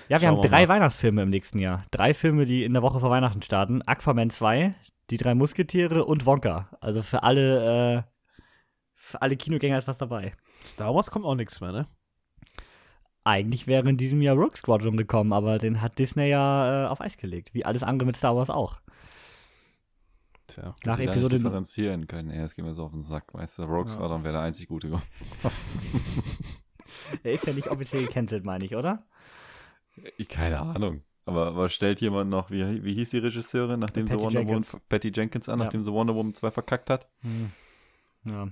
Ja, 0.09 0.21
wir 0.21 0.29
Schauen 0.29 0.37
haben 0.37 0.43
wir 0.45 0.49
drei 0.51 0.63
mal. 0.67 0.69
Weihnachtsfilme 0.75 1.23
im 1.23 1.31
nächsten 1.31 1.59
Jahr. 1.59 1.85
Drei 1.91 2.15
Filme, 2.15 2.45
die 2.45 2.65
in 2.65 2.73
der 2.73 2.83
Woche 2.83 3.01
vor 3.01 3.11
Weihnachten 3.11 3.43
starten. 3.43 3.83
Aquaman 3.83 4.31
2, 4.31 4.75
Die 5.11 5.17
drei 5.17 5.35
Musketiere 5.35 6.05
und 6.05 6.27
Wonka. 6.27 6.69
Also 6.81 7.03
für 7.03 7.23
alle, 7.23 7.97
äh, 7.99 8.03
für 8.95 9.23
alle 9.23 9.37
Kinogänger 9.37 9.79
ist 9.79 9.89
was 9.89 9.99
dabei. 9.99 10.33
Star 10.65 10.95
Wars 10.95 11.11
kommt 11.11 11.25
auch 11.25 11.35
nichts 11.35 11.61
mehr, 11.61 11.73
ne? 11.73 11.87
Eigentlich 13.25 13.67
wäre 13.67 13.89
in 13.89 13.97
diesem 13.97 14.23
Jahr 14.23 14.37
Rogue 14.37 14.57
Squadron 14.57 14.97
gekommen, 14.97 15.33
aber 15.33 15.59
den 15.59 15.81
hat 15.83 15.99
Disney 15.99 16.29
ja 16.29 16.85
äh, 16.85 16.89
auf 16.89 17.01
Eis 17.01 17.17
gelegt. 17.17 17.55
Wie 17.55 17.65
alles 17.65 17.83
andere 17.83 18.07
mit 18.07 18.17
Star 18.17 18.37
Wars 18.37 18.51
auch. 18.51 18.81
Tja. 20.47 20.75
Nach 20.85 20.95
da 20.95 20.97
nicht 20.97 21.09
Episode 21.11 21.37
differenzieren 21.39 22.07
können. 22.07 22.31
Ey, 22.31 22.39
das 22.41 22.55
geht 22.55 22.65
mir 22.65 22.73
so 22.75 22.85
auf 22.85 22.93
den 22.93 23.03
Sack. 23.03 23.35
Weißt 23.35 23.59
du, 23.59 23.65
Rogue 23.65 23.87
Ja. 23.89 23.95
Squadron 23.97 24.23
wäre 24.23 24.35
der 24.35 24.43
einzig 24.43 24.69
gute. 24.69 24.91
Er 27.23 27.33
ist 27.33 27.47
ja 27.47 27.53
nicht 27.53 27.69
offiziell 27.69 28.05
gecancelt, 28.07 28.45
meine 28.45 28.65
ich, 28.65 28.75
oder? 28.75 29.05
Ich- 30.17 30.29
Keine 30.29 30.61
Ahnung. 30.61 31.03
Aber, 31.25 31.49
aber 31.49 31.69
stellt 31.69 32.01
jemand 32.01 32.31
noch, 32.31 32.51
wie, 32.51 32.85
wie 32.85 32.95
hieß 32.95 33.11
die 33.11 33.19
Regisseurin, 33.19 33.81
nachdem 33.81 34.07
Patty 34.07 34.19
sie 34.19 34.25
Wonder 34.25 34.39
Jenkins. 34.41 34.73
Woman, 34.73 34.85
Patty 34.89 35.13
Jenkins 35.15 35.49
an, 35.49 35.59
Ja. 35.59 35.65
nachdem 35.65 35.83
sie 35.83 35.93
Wonder 35.93 36.15
Woman 36.15 36.35
2 36.35 36.51
verkackt 36.53 36.89
hat? 36.89 37.09
Hm. 37.23 37.51
Ja. 38.25 38.49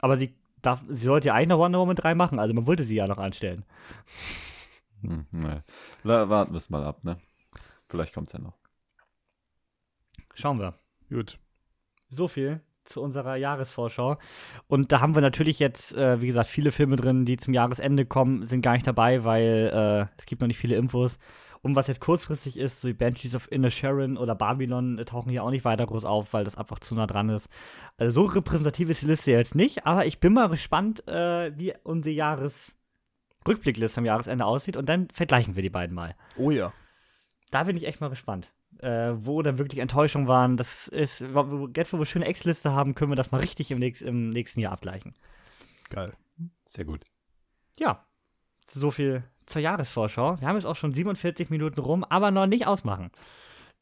Aber 0.00 0.16
sie, 0.16 0.34
darf, 0.62 0.80
sie 0.88 1.04
sollte 1.04 1.28
ja 1.28 1.34
eigentlich 1.34 1.48
noch 1.48 1.58
Wonder 1.58 1.78
Woman 1.80 1.96
3 1.96 2.14
machen, 2.14 2.38
also 2.38 2.54
man 2.54 2.66
wollte 2.66 2.84
sie 2.84 2.94
ja 2.94 3.06
noch 3.06 3.18
anstellen. 3.18 3.64
Hm, 5.02 5.26
naja. 5.32 5.62
La- 6.02 6.28
Warten 6.30 6.52
wir 6.54 6.58
es 6.58 6.70
mal 6.70 6.82
ab, 6.84 7.04
ne? 7.04 7.18
Vielleicht 7.88 8.14
kommt's 8.14 8.32
ja 8.32 8.38
noch. 8.38 8.56
Schauen 10.34 10.58
wir. 10.58 10.74
Gut. 11.10 11.38
So 12.08 12.26
viel 12.28 12.60
zu 12.84 13.02
unserer 13.02 13.36
Jahresvorschau. 13.36 14.18
Und 14.66 14.92
da 14.92 15.00
haben 15.00 15.14
wir 15.14 15.22
natürlich 15.22 15.58
jetzt, 15.58 15.96
äh, 15.96 16.20
wie 16.20 16.28
gesagt, 16.28 16.48
viele 16.48 16.72
Filme 16.72 16.96
drin, 16.96 17.24
die 17.24 17.36
zum 17.36 17.54
Jahresende 17.54 18.06
kommen, 18.06 18.44
sind 18.44 18.62
gar 18.62 18.74
nicht 18.74 18.86
dabei, 18.86 19.24
weil 19.24 19.70
äh, 19.72 20.14
es 20.18 20.26
gibt 20.26 20.40
noch 20.40 20.48
nicht 20.48 20.58
viele 20.58 20.76
Infos. 20.76 21.18
Und 21.64 21.76
was 21.76 21.86
jetzt 21.86 22.00
kurzfristig 22.00 22.58
ist, 22.58 22.82
so 22.82 22.88
die 22.88 22.94
Banshees 22.94 23.34
of 23.34 23.50
Inner 23.50 23.70
Sharon 23.70 24.18
oder 24.18 24.34
Babylon 24.34 24.98
äh, 24.98 25.06
tauchen 25.06 25.30
hier 25.30 25.42
auch 25.42 25.50
nicht 25.50 25.64
weiter 25.64 25.86
groß 25.86 26.04
auf, 26.04 26.34
weil 26.34 26.44
das 26.44 26.56
einfach 26.56 26.78
zu 26.78 26.94
nah 26.94 27.06
dran 27.06 27.30
ist. 27.30 27.48
Also 27.96 28.20
so 28.20 28.26
repräsentativ 28.26 28.90
ist 28.90 29.00
die 29.00 29.06
Liste 29.06 29.30
jetzt 29.30 29.54
nicht, 29.54 29.86
aber 29.86 30.04
ich 30.04 30.20
bin 30.20 30.34
mal 30.34 30.50
gespannt, 30.50 31.08
äh, 31.08 31.56
wie 31.56 31.72
unsere 31.82 32.14
Jahresrückblickliste 32.14 33.98
am 33.98 34.04
Jahresende 34.04 34.44
aussieht 34.44 34.76
und 34.76 34.90
dann 34.90 35.08
vergleichen 35.10 35.56
wir 35.56 35.62
die 35.62 35.70
beiden 35.70 35.94
mal. 35.96 36.14
Oh 36.36 36.50
ja. 36.50 36.70
Da 37.50 37.64
bin 37.64 37.78
ich 37.78 37.86
echt 37.86 38.02
mal 38.02 38.10
gespannt. 38.10 38.52
Äh, 38.80 39.14
wo 39.24 39.40
dann 39.42 39.58
wirklich 39.58 39.80
Enttäuschungen 39.80 40.28
waren. 40.28 40.56
Das 40.56 40.88
ist, 40.88 41.20
jetzt 41.20 41.92
wo 41.92 41.98
wir 41.98 42.06
schöne 42.06 42.26
Ex-Liste 42.26 42.72
haben, 42.72 42.94
können 42.94 43.12
wir 43.12 43.16
das 43.16 43.30
mal 43.30 43.40
richtig 43.40 43.70
im, 43.70 43.78
nächst, 43.78 44.02
im 44.02 44.30
nächsten 44.30 44.60
Jahr 44.60 44.72
abgleichen. 44.72 45.14
Geil. 45.90 46.12
Sehr 46.64 46.84
gut. 46.84 47.04
Ja, 47.78 48.04
so 48.68 48.90
viel 48.90 49.24
zur 49.46 49.62
Jahresvorschau. 49.62 50.40
Wir 50.40 50.48
haben 50.48 50.56
jetzt 50.56 50.64
auch 50.66 50.76
schon 50.76 50.92
47 50.92 51.50
Minuten 51.50 51.80
rum, 51.80 52.04
aber 52.04 52.30
noch 52.30 52.46
nicht 52.46 52.66
ausmachen. 52.66 53.10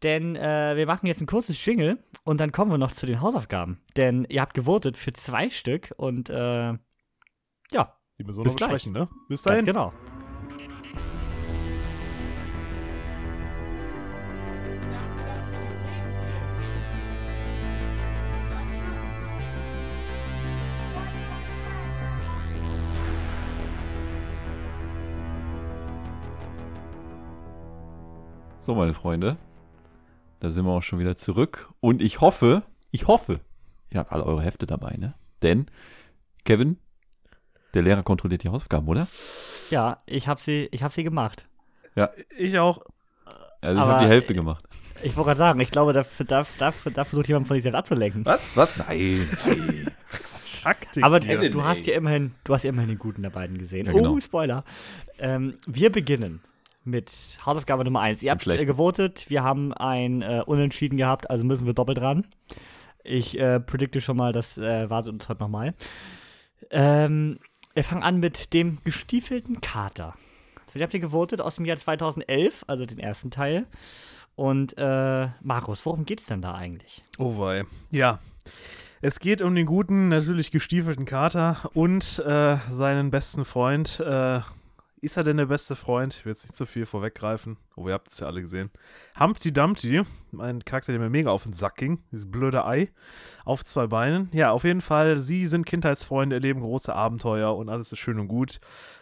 Denn 0.03 0.35
äh, 0.35 0.77
wir 0.77 0.87
machen 0.87 1.07
jetzt 1.07 1.21
ein 1.21 1.27
kurzes 1.27 1.65
Jingle 1.65 1.99
und 2.25 2.41
dann 2.41 2.51
kommen 2.51 2.71
wir 2.71 2.79
noch 2.79 2.93
zu 2.93 3.07
den 3.07 3.21
Hausaufgaben. 3.21 3.81
Denn 3.97 4.27
ihr 4.29 4.41
habt 4.41 4.55
gewotet 4.55 4.97
für 4.97 5.13
zwei 5.13 5.51
Stück 5.51 5.93
und 5.97 6.29
äh, 6.29 6.73
ja, 6.75 6.79
Die 8.19 8.25
müssen 8.25 8.45
wir 8.45 8.51
noch 8.51 8.57
besprechen, 8.57 8.93
ne? 8.93 9.09
Bis 9.29 9.45
ganz 9.45 9.53
dahin. 9.53 9.65
genau. 9.65 9.93
So, 28.63 28.77
meine 28.77 28.95
Freunde, 28.95 29.39
da 30.39 30.49
sind 30.49 30.67
wir 30.67 30.71
auch 30.71 30.85
schon 30.85 31.01
wieder 31.01 31.17
zurück. 31.17 31.73
Und 31.81 32.01
ich 32.01 32.21
hoffe, 32.21 32.63
ich 32.93 33.09
hoffe, 33.09 33.41
ihr 33.91 33.99
habt 33.99 34.13
alle 34.13 34.25
eure 34.25 34.41
Hefte 34.41 34.69
dabei, 34.69 34.95
ne? 34.99 35.15
Denn, 35.43 35.67
Kevin, 36.45 36.79
der 37.75 37.83
Lehrer 37.83 38.05
kontrolliert 38.05 38.45
die 38.45 38.49
Hausaufgaben, 38.51 38.87
oder? 38.87 39.09
Ja, 39.71 40.01
ich 40.07 40.29
habe 40.29 40.41
sie, 40.41 40.69
ich 40.71 40.85
hab 40.85 40.93
sie 40.93 41.03
gemacht. 41.03 41.49
Ich 42.39 42.57
auch. 42.57 42.87
Also 43.61 43.81
ich 43.81 43.85
habe 43.85 44.05
die 44.05 44.11
Hälfte 44.11 44.33
gemacht. 44.33 44.65
Ich 45.03 45.17
wollte 45.17 45.31
gerade 45.31 45.39
sagen, 45.39 45.59
ich 45.59 45.73
glaube, 45.73 45.93
dafür, 45.93 46.25
dafür, 46.25 46.63
dafür, 46.63 46.93
versucht 46.93 47.27
jemand 47.27 47.49
von 47.49 47.57
sich 47.57 47.65
selbst 47.65 47.79
abzulenken. 47.79 48.25
Was? 48.25 48.57
Was? 48.57 48.77
Nein. 48.77 49.29
Taktik. 50.63 51.03
Aber 51.03 51.19
hier. 51.19 51.51
du, 51.51 51.65
hast 51.65 51.85
ja 51.87 51.97
immerhin, 51.97 52.37
du 52.45 52.55
hast 52.55 52.63
ja 52.63 52.69
immerhin 52.69 52.91
den 52.91 52.99
guten 53.01 53.23
der 53.23 53.31
beiden 53.31 53.59
gesehen. 53.59 53.87
Ja, 53.87 53.93
genau. 53.93 54.13
Oh, 54.13 54.21
Spoiler. 54.21 54.63
Ähm, 55.19 55.55
wir 55.67 55.91
beginnen 55.91 56.43
mit 56.85 57.39
Hausaufgabe 57.45 57.85
Nummer 57.85 58.01
1. 58.01 58.23
Ihr 58.23 58.31
habt 58.31 58.47
äh, 58.47 58.65
gewotet, 58.65 59.27
wir 59.29 59.43
haben 59.43 59.73
ein 59.73 60.23
äh, 60.23 60.43
Unentschieden 60.45 60.97
gehabt, 60.97 61.31
also 61.31 61.45
müssen 61.45 61.67
wir 61.67 61.75
doppelt 61.75 61.99
dran. 61.99 62.27
Ich 63.05 63.39
äh, 63.39 63.61
predikte 63.61 64.01
schon 64.01 64.17
mal, 64.17 64.33
das 64.33 64.59
äh, 64.59 64.89
wartet 64.91 65.13
uns 65.13 65.29
heute 65.29 65.43
nochmal. 65.43 65.75
Ähm, 66.71 67.39
wir 67.75 67.85
fangen 67.85 68.03
an 68.03 68.21
mit 68.21 68.53
dem 68.53 68.79
gestiefelten 68.85 69.61
Kater. 69.61 70.15
Für 70.69 70.79
den 70.79 70.85
habt 70.85 70.95
ihr 70.95 71.01
gewotet 71.01 71.41
aus 71.41 71.57
dem 71.57 71.65
Jahr 71.65 71.77
2011, 71.77 72.65
also 72.67 72.87
den 72.87 72.99
ersten 72.99 73.31
Teil. 73.31 73.67
Und 74.35 74.77
äh, 74.79 75.29
Markus, 75.43 75.85
worum 75.85 76.05
geht's 76.05 76.27
denn 76.27 76.43
da 76.43 76.55
eigentlich? 76.55 77.05
Oh 77.19 77.39
wei. 77.39 77.65
Ja. 77.91 78.19
Es 79.03 79.19
geht 79.19 79.43
um 79.43 79.55
den 79.55 79.67
guten, 79.67 80.09
natürlich 80.09 80.51
gestiefelten 80.51 81.05
Kater 81.05 81.57
und 81.75 82.21
äh, 82.21 82.57
seinen 82.71 83.11
besten 83.11 83.45
Freund. 83.45 84.01
Äh, 84.01 84.41
ist 85.03 85.17
er 85.17 85.25
denn 85.25 85.37
der 85.37 85.47
beste 85.47 85.75
Freund? 85.75 86.15
Ich 86.15 86.25
will 86.25 86.31
jetzt 86.31 86.45
nicht 86.45 86.57
zu 86.57 86.65
viel 86.65 86.87
vorweggreifen. 86.87 87.57
Oh, 87.75 87.89
ihr 87.89 87.95
habt 87.95 88.13
es 88.13 88.21
ja 88.21 88.29
alle 88.29 88.41
gesehen. 88.41 88.71
Humpty 89.19 89.53
Dumpty, 89.53 90.03
ein 90.39 90.65
Charakter, 90.65 90.93
der 90.93 91.01
mir 91.01 91.11
mega 91.11 91.31
auf 91.31 91.43
den 91.43 91.55
Sack 91.55 91.75
ging. 91.75 91.99
Dieses 92.13 92.31
blöde 92.31 92.65
Ei 92.65 92.89
auf 93.45 93.65
zwei 93.65 93.89
Beinen. 93.89 94.31
Ja, 94.33 94.53
auf 94.53 94.63
jeden 94.63 94.81
Fall, 94.81 95.17
sie 95.17 95.49
sind 95.49 95.67
Kindheitsfreunde, 95.67 96.37
erleben 96.37 96.61
große 96.61 96.95
Abenteuer 96.95 97.57
und 97.57 97.69
alles 97.69 97.91
ist 97.91 97.99
schön 97.99 98.21
und 98.21 98.29
gut. 98.29 98.61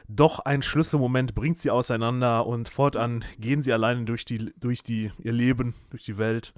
Doch 0.09 0.38
ein 0.38 0.62
Schlüsselmoment 0.62 1.34
bringt 1.34 1.59
sie 1.59 1.70
auseinander 1.70 2.46
und 2.46 2.70
fortan 2.70 3.22
gehen 3.38 3.61
sie 3.61 3.72
alleine 3.74 4.07
durch, 4.07 4.24
die, 4.24 4.55
durch 4.59 4.82
die, 4.82 5.12
ihr 5.18 5.32
Leben, 5.32 5.74
durch 5.90 6.05
die 6.05 6.16
Welt. 6.16 6.55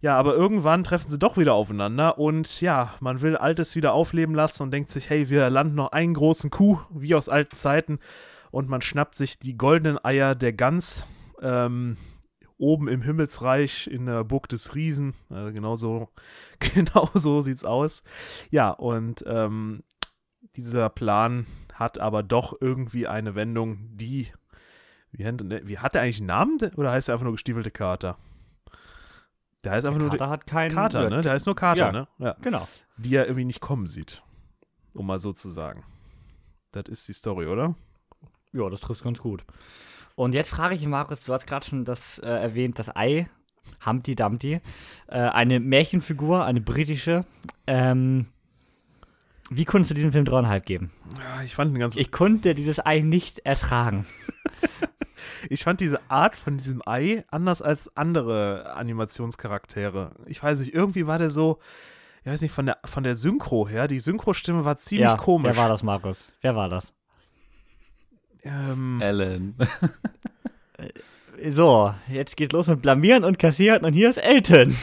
Ja, 0.00 0.16
aber 0.16 0.34
irgendwann 0.34 0.82
treffen 0.82 1.10
sie 1.10 1.18
doch 1.18 1.36
wieder 1.36 1.54
aufeinander 1.54 2.18
und 2.18 2.60
ja, 2.60 2.92
man 2.98 3.20
will 3.20 3.36
Altes 3.36 3.76
wieder 3.76 3.92
aufleben 3.92 4.34
lassen 4.34 4.64
und 4.64 4.72
denkt 4.72 4.90
sich, 4.90 5.08
hey, 5.10 5.28
wir 5.28 5.48
landen 5.48 5.76
noch 5.76 5.92
einen 5.92 6.14
großen 6.14 6.50
Kuh, 6.50 6.80
wie 6.90 7.14
aus 7.14 7.28
alten 7.28 7.54
Zeiten 7.54 8.00
und 8.50 8.68
man 8.68 8.82
schnappt 8.82 9.14
sich 9.14 9.38
die 9.38 9.56
goldenen 9.56 10.02
Eier 10.04 10.34
der 10.34 10.52
Gans 10.52 11.06
ähm, 11.40 11.96
oben 12.58 12.88
im 12.88 13.00
Himmelsreich 13.02 13.86
in 13.86 14.06
der 14.06 14.24
Burg 14.24 14.48
des 14.48 14.74
Riesen. 14.74 15.14
Also 15.30 15.52
genau 15.52 15.76
so, 15.76 16.08
genau 16.58 17.08
so 17.14 17.40
sieht's 17.40 17.64
aus. 17.64 18.02
Ja, 18.50 18.70
und 18.70 19.24
ähm, 19.26 19.82
dieser 20.56 20.88
Plan 20.90 21.46
hat 21.74 21.98
aber 21.98 22.22
doch 22.22 22.54
irgendwie 22.60 23.06
eine 23.06 23.34
Wendung, 23.34 23.78
die. 23.96 24.28
Wie, 25.12 25.24
wie 25.24 25.78
hat 25.78 25.94
der 25.94 26.02
eigentlich 26.02 26.18
einen 26.18 26.26
Namen 26.28 26.58
oder 26.76 26.92
heißt 26.92 27.08
er 27.08 27.14
einfach 27.14 27.24
nur 27.24 27.32
gestiefelte 27.32 27.70
Kater? 27.72 28.16
Der 29.64 29.72
heißt 29.72 29.84
Der 29.84 29.90
einfach 29.90 30.00
nur 30.02 30.10
Kater 30.10 30.28
hat 30.30 30.46
keinen. 30.46 30.70
Kater, 30.72 31.10
ne? 31.10 31.20
Der 31.22 31.32
heißt 31.32 31.46
nur 31.46 31.56
Kater, 31.56 31.86
Ja. 31.86 31.92
ne? 31.92 32.08
Ja. 32.18 32.36
Genau. 32.40 32.66
Die 32.96 33.14
er 33.14 33.24
irgendwie 33.26 33.44
nicht 33.44 33.60
kommen 33.60 33.86
sieht. 33.86 34.22
Um 34.92 35.06
mal 35.06 35.18
so 35.18 35.32
zu 35.32 35.50
sagen. 35.50 35.82
Das 36.72 36.84
ist 36.88 37.08
die 37.08 37.12
Story, 37.12 37.46
oder? 37.46 37.74
Ja, 38.52 38.68
das 38.68 38.80
trifft 38.80 39.04
ganz 39.04 39.18
gut. 39.18 39.44
Und 40.16 40.34
jetzt 40.34 40.50
frage 40.50 40.74
ich 40.74 40.86
Markus, 40.86 41.24
du 41.24 41.32
hast 41.32 41.46
gerade 41.46 41.64
schon 41.64 41.84
das 41.84 42.18
äh, 42.18 42.26
erwähnt, 42.26 42.78
das 42.78 42.94
Ei, 42.94 43.28
Humpty 43.86 44.14
Dumpty, 44.14 44.60
äh, 45.08 45.18
eine 45.18 45.60
Märchenfigur, 45.60 46.44
eine 46.44 46.60
britische. 46.60 47.24
Ähm, 47.66 48.26
wie 49.50 49.64
konntest 49.64 49.90
du 49.90 49.94
diesem 49.94 50.12
Film 50.12 50.24
dreieinhalb 50.24 50.64
geben? 50.64 50.92
Ich 51.44 51.54
fand 51.54 51.72
den 51.72 51.80
ganzen 51.80 51.98
Ich 51.98 52.12
konnte 52.12 52.54
dieses 52.54 52.84
Ei 52.84 53.00
nicht 53.00 53.40
ertragen. 53.40 54.06
Ich 55.48 55.64
fand 55.64 55.80
diese 55.80 56.00
Art 56.10 56.36
von 56.36 56.56
diesem 56.56 56.82
Ei 56.86 57.24
anders 57.30 57.62
als 57.62 57.94
andere 57.96 58.74
Animationscharaktere. 58.74 60.12
Ich 60.26 60.42
weiß 60.42 60.60
nicht, 60.60 60.74
irgendwie 60.74 61.06
war 61.06 61.18
der 61.18 61.30
so, 61.30 61.58
ich 62.24 62.32
weiß 62.32 62.42
nicht, 62.42 62.52
von 62.52 62.66
der, 62.66 62.78
von 62.84 63.02
der 63.02 63.14
Synchro 63.14 63.68
her, 63.68 63.88
die 63.88 63.98
Synchrostimme 63.98 64.64
war 64.64 64.76
ziemlich 64.76 65.10
ja, 65.10 65.16
komisch. 65.16 65.50
Wer 65.56 65.62
war 65.62 65.68
das, 65.68 65.82
Markus? 65.82 66.30
Wer 66.40 66.56
war 66.56 66.68
das? 66.68 66.94
Ähm, 68.44 69.00
Alan. 69.02 69.54
So, 71.48 71.94
jetzt 72.08 72.36
geht's 72.36 72.52
los 72.52 72.66
mit 72.66 72.82
Blamieren 72.82 73.24
und 73.24 73.38
Kassieren 73.38 73.84
und 73.84 73.92
hier 73.94 74.10
ist 74.10 74.18
Elton. 74.18 74.76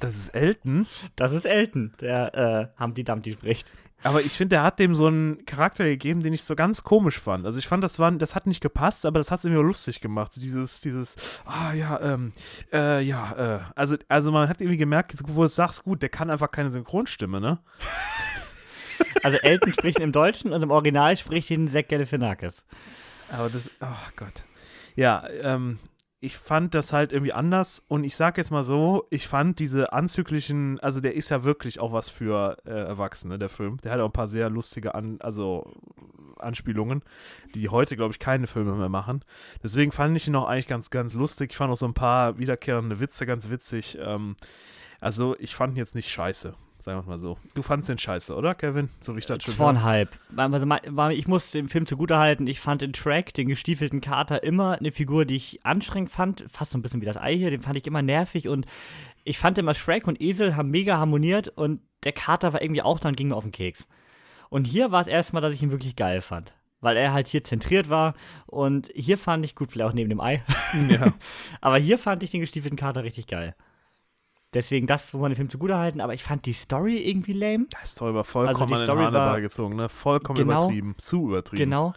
das 0.00 0.16
ist 0.16 0.28
Elton, 0.30 0.86
Das 1.16 1.32
ist 1.32 1.44
Elton, 1.46 1.92
der 2.00 2.72
äh, 2.78 2.82
Humpty 2.82 3.02
Dumpty 3.04 3.32
spricht. 3.32 3.66
aber 4.02 4.20
ich 4.20 4.32
finde, 4.32 4.56
der 4.56 4.62
hat 4.62 4.78
dem 4.78 4.94
so 4.94 5.06
einen 5.06 5.44
Charakter 5.46 5.84
gegeben, 5.84 6.22
den 6.22 6.32
ich 6.32 6.44
so 6.44 6.54
ganz 6.54 6.84
komisch 6.84 7.18
fand. 7.18 7.44
Also 7.44 7.58
ich 7.58 7.66
fand, 7.66 7.82
das 7.82 7.98
war, 7.98 8.10
das 8.12 8.34
hat 8.36 8.46
nicht 8.46 8.60
gepasst, 8.62 9.04
aber 9.04 9.18
das 9.18 9.30
hat 9.30 9.40
es 9.40 9.44
irgendwie 9.44 9.62
lustig 9.62 10.00
gemacht. 10.00 10.32
So 10.32 10.40
dieses, 10.40 10.80
dieses, 10.80 11.42
ah 11.44 11.72
ja, 11.74 12.00
ähm, 12.00 12.32
äh, 12.72 13.02
ja, 13.02 13.56
äh, 13.56 13.58
also, 13.74 13.96
also 14.08 14.30
man 14.32 14.48
hat 14.48 14.60
irgendwie 14.60 14.78
gemerkt, 14.78 15.12
wo 15.26 15.40
du 15.40 15.44
es 15.44 15.54
sagst, 15.56 15.82
gut, 15.84 16.02
der 16.02 16.08
kann 16.08 16.30
einfach 16.30 16.50
keine 16.50 16.70
Synchronstimme, 16.70 17.40
ne? 17.40 17.58
Also 19.22 19.38
Elton 19.38 19.72
spricht 19.72 19.98
im 19.98 20.12
Deutschen 20.12 20.52
und 20.52 20.62
im 20.62 20.70
Original 20.70 21.16
spricht 21.16 21.50
ihn 21.50 21.68
Zack 21.68 21.88
Galifianakis. 21.88 22.64
Aber 23.30 23.48
das, 23.48 23.70
oh 23.80 24.10
Gott. 24.16 24.44
Ja, 24.96 25.28
ähm, 25.42 25.78
ich 26.20 26.36
fand 26.36 26.74
das 26.74 26.92
halt 26.92 27.12
irgendwie 27.12 27.32
anders 27.32 27.82
und 27.88 28.04
ich 28.04 28.14
sag 28.14 28.36
jetzt 28.36 28.50
mal 28.50 28.62
so, 28.62 29.06
ich 29.08 29.26
fand 29.26 29.58
diese 29.58 29.92
anzüglichen, 29.94 30.78
also 30.80 31.00
der 31.00 31.14
ist 31.14 31.30
ja 31.30 31.44
wirklich 31.44 31.80
auch 31.80 31.92
was 31.92 32.10
für 32.10 32.58
äh, 32.66 32.70
Erwachsene, 32.70 33.38
der 33.38 33.48
Film. 33.48 33.78
Der 33.82 33.92
hat 33.92 34.00
auch 34.00 34.06
ein 34.06 34.12
paar 34.12 34.26
sehr 34.26 34.50
lustige 34.50 34.94
An 34.94 35.18
also 35.20 35.72
Anspielungen, 36.38 37.02
die 37.54 37.70
heute, 37.70 37.96
glaube 37.96 38.12
ich, 38.12 38.18
keine 38.18 38.46
Filme 38.46 38.74
mehr 38.74 38.90
machen. 38.90 39.24
Deswegen 39.62 39.92
fand 39.92 40.16
ich 40.16 40.28
ihn 40.28 40.36
auch 40.36 40.46
eigentlich 40.46 40.66
ganz, 40.66 40.90
ganz 40.90 41.14
lustig. 41.14 41.52
Ich 41.52 41.56
fand 41.56 41.72
auch 41.72 41.76
so 41.76 41.86
ein 41.86 41.94
paar 41.94 42.38
wiederkehrende 42.38 43.00
Witze 43.00 43.24
ganz 43.24 43.48
witzig. 43.48 43.98
Ähm, 44.00 44.36
also 45.00 45.36
ich 45.38 45.54
fand 45.54 45.74
ihn 45.74 45.78
jetzt 45.78 45.94
nicht 45.94 46.10
scheiße, 46.10 46.54
sagen 46.82 47.00
wir 47.00 47.08
mal 47.08 47.18
so. 47.18 47.38
Du 47.54 47.62
fandst 47.62 47.88
den 47.88 47.98
scheiße, 47.98 48.34
oder, 48.34 48.54
Kevin? 48.54 48.88
So 49.00 49.14
wie 49.14 49.18
ich 49.18 49.26
das 49.26 49.42
schon. 49.42 49.54
Zweieinhalb. 49.54 50.18
Also, 50.36 50.66
ich 51.10 51.28
muss 51.28 51.50
dem 51.50 51.68
Film 51.68 51.86
zugutehalten, 51.86 52.46
ich 52.46 52.60
fand 52.60 52.82
den 52.82 52.92
Track, 52.92 53.34
den 53.34 53.48
gestiefelten 53.48 54.00
Kater, 54.00 54.42
immer 54.42 54.78
eine 54.78 54.92
Figur, 54.92 55.24
die 55.24 55.36
ich 55.36 55.64
anstrengend 55.64 56.10
fand. 56.10 56.44
Fast 56.48 56.72
so 56.72 56.78
ein 56.78 56.82
bisschen 56.82 57.00
wie 57.00 57.06
das 57.06 57.16
Ei 57.16 57.36
hier, 57.36 57.50
den 57.50 57.60
fand 57.60 57.76
ich 57.76 57.86
immer 57.86 58.02
nervig 58.02 58.48
und 58.48 58.66
ich 59.24 59.38
fand 59.38 59.58
immer 59.58 59.74
Shrek 59.74 60.06
und 60.06 60.20
Esel 60.20 60.56
haben 60.56 60.70
mega 60.70 60.96
harmoniert 60.96 61.48
und 61.48 61.80
der 62.04 62.12
Kater 62.12 62.52
war 62.52 62.62
irgendwie 62.62 62.82
auch 62.82 62.98
da 62.98 63.08
und 63.08 63.16
ging 63.16 63.28
mir 63.28 63.36
auf 63.36 63.44
den 63.44 63.52
Keks. 63.52 63.86
Und 64.48 64.64
hier 64.64 64.90
war 64.90 65.02
es 65.02 65.06
erstmal, 65.06 65.42
dass 65.42 65.52
ich 65.52 65.62
ihn 65.62 65.70
wirklich 65.70 65.96
geil 65.96 66.22
fand. 66.22 66.54
Weil 66.80 66.96
er 66.96 67.12
halt 67.12 67.28
hier 67.28 67.44
zentriert 67.44 67.90
war 67.90 68.14
und 68.46 68.90
hier 68.94 69.18
fand 69.18 69.44
ich, 69.44 69.54
gut, 69.54 69.70
vielleicht 69.70 69.90
auch 69.90 69.94
neben 69.94 70.08
dem 70.08 70.20
Ei, 70.20 70.42
Ja. 70.88 71.12
aber 71.60 71.76
hier 71.76 71.98
fand 71.98 72.22
ich 72.22 72.30
den 72.30 72.40
gestiefelten 72.40 72.78
Kater 72.78 73.04
richtig 73.04 73.26
geil. 73.26 73.54
Deswegen 74.52 74.86
das, 74.86 75.14
wo 75.14 75.18
man 75.18 75.30
den 75.30 75.36
Film 75.36 75.48
zugutehalten, 75.50 76.00
aber 76.00 76.14
ich 76.14 76.22
fand 76.24 76.44
die 76.46 76.52
Story 76.52 76.96
irgendwie 76.98 77.32
lame. 77.34 77.66
Das 77.70 77.90
ist 77.90 78.00
doch 78.00 78.08
aber 78.08 78.24
vollkommen 78.24 78.48
Also 78.56 78.66
die 78.66 78.72
an 78.74 78.78
den 78.80 78.84
Story 78.86 79.12
war- 79.12 79.26
herbeigezogen, 79.26 79.76
ne? 79.76 79.88
Vollkommen 79.88 80.38
Genau. 80.38 80.62
übertrieben. 80.64 80.94
Zu 80.98 81.28
übertrieben. 81.28 81.58
Genau. 81.62 81.92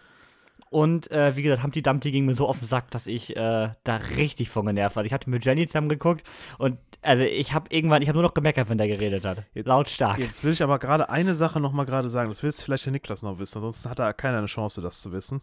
Und 0.69 1.11
äh, 1.11 1.35
wie 1.35 1.43
gesagt, 1.43 1.61
Humpty 1.61 1.83
Dumpty 1.83 2.09
ging 2.11 2.25
mir 2.25 2.33
so 2.33 2.47
auf 2.47 2.57
den 2.57 2.67
Sack, 2.67 2.89
dass 2.89 3.05
ich 3.05 3.35
äh, 3.35 3.69
da 3.83 3.95
richtig 4.17 4.49
von 4.49 4.65
genervt 4.65 4.95
war. 4.95 5.01
Also 5.01 5.07
ich 5.07 5.13
hatte 5.13 5.29
mit 5.29 5.45
Jenny 5.45 5.67
zusammen 5.67 5.87
geguckt 5.89 6.23
und 6.57 6.79
also 7.03 7.21
ich 7.23 7.53
habe 7.53 7.67
irgendwann, 7.69 8.01
ich 8.01 8.07
habe 8.07 8.17
nur 8.17 8.23
noch 8.27 8.33
gemeckert, 8.33 8.69
wenn 8.69 8.79
der 8.79 8.87
geredet 8.87 9.23
hat. 9.23 9.45
Jetzt- 9.53 9.67
Lautstark. 9.67 10.17
Jetzt 10.17 10.43
will 10.43 10.51
ich 10.51 10.63
aber 10.63 10.79
gerade 10.79 11.09
eine 11.09 11.35
Sache 11.35 11.59
nochmal 11.59 11.85
gerade 11.85 12.09
sagen. 12.09 12.29
Das 12.29 12.41
will 12.41 12.49
jetzt 12.49 12.63
vielleicht 12.63 12.85
der 12.85 12.91
Niklas 12.91 13.21
noch 13.21 13.37
wissen, 13.37 13.57
ansonsten 13.59 13.89
hat 13.89 13.99
er 13.99 14.13
keiner 14.13 14.39
eine 14.39 14.47
Chance, 14.47 14.81
das 14.81 15.01
zu 15.01 15.11
wissen. 15.11 15.41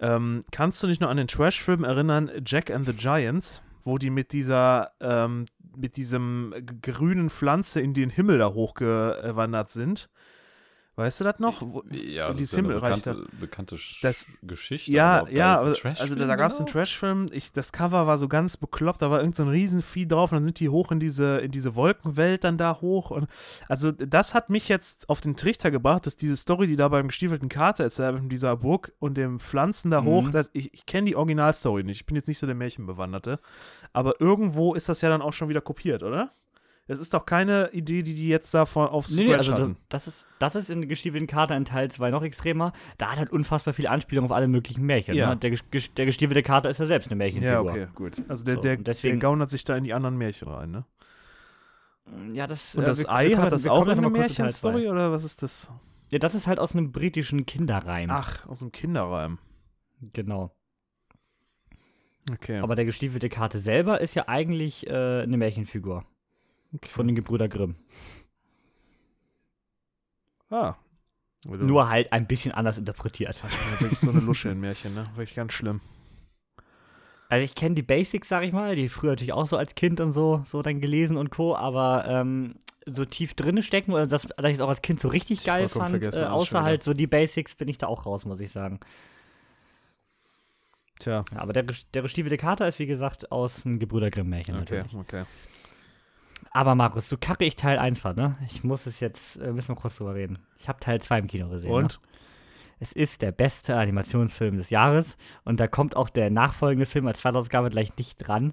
Ähm, 0.00 0.44
kannst 0.52 0.80
du 0.82 0.86
dich 0.86 1.00
noch 1.00 1.08
an 1.08 1.16
den 1.16 1.26
Trash-Film 1.26 1.82
erinnern, 1.82 2.30
Jack 2.46 2.70
and 2.70 2.86
the 2.86 2.92
Giants, 2.92 3.62
wo 3.82 3.98
die 3.98 4.10
mit 4.10 4.32
dieser, 4.32 4.92
ähm, 5.00 5.46
mit 5.78 5.96
diesem 5.96 6.54
grünen 6.82 7.30
Pflanze 7.30 7.80
in 7.80 7.94
den 7.94 8.10
Himmel 8.10 8.38
da 8.38 8.52
hochgewandert 8.52 9.70
sind? 9.70 10.10
Weißt 10.98 11.20
du 11.20 11.24
das 11.24 11.38
noch? 11.38 11.62
Wo, 11.62 11.84
Ja, 11.92 12.26
wo 12.28 12.32
das 12.32 12.40
ist 12.40 12.52
ja 12.52 12.58
eine 12.58 12.68
bekannte, 12.74 13.26
bekannte 13.40 13.76
Das- 14.02 14.26
Geschichte. 14.42 14.90
Ja, 14.90 15.18
aber 15.20 15.22
ob 15.22 15.28
da 15.28 15.34
ja, 15.36 15.56
Trashfilm 15.58 15.94
also 16.00 16.14
da, 16.16 16.26
da 16.26 16.34
gab 16.36 16.50
es 16.50 16.58
einen 16.58 16.66
genau? 16.66 16.72
Trashfilm, 16.80 17.26
ich, 17.30 17.52
das 17.52 17.70
Cover 17.70 18.08
war 18.08 18.18
so 18.18 18.26
ganz 18.26 18.56
bekloppt, 18.56 19.00
da 19.00 19.08
war 19.10 19.20
irgend 19.20 19.36
so 19.36 19.44
ein 19.44 19.48
Riesenvieh 19.48 20.08
drauf 20.08 20.32
und 20.32 20.36
dann 20.38 20.44
sind 20.44 20.58
die 20.58 20.68
hoch 20.68 20.90
in 20.90 20.98
diese, 20.98 21.38
in 21.38 21.52
diese 21.52 21.76
Wolkenwelt 21.76 22.42
dann 22.42 22.56
da 22.58 22.80
hoch 22.80 23.12
und 23.12 23.28
also 23.68 23.92
das 23.92 24.34
hat 24.34 24.50
mich 24.50 24.68
jetzt 24.68 25.08
auf 25.08 25.20
den 25.20 25.36
Trichter 25.36 25.70
gebracht, 25.70 26.04
dass 26.04 26.16
diese 26.16 26.36
Story, 26.36 26.66
die 26.66 26.74
da 26.76 26.88
beim 26.88 27.06
gestiefelten 27.06 27.48
Kater 27.48 27.84
erzählt 27.84 28.14
wird, 28.14 28.22
mit 28.24 28.32
dieser 28.32 28.56
Burg 28.56 28.92
und 28.98 29.16
dem 29.16 29.38
Pflanzen 29.38 29.92
da 29.92 30.00
Mhm. 30.00 30.06
hoch, 30.06 30.30
das, 30.32 30.50
ich, 30.52 30.74
ich 30.74 30.84
kenne 30.84 31.06
die 31.06 31.14
Originalstory 31.14 31.84
nicht, 31.84 32.00
ich 32.00 32.06
bin 32.06 32.16
jetzt 32.16 32.26
nicht 32.26 32.40
so 32.40 32.46
der 32.46 32.56
Märchenbewanderte, 32.56 33.38
aber 33.92 34.20
irgendwo 34.20 34.74
ist 34.74 34.88
das 34.88 35.00
ja 35.00 35.08
dann 35.08 35.22
auch 35.22 35.32
schon 35.32 35.48
wieder 35.48 35.60
kopiert, 35.60 36.02
oder? 36.02 36.28
Das 36.88 36.98
ist 36.98 37.12
doch 37.14 37.26
keine 37.26 37.68
Idee, 37.72 38.02
die 38.02 38.14
die 38.14 38.28
jetzt 38.28 38.52
da 38.54 38.64
von, 38.64 38.88
auf 38.88 39.08
Nee, 39.10 39.24
nee, 39.24 39.32
Scratch 39.34 39.50
also 39.50 39.62
hatten. 39.62 39.76
das 39.90 40.08
ist, 40.08 40.26
das 40.38 40.54
ist 40.54 40.70
in 40.70 40.88
gestiefelten 40.88 41.26
Kater 41.26 41.54
in 41.56 41.64
Teil 41.66 41.90
2 41.90 42.10
noch 42.10 42.22
extremer. 42.22 42.72
Da 42.96 43.12
hat 43.12 43.18
halt 43.18 43.30
unfassbar 43.30 43.74
viel 43.74 43.86
Anspielung 43.86 44.24
auf 44.24 44.32
alle 44.32 44.48
möglichen 44.48 44.84
Märchen. 44.86 45.14
Ja. 45.14 45.28
Ne? 45.34 45.36
Der, 45.36 45.50
der 45.96 46.06
gestiefelte 46.06 46.42
Kater 46.42 46.70
ist 46.70 46.78
ja 46.80 46.86
selbst 46.86 47.06
eine 47.08 47.16
Märchenfigur. 47.16 47.52
Ja, 47.52 47.60
okay, 47.60 47.86
gut. 47.94 48.22
Also 48.26 48.44
der, 48.44 48.54
So, 48.56 48.60
der, 48.62 48.78
und 48.78 48.86
deswegen- 48.86 49.20
der 49.20 49.28
gaunert 49.28 49.50
sich 49.50 49.62
da 49.64 49.76
in 49.76 49.84
die 49.84 49.92
anderen 49.92 50.16
Märchen 50.16 50.48
rein, 50.48 50.70
ne? 50.70 50.84
Ja, 52.32 52.46
das, 52.46 52.74
Und 52.74 52.84
äh, 52.84 52.86
das 52.86 53.00
wir- 53.02 53.10
Ei 53.12 53.28
wir 53.28 53.38
hat 53.38 53.52
das 53.52 53.66
auch 53.66 53.84
kommen 53.84 53.98
eine. 53.98 54.08
Märchenstory 54.10 54.88
oder 54.88 55.12
was 55.12 55.24
ist 55.24 55.42
das? 55.42 55.70
Ja, 56.10 56.18
das 56.18 56.34
ist 56.34 56.46
halt 56.46 56.58
aus 56.58 56.72
einem 56.74 56.90
britischen 56.90 57.44
Kinderreim. 57.44 58.08
Ach, 58.10 58.46
aus 58.46 58.60
dem 58.60 58.72
Kinderreim. 58.72 59.38
Genau. 60.14 60.54
Okay. 62.32 62.58
Aber 62.60 62.76
der 62.76 62.86
gestiefelte 62.86 63.28
Kater 63.28 63.58
selber 63.58 64.00
ist 64.00 64.14
ja 64.14 64.26
eigentlich 64.26 64.86
äh, 64.86 65.22
eine 65.22 65.36
Märchenfigur 65.36 66.04
okay. 66.74 66.88
von 66.88 67.06
den 67.06 67.16
Gebrüder 67.16 67.48
Grimm. 67.48 67.76
ah. 70.50 70.74
Oder 71.46 71.64
Nur 71.64 71.88
halt 71.88 72.12
ein 72.12 72.26
bisschen 72.26 72.52
anders 72.52 72.78
interpretiert. 72.78 73.42
wirklich 73.80 74.00
so 74.00 74.10
eine 74.10 74.20
Lusche 74.20 74.48
in 74.48 74.60
Märchen, 74.60 74.94
ne? 74.94 75.06
Wirklich 75.14 75.36
ganz 75.36 75.52
schlimm. 75.52 75.80
Also 77.28 77.44
ich 77.44 77.54
kenne 77.54 77.74
die 77.74 77.82
Basics, 77.82 78.28
sag 78.28 78.42
ich 78.42 78.52
mal, 78.52 78.74
die 78.74 78.88
früher 78.88 79.10
natürlich 79.10 79.32
auch 79.32 79.46
so 79.46 79.56
als 79.56 79.74
Kind 79.74 80.00
und 80.00 80.12
so, 80.12 80.42
so 80.44 80.62
dann 80.62 80.80
gelesen 80.80 81.16
und 81.16 81.30
Co., 81.30 81.54
aber 81.54 82.06
ähm, 82.08 82.56
so 82.86 83.04
tief 83.04 83.34
drinne 83.34 83.62
stecken 83.62 83.92
oder 83.92 84.06
das, 84.06 84.26
dass 84.26 84.46
ich 84.46 84.54
es 84.54 84.60
auch 84.60 84.68
als 84.68 84.82
Kind 84.82 85.00
so 85.00 85.08
richtig 85.08 85.40
Ich 85.40 85.44
geil 85.44 85.68
fand, 85.68 86.02
äh, 86.02 86.24
außer 86.24 86.62
halt 86.62 86.82
so 86.82 86.94
die 86.94 87.06
Basics 87.06 87.54
bin 87.54 87.68
ich 87.68 87.78
da 87.78 87.86
auch 87.86 88.06
raus, 88.06 88.24
muss 88.24 88.40
ich 88.40 88.50
sagen. 88.50 88.80
Tja, 90.98 91.24
Ja, 91.32 91.40
aber 91.40 91.52
der, 91.52 91.64
der 91.94 92.02
gestiefelte 92.02 92.38
Kater 92.38 92.66
ist, 92.66 92.78
wie 92.78 92.86
gesagt, 92.86 93.30
aus 93.30 93.62
dem 93.62 93.78
Gebrüder 93.78 94.10
Grimm-Märchen 94.10 94.56
okay, 94.56 94.78
natürlich. 94.78 94.94
okay. 94.96 95.24
Aber 96.52 96.74
Markus, 96.74 97.08
so 97.08 97.16
kacke 97.16 97.44
ich 97.44 97.56
Teil 97.56 97.78
1 97.78 98.00
fand, 98.00 98.16
ne? 98.16 98.36
Ich 98.48 98.64
muss 98.64 98.86
es 98.86 99.00
jetzt, 99.00 99.36
äh, 99.36 99.52
müssen 99.52 99.70
wir 99.70 99.76
kurz 99.76 99.96
drüber 99.96 100.14
reden. 100.14 100.38
Ich 100.58 100.68
habe 100.68 100.80
Teil 100.80 101.00
2 101.00 101.18
im 101.18 101.26
Kino 101.26 101.48
gesehen. 101.48 101.70
Ne? 101.70 101.76
Und? 101.76 102.00
Es 102.80 102.92
ist 102.92 103.22
der 103.22 103.32
beste 103.32 103.76
Animationsfilm 103.76 104.56
des 104.56 104.70
Jahres 104.70 105.16
und 105.44 105.58
da 105.58 105.66
kommt 105.66 105.96
auch 105.96 106.08
der 106.08 106.30
nachfolgende 106.30 106.86
Film 106.86 107.08
als 107.08 107.20
Zweitausgabe 107.20 107.70
gleich 107.70 107.96
nicht 107.96 108.16
dran. 108.18 108.52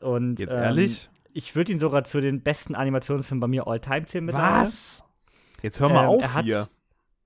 Und, 0.00 0.38
Jetzt 0.38 0.54
ähm, 0.54 0.62
ehrlich? 0.62 1.10
Ich 1.32 1.54
würde 1.54 1.72
ihn 1.72 1.78
sogar 1.78 2.04
zu 2.04 2.20
den 2.20 2.42
besten 2.42 2.74
Animationsfilmen 2.74 3.40
bei 3.40 3.48
mir 3.48 3.66
all-time 3.66 4.04
zählen 4.04 4.24
mittlerweile. 4.24 4.62
Was? 4.62 5.04
Jetzt 5.62 5.80
hör 5.80 5.88
mal 5.88 6.04
Ähm, 6.04 6.10
auf 6.10 6.22
er 6.22 6.34
hat, 6.34 6.44
hier. 6.44 6.68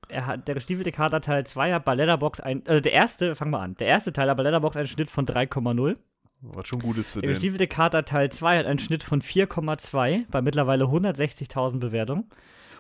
Er 0.09 0.27
hat, 0.27 0.49
der 0.49 0.55
gestiefelte 0.55 0.93
Kater 0.93 1.21
Teil 1.21 1.47
2 1.47 1.75
hat 1.75 1.85
bei 1.85 1.95
Letterboxd 1.95 2.43
ein, 2.43 2.67
also 2.67 2.81
der 2.81 2.93
erste, 2.93 3.37
fangen 3.37 3.53
wir 3.53 3.61
an, 3.61 3.75
der 3.77 3.87
erste 3.87 4.13
Teil 4.13 4.29
hat 4.29 4.37
bei 4.37 4.43
Letterboxd 4.43 4.79
einen 4.79 4.89
Schnitt 4.89 5.11
von 5.11 5.27
3,0. 5.27 5.97
Was 6.43 6.69
schon 6.69 6.81
gut 6.81 6.97
ist 6.99 7.13
für 7.13 7.21
Der 7.21 7.29
den. 7.29 7.35
gestiefelte 7.35 7.67
Kater 7.67 8.05
Teil 8.05 8.31
2 8.33 8.59
hat 8.59 8.67
einen 8.67 8.79
Schnitt 8.79 9.05
von 9.05 9.21
4,2 9.21 10.27
bei 10.31 10.41
mittlerweile 10.41 10.85
160.000 10.85 11.79
Bewertungen 11.79 12.31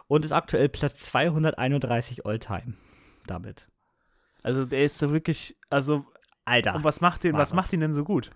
und 0.08 0.24
ist 0.24 0.32
aktuell 0.32 0.68
Platz 0.68 1.00
231 1.00 2.24
all-time. 2.24 2.74
Damit. 3.26 3.68
Also 4.42 4.64
der 4.64 4.84
ist 4.84 4.98
so 4.98 5.12
wirklich, 5.12 5.56
also, 5.68 6.06
Alter. 6.46 6.74
und 6.74 6.84
was 6.84 7.02
macht 7.02 7.24
den, 7.24 7.36
was 7.36 7.52
macht 7.52 7.72
ihn 7.74 7.80
denn 7.80 7.92
so 7.92 8.04
gut? 8.04 8.30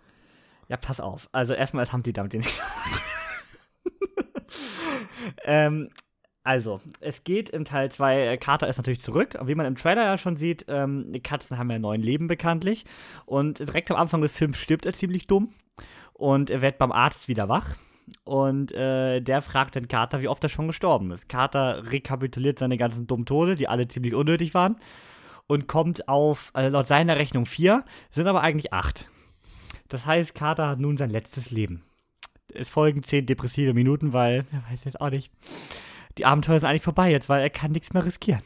Ja, 0.68 0.76
pass 0.76 1.00
auf. 1.00 1.28
Also 1.32 1.54
erstmal 1.54 1.84
ist 1.84 1.92
Humpty 1.92 2.12
Dumpty 2.12 2.38
nicht. 2.38 2.62
ähm, 5.44 5.88
also, 6.44 6.82
es 7.00 7.24
geht 7.24 7.48
im 7.48 7.64
Teil 7.64 7.90
2, 7.90 8.36
Carter 8.36 8.68
ist 8.68 8.76
natürlich 8.76 9.00
zurück. 9.00 9.38
Wie 9.44 9.54
man 9.54 9.64
im 9.64 9.76
Trailer 9.76 10.04
ja 10.04 10.18
schon 10.18 10.36
sieht, 10.36 10.66
ähm, 10.68 11.10
Katzen 11.22 11.56
haben 11.56 11.70
ja 11.70 11.78
neues 11.78 12.04
Leben 12.04 12.26
bekanntlich. 12.26 12.84
Und 13.24 13.60
direkt 13.60 13.90
am 13.90 13.96
Anfang 13.96 14.20
des 14.20 14.36
Films 14.36 14.58
stirbt 14.58 14.84
er 14.84 14.92
ziemlich 14.92 15.26
dumm. 15.26 15.54
Und 16.12 16.50
er 16.50 16.60
wird 16.60 16.76
beim 16.76 16.92
Arzt 16.92 17.28
wieder 17.28 17.48
wach. 17.48 17.76
Und 18.24 18.72
äh, 18.72 19.22
der 19.22 19.40
fragt 19.40 19.74
den 19.74 19.88
Carter, 19.88 20.20
wie 20.20 20.28
oft 20.28 20.42
er 20.42 20.50
schon 20.50 20.66
gestorben 20.66 21.12
ist. 21.12 21.30
Carter 21.30 21.90
rekapituliert 21.90 22.58
seine 22.58 22.76
ganzen 22.76 23.06
dummen 23.06 23.24
Tode, 23.24 23.54
die 23.54 23.66
alle 23.66 23.88
ziemlich 23.88 24.14
unnötig 24.14 24.52
waren. 24.52 24.76
Und 25.46 25.66
kommt 25.66 26.08
auf, 26.08 26.50
also 26.52 26.68
laut 26.70 26.86
seiner 26.86 27.16
Rechnung 27.16 27.46
vier, 27.46 27.84
sind 28.10 28.26
aber 28.26 28.42
eigentlich 28.42 28.74
acht. 28.74 29.08
Das 29.88 30.04
heißt, 30.04 30.34
Carter 30.34 30.68
hat 30.68 30.78
nun 30.78 30.98
sein 30.98 31.08
letztes 31.08 31.50
Leben. 31.50 31.84
Es 32.52 32.68
folgen 32.68 33.02
zehn 33.02 33.24
depressive 33.24 33.72
Minuten, 33.72 34.12
weil, 34.12 34.44
er 34.52 34.70
weiß 34.70 34.84
jetzt 34.84 35.00
auch 35.00 35.10
nicht, 35.10 35.32
die 36.18 36.24
Abenteuer 36.24 36.60
sind 36.60 36.68
eigentlich 36.68 36.82
vorbei 36.82 37.10
jetzt, 37.10 37.28
weil 37.28 37.42
er 37.42 37.50
kann 37.50 37.72
nichts 37.72 37.92
mehr 37.92 38.04
riskieren. 38.04 38.42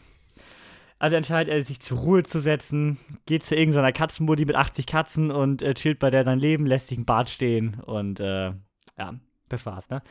Also 0.98 1.16
entscheidet 1.16 1.54
er 1.54 1.62
sich 1.64 1.80
zur 1.80 1.98
Ruhe 1.98 2.22
zu 2.24 2.40
setzen, 2.40 2.98
geht 3.26 3.44
zu 3.44 3.54
irgendeiner 3.54 3.92
Katzenmutti 3.92 4.44
mit 4.44 4.56
80 4.56 4.86
Katzen 4.86 5.30
und 5.30 5.62
äh, 5.62 5.74
chillt 5.74 6.00
bei 6.00 6.10
der 6.10 6.24
sein 6.24 6.40
Leben, 6.40 6.66
lässt 6.66 6.88
sich 6.88 6.98
ein 6.98 7.04
Bad 7.04 7.28
stehen 7.28 7.74
und 7.80 8.18
äh, 8.18 8.52
ja, 8.98 9.14
das 9.48 9.64
war's, 9.64 9.88
ne? 9.90 10.02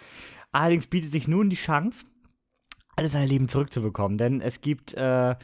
Allerdings 0.54 0.88
bietet 0.88 1.12
sich 1.12 1.28
nun 1.28 1.50
die 1.50 1.58
Chance, 1.58 2.06
alles 2.96 3.12
sein 3.12 3.28
Leben 3.28 3.50
zurückzubekommen, 3.50 4.18
denn 4.18 4.40
es 4.40 4.62
gibt 4.62 4.94
äh, 4.94 5.36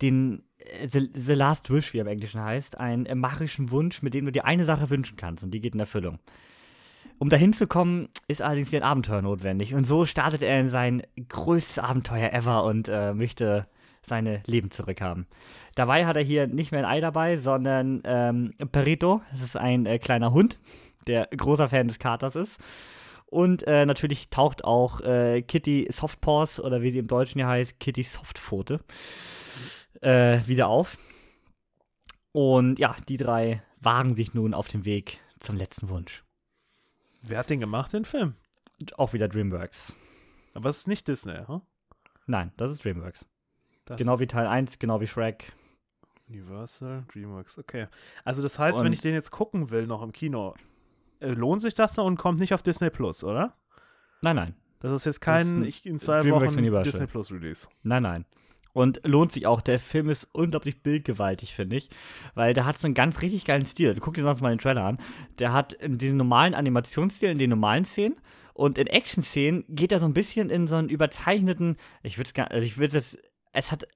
den 0.00 0.44
äh, 0.58 0.88
The, 0.88 1.10
The 1.12 1.34
Last 1.34 1.70
Wish, 1.70 1.92
wie 1.92 1.98
er 1.98 2.06
im 2.06 2.12
Englischen 2.12 2.42
heißt, 2.42 2.78
einen 2.78 3.18
magischen 3.18 3.70
Wunsch, 3.70 4.00
mit 4.00 4.14
dem 4.14 4.24
du 4.24 4.32
dir 4.32 4.46
eine 4.46 4.64
Sache 4.64 4.88
wünschen 4.88 5.18
kannst 5.18 5.44
und 5.44 5.50
die 5.50 5.60
geht 5.60 5.74
in 5.74 5.80
Erfüllung. 5.80 6.20
Um 7.18 7.30
dahin 7.30 7.52
zu 7.52 7.66
kommen, 7.66 8.08
ist 8.28 8.42
allerdings 8.42 8.72
wieder 8.72 8.84
ein 8.84 8.90
Abenteuer 8.90 9.22
notwendig. 9.22 9.74
Und 9.74 9.84
so 9.84 10.04
startet 10.04 10.42
er 10.42 10.60
in 10.60 10.68
sein 10.68 11.02
größtes 11.28 11.78
Abenteuer 11.78 12.32
ever 12.32 12.64
und 12.64 12.88
äh, 12.88 13.14
möchte 13.14 13.66
seine 14.02 14.42
Leben 14.46 14.70
zurückhaben. 14.70 15.26
Dabei 15.74 16.06
hat 16.06 16.16
er 16.16 16.22
hier 16.22 16.46
nicht 16.46 16.72
mehr 16.72 16.80
ein 16.80 16.96
Ei 16.96 17.00
dabei, 17.00 17.36
sondern 17.36 18.02
ähm, 18.04 18.52
Perito. 18.70 19.22
Das 19.32 19.42
ist 19.42 19.56
ein 19.56 19.86
äh, 19.86 19.98
kleiner 19.98 20.32
Hund, 20.32 20.60
der 21.06 21.28
großer 21.36 21.68
Fan 21.68 21.88
des 21.88 21.98
Katers 21.98 22.36
ist. 22.36 22.60
Und 23.26 23.66
äh, 23.66 23.84
natürlich 23.84 24.30
taucht 24.30 24.64
auch 24.64 25.00
äh, 25.00 25.42
Kitty 25.42 25.88
Softpaws 25.90 26.60
oder 26.60 26.82
wie 26.82 26.90
sie 26.90 26.98
im 26.98 27.08
Deutschen 27.08 27.40
ja 27.40 27.48
heißt, 27.48 27.80
Kitty 27.80 28.04
Softpfote 28.04 28.80
äh, 30.00 30.38
wieder 30.46 30.68
auf. 30.68 30.96
Und 32.32 32.78
ja, 32.78 32.94
die 33.08 33.16
drei 33.16 33.62
wagen 33.80 34.14
sich 34.14 34.34
nun 34.34 34.54
auf 34.54 34.68
den 34.68 34.84
Weg 34.84 35.20
zum 35.40 35.56
letzten 35.56 35.88
Wunsch. 35.88 36.25
Wer 37.22 37.38
hat 37.38 37.50
den 37.50 37.60
gemacht, 37.60 37.92
den 37.92 38.04
Film? 38.04 38.34
Auch 38.96 39.12
wieder 39.12 39.28
DreamWorks. 39.28 39.94
Aber 40.54 40.68
es 40.68 40.78
ist 40.78 40.88
nicht 40.88 41.08
Disney, 41.08 41.38
hm? 41.46 41.62
Nein, 42.26 42.52
das 42.56 42.72
ist 42.72 42.84
DreamWorks. 42.84 43.26
Das 43.84 43.98
genau 43.98 44.14
ist 44.14 44.20
wie 44.20 44.26
Teil 44.26 44.46
1, 44.46 44.78
genau 44.78 45.00
wie 45.00 45.06
Shrek. 45.06 45.52
Universal, 46.28 47.04
DreamWorks, 47.12 47.58
okay. 47.58 47.86
Also 48.24 48.42
das 48.42 48.58
heißt, 48.58 48.80
wenn 48.80 48.86
Und- 48.86 48.92
ich 48.92 49.00
den 49.00 49.14
jetzt 49.14 49.30
gucken 49.30 49.70
will, 49.70 49.86
noch 49.86 50.02
im 50.02 50.12
Kino, 50.12 50.54
äh, 51.20 51.28
lohnt 51.28 51.60
sich 51.62 51.74
das 51.74 51.96
noch 51.96 52.04
und 52.04 52.16
kommt 52.18 52.40
nicht 52.40 52.52
auf 52.52 52.62
Disney 52.62 52.90
Plus, 52.90 53.22
oder? 53.22 53.54
Nein, 54.22 54.36
nein. 54.36 54.54
Das 54.80 54.92
ist 54.92 55.04
jetzt 55.06 55.20
kein 55.20 55.62
ist 55.62 55.68
ich, 55.68 55.86
in 55.86 55.98
zwei 55.98 56.18
DreamWorks 56.20 56.46
Wochen 56.52 56.58
Universal. 56.58 56.90
Disney 56.90 57.06
Plus 57.06 57.30
Release. 57.32 57.68
Nein, 57.82 58.02
nein. 58.02 58.24
Und 58.76 59.00
lohnt 59.04 59.32
sich 59.32 59.46
auch. 59.46 59.62
Der 59.62 59.78
Film 59.78 60.10
ist 60.10 60.28
unglaublich 60.32 60.82
bildgewaltig, 60.82 61.54
finde 61.54 61.76
ich. 61.76 61.88
Weil 62.34 62.52
der 62.52 62.66
hat 62.66 62.78
so 62.78 62.86
einen 62.86 62.92
ganz 62.92 63.22
richtig 63.22 63.46
geilen 63.46 63.64
Stil. 63.64 63.96
Guck 63.98 64.12
dir 64.12 64.22
sonst 64.22 64.42
mal 64.42 64.50
den 64.50 64.58
Trailer 64.58 64.84
an. 64.84 64.98
Der 65.38 65.54
hat 65.54 65.78
diesen 65.82 66.18
normalen 66.18 66.52
Animationsstil, 66.52 67.30
in 67.30 67.38
den 67.38 67.48
normalen 67.48 67.86
Szenen. 67.86 68.16
Und 68.52 68.76
in 68.76 68.86
Action-Szenen 68.86 69.64
geht 69.70 69.92
er 69.92 69.98
so 69.98 70.04
ein 70.04 70.12
bisschen 70.12 70.50
in 70.50 70.68
so 70.68 70.76
einen 70.76 70.90
überzeichneten. 70.90 71.78
Ich 72.02 72.18
würde 72.18 72.28
es 72.28 72.34
gar 72.34 72.50
also 72.50 72.66
ich 72.66 72.76
würde 72.76 72.98
es. 72.98 73.16
Es 73.54 73.72
hat. 73.72 73.88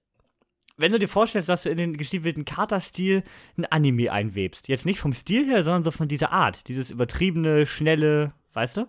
Wenn 0.78 0.92
du 0.92 0.98
dir 0.98 1.08
vorstellst, 1.08 1.50
dass 1.50 1.64
du 1.64 1.68
in 1.68 1.76
den 1.76 1.98
gestiefelten 1.98 2.46
Kater-Stil 2.46 3.22
ein 3.58 3.66
Anime 3.66 4.10
einwebst. 4.10 4.68
Jetzt 4.68 4.86
nicht 4.86 4.98
vom 4.98 5.12
Stil 5.12 5.44
her, 5.44 5.62
sondern 5.62 5.84
so 5.84 5.90
von 5.90 6.08
dieser 6.08 6.32
Art. 6.32 6.68
Dieses 6.68 6.90
übertriebene, 6.90 7.66
schnelle, 7.66 8.32
weißt 8.54 8.78
du? 8.78 8.86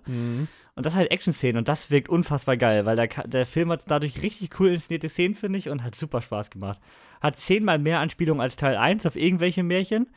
Und 0.75 0.85
das 0.85 0.95
halt 0.95 1.11
Action-Szenen 1.11 1.57
und 1.57 1.67
das 1.67 1.91
wirkt 1.91 2.09
unfassbar 2.09 2.55
geil, 2.55 2.85
weil 2.85 2.95
der, 2.95 3.07
der 3.27 3.45
Film 3.45 3.71
hat 3.71 3.83
dadurch 3.87 4.21
richtig 4.21 4.59
cool 4.59 4.69
inszenierte 4.69 5.09
Szenen, 5.09 5.35
finde 5.35 5.59
ich, 5.59 5.69
und 5.69 5.83
hat 5.83 5.95
super 5.95 6.21
Spaß 6.21 6.49
gemacht. 6.49 6.79
Hat 7.19 7.37
zehnmal 7.37 7.77
mehr 7.77 7.99
Anspielungen 7.99 8.41
als 8.41 8.55
Teil 8.55 8.77
1 8.77 9.05
auf 9.05 9.15
irgendwelche 9.15 9.63
Märchen. 9.63 10.09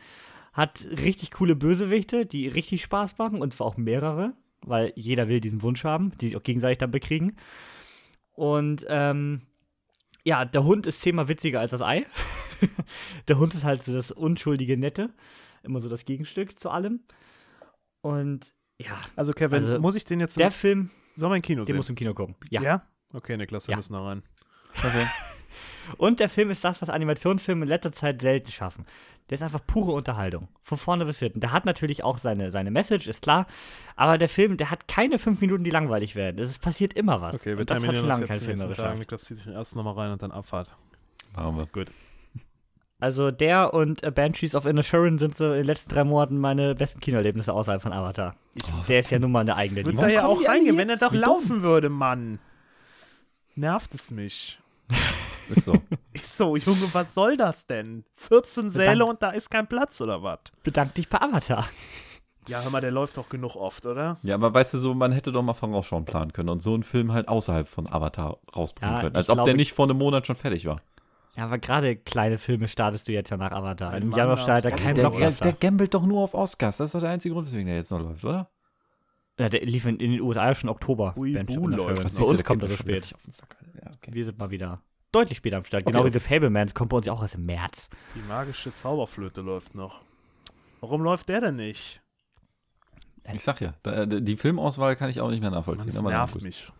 Hat 0.52 0.86
richtig 1.02 1.32
coole 1.32 1.56
Bösewichte, 1.56 2.24
die 2.24 2.46
richtig 2.46 2.82
Spaß 2.82 3.18
machen, 3.18 3.42
und 3.42 3.52
zwar 3.52 3.66
auch 3.66 3.76
mehrere, 3.76 4.34
weil 4.62 4.92
jeder 4.94 5.28
will 5.28 5.40
diesen 5.40 5.62
Wunsch 5.62 5.82
haben, 5.82 6.12
die 6.20 6.26
sich 6.26 6.36
auch 6.36 6.42
gegenseitig 6.42 6.78
dann 6.78 6.92
bekriegen. 6.92 7.36
Und 8.32 8.86
ähm, 8.88 9.42
ja, 10.22 10.44
der 10.44 10.64
Hund 10.64 10.86
ist 10.86 11.02
zehnmal 11.02 11.28
witziger 11.28 11.60
als 11.60 11.72
das 11.72 11.82
Ei. 11.82 12.06
der 13.28 13.38
Hund 13.38 13.54
ist 13.54 13.64
halt 13.64 13.82
so 13.82 13.92
das 13.92 14.12
unschuldige 14.12 14.76
Nette, 14.76 15.10
immer 15.64 15.80
so 15.80 15.88
das 15.88 16.04
Gegenstück 16.04 16.58
zu 16.60 16.70
allem. 16.70 17.00
Und 18.00 18.54
ja, 18.78 18.96
Also 19.16 19.32
Kevin, 19.32 19.62
Also, 19.64 19.78
muss 19.80 19.94
ich 19.94 20.04
den 20.04 20.20
jetzt 20.20 20.38
der 20.38 20.46
noch, 20.46 20.54
Film, 20.54 20.90
soll 21.16 21.28
man 21.28 21.36
im 21.36 21.42
Kino 21.42 21.60
den 21.62 21.66
sehen? 21.66 21.76
musst 21.76 21.88
du 21.88 21.92
im 21.92 21.96
Kino 21.96 22.14
gucken. 22.14 22.34
Ja. 22.50 22.62
ja? 22.62 22.82
Okay, 23.12 23.36
Niklas, 23.36 23.68
wir 23.68 23.72
Ja. 23.72 23.76
müssen 23.76 23.92
da 23.94 24.00
rein. 24.00 24.22
Okay. 24.76 25.06
Und 25.98 26.18
der 26.18 26.28
Film 26.30 26.50
ist 26.50 26.64
das, 26.64 26.80
was 26.80 26.88
Animationsfilme 26.88 27.62
in 27.64 27.68
letzter 27.68 27.92
Zeit 27.92 28.22
selten 28.22 28.50
schaffen. 28.50 28.86
Der 29.30 29.36
ist 29.36 29.42
einfach 29.42 29.60
pure 29.66 29.92
Unterhaltung. 29.92 30.48
Von 30.62 30.76
vorne 30.78 31.04
bis 31.04 31.18
hinten. 31.18 31.40
Der 31.40 31.52
hat 31.52 31.64
natürlich 31.66 32.04
auch 32.04 32.18
seine, 32.18 32.50
seine 32.50 32.70
Message, 32.70 33.06
ist 33.06 33.22
klar. 33.22 33.46
Aber 33.96 34.18
der 34.18 34.28
Film, 34.28 34.56
der 34.56 34.70
hat 34.70 34.88
keine 34.88 35.18
fünf 35.18 35.40
Minuten, 35.40 35.62
die 35.64 35.70
langweilig 35.70 36.14
werden. 36.16 36.38
Es 36.38 36.58
passiert 36.58 36.94
immer 36.94 37.20
was. 37.20 37.36
Okay, 37.36 37.52
wir 37.52 37.58
Und 37.60 37.70
das 37.70 37.84
hat 37.86 37.96
schon 37.96 38.06
lange 38.06 38.20
jetzt 38.22 38.28
kein 38.30 38.40
Film 38.40 38.58
mehr 38.58 38.68
geschafft. 38.68 38.98
Niklas 38.98 39.24
zieht 39.24 39.36
sich 39.38 39.44
den 39.46 39.54
ersten 39.54 39.78
nochmal 39.78 39.94
rein 39.94 40.12
und 40.12 40.22
dann 40.22 40.30
Abfahrt. 40.32 40.68
Machen 41.36 41.56
wir. 41.56 41.66
Gut. 41.66 41.90
Also 43.04 43.30
der 43.30 43.74
und 43.74 44.02
äh, 44.02 44.10
Banshees 44.10 44.54
of 44.54 44.64
Inisherin 44.64 45.18
sind 45.18 45.36
so 45.36 45.44
in 45.48 45.52
den 45.58 45.64
letzten 45.66 45.90
drei 45.90 46.04
Monaten 46.04 46.38
meine 46.38 46.74
besten 46.74 47.00
Kinoerlebnisse 47.00 47.52
außerhalb 47.52 47.82
von 47.82 47.92
Avatar. 47.92 48.34
der 48.88 49.00
ist 49.00 49.10
ja 49.10 49.18
nun 49.18 49.30
mal 49.30 49.40
eine 49.40 49.56
eigene 49.56 49.80
Würde 49.84 49.90
Liga. 49.90 50.02
da 50.02 50.08
ja 50.08 50.24
auch 50.26 50.42
reingehen, 50.48 50.78
wenn 50.78 50.88
er 50.88 50.96
doch 50.96 51.12
laufen 51.12 51.60
würde, 51.60 51.90
Mann. 51.90 52.38
Nervt 53.56 53.92
es 53.92 54.10
mich. 54.10 54.58
Ist 55.50 55.66
so. 55.66 55.74
Ich 56.14 56.26
so, 56.26 56.56
Junge, 56.56 56.88
was 56.94 57.12
soll 57.12 57.36
das 57.36 57.66
denn? 57.66 58.04
14 58.16 58.70
Säle 58.70 59.04
und 59.04 59.22
da 59.22 59.28
ist 59.32 59.50
kein 59.50 59.66
Platz 59.66 60.00
oder 60.00 60.22
was? 60.22 60.38
Bedank 60.62 60.94
dich 60.94 61.10
bei 61.10 61.20
Avatar. 61.20 61.68
Ja, 62.48 62.62
hör 62.62 62.70
mal, 62.70 62.80
der 62.80 62.90
läuft 62.90 63.18
doch 63.18 63.28
genug 63.28 63.54
oft, 63.54 63.84
oder? 63.84 64.16
ja, 64.22 64.34
aber 64.36 64.54
weißt 64.54 64.72
du 64.72 64.78
so, 64.78 64.94
man 64.94 65.12
hätte 65.12 65.30
doch 65.32 65.42
mal 65.42 65.52
Vorausschau 65.52 66.00
planen 66.00 66.32
können 66.32 66.48
und 66.48 66.60
so 66.62 66.72
einen 66.72 66.82
Film 66.82 67.12
halt 67.12 67.28
außerhalb 67.28 67.68
von 67.68 67.86
Avatar 67.86 68.38
rausbringen 68.56 68.94
Ja, 68.94 69.00
können. 69.02 69.16
Als 69.16 69.28
ob 69.28 69.36
der 69.36 69.44
glaube- 69.44 69.56
nicht 69.58 69.74
vor 69.74 69.84
einem 69.84 69.98
Monat 69.98 70.26
schon 70.26 70.36
fertig 70.36 70.64
war. 70.64 70.80
Ja, 71.36 71.44
aber 71.44 71.58
gerade 71.58 71.96
kleine 71.96 72.38
Filme 72.38 72.68
startest 72.68 73.08
du 73.08 73.12
jetzt 73.12 73.30
ja 73.30 73.36
nach 73.36 73.50
Avatar. 73.50 73.90
Ein 73.92 74.02
Im 74.02 74.12
Januar 74.12 74.36
startet 74.36 74.66
er 74.66 74.70
kein 74.70 74.94
der, 74.94 75.04
der, 75.04 75.10
Blockbuster. 75.10 75.44
der 75.44 75.52
gambelt 75.54 75.92
doch 75.94 76.06
nur 76.06 76.22
auf 76.22 76.34
Oscars. 76.34 76.76
Das 76.76 76.86
ist 76.86 76.94
doch 76.94 77.00
der 77.00 77.10
einzige 77.10 77.34
Grund, 77.34 77.48
weswegen 77.48 77.66
der 77.66 77.76
jetzt 77.76 77.90
noch 77.90 78.00
läuft, 78.00 78.24
oder? 78.24 78.50
Ja, 79.38 79.48
der 79.48 79.62
lief 79.64 79.84
in, 79.84 79.98
in 79.98 80.12
den 80.12 80.20
USA 80.20 80.54
schon 80.54 80.70
Oktober. 80.70 81.12
Ui, 81.16 81.32
Banshees 81.32 81.56
Bu 81.56 81.64
of 81.64 81.70
läuft. 81.70 81.80
Inisherin. 81.88 82.04
Was 82.04 82.18
Bei 82.18 82.24
uns 82.24 82.36
der 82.36 82.44
kommt 82.44 82.62
er 82.62 82.68
so 82.68 82.76
spät. 82.76 83.02
nicht 83.02 83.14
auf 83.16 83.22
den 83.22 83.32
Sack. 83.32 83.56
Ja, 83.82 83.90
okay. 83.92 84.10
Wir 84.12 84.24
sind 84.24 84.38
mal 84.38 84.50
wieder 84.50 84.80
deutlich 85.10 85.38
später 85.38 85.56
am 85.56 85.64
Start. 85.64 85.82
Okay, 85.82 85.92
Genau 85.92 86.04
wie. 86.04 86.12
The 86.12 86.20
Fablemans 86.20 86.72
kommt 86.72 86.90
bei 86.90 86.98
uns 86.98 87.06
ja 87.06 87.12
auch 87.12 87.22
erst 87.22 87.34
im 87.34 87.46
März. 87.46 87.90
Die 88.14 88.20
magische 88.28 88.72
Zauberflöte 88.72 89.40
läuft 89.40 89.74
noch. 89.74 90.02
Warum 90.80 91.02
läuft 91.02 91.28
der 91.28 91.40
denn 91.40 91.56
nicht? 91.56 92.00
Ich 93.32 93.42
sag 93.42 93.60
ja, 93.60 93.72
die 94.06 94.36
Filmauswahl 94.36 94.96
kann 94.96 95.08
ich 95.08 95.20
auch 95.20 95.30
nicht 95.30 95.40
mehr 95.40 95.50
nachvollziehen. 95.50 95.92
Das 95.92 96.02
nervt 96.02 96.42
mich. 96.42 96.70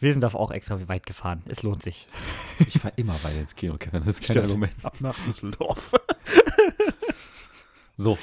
Wir 0.00 0.12
sind 0.12 0.20
dafür 0.20 0.40
auch 0.40 0.50
extra 0.50 0.88
weit 0.88 1.06
gefahren. 1.06 1.42
Es 1.46 1.62
lohnt 1.62 1.82
sich. 1.82 2.06
Ich 2.60 2.78
fahr 2.78 2.92
immer 2.96 3.14
weiter 3.24 3.40
ins 3.40 3.56
Kino, 3.56 3.76
Kevin. 3.78 4.00
Das 4.00 4.08
ist 4.10 4.20
kein 4.22 4.34
Stimmt. 4.34 4.46
Argument. 4.46 4.72
Ab 4.84 5.00
nach 5.00 5.18
Düsseldorf. 5.24 5.92
So, 8.00 8.16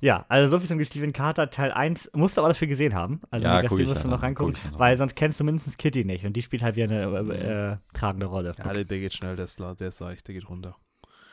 Ja, 0.00 0.26
also 0.28 0.50
so 0.50 0.58
viel 0.58 0.66
zum 0.68 0.82
Steven 0.84 1.12
Carter 1.12 1.48
Teil 1.48 1.70
1. 1.72 2.10
Musst 2.14 2.36
du 2.36 2.40
aber 2.40 2.48
dafür 2.48 2.66
gesehen 2.66 2.92
haben. 2.94 3.20
Also 3.30 3.46
Ja, 3.46 3.62
ich 3.62 3.70
musst 3.70 4.04
du 4.04 4.08
noch 4.08 4.22
reingucken, 4.22 4.56
weil 4.72 4.96
sonst 4.96 5.14
kennst 5.14 5.38
du 5.40 5.44
mindestens 5.44 5.76
Kitty 5.76 6.04
nicht 6.04 6.24
und 6.26 6.32
die 6.34 6.42
spielt 6.42 6.62
halt 6.62 6.74
wieder 6.76 6.86
eine 6.86 7.32
äh, 7.32 7.72
äh, 7.72 7.76
tragende 7.92 8.26
Rolle. 8.26 8.52
ja, 8.58 8.72
der, 8.72 8.84
der 8.84 8.98
geht 8.98 9.14
schnell, 9.14 9.36
der 9.36 9.44
ist, 9.44 9.60
la- 9.60 9.74
der 9.74 9.88
ist 9.88 9.98
seicht, 9.98 10.26
der 10.26 10.34
geht 10.34 10.48
runter. 10.48 10.76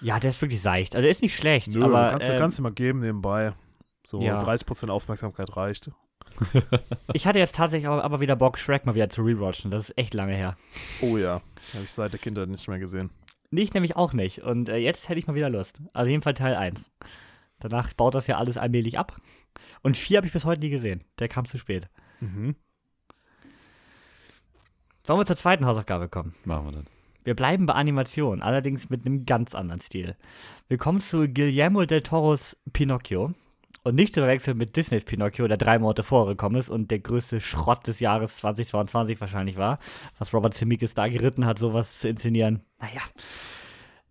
Ja, 0.01 0.19
der 0.19 0.29
ist 0.29 0.41
wirklich 0.41 0.61
seicht. 0.61 0.95
Also 0.95 1.01
der 1.01 1.11
ist 1.11 1.21
nicht 1.23 1.35
schlecht, 1.35 1.69
Nö, 1.73 1.83
aber 1.83 2.11
kannst, 2.11 2.29
du 2.29 2.33
ähm, 2.33 2.39
kannst 2.39 2.59
du 2.59 2.63
mal 2.63 2.71
geben 2.71 2.99
nebenbei. 2.99 3.53
So 4.05 4.21
ja. 4.21 4.41
30% 4.41 4.89
Aufmerksamkeit 4.89 5.55
reicht. 5.55 5.91
ich 7.13 7.27
hatte 7.27 7.39
jetzt 7.39 7.55
tatsächlich 7.55 7.87
aber, 7.87 8.19
wieder 8.19 8.35
Bock, 8.35 8.57
Shrek 8.57 8.85
mal 8.85 8.95
wieder 8.95 9.09
zu 9.09 9.21
rewatchen. 9.21 9.71
Das 9.71 9.89
ist 9.89 9.97
echt 9.97 10.13
lange 10.13 10.33
her. 10.33 10.55
Oh 11.01 11.17
ja, 11.17 11.41
habe 11.73 11.83
ich 11.83 11.91
seit 11.91 12.13
der 12.13 12.19
Kindheit 12.19 12.49
nicht 12.49 12.67
mehr 12.67 12.79
gesehen. 12.79 13.09
Ich 13.51 13.73
nämlich 13.73 13.95
auch 13.95 14.13
nicht. 14.13 14.39
Und 14.39 14.69
äh, 14.69 14.77
jetzt 14.77 15.09
hätte 15.09 15.19
ich 15.19 15.27
mal 15.27 15.35
wieder 15.35 15.49
Lust. 15.49 15.81
Also 15.93 16.09
jeden 16.09 16.23
Fall 16.23 16.33
Teil 16.33 16.55
1. 16.55 16.89
Danach 17.59 17.91
baut 17.93 18.15
das 18.15 18.27
ja 18.27 18.37
alles 18.37 18.57
allmählich 18.57 18.97
ab. 18.97 19.17
Und 19.81 19.97
4 19.97 20.17
habe 20.17 20.27
ich 20.27 20.33
bis 20.33 20.45
heute 20.45 20.61
nie 20.61 20.69
gesehen. 20.69 21.03
Der 21.19 21.27
kam 21.27 21.45
zu 21.45 21.57
spät. 21.57 21.89
Mhm. 22.21 22.55
Wollen 25.05 25.19
wir 25.19 25.25
zur 25.25 25.35
zweiten 25.35 25.65
Hausaufgabe 25.65 26.07
kommen? 26.07 26.35
machen 26.45 26.65
wir 26.67 26.71
das. 26.71 26.85
Wir 27.23 27.35
bleiben 27.35 27.67
bei 27.67 27.73
Animation, 27.73 28.41
allerdings 28.41 28.89
mit 28.89 29.05
einem 29.05 29.25
ganz 29.25 29.53
anderen 29.53 29.81
Stil. 29.81 30.15
Wir 30.67 30.77
kommen 30.77 31.01
zu 31.01 31.27
Guillermo 31.27 31.85
del 31.85 32.01
Toros 32.01 32.57
Pinocchio. 32.73 33.33
Und 33.83 33.95
nicht 33.95 34.13
zu 34.13 34.19
verwechseln 34.19 34.57
mit 34.57 34.75
Disneys 34.75 35.05
Pinocchio, 35.05 35.47
der 35.47 35.57
drei 35.57 35.79
Monate 35.79 36.03
vorgekommen 36.03 36.59
ist 36.59 36.69
und 36.69 36.91
der 36.91 36.99
größte 36.99 37.41
Schrott 37.41 37.87
des 37.87 37.99
Jahres 37.99 38.37
2022 38.37 39.19
wahrscheinlich 39.19 39.57
war. 39.57 39.79
Was 40.19 40.33
Robert 40.35 40.53
Zemeckis 40.53 40.93
da 40.93 41.07
geritten 41.07 41.47
hat, 41.47 41.57
sowas 41.57 41.99
zu 41.99 42.07
inszenieren. 42.07 42.61
Naja. 42.79 43.01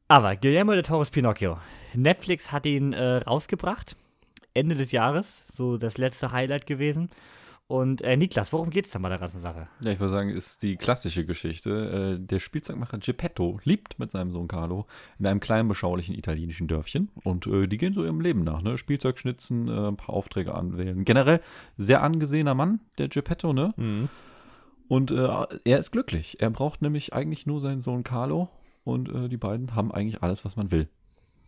Aber 0.08 0.34
Guillermo 0.34 0.72
del 0.72 0.82
Toros 0.82 1.10
Pinocchio. 1.10 1.58
Netflix 1.94 2.50
hat 2.50 2.66
ihn 2.66 2.92
äh, 2.92 3.18
rausgebracht. 3.18 3.96
Ende 4.54 4.74
des 4.74 4.90
Jahres. 4.90 5.46
So 5.52 5.76
das 5.76 5.98
letzte 5.98 6.32
Highlight 6.32 6.66
gewesen. 6.66 7.08
Und 7.70 8.02
äh, 8.02 8.16
Niklas, 8.16 8.52
worum 8.52 8.70
geht's 8.70 8.90
denn 8.90 9.00
bei 9.00 9.10
der 9.10 9.18
ganzen 9.18 9.40
Sache? 9.40 9.68
Ja, 9.78 9.92
ich 9.92 10.00
würde 10.00 10.10
sagen, 10.10 10.30
ist 10.30 10.64
die 10.64 10.74
klassische 10.74 11.24
Geschichte. 11.24 12.16
Äh, 12.18 12.20
der 12.20 12.40
Spielzeugmacher 12.40 12.98
Geppetto 12.98 13.60
lebt 13.62 13.96
mit 14.00 14.10
seinem 14.10 14.32
Sohn 14.32 14.48
Carlo 14.48 14.86
in 15.20 15.26
einem 15.28 15.38
kleinen, 15.38 15.68
beschaulichen 15.68 16.16
italienischen 16.16 16.66
Dörfchen. 16.66 17.10
Und 17.22 17.46
äh, 17.46 17.68
die 17.68 17.78
gehen 17.78 17.92
so 17.92 18.02
ihrem 18.02 18.20
Leben 18.20 18.42
nach, 18.42 18.60
ne? 18.60 18.76
Spielzeug 18.76 19.20
schnitzen, 19.20 19.68
äh, 19.68 19.86
ein 19.86 19.96
paar 19.96 20.16
Aufträge 20.16 20.52
anwählen. 20.52 21.04
Generell 21.04 21.38
sehr 21.76 22.02
angesehener 22.02 22.54
Mann, 22.54 22.80
der 22.98 23.06
Geppetto, 23.06 23.52
ne? 23.52 23.72
Mhm. 23.76 24.08
Und 24.88 25.12
äh, 25.12 25.28
er 25.62 25.78
ist 25.78 25.92
glücklich. 25.92 26.40
Er 26.40 26.50
braucht 26.50 26.82
nämlich 26.82 27.14
eigentlich 27.14 27.46
nur 27.46 27.60
seinen 27.60 27.80
Sohn 27.80 28.02
Carlo. 28.02 28.48
Und 28.82 29.08
äh, 29.10 29.28
die 29.28 29.36
beiden 29.36 29.76
haben 29.76 29.92
eigentlich 29.92 30.24
alles, 30.24 30.44
was 30.44 30.56
man 30.56 30.72
will. 30.72 30.88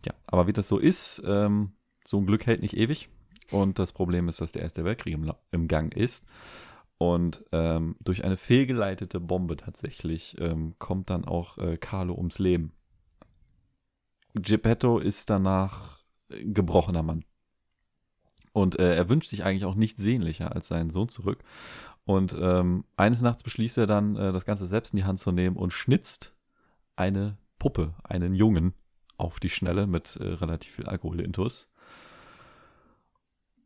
Ja, 0.05 0.13
aber 0.25 0.47
wie 0.47 0.53
das 0.53 0.69
so 0.69 0.77
ist, 0.77 1.21
ähm, 1.25 1.73
so 2.05 2.17
ein 2.17 2.25
Glück 2.25 2.45
hält 2.45 2.61
nicht 2.61 2.77
ewig. 2.77 3.09
Und 3.51 3.79
das 3.79 3.91
Problem 3.91 4.29
ist, 4.29 4.41
dass 4.41 4.51
der 4.51 4.61
Erste 4.61 4.85
Weltkrieg 4.85 5.13
im, 5.13 5.31
im 5.51 5.67
Gang 5.67 5.95
ist. 5.95 6.25
Und 6.97 7.43
ähm, 7.51 7.95
durch 8.03 8.23
eine 8.23 8.37
fehlgeleitete 8.37 9.19
Bombe 9.19 9.57
tatsächlich 9.57 10.37
ähm, 10.39 10.75
kommt 10.79 11.09
dann 11.09 11.25
auch 11.25 11.57
äh, 11.57 11.77
Carlo 11.77 12.15
ums 12.15 12.39
Leben. 12.39 12.71
Geppetto 14.35 14.99
ist 14.99 15.29
danach 15.29 16.03
ein 16.31 16.53
gebrochener 16.53 17.03
Mann. 17.03 17.25
Und 18.53 18.79
äh, 18.79 18.95
er 18.95 19.09
wünscht 19.09 19.29
sich 19.29 19.43
eigentlich 19.43 19.65
auch 19.65 19.75
nichts 19.75 20.01
sehnlicher 20.01 20.55
als 20.55 20.67
seinen 20.67 20.91
Sohn 20.91 21.09
zurück. 21.09 21.43
Und 22.05 22.35
ähm, 22.39 22.85
eines 22.95 23.21
Nachts 23.21 23.43
beschließt 23.43 23.77
er 23.79 23.87
dann, 23.87 24.15
äh, 24.15 24.31
das 24.31 24.45
Ganze 24.45 24.67
selbst 24.67 24.93
in 24.93 24.97
die 24.97 25.05
Hand 25.05 25.19
zu 25.19 25.31
nehmen 25.31 25.55
und 25.55 25.71
schnitzt 25.71 26.35
eine 26.95 27.37
Puppe, 27.57 27.95
einen 28.03 28.35
Jungen, 28.35 28.73
auf 29.17 29.39
die 29.39 29.49
Schnelle 29.49 29.87
mit 29.87 30.17
äh, 30.17 30.23
relativ 30.23 30.73
viel 30.73 30.85
Alkoholintus. 30.85 31.71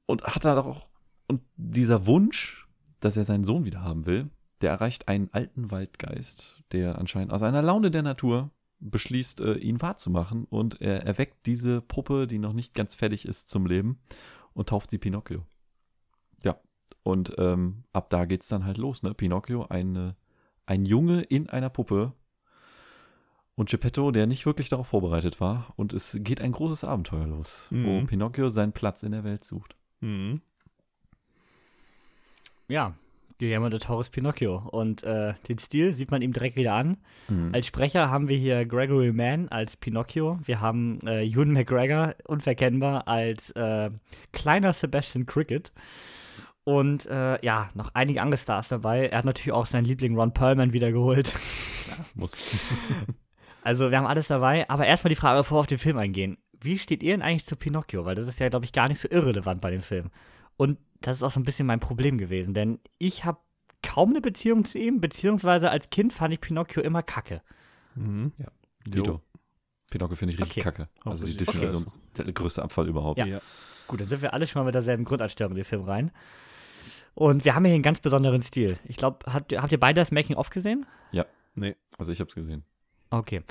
Und 0.07 0.23
hat 0.23 0.43
da 0.43 0.55
doch 0.55 0.65
auch, 0.65 0.87
und 1.27 1.41
dieser 1.55 2.07
Wunsch, 2.07 2.67
dass 2.99 3.17
er 3.17 3.25
seinen 3.25 3.43
Sohn 3.43 3.65
wieder 3.65 3.83
haben 3.83 4.07
will, 4.07 4.31
der 4.61 4.71
erreicht 4.71 5.07
einen 5.07 5.29
alten 5.33 5.69
Waldgeist, 5.69 6.63
der 6.71 6.97
anscheinend 6.97 7.31
aus 7.31 7.43
einer 7.43 7.61
Laune 7.61 7.91
der 7.91 8.01
Natur 8.01 8.49
beschließt, 8.79 9.41
äh, 9.41 9.53
ihn 9.55 9.81
wahrzumachen 9.81 10.45
und 10.45 10.81
er 10.81 11.03
erweckt 11.05 11.45
diese 11.45 11.81
Puppe, 11.81 12.25
die 12.25 12.39
noch 12.39 12.53
nicht 12.53 12.73
ganz 12.73 12.95
fertig 12.95 13.25
ist, 13.27 13.49
zum 13.49 13.65
Leben 13.67 13.99
und 14.53 14.69
tauft 14.69 14.89
sie 14.89 14.97
Pinocchio. 14.97 15.45
Ja, 16.43 16.59
und 17.03 17.35
ähm, 17.37 17.83
ab 17.93 18.09
da 18.09 18.25
geht's 18.25 18.47
dann 18.47 18.65
halt 18.65 18.77
los, 18.77 19.03
ne? 19.03 19.13
Pinocchio, 19.13 19.65
eine, 19.67 20.15
ein 20.65 20.85
Junge 20.85 21.21
in 21.21 21.49
einer 21.49 21.69
Puppe 21.69 22.13
und 23.55 23.69
Geppetto, 23.69 24.11
der 24.11 24.27
nicht 24.27 24.45
wirklich 24.45 24.69
darauf 24.69 24.87
vorbereitet 24.87 25.41
war 25.41 25.73
und 25.75 25.93
es 25.93 26.17
geht 26.21 26.41
ein 26.41 26.51
großes 26.51 26.83
Abenteuer 26.83 27.27
los, 27.27 27.67
wo 27.71 28.01
Mhm. 28.01 28.07
Pinocchio 28.07 28.49
seinen 28.49 28.73
Platz 28.73 29.03
in 29.03 29.11
der 29.11 29.23
Welt 29.23 29.43
sucht. 29.43 29.75
Mhm. 30.01 30.41
Ja, 32.67 32.95
Guillermo 33.39 33.69
del 33.69 33.79
Toro's 33.79 34.09
Pinocchio. 34.09 34.67
Und 34.71 35.03
äh, 35.03 35.33
den 35.47 35.59
Stil 35.59 35.93
sieht 35.93 36.11
man 36.11 36.21
ihm 36.21 36.33
direkt 36.33 36.55
wieder 36.55 36.73
an. 36.73 36.97
Mhm. 37.27 37.51
Als 37.53 37.67
Sprecher 37.67 38.09
haben 38.09 38.27
wir 38.27 38.37
hier 38.37 38.65
Gregory 38.65 39.11
Mann 39.11 39.47
als 39.49 39.77
Pinocchio. 39.77 40.39
Wir 40.43 40.59
haben 40.59 40.99
äh, 41.05 41.23
Ewan 41.23 41.51
McGregor, 41.51 42.15
unverkennbar, 42.25 43.07
als 43.07 43.51
äh, 43.51 43.91
kleiner 44.31 44.73
Sebastian 44.73 45.25
Cricket. 45.25 45.71
Und 46.63 47.05
äh, 47.05 47.43
ja, 47.45 47.69
noch 47.75 47.91
einige 47.93 48.21
andere 48.21 48.41
Stars 48.41 48.67
dabei. 48.67 49.07
Er 49.07 49.19
hat 49.19 49.25
natürlich 49.25 49.53
auch 49.53 49.67
seinen 49.67 49.85
Liebling 49.85 50.17
Ron 50.17 50.33
Perlman 50.33 50.73
wiedergeholt. 50.73 51.33
Muss. 52.15 52.71
Also 53.63 53.91
wir 53.91 53.97
haben 53.97 54.07
alles 54.07 54.29
dabei. 54.29 54.69
Aber 54.69 54.85
erstmal 54.85 55.09
die 55.09 55.17
Frage, 55.17 55.39
bevor 55.39 55.57
wir 55.57 55.59
auf 55.59 55.67
den 55.67 55.77
Film 55.77 55.97
eingehen. 55.97 56.37
Wie 56.59 56.77
steht 56.79 57.03
ihr 57.03 57.11
denn 57.13 57.21
eigentlich 57.21 57.45
zu 57.45 57.55
Pinocchio? 57.55 58.05
Weil 58.05 58.15
das 58.15 58.27
ist 58.27 58.39
ja, 58.39 58.49
glaube 58.49 58.65
ich, 58.65 58.71
gar 58.73 58.87
nicht 58.87 58.99
so 58.99 59.07
irrelevant 59.09 59.61
bei 59.61 59.71
dem 59.71 59.81
Film. 59.81 60.09
Und 60.57 60.79
das 61.01 61.17
ist 61.17 61.23
auch 61.23 61.31
so 61.31 61.39
ein 61.39 61.43
bisschen 61.43 61.67
mein 61.67 61.79
Problem 61.79 62.17
gewesen. 62.17 62.53
Denn 62.53 62.79
ich 62.97 63.25
habe 63.25 63.39
kaum 63.83 64.09
eine 64.11 64.21
Beziehung 64.21 64.65
zu 64.65 64.79
ihm. 64.79 64.99
Beziehungsweise 65.01 65.69
als 65.69 65.89
Kind 65.89 66.13
fand 66.13 66.33
ich 66.33 66.41
Pinocchio 66.41 66.81
immer 66.81 67.03
kacke. 67.03 67.41
Mhm. 67.95 68.33
Dito. 68.87 69.21
Pinocchio 69.89 70.15
finde 70.15 70.33
ich 70.33 70.39
richtig 70.41 70.65
Okay. 70.65 70.77
kacke. 70.77 70.89
Also 71.05 71.25
die 71.25 71.37
Disney-Version 71.37 71.83
ist 71.83 71.95
der 72.17 72.31
größte 72.33 72.61
Abfall 72.63 72.87
überhaupt. 72.87 73.19
Ja. 73.19 73.25
Ja. 73.25 73.41
Gut, 73.87 74.01
dann 74.01 74.07
sind 74.07 74.21
wir 74.21 74.33
alle 74.33 74.47
schon 74.47 74.59
mal 74.61 74.65
mit 74.65 74.75
derselben 74.75 75.05
Grundeinstellung 75.05 75.51
in 75.51 75.57
den 75.57 75.63
Film 75.65 75.83
rein. 75.83 76.11
Und 77.13 77.45
wir 77.45 77.55
haben 77.55 77.65
hier 77.65 77.73
einen 77.73 77.83
ganz 77.83 77.99
besonderen 77.99 78.41
Stil. 78.41 78.77
Ich 78.85 78.97
glaube, 78.97 79.19
habt, 79.31 79.51
ihr- 79.51 79.61
habt 79.61 79.71
ihr 79.71 79.79
beide 79.79 80.01
das 80.01 80.11
Making-of 80.11 80.49
gesehen? 80.49 80.85
Nee. 81.59 81.75
Also 81.97 82.11
ich 82.11 82.19
habe 82.19 82.27
es 82.29 82.35
gesehen. 82.35 82.63
Okay. 83.09 83.41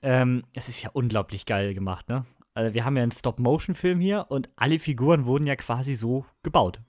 Ähm, 0.00 0.44
es 0.54 0.68
ist 0.68 0.80
ja 0.80 0.90
unglaublich 0.92 1.44
geil 1.44 1.74
gemacht, 1.74 2.08
ne? 2.08 2.24
Also 2.58 2.74
wir 2.74 2.84
haben 2.84 2.96
ja 2.96 3.04
einen 3.04 3.12
Stop-Motion-Film 3.12 4.00
hier 4.00 4.26
und 4.30 4.50
alle 4.56 4.80
Figuren 4.80 5.26
wurden 5.26 5.46
ja 5.46 5.54
quasi 5.54 5.94
so 5.94 6.26
gebaut. 6.42 6.80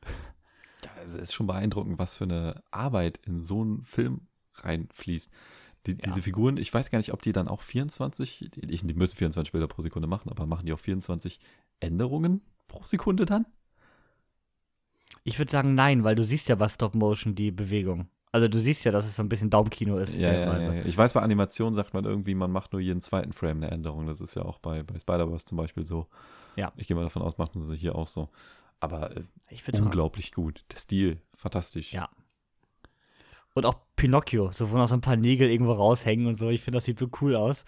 Ja, 0.84 0.90
es 1.06 1.14
ist 1.14 1.32
schon 1.32 1.46
beeindruckend, 1.46 2.00
was 2.00 2.16
für 2.16 2.24
eine 2.24 2.64
Arbeit 2.72 3.20
in 3.28 3.40
so 3.40 3.62
einen 3.62 3.84
Film 3.84 4.22
reinfließt. 4.56 5.32
Die, 5.86 5.96
Diese 5.96 6.24
Figuren, 6.24 6.58
ich 6.58 6.74
weiß 6.74 6.90
gar 6.90 6.98
nicht, 6.98 7.14
ob 7.14 7.22
die 7.22 7.34
dann 7.34 7.48
auch 7.48 7.62
24, 7.62 8.50
die, 8.52 8.62
die 8.66 8.94
müssen 8.96 9.16
24 9.16 9.52
Bilder 9.52 9.68
pro 9.68 9.84
Sekunde 9.84 10.08
machen, 10.08 10.32
aber 10.32 10.48
machen 10.48 10.66
die 10.66 10.74
auch 10.74 10.80
24 10.80 11.40
Änderungen 11.80 12.42
pro 12.68 12.84
Sekunde 12.84 13.28
dann? 13.28 13.46
Ich 15.24 15.38
würde 15.38 15.52
sagen, 15.52 15.76
nein, 15.76 16.04
weil 16.04 16.16
du 16.16 16.24
siehst 16.24 16.50
ja 16.50 16.56
bei 16.56 16.68
Stop-Motion 16.68 17.36
die 17.36 17.52
Bewegung. 17.52 18.10
Also 18.32 18.48
du 18.48 18.60
siehst 18.60 18.86
ja, 18.86 18.92
dass 18.92 19.06
es 19.06 19.16
so 19.16 19.24
ein 19.24 19.30
bisschen 19.30 19.50
Daumenkino 19.50 19.98
ist. 19.98 20.16
Ja, 20.16 20.32
ja, 20.32 20.60
ja. 20.60 20.86
Ich 20.86 20.96
weiß, 20.96 21.14
bei 21.14 21.22
Animation 21.22 21.74
sagt 21.74 21.94
man 21.94 22.06
irgendwie, 22.06 22.36
man 22.36 22.52
macht 22.52 22.74
nur 22.74 22.82
jeden 22.82 23.02
zweiten 23.02 23.34
Frame 23.34 23.58
eine 23.58 23.72
Änderung. 23.72 24.06
Das 24.06 24.22
ist 24.22 24.36
ja 24.36 24.44
auch 24.44 24.60
bei, 24.60 24.84
bei 24.84 25.00
Spider-Verse 25.00 25.46
zum 25.46 25.58
Beispiel 25.58 25.86
so. 25.86 26.08
Ja. 26.56 26.72
Ich 26.76 26.88
gehe 26.88 26.96
mal 26.96 27.04
davon 27.04 27.24
aus, 27.24 27.38
machen 27.38 27.60
sie 27.60 27.76
hier 27.76 27.96
auch 27.96 28.08
so. 28.08 28.30
Aber 28.80 29.16
äh, 29.18 29.24
unglaublich 29.74 30.32
gut. 30.32 30.64
Der 30.72 30.78
Stil, 30.78 31.22
fantastisch. 31.36 31.92
Ja. 31.92 32.10
Und 33.56 33.66
auch 33.66 33.76
Pinocchio, 33.96 34.52
so 34.52 34.70
wo 34.70 34.78
noch 34.78 34.88
so 34.88 34.94
ein 34.94 35.02
paar 35.02 35.18
Nägel 35.18 35.50
irgendwo 35.50 35.74
raushängen 35.74 36.28
und 36.28 36.38
so. 36.38 36.50
Ich 36.50 36.62
finde, 36.62 36.78
das 36.78 36.86
sieht 36.86 37.00
so 37.00 37.10
cool 37.22 37.36
aus. 37.36 37.66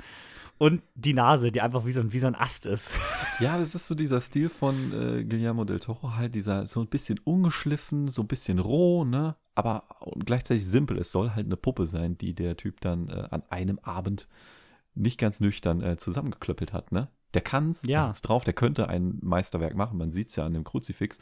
Und 0.61 0.83
die 0.93 1.15
Nase, 1.15 1.51
die 1.51 1.59
einfach 1.59 1.87
wie 1.87 1.91
so 1.91 2.01
ein, 2.01 2.13
wie 2.13 2.19
so 2.19 2.27
ein 2.27 2.35
Ast 2.35 2.67
ist. 2.67 2.91
Ja, 3.39 3.57
das 3.57 3.73
ist 3.73 3.87
so 3.87 3.95
dieser 3.95 4.21
Stil 4.21 4.47
von 4.47 4.75
äh, 4.93 5.23
Guillermo 5.23 5.63
del 5.65 5.79
Toro, 5.79 6.13
halt 6.17 6.35
dieser 6.35 6.67
so 6.67 6.81
ein 6.81 6.87
bisschen 6.87 7.19
ungeschliffen, 7.23 8.07
so 8.09 8.21
ein 8.21 8.27
bisschen 8.27 8.59
roh, 8.59 9.03
ne? 9.03 9.35
Aber 9.55 9.85
gleichzeitig 10.23 10.63
simpel. 10.63 10.99
Es 10.99 11.11
soll 11.11 11.31
halt 11.31 11.47
eine 11.47 11.57
Puppe 11.57 11.87
sein, 11.87 12.15
die 12.15 12.35
der 12.35 12.57
Typ 12.57 12.79
dann 12.79 13.09
äh, 13.09 13.27
an 13.31 13.41
einem 13.49 13.79
Abend 13.79 14.27
nicht 14.93 15.19
ganz 15.19 15.39
nüchtern 15.39 15.81
äh, 15.81 15.97
zusammengeklöppelt 15.97 16.73
hat, 16.73 16.91
ne? 16.91 17.07
Der 17.33 17.41
kann's, 17.41 17.81
Ja. 17.81 18.01
der 18.01 18.07
hat's 18.09 18.21
drauf, 18.21 18.43
der 18.43 18.53
könnte 18.53 18.87
ein 18.87 19.17
Meisterwerk 19.23 19.73
machen, 19.73 19.97
man 19.97 20.11
sieht's 20.11 20.35
ja 20.35 20.45
an 20.45 20.53
dem 20.53 20.63
Kruzifix, 20.63 21.17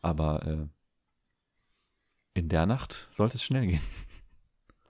aber 0.00 0.44
äh, 0.44 0.66
in 2.34 2.48
der 2.48 2.66
Nacht 2.66 3.06
sollte 3.12 3.36
es 3.36 3.44
schnell 3.44 3.68
gehen. 3.68 3.82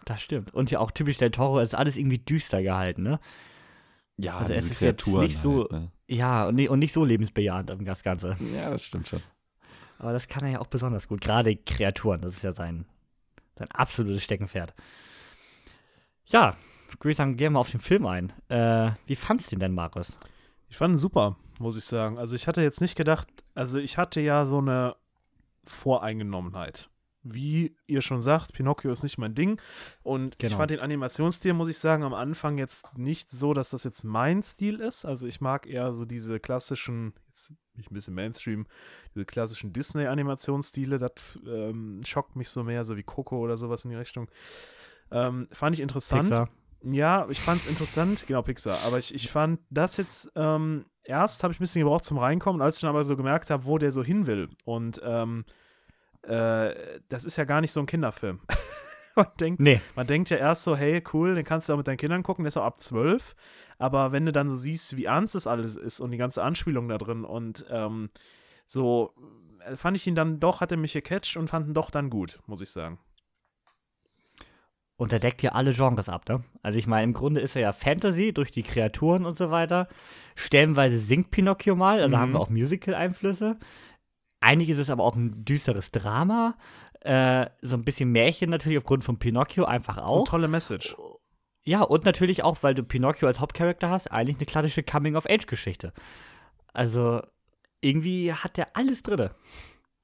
Das 0.07 0.23
stimmt. 0.23 0.55
Und 0.55 0.71
ja 0.71 0.81
auch 0.81 0.93
typisch 0.93 1.19
Del 1.19 1.31
Toro 1.31 1.61
ist 1.61 1.75
alles 1.75 1.97
irgendwie 1.97 2.19
düster 2.19 2.63
gehalten, 2.63 3.03
ne? 3.03 3.21
Ja, 4.19 4.39
Also 4.39 4.53
es 4.53 4.71
ist 4.71 4.81
jetzt 4.81 5.07
nicht 5.07 5.39
so- 5.39 5.63
halt, 5.63 5.73
ne? 5.73 5.93
Ja, 6.09 6.47
und, 6.47 6.61
und 6.69 6.79
nicht 6.79 6.93
so 6.93 7.05
lebensbejahend 7.05 7.71
das 7.87 8.03
Ganze. 8.03 8.37
Ja, 8.55 8.71
das 8.71 8.85
stimmt 8.85 9.09
schon. 9.09 9.23
Aber 9.99 10.13
das 10.13 10.29
kann 10.29 10.45
er 10.45 10.51
ja 10.53 10.61
auch 10.61 10.67
besonders 10.67 11.09
gut. 11.09 11.21
Gerade 11.21 11.57
Kreaturen, 11.57 12.21
das 12.21 12.35
ist 12.37 12.43
ja 12.43 12.53
sein, 12.53 12.85
sein 13.57 13.71
absolutes 13.71 14.23
Steckenpferd. 14.23 14.75
Ja, 16.27 16.53
würde 16.99 17.11
ich 17.11 17.17
sagen, 17.17 17.37
gehen 17.37 17.53
wir 17.55 17.59
auf 17.61 17.71
den 17.71 17.81
Film 17.81 18.07
ein. 18.07 18.33
Äh, 18.49 18.91
wie 19.07 19.17
fandst 19.17 19.51
du 19.51 19.57
den 19.57 19.61
denn, 19.61 19.75
Markus? 19.75 20.17
Ich 20.69 20.77
fand 20.77 20.95
ihn 20.95 20.99
super, 20.99 21.37
muss 21.59 21.77
ich 21.77 21.85
sagen. 21.85 22.19
Also 22.19 22.37
ich 22.37 22.47
hatte 22.47 22.63
jetzt 22.63 22.81
nicht 22.81 22.97
gedacht, 22.97 23.29
also 23.55 23.79
ich 23.79 23.97
hatte 23.99 24.21
ja 24.21 24.45
so 24.45 24.59
eine 24.59 24.97
Voreingenommenheit. 25.65 26.89
Wie 27.25 27.77
ihr 27.87 28.01
schon 28.01 28.21
sagt, 28.21 28.53
Pinocchio 28.53 28.91
ist 28.91 29.03
nicht 29.03 29.17
mein 29.19 29.35
Ding. 29.35 29.61
Und 30.03 30.39
Genau. 30.39 30.51
ich 30.51 30.57
fand 30.57 30.71
den 30.71 30.81
Animationsstil, 30.81 31.53
muss 31.53 31.69
ich 31.69 31.79
sagen, 31.79 32.03
am 32.03 32.15
Anfang 32.15 32.59
jetzt 32.59 32.97
nicht 32.99 33.31
so, 33.31 33.55
dass 33.55 33.71
das 33.71 33.85
jetzt 33.85 34.05
mein 34.05 34.43
Stil 34.43 34.81
ist. 34.81 35.05
Also 35.05 35.27
ich 35.27 35.41
mag 35.41 35.67
eher 35.67 35.93
so 35.93 36.05
diese 36.05 36.41
klassischen, 36.41 37.13
jetzt 37.29 37.49
bin 37.75 37.83
ich 37.85 37.91
ein 37.91 37.95
bisschen 37.95 38.15
Mainstream, 38.15 38.67
diese 39.15 39.25
klassischen 39.25 39.73
Disney-Animationsstile. 39.73 40.99
Das 40.99 41.13
ähm, 41.47 42.01
schockt 42.05 42.37
mich 42.37 42.49
so 42.49 42.65
mehr, 42.65 42.85
so 42.85 42.97
wie 42.97 43.03
Coco 43.03 43.39
oder 43.39 43.57
sowas 43.57 43.85
in 43.85 43.91
die 43.91 43.97
Richtung. 43.97 44.29
Ähm, 45.11 45.49
fand 45.53 45.77
ich 45.77 45.81
interessant. 45.83 46.29
Pixar. 46.29 46.49
Ja, 46.85 47.29
ich 47.31 47.41
fand 47.41 47.61
es 47.61 47.67
interessant, 47.69 48.25
genau, 48.27 48.43
Pixar. 48.43 48.77
Aber 48.87 48.99
ich, 48.99 49.15
ich 49.15 49.31
fand 49.31 49.61
das 49.71 49.97
jetzt, 49.99 50.33
ähm, 50.35 50.87
erst 51.05 51.45
habe 51.45 51.53
ich 51.53 51.61
ein 51.61 51.63
bisschen 51.63 51.83
gebraucht 51.83 52.05
zum 52.05 52.19
Reinkommen, 52.19 52.61
als 52.61 52.77
ich 52.77 52.81
dann 52.81 52.91
aber 52.91 53.05
so 53.05 53.17
gemerkt 53.17 53.51
habe, 53.51 53.65
wo 53.67 53.79
der 53.79 53.93
so 53.93 54.03
hin 54.03 54.27
will. 54.27 54.49
Und 54.65 55.01
ähm, 55.05 55.45
äh, 56.23 57.01
das 57.09 57.25
ist 57.25 57.37
ja 57.37 57.45
gar 57.45 57.61
nicht 57.61 57.73
so 57.73 57.81
ein 57.81 57.87
Kinderfilm. 57.87 58.41
man, 59.17 59.27
denkt, 59.41 59.61
Nee, 59.61 59.81
man 59.95 60.07
denkt 60.07 60.31
ja 60.31 60.37
erst 60.39 60.65
so, 60.65 60.77
hey, 60.77 61.03
cool, 61.13 61.35
den 61.35 61.45
kannst 61.45 61.69
du 61.69 61.73
auch 61.73 61.77
mit 61.79 61.89
deinen 61.89 61.97
Kindern 61.99 62.23
gucken, 62.23 62.45
der 62.45 62.49
ist 62.49 62.57
auch 62.57 62.65
ab 62.65 62.81
12. 62.81 63.35
Aber 63.79 64.13
wenn 64.13 64.25
du 64.27 64.33
dann 64.33 64.49
so 64.49 64.57
siehst, 64.57 64.97
wie 64.97 65.07
ernst 65.07 65.35
das 65.35 65.47
alles 65.47 65.77
ist 65.77 66.01
und 66.01 66.11
die 66.13 66.19
ganze 66.19 66.43
Anspielung 66.43 66.89
da 66.89 66.99
drin 66.99 67.25
und 67.25 67.67
ähm, 67.71 68.11
so, 68.67 69.13
äh, 69.67 69.77
fand 69.77 69.97
ich 69.97 70.07
ihn 70.07 70.15
dann 70.15 70.39
doch, 70.41 70.61
hat 70.61 70.71
er 70.71 70.79
mich 70.79 70.93
gecatcht 70.93 71.37
und 71.37 71.49
fand 71.49 71.67
ihn 71.69 71.75
doch 71.75 71.91
dann 71.91 72.09
gut, 72.11 72.39
muss 72.47 72.61
ich 72.63 72.71
sagen. 72.71 72.99
und 74.97 75.13
er 75.13 75.19
deckt 75.19 75.43
ja 75.43 75.51
alle 75.53 75.73
Genres 75.73 76.09
ab, 76.09 76.29
ne? 76.29 76.45
Also 76.63 76.79
ich 76.79 76.87
meine, 76.87 77.03
im 77.05 77.13
Grunde 77.13 77.41
ist 77.41 77.57
er 77.57 77.63
ja 77.63 77.73
Fantasy 77.73 78.33
durch 78.33 78.53
die 78.53 78.63
Kreaturen 78.63 79.27
und 79.27 79.37
so 79.37 79.51
weiter. 79.51 79.89
Stellenweise 80.37 80.97
singt 80.97 81.33
Pinocchio 81.33 81.75
mal, 81.75 82.01
also 82.03 82.15
Mhm. 82.15 82.21
haben 82.21 82.33
wir 82.35 82.41
auch 82.41 82.51
Musical-Einflüsse. 82.51 83.59
Eigentlich 84.43 84.69
ist 84.71 84.79
es 84.79 84.91
aber 84.91 85.05
auch 85.05 85.17
ein 85.17 85.45
düsteres 85.45 85.91
Drama. 85.91 86.57
Äh, 87.01 87.47
so 87.63 87.75
ein 87.77 87.85
bisschen 87.85 88.11
Märchen 88.13 88.51
natürlich 88.51 88.79
aufgrund 88.79 89.05
von 89.05 89.19
Pinocchio 89.19 89.65
einfach 89.65 89.99
auch. 89.99 90.29
tolle 90.29 90.49
Message. 90.49 90.95
Ja, 91.65 91.83
und 91.83 92.05
natürlich 92.05 92.43
auch, 92.43 92.59
weil 92.63 92.75
du 92.75 92.83
Pinocchio 92.83 93.29
als 93.29 93.41
Hauptcharakter 93.41 93.89
hast, 93.89 94.09
eigentlich 94.11 94.37
eine 94.37 94.47
klassische 94.47 94.83
Coming-of-Age-Geschichte. 94.83 95.93
Also 96.73 97.23
irgendwie 97.81 98.33
hat 98.33 98.57
der 98.57 98.77
alles 98.77 99.03
drin. 99.03 99.31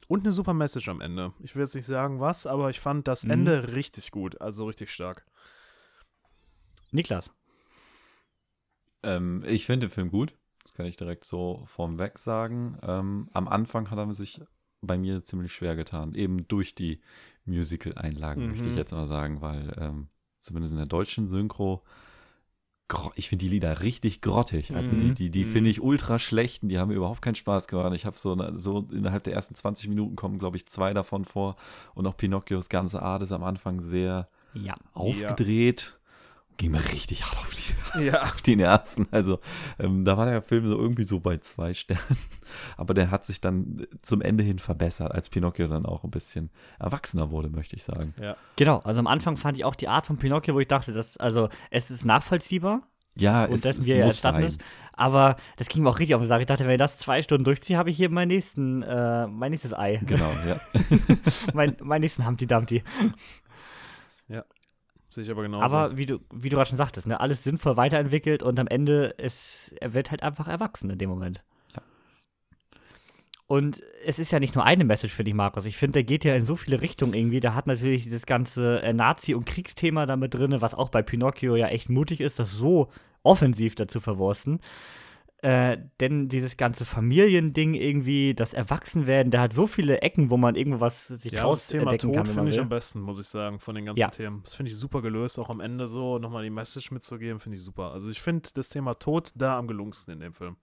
Und 0.07 0.20
eine 0.22 0.32
super 0.32 0.55
Message 0.55 0.89
am 0.89 1.01
Ende. 1.01 1.32
Ich 1.41 1.55
will 1.55 1.62
jetzt 1.62 1.74
nicht 1.74 1.86
sagen 1.86 2.20
was, 2.20 2.47
aber 2.47 2.70
ich 2.70 2.80
fand 2.80 3.07
das 3.09 3.24
Mhm. 3.24 3.30
Ende 3.30 3.74
richtig 3.74 4.11
gut, 4.11 4.41
also 4.41 4.66
richtig 4.66 4.91
stark. 4.91 5.26
Niklas. 6.91 7.30
Ähm, 9.03 9.45
ich 9.47 9.66
finde 9.66 9.86
den 9.86 9.93
Film 9.93 10.11
gut. 10.11 10.34
Kann 10.78 10.86
ich 10.86 10.96
direkt 10.96 11.24
so 11.24 11.64
vorweg 11.66 12.20
sagen. 12.20 12.78
Ähm, 12.84 13.28
am 13.32 13.48
Anfang 13.48 13.90
hat 13.90 13.98
er 13.98 14.14
sich 14.14 14.40
bei 14.80 14.96
mir 14.96 15.24
ziemlich 15.24 15.52
schwer 15.52 15.74
getan. 15.74 16.14
Eben 16.14 16.46
durch 16.46 16.76
die 16.76 17.00
Musical-Einlagen, 17.46 18.44
Mhm. 18.44 18.50
möchte 18.50 18.68
ich 18.68 18.76
jetzt 18.76 18.92
mal 18.92 19.04
sagen, 19.06 19.40
weil 19.40 19.74
ähm, 19.76 20.06
zumindest 20.38 20.74
in 20.74 20.78
der 20.78 20.86
deutschen 20.86 21.26
Synchro, 21.26 21.82
ich 23.16 23.28
finde 23.28 23.44
die 23.44 23.48
Lieder 23.50 23.80
richtig 23.80 24.20
grottig. 24.20 24.72
Also 24.72 24.94
die, 24.94 25.06
Mhm. 25.06 25.14
die, 25.14 25.30
die 25.32 25.44
Mhm. 25.46 25.48
finde 25.48 25.70
ich 25.70 25.82
ultra 25.82 26.20
schlecht 26.20 26.62
und 26.62 26.68
die 26.68 26.78
haben 26.78 26.90
mir 26.90 26.94
überhaupt 26.94 27.22
keinen 27.22 27.34
Spaß 27.34 27.66
gemacht. 27.66 27.92
Ich 27.94 28.06
habe 28.06 28.16
so, 28.16 28.36
so 28.56 28.86
innerhalb 28.92 29.24
der 29.24 29.34
ersten 29.34 29.56
20 29.56 29.88
Minuten 29.88 30.14
kommen, 30.14 30.38
glaube 30.38 30.56
ich, 30.58 30.68
zwei 30.68 30.94
davon 30.94 31.24
vor. 31.24 31.56
Und 31.96 32.06
auch 32.06 32.16
Pinocchios 32.16 32.68
ganze 32.68 33.02
Art 33.02 33.22
ist 33.22 33.32
am 33.32 33.42
Anfang 33.42 33.80
sehr 33.80 34.28
Ja. 34.54 34.76
aufgedreht. 34.94 35.97
Ging 36.59 36.72
mir 36.72 36.84
richtig 36.92 37.24
hart 37.24 37.38
auf 37.38 37.50
die, 37.50 38.04
Ja. 38.06 38.22
auf 38.22 38.42
die 38.42 38.56
Nerven. 38.56 39.06
Also 39.11 39.38
ähm, 39.78 40.04
da 40.04 40.16
war 40.18 40.26
der 40.26 40.42
Film 40.42 40.66
so 40.68 40.76
irgendwie 40.76 41.04
so 41.04 41.20
bei 41.20 41.38
zwei 41.38 41.72
Sternen. 41.72 42.02
Aber 42.76 42.92
der 42.94 43.11
hat 43.11 43.24
sich 43.24 43.40
dann 43.40 43.86
zum 44.02 44.20
Ende 44.20 44.42
hin 44.44 44.59
verbessert, 44.59 45.12
als 45.12 45.28
Pinocchio 45.28 45.68
dann 45.68 45.86
auch 45.86 46.04
ein 46.04 46.11
bisschen 46.11 46.50
erwachsener 46.78 47.30
wurde, 47.30 47.48
möchte 47.48 47.76
ich 47.76 47.84
sagen. 47.84 48.12
Ja. 48.20 48.36
Genau, 48.56 48.78
also 48.80 48.98
am 49.00 49.06
Anfang 49.06 49.36
fand 49.36 49.56
ich 49.56 49.64
auch 49.64 49.74
die 49.76 49.88
Art 49.88 50.04
von 50.06 50.18
Pinocchio, 50.18 50.54
wo 50.54 50.61
ich 50.61 50.68
dachte, 50.68 50.92
dass, 50.92 51.16
also 51.16 51.48
es 51.70 51.90
ist 51.90 52.04
nachvollziehbar, 52.04 52.82
Ja, 53.16 53.44
und 53.44 53.54
es, 53.54 53.61
dessen 53.62 53.80
es 53.80 53.86
wie 53.86 53.92
er 53.92 54.04
muss 54.04 54.14
entstanden 54.14 54.40
sein. 54.42 54.50
ist. 54.50 54.61
Aber 54.94 55.36
das 55.59 55.68
ging 55.68 55.84
mir 55.84 55.90
auch 55.90 55.98
richtig 56.00 56.16
auf 56.16 56.22
den 56.22 56.26
Sack. 56.28 56.40
Ich 56.40 56.48
dachte, 56.48 56.64
wenn 56.64 56.72
ich 56.72 56.78
das 56.78 56.98
zwei 56.98 57.22
Stunden 57.22 57.44
durchziehe, 57.44 57.78
habe 57.78 57.90
ich 57.90 57.96
hier 57.96 58.11
meinen 58.11 58.28
nächsten, 58.28 58.82
äh, 58.82 59.28
mein 59.28 59.52
nächstes 59.52 59.72
Ei. 59.72 60.00
Genau, 60.04 60.32
ja. 60.48 60.56
mein, 61.54 61.76
meinen 61.80 62.00
nächsten 62.00 62.26
Humpty 62.26 62.48
Dumpty. 62.48 62.82
Sehe 65.18 65.24
ich 65.24 65.30
aber 65.32 65.42
genauso. 65.42 65.64
Aber 65.64 65.96
wie 65.96 66.06
du, 66.06 66.20
wie 66.32 66.48
du 66.48 66.54
gerade 66.54 66.68
schon 66.68 66.78
sagtest, 66.78 67.08
ne, 67.08 67.18
alles 67.18 67.42
sinnvoll 67.42 67.76
weiterentwickelt 67.76 68.44
und 68.44 68.56
am 68.60 68.68
Ende 68.68 69.06
ist, 69.18 69.74
er 69.80 69.92
wird 69.92 70.12
halt 70.12 70.22
einfach 70.22 70.46
erwachsen 70.46 70.90
in 70.90 70.98
dem 70.98 71.10
Moment. 71.10 71.42
Ja. 71.74 71.82
Und 73.48 73.82
es 74.06 74.20
ist 74.20 74.30
ja 74.30 74.38
nicht 74.38 74.54
nur 74.54 74.64
eine 74.64 74.84
Message, 74.84 75.12
finde 75.12 75.30
ich, 75.30 75.34
Markus. 75.34 75.64
Ich 75.64 75.76
finde, 75.76 75.94
der 75.94 76.04
geht 76.04 76.24
ja 76.24 76.36
in 76.36 76.44
so 76.44 76.54
viele 76.54 76.80
Richtungen 76.80 77.14
irgendwie. 77.14 77.40
Der 77.40 77.56
hat 77.56 77.66
natürlich 77.66 78.04
dieses 78.04 78.26
ganze 78.26 78.80
äh, 78.80 78.92
Nazi- 78.92 79.34
und 79.34 79.44
Kriegsthema 79.44 80.06
damit 80.06 80.34
drin, 80.34 80.54
was 80.60 80.74
auch 80.74 80.88
bei 80.88 81.02
Pinocchio 81.02 81.56
ja 81.56 81.66
echt 81.66 81.88
mutig 81.88 82.20
ist, 82.20 82.38
das 82.38 82.52
so 82.52 82.88
offensiv 83.24 83.74
dazu 83.74 83.98
verwursten. 83.98 84.60
Äh, 85.41 85.78
denn 86.01 86.28
dieses 86.28 86.57
ganze 86.57 86.84
Familiending 86.84 87.74
irgendwie, 87.74 88.34
das 88.34 88.55
Erwachsenwerden, 88.55 89.30
der 89.30 89.41
hat 89.41 89.53
so 89.53 89.68
viele 89.68 90.01
Ecken, 90.03 90.30
wo 90.30 90.36
man 90.36 90.57
irgendwo 90.57 90.80
was 90.80 91.07
sich 91.07 91.30
ja, 91.30 91.49
das 91.49 91.68
Thema 91.68 91.97
Tod 91.97 92.12
kann, 92.12 92.26
finde 92.26 92.51
ich 92.51 92.59
am 92.59 92.68
besten, 92.68 93.01
muss 93.01 93.20
ich 93.20 93.28
sagen, 93.28 93.61
von 93.61 93.76
den 93.76 93.84
ganzen 93.84 94.01
Ja. 94.01 94.09
Themen. 94.09 94.41
Das 94.43 94.55
finde 94.55 94.72
ich 94.72 94.76
super 94.76 95.01
gelöst, 95.01 95.39
auch 95.39 95.49
am 95.49 95.61
Ende 95.61 95.86
so 95.86 96.18
nochmal 96.18 96.43
die 96.43 96.51
Message 96.51 96.91
mitzugeben, 96.91 97.39
finde 97.39 97.57
ich 97.57 97.62
super. 97.62 97.93
Also 97.93 98.11
ich 98.11 98.20
finde 98.20 98.49
das 98.53 98.68
Thema 98.68 98.95
Tod 98.95 99.30
da 99.36 99.59
am 99.59 99.68
gelungensten 99.68 100.14
in 100.14 100.20
dem 100.20 100.32
Film. 100.32 100.57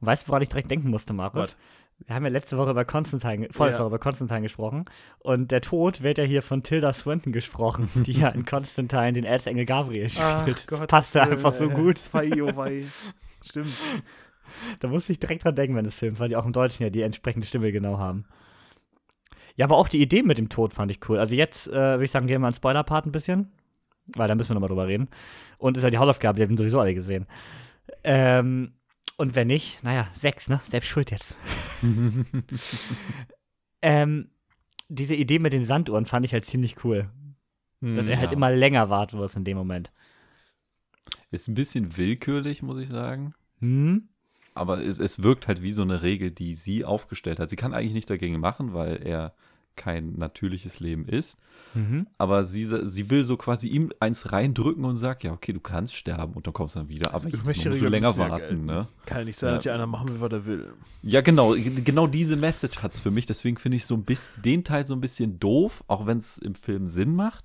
Weißt 0.00 0.24
du, 0.24 0.28
woran 0.30 0.42
ich 0.42 0.48
direkt 0.48 0.70
denken 0.70 0.90
musste, 0.90 1.12
Markus? 1.12 1.40
Was? 1.42 1.56
Wir 2.06 2.14
haben 2.14 2.24
ja 2.24 2.30
letzte 2.30 2.56
Woche 2.56 2.70
über 2.70 2.84
Konstantin, 2.84 3.48
vorletzte 3.50 3.80
Ja. 3.80 3.84
Woche 3.84 3.94
über 3.94 3.98
Konstantin 3.98 4.42
gesprochen. 4.42 4.84
Und 5.18 5.50
der 5.50 5.60
Tod 5.60 6.02
wird 6.02 6.18
ja 6.18 6.24
hier 6.24 6.42
von 6.42 6.62
Tilda 6.62 6.92
Swinton 6.92 7.32
gesprochen, 7.32 7.88
die 8.06 8.12
ja 8.12 8.28
in 8.28 8.44
Konstantin 8.44 9.14
den 9.14 9.24
Erzengel 9.24 9.66
Gabriel 9.66 10.08
spielt. 10.08 10.70
das 10.70 10.86
passt 10.86 11.14
ja 11.14 11.24
einfach 11.24 11.54
so 11.54 11.68
gut. 11.68 12.00
Wei, 12.12 12.30
oh 12.42 12.56
wei. 12.56 12.84
Stimmt. 13.44 13.72
Da 14.80 14.88
musste 14.88 15.12
ich 15.12 15.18
direkt 15.18 15.44
dran 15.44 15.54
denken, 15.54 15.76
wenn 15.76 15.84
des 15.84 15.98
Films, 15.98 16.20
weil 16.20 16.28
die 16.28 16.36
auch 16.36 16.46
im 16.46 16.52
Deutschen 16.52 16.82
ja 16.82 16.90
die 16.90 17.02
entsprechende 17.02 17.46
Stimme 17.46 17.70
genau 17.72 17.98
haben. 17.98 18.24
Ja, 19.56 19.66
aber 19.66 19.76
auch 19.76 19.88
die 19.88 20.00
Idee 20.00 20.22
mit 20.22 20.38
dem 20.38 20.48
Tod 20.48 20.72
fand 20.72 20.90
ich 20.90 21.00
cool. 21.08 21.18
Also 21.18 21.34
jetzt 21.34 21.66
äh, 21.68 21.72
würde 21.72 22.04
ich 22.04 22.10
sagen, 22.12 22.26
gehen 22.28 22.36
wir 22.36 22.38
mal 22.40 22.46
einen 22.48 22.54
Spoiler-Part 22.54 23.06
ein 23.06 23.12
bisschen, 23.12 23.50
weil 24.14 24.28
da 24.28 24.34
müssen 24.36 24.50
wir 24.50 24.54
nochmal 24.54 24.68
drüber 24.68 24.86
reden. 24.86 25.08
Und 25.58 25.76
ist 25.76 25.82
ja 25.82 25.90
die 25.90 25.98
Hausaufgabe, 25.98 26.36
die 26.36 26.44
haben 26.44 26.56
sowieso 26.56 26.78
alle 26.80 26.94
gesehen. 26.94 27.26
Ähm, 28.04 28.72
und 29.16 29.34
wenn 29.34 29.46
nicht, 29.46 29.82
naja, 29.82 30.08
sechs, 30.14 30.48
ne? 30.48 30.60
Selbst 30.64 30.88
schuld 30.88 31.10
jetzt. 31.10 31.36
ähm, 33.82 34.30
diese 34.88 35.14
Idee 35.14 35.38
mit 35.38 35.52
den 35.52 35.64
Sanduhren 35.64 36.06
fand 36.06 36.24
ich 36.24 36.32
halt 36.32 36.46
ziemlich 36.46 36.84
cool. 36.84 37.10
Dass 37.80 38.08
er 38.08 38.18
halt 38.18 38.32
immer 38.32 38.50
länger 38.50 38.90
warten 38.90 39.18
muss 39.18 39.36
in 39.36 39.44
dem 39.44 39.56
Moment. 39.56 39.92
Ist 41.30 41.46
ein 41.46 41.54
bisschen 41.54 41.96
willkürlich, 41.96 42.62
muss 42.62 42.80
ich 42.80 42.88
sagen. 42.88 43.34
Hm? 43.60 44.08
Aber 44.54 44.84
es, 44.84 44.98
es 44.98 45.22
wirkt 45.22 45.46
halt 45.46 45.62
wie 45.62 45.70
so 45.70 45.82
eine 45.82 46.02
Regel, 46.02 46.32
die 46.32 46.54
sie 46.54 46.84
aufgestellt 46.84 47.38
hat. 47.38 47.50
Sie 47.50 47.56
kann 47.56 47.72
eigentlich 47.72 47.92
nichts 47.92 48.08
dagegen 48.08 48.40
machen, 48.40 48.72
weil 48.72 49.06
er 49.06 49.34
kein 49.78 50.12
natürliches 50.16 50.80
Leben 50.80 51.06
ist. 51.06 51.38
Mhm. 51.72 52.06
Aber 52.18 52.44
sie, 52.44 52.64
sie 52.88 53.08
will 53.08 53.24
so 53.24 53.38
quasi 53.38 53.68
ihm 53.68 53.90
eins 54.00 54.30
reindrücken 54.32 54.84
und 54.84 54.96
sagt, 54.96 55.24
ja, 55.24 55.32
okay, 55.32 55.54
du 55.54 55.60
kannst 55.60 55.94
sterben 55.96 56.34
und 56.34 56.46
dann 56.46 56.52
kommst 56.52 56.74
du 56.74 56.80
dann 56.80 56.88
wieder. 56.90 57.06
Aber 57.06 57.14
Also 57.14 57.28
irgendwelche 57.28 57.70
musst 57.70 57.80
du 57.80 57.84
Regeln 57.86 57.90
länger 57.92 58.10
ja 58.10 58.18
warten, 58.18 58.38
gelten. 58.48 58.66
ne? 58.66 58.88
Kann 59.06 59.18
ja 59.18 59.24
nicht 59.24 59.36
sein, 59.38 59.48
Ja. 59.50 59.54
dass 59.54 59.62
hier 59.62 59.74
einer 59.74 59.86
machen 59.86 60.10
will, 60.10 60.20
was 60.20 60.32
er 60.32 60.44
will. 60.46 60.72
Ja, 61.02 61.20
genau. 61.22 61.54
Genau 61.56 62.06
diese 62.06 62.36
Message 62.36 62.82
hat 62.82 62.92
es 62.92 63.00
für 63.00 63.10
mich. 63.10 63.24
Deswegen 63.24 63.56
finde 63.56 63.76
ich 63.76 63.86
so 63.86 63.94
ein 63.94 64.04
bisschen, 64.04 64.42
den 64.42 64.64
Teil 64.64 64.84
so 64.84 64.94
ein 64.94 65.00
bisschen 65.00 65.38
doof, 65.40 65.82
auch 65.86 66.06
wenn 66.06 66.18
es 66.18 66.36
im 66.36 66.54
Film 66.54 66.88
Sinn 66.88 67.14
macht. 67.14 67.44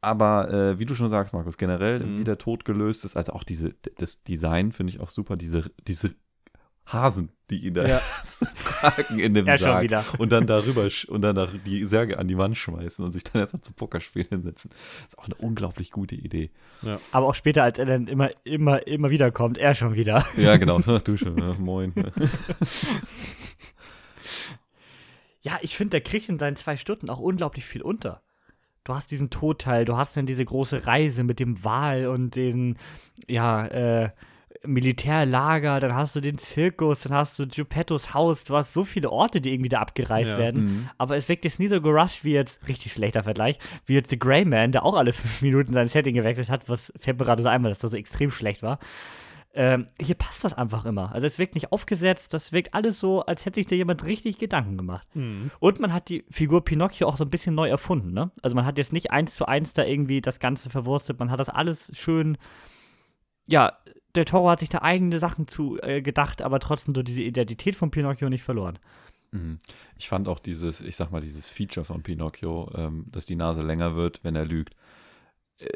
Aber 0.00 0.50
äh, 0.52 0.78
wie 0.78 0.84
du 0.84 0.94
schon 0.94 1.08
sagst, 1.08 1.32
Markus, 1.32 1.56
generell, 1.56 2.00
Mhm. 2.00 2.18
wie 2.20 2.24
der 2.24 2.36
Tod 2.36 2.64
gelöst 2.66 3.04
ist, 3.06 3.16
also 3.16 3.32
auch 3.32 3.42
diese, 3.44 3.74
das 3.96 4.22
Design 4.22 4.70
finde 4.72 4.92
ich 4.92 5.00
auch 5.00 5.08
super, 5.08 5.36
diese, 5.36 5.70
diese 5.88 6.14
Hasen, 6.86 7.30
die 7.50 7.64
ihn 7.66 7.74
da 7.74 7.86
Ja. 7.86 8.00
tragen 8.58 9.18
in 9.18 9.34
dem 9.34 9.46
Ja, 9.46 9.56
Sarg 9.56 9.90
und 10.18 10.32
dann 10.32 10.46
darüber 10.46 10.88
und 11.08 11.22
dann 11.22 11.34
da 11.34 11.46
die 11.46 11.86
Särge 11.86 12.18
an 12.18 12.28
die 12.28 12.36
Wand 12.36 12.58
schmeißen 12.58 13.04
und 13.04 13.12
sich 13.12 13.24
dann 13.24 13.40
erstmal 13.40 13.62
zum 13.62 13.74
Pokerspielen 13.74 14.28
hinsetzen. 14.28 14.70
Das 14.70 15.08
ist 15.08 15.18
auch 15.18 15.24
eine 15.26 15.34
unglaublich 15.36 15.90
gute 15.90 16.14
Idee. 16.14 16.50
Aber 17.12 17.26
auch 17.26 17.34
später, 17.34 17.62
als 17.62 17.78
er 17.78 17.86
dann 17.86 18.06
immer, 18.06 18.30
immer, 18.44 18.86
immer 18.86 19.10
wieder 19.10 19.30
kommt, 19.30 19.58
er 19.58 19.74
schon 19.74 19.94
wieder. 19.94 20.24
Ja, 20.36 20.56
genau. 20.58 20.78
Du 20.80 21.16
schon, 21.16 21.38
ja, 21.38 21.54
moin. 21.54 21.94
Ja, 25.42 25.58
ich 25.60 25.76
finde, 25.76 25.90
der 25.90 26.00
kriegt 26.00 26.28
in 26.28 26.38
seinen 26.38 26.56
zwei 26.56 26.76
Stunden 26.76 27.10
auch 27.10 27.18
unglaublich 27.18 27.64
viel 27.64 27.82
unter. 27.82 28.22
Du 28.84 28.94
hast 28.94 29.10
diesen 29.10 29.30
Todteil, 29.30 29.84
du 29.84 29.96
hast 29.96 30.16
dann 30.16 30.26
diese 30.26 30.44
große 30.44 30.86
Reise 30.86 31.24
mit 31.24 31.38
dem 31.40 31.64
Wal 31.64 32.06
und 32.06 32.34
den, 32.34 32.76
ja, 33.28 33.66
äh, 33.66 34.10
Militärlager, 34.66 35.80
dann 35.80 35.94
hast 35.94 36.16
du 36.16 36.20
den 36.20 36.38
Zirkus, 36.38 37.00
dann 37.02 37.12
hast 37.12 37.38
du 37.38 37.46
Geppettos 37.46 38.14
Haus, 38.14 38.44
du 38.44 38.56
hast 38.56 38.72
so 38.72 38.84
viele 38.84 39.10
Orte, 39.10 39.40
die 39.40 39.52
irgendwie 39.52 39.68
da 39.68 39.80
abgereist 39.80 40.32
Ja. 40.32 40.38
werden. 40.38 40.64
Mhm. 40.64 40.88
Aber 40.98 41.16
es 41.16 41.28
wirkt 41.28 41.44
jetzt 41.44 41.58
nie 41.60 41.68
so 41.68 41.80
gerusht 41.80 42.24
wie 42.24 42.32
jetzt, 42.32 42.66
richtig 42.68 42.92
schlechter 42.92 43.22
Vergleich, 43.22 43.58
wie 43.86 43.94
jetzt 43.94 44.10
The 44.10 44.18
Grey 44.18 44.44
Man, 44.44 44.72
der 44.72 44.84
auch 44.84 44.94
alle 44.94 45.12
fünf 45.14 45.42
Minuten 45.42 45.72
sein 45.72 45.88
Setting 45.88 46.14
gewechselt 46.14 46.48
hat, 46.50 46.68
was 46.68 46.92
fällt 46.98 47.18
mir 47.18 47.24
gerade 47.24 47.42
so 47.42 47.48
einmal, 47.48 47.70
dass 47.70 47.78
das 47.78 47.90
so 47.92 47.96
extrem 47.96 48.30
schlecht 48.30 48.62
war. 48.62 48.78
Ähm, 49.56 49.86
hier 50.02 50.16
passt 50.16 50.42
das 50.42 50.52
einfach 50.54 50.84
immer. 50.84 51.12
Also 51.12 51.28
es 51.28 51.38
wirkt 51.38 51.54
nicht 51.54 51.70
aufgesetzt, 51.70 52.34
das 52.34 52.50
wirkt 52.50 52.74
alles 52.74 52.98
so, 52.98 53.24
als 53.24 53.46
hätte 53.46 53.60
sich 53.60 53.66
da 53.66 53.76
jemand 53.76 54.04
richtig 54.04 54.38
Gedanken 54.38 54.76
gemacht. 54.76 55.06
Mhm. 55.14 55.52
Und 55.60 55.78
man 55.78 55.92
hat 55.92 56.08
die 56.08 56.24
Figur 56.28 56.64
Pinocchio 56.64 57.06
auch 57.06 57.16
so 57.16 57.22
ein 57.24 57.30
bisschen 57.30 57.54
neu 57.54 57.68
erfunden, 57.68 58.12
ne? 58.12 58.32
Also 58.42 58.56
man 58.56 58.66
hat 58.66 58.78
jetzt 58.78 58.92
nicht 58.92 59.12
eins 59.12 59.36
zu 59.36 59.46
eins 59.46 59.72
da 59.72 59.84
irgendwie 59.84 60.20
das 60.20 60.40
Ganze 60.40 60.70
verwurstet, 60.70 61.20
man 61.20 61.30
hat 61.30 61.38
das 61.38 61.48
alles 61.50 61.92
schön, 61.96 62.36
ja, 63.46 63.78
der 64.14 64.24
Toro 64.24 64.50
hat 64.50 64.60
sich 64.60 64.68
da 64.68 64.82
eigene 64.82 65.18
Sachen 65.18 65.48
zu 65.48 65.78
äh, 65.82 66.02
gedacht, 66.02 66.42
aber 66.42 66.60
trotzdem 66.60 66.94
so 66.94 67.02
diese 67.02 67.22
Identität 67.22 67.76
von 67.76 67.90
Pinocchio 67.90 68.28
nicht 68.28 68.42
verloren. 68.42 68.78
Mhm. 69.32 69.58
Ich 69.96 70.08
fand 70.08 70.28
auch 70.28 70.38
dieses, 70.38 70.80
ich 70.80 70.96
sag 70.96 71.10
mal, 71.10 71.20
dieses 71.20 71.50
Feature 71.50 71.84
von 71.84 72.02
Pinocchio, 72.02 72.70
ähm, 72.76 73.06
dass 73.10 73.26
die 73.26 73.36
Nase 73.36 73.62
länger 73.62 73.96
wird, 73.96 74.22
wenn 74.22 74.36
er 74.36 74.44
lügt. 74.44 74.74
Äh, 75.58 75.68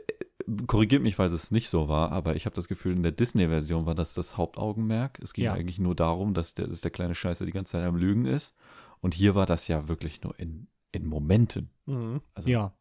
korrigiert 0.66 1.02
mich, 1.02 1.16
falls 1.16 1.32
es 1.32 1.50
nicht 1.50 1.68
so 1.68 1.88
war, 1.88 2.12
aber 2.12 2.36
ich 2.36 2.46
habe 2.46 2.54
das 2.56 2.68
Gefühl, 2.68 2.94
in 2.94 3.02
der 3.02 3.12
Disney-Version 3.12 3.84
war 3.86 3.94
das 3.94 4.14
das 4.14 4.36
Hauptaugenmerk. 4.36 5.18
Es 5.22 5.34
ging 5.34 5.44
Ja. 5.44 5.52
eigentlich 5.54 5.78
nur 5.78 5.94
darum, 5.94 6.32
dass 6.34 6.54
der, 6.54 6.68
dass 6.68 6.80
der 6.80 6.90
kleine 6.90 7.14
Scheiße 7.14 7.44
die 7.44 7.52
ganze 7.52 7.72
Zeit 7.72 7.84
am 7.84 7.96
Lügen 7.96 8.24
ist. 8.24 8.54
Und 9.00 9.14
hier 9.14 9.34
war 9.34 9.46
das 9.46 9.68
ja 9.68 9.88
wirklich 9.88 10.22
nur 10.22 10.38
in, 10.38 10.68
in 10.92 11.06
Momenten. 11.06 11.70
Mhm. 11.86 12.20
Also, 12.34 12.48
Ja. 12.48 12.72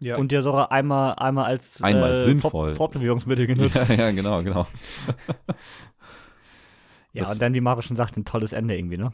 Ja, 0.00 0.16
Und 0.16 0.30
der 0.30 0.42
sogar 0.42 0.70
einmal, 0.70 1.14
einmal 1.16 1.46
als 1.46 1.82
Einmal 1.82 2.14
äh, 2.14 2.18
sinnvoll. 2.18 2.74
Fort 2.74 2.76
Fortbewegungsmittel 2.94 3.46
genutzt. 3.48 3.88
ja, 3.88 3.94
ja, 3.94 4.10
genau, 4.12 4.42
genau. 4.42 4.66
Ja, 7.14 7.22
Das- 7.24 7.32
und 7.32 7.42
dann, 7.42 7.54
wie 7.54 7.60
Mario 7.60 7.82
schon 7.82 7.96
sagt, 7.96 8.16
ein 8.16 8.24
tolles 8.24 8.52
Ende 8.52 8.76
irgendwie, 8.76 8.98
ne? 8.98 9.12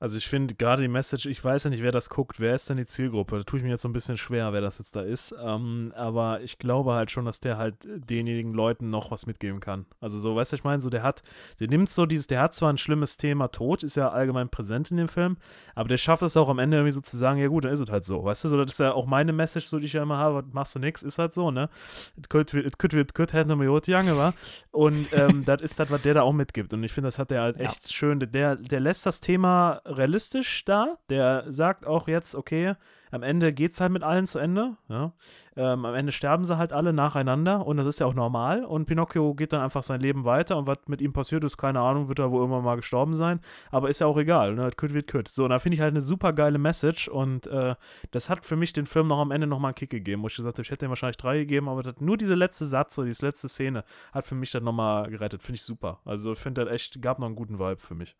Also 0.00 0.16
ich 0.16 0.28
finde 0.28 0.54
gerade 0.54 0.82
die 0.82 0.88
Message, 0.88 1.26
ich 1.26 1.42
weiß 1.42 1.64
ja 1.64 1.70
nicht, 1.70 1.82
wer 1.82 1.90
das 1.90 2.08
guckt, 2.08 2.38
wer 2.38 2.54
ist 2.54 2.70
denn 2.70 2.76
die 2.76 2.86
Zielgruppe? 2.86 3.36
Da 3.38 3.42
tue 3.42 3.58
ich 3.58 3.64
mir 3.64 3.70
jetzt 3.70 3.82
so 3.82 3.88
ein 3.88 3.92
bisschen 3.92 4.16
schwer, 4.16 4.52
wer 4.52 4.60
das 4.60 4.78
jetzt 4.78 4.94
da 4.94 5.02
ist. 5.02 5.34
Ähm, 5.42 5.92
aber 5.96 6.40
ich 6.40 6.58
glaube 6.58 6.92
halt 6.92 7.10
schon, 7.10 7.24
dass 7.24 7.40
der 7.40 7.58
halt 7.58 7.74
denjenigen 7.86 8.52
Leuten 8.52 8.90
noch 8.90 9.10
was 9.10 9.26
mitgeben 9.26 9.58
kann. 9.58 9.86
Also 10.00 10.18
so, 10.20 10.36
weißt 10.36 10.52
du, 10.52 10.56
ich 10.56 10.64
meine, 10.64 10.80
so 10.80 10.88
der 10.88 11.02
hat, 11.02 11.22
der 11.58 11.66
nimmt 11.68 11.90
so 11.90 12.06
dieses, 12.06 12.28
der 12.28 12.40
hat 12.42 12.54
zwar 12.54 12.72
ein 12.72 12.78
schlimmes 12.78 13.16
Thema, 13.16 13.48
Tod 13.48 13.82
ist 13.82 13.96
ja 13.96 14.10
allgemein 14.10 14.48
präsent 14.48 14.90
in 14.92 14.98
dem 14.98 15.08
Film, 15.08 15.36
aber 15.74 15.88
der 15.88 15.96
schafft 15.98 16.22
es 16.22 16.36
auch 16.36 16.48
am 16.48 16.58
Ende 16.60 16.76
irgendwie 16.76 16.92
so 16.92 17.00
zu 17.00 17.16
sagen, 17.16 17.38
ja 17.40 17.48
gut, 17.48 17.64
dann 17.64 17.72
ist 17.72 17.80
es 17.80 17.90
halt 17.90 18.04
so, 18.04 18.22
weißt 18.22 18.44
du, 18.44 18.48
so 18.50 18.56
das 18.56 18.72
ist 18.72 18.78
ja 18.80 18.92
auch 18.92 19.06
meine 19.06 19.32
Message, 19.32 19.66
so 19.66 19.78
die 19.80 19.86
ich 19.86 19.94
ja 19.94 20.02
immer 20.02 20.18
habe, 20.18 20.44
machst 20.52 20.74
du 20.76 20.78
nix, 20.78 21.02
ist 21.02 21.18
halt 21.18 21.34
so, 21.34 21.50
ne? 21.50 21.68
It 22.16 22.30
could, 22.30 22.54
it 22.54 22.78
could, 22.78 22.92
it 22.94 23.14
could 23.14 23.34
have 23.34 23.48
no 23.48 23.60
Jod 23.62 23.86
Jange, 23.88 24.16
wa? 24.16 24.32
Und 24.70 25.08
ähm, 25.12 25.42
das 25.44 25.60
ist 25.62 25.80
das, 25.80 25.90
was 25.90 26.02
der 26.02 26.14
da 26.14 26.22
auch 26.22 26.32
mitgibt. 26.32 26.72
Und 26.72 26.84
ich 26.84 26.92
finde, 26.92 27.08
das 27.08 27.18
hat 27.18 27.30
der 27.32 27.42
halt 27.42 27.56
Ja. 27.58 27.64
echt 27.64 27.92
schön. 27.92 28.20
Der, 28.20 28.54
der 28.56 28.80
lässt 28.80 29.04
das 29.06 29.20
Thema 29.20 29.80
realistisch 29.88 30.64
da. 30.64 30.98
Der 31.08 31.44
sagt 31.48 31.86
auch 31.86 32.08
jetzt, 32.08 32.34
okay, 32.34 32.74
am 33.10 33.22
Ende 33.22 33.52
geht 33.52 33.72
es 33.72 33.80
halt 33.80 33.92
mit 33.92 34.02
allen 34.02 34.26
zu 34.26 34.38
Ende. 34.38 34.76
Ja? 34.88 35.12
Ähm, 35.56 35.84
am 35.84 35.94
Ende 35.94 36.12
sterben 36.12 36.44
sie 36.44 36.58
halt 36.58 36.72
alle 36.72 36.92
nacheinander 36.92 37.66
und 37.66 37.76
das 37.76 37.86
ist 37.86 38.00
ja 38.00 38.06
auch 38.06 38.14
normal. 38.14 38.64
Und 38.64 38.86
Pinocchio 38.86 39.34
geht 39.34 39.52
dann 39.52 39.62
einfach 39.62 39.82
sein 39.82 40.00
Leben 40.00 40.24
weiter 40.24 40.56
und 40.56 40.66
was 40.66 40.78
mit 40.88 41.00
ihm 41.00 41.12
passiert 41.12 41.44
ist, 41.44 41.56
keine 41.56 41.80
Ahnung, 41.80 42.08
wird 42.08 42.18
er 42.18 42.30
wohl 42.30 42.40
irgendwann 42.40 42.64
mal 42.64 42.76
gestorben 42.76 43.14
sein. 43.14 43.40
Aber 43.70 43.88
ist 43.88 44.00
ja 44.00 44.06
auch 44.06 44.16
egal. 44.18 44.54
Ne? 44.54 44.70
Kütt 44.76 44.94
wird 44.94 45.06
kütt. 45.06 45.28
So, 45.28 45.44
und 45.44 45.50
da 45.50 45.58
finde 45.58 45.74
ich 45.74 45.80
halt 45.80 45.92
eine 45.92 46.00
super 46.00 46.32
geile 46.32 46.58
Message 46.58 47.08
und 47.08 47.46
äh, 47.46 47.74
das 48.10 48.28
hat 48.28 48.44
für 48.44 48.56
mich 48.56 48.72
den 48.72 48.86
Film 48.86 49.06
noch 49.06 49.18
am 49.18 49.30
Ende 49.30 49.46
nochmal 49.46 49.70
einen 49.70 49.76
Kick 49.76 49.90
gegeben, 49.90 50.22
wo 50.22 50.26
ich 50.26 50.36
gesagt 50.36 50.56
habe, 50.56 50.62
ich 50.62 50.70
hätte 50.70 50.86
ihm 50.86 50.90
wahrscheinlich 50.90 51.16
drei 51.16 51.38
gegeben, 51.38 51.68
aber 51.68 51.94
nur 52.00 52.16
diese 52.16 52.34
letzte 52.34 52.66
Satz 52.66 52.98
oder 52.98 53.06
diese 53.06 53.26
letzte 53.26 53.48
Szene 53.48 53.84
hat 54.12 54.26
für 54.26 54.34
mich 54.34 54.50
dann 54.50 54.64
nochmal 54.64 55.08
gerettet. 55.10 55.42
Finde 55.42 55.56
ich 55.56 55.62
super. 55.62 56.00
Also 56.04 56.32
ich 56.32 56.38
finde 56.38 56.64
das 56.64 56.72
echt, 56.72 57.00
gab 57.00 57.18
noch 57.18 57.26
einen 57.26 57.36
guten 57.36 57.58
Vibe 57.58 57.78
für 57.78 57.94
mich. 57.94 58.16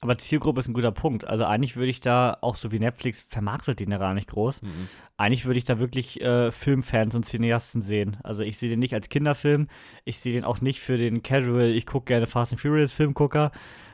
Aber 0.00 0.16
Zielgruppe 0.16 0.60
ist 0.60 0.68
ein 0.68 0.74
guter 0.74 0.92
Punkt. 0.92 1.26
Also 1.26 1.44
eigentlich 1.44 1.76
würde 1.76 1.90
ich 1.90 2.00
da, 2.00 2.38
auch 2.40 2.54
so 2.54 2.70
wie 2.70 2.78
Netflix, 2.78 3.22
vermarktet 3.28 3.80
den 3.80 3.90
ja 3.90 3.98
gar 3.98 4.14
nicht 4.14 4.28
groß. 4.30 4.62
Mhm. 4.62 4.88
Eigentlich 5.16 5.44
würde 5.44 5.58
ich 5.58 5.64
da 5.64 5.80
wirklich 5.80 6.20
äh, 6.20 6.52
Filmfans 6.52 7.16
und 7.16 7.24
Cineasten 7.26 7.82
sehen. 7.82 8.16
Also 8.22 8.44
ich 8.44 8.58
sehe 8.58 8.68
den 8.68 8.78
nicht 8.78 8.94
als 8.94 9.08
Kinderfilm. 9.08 9.66
Ich 10.04 10.20
sehe 10.20 10.32
den 10.32 10.44
auch 10.44 10.60
nicht 10.60 10.78
für 10.80 10.96
den 10.98 11.22
Casual, 11.24 11.70
ich 11.70 11.84
gucke 11.86 12.06
gerne 12.06 12.26
Fast 12.26 12.52
and 12.52 12.60
Furious 12.60 12.92
Filmgucker. 12.92 13.50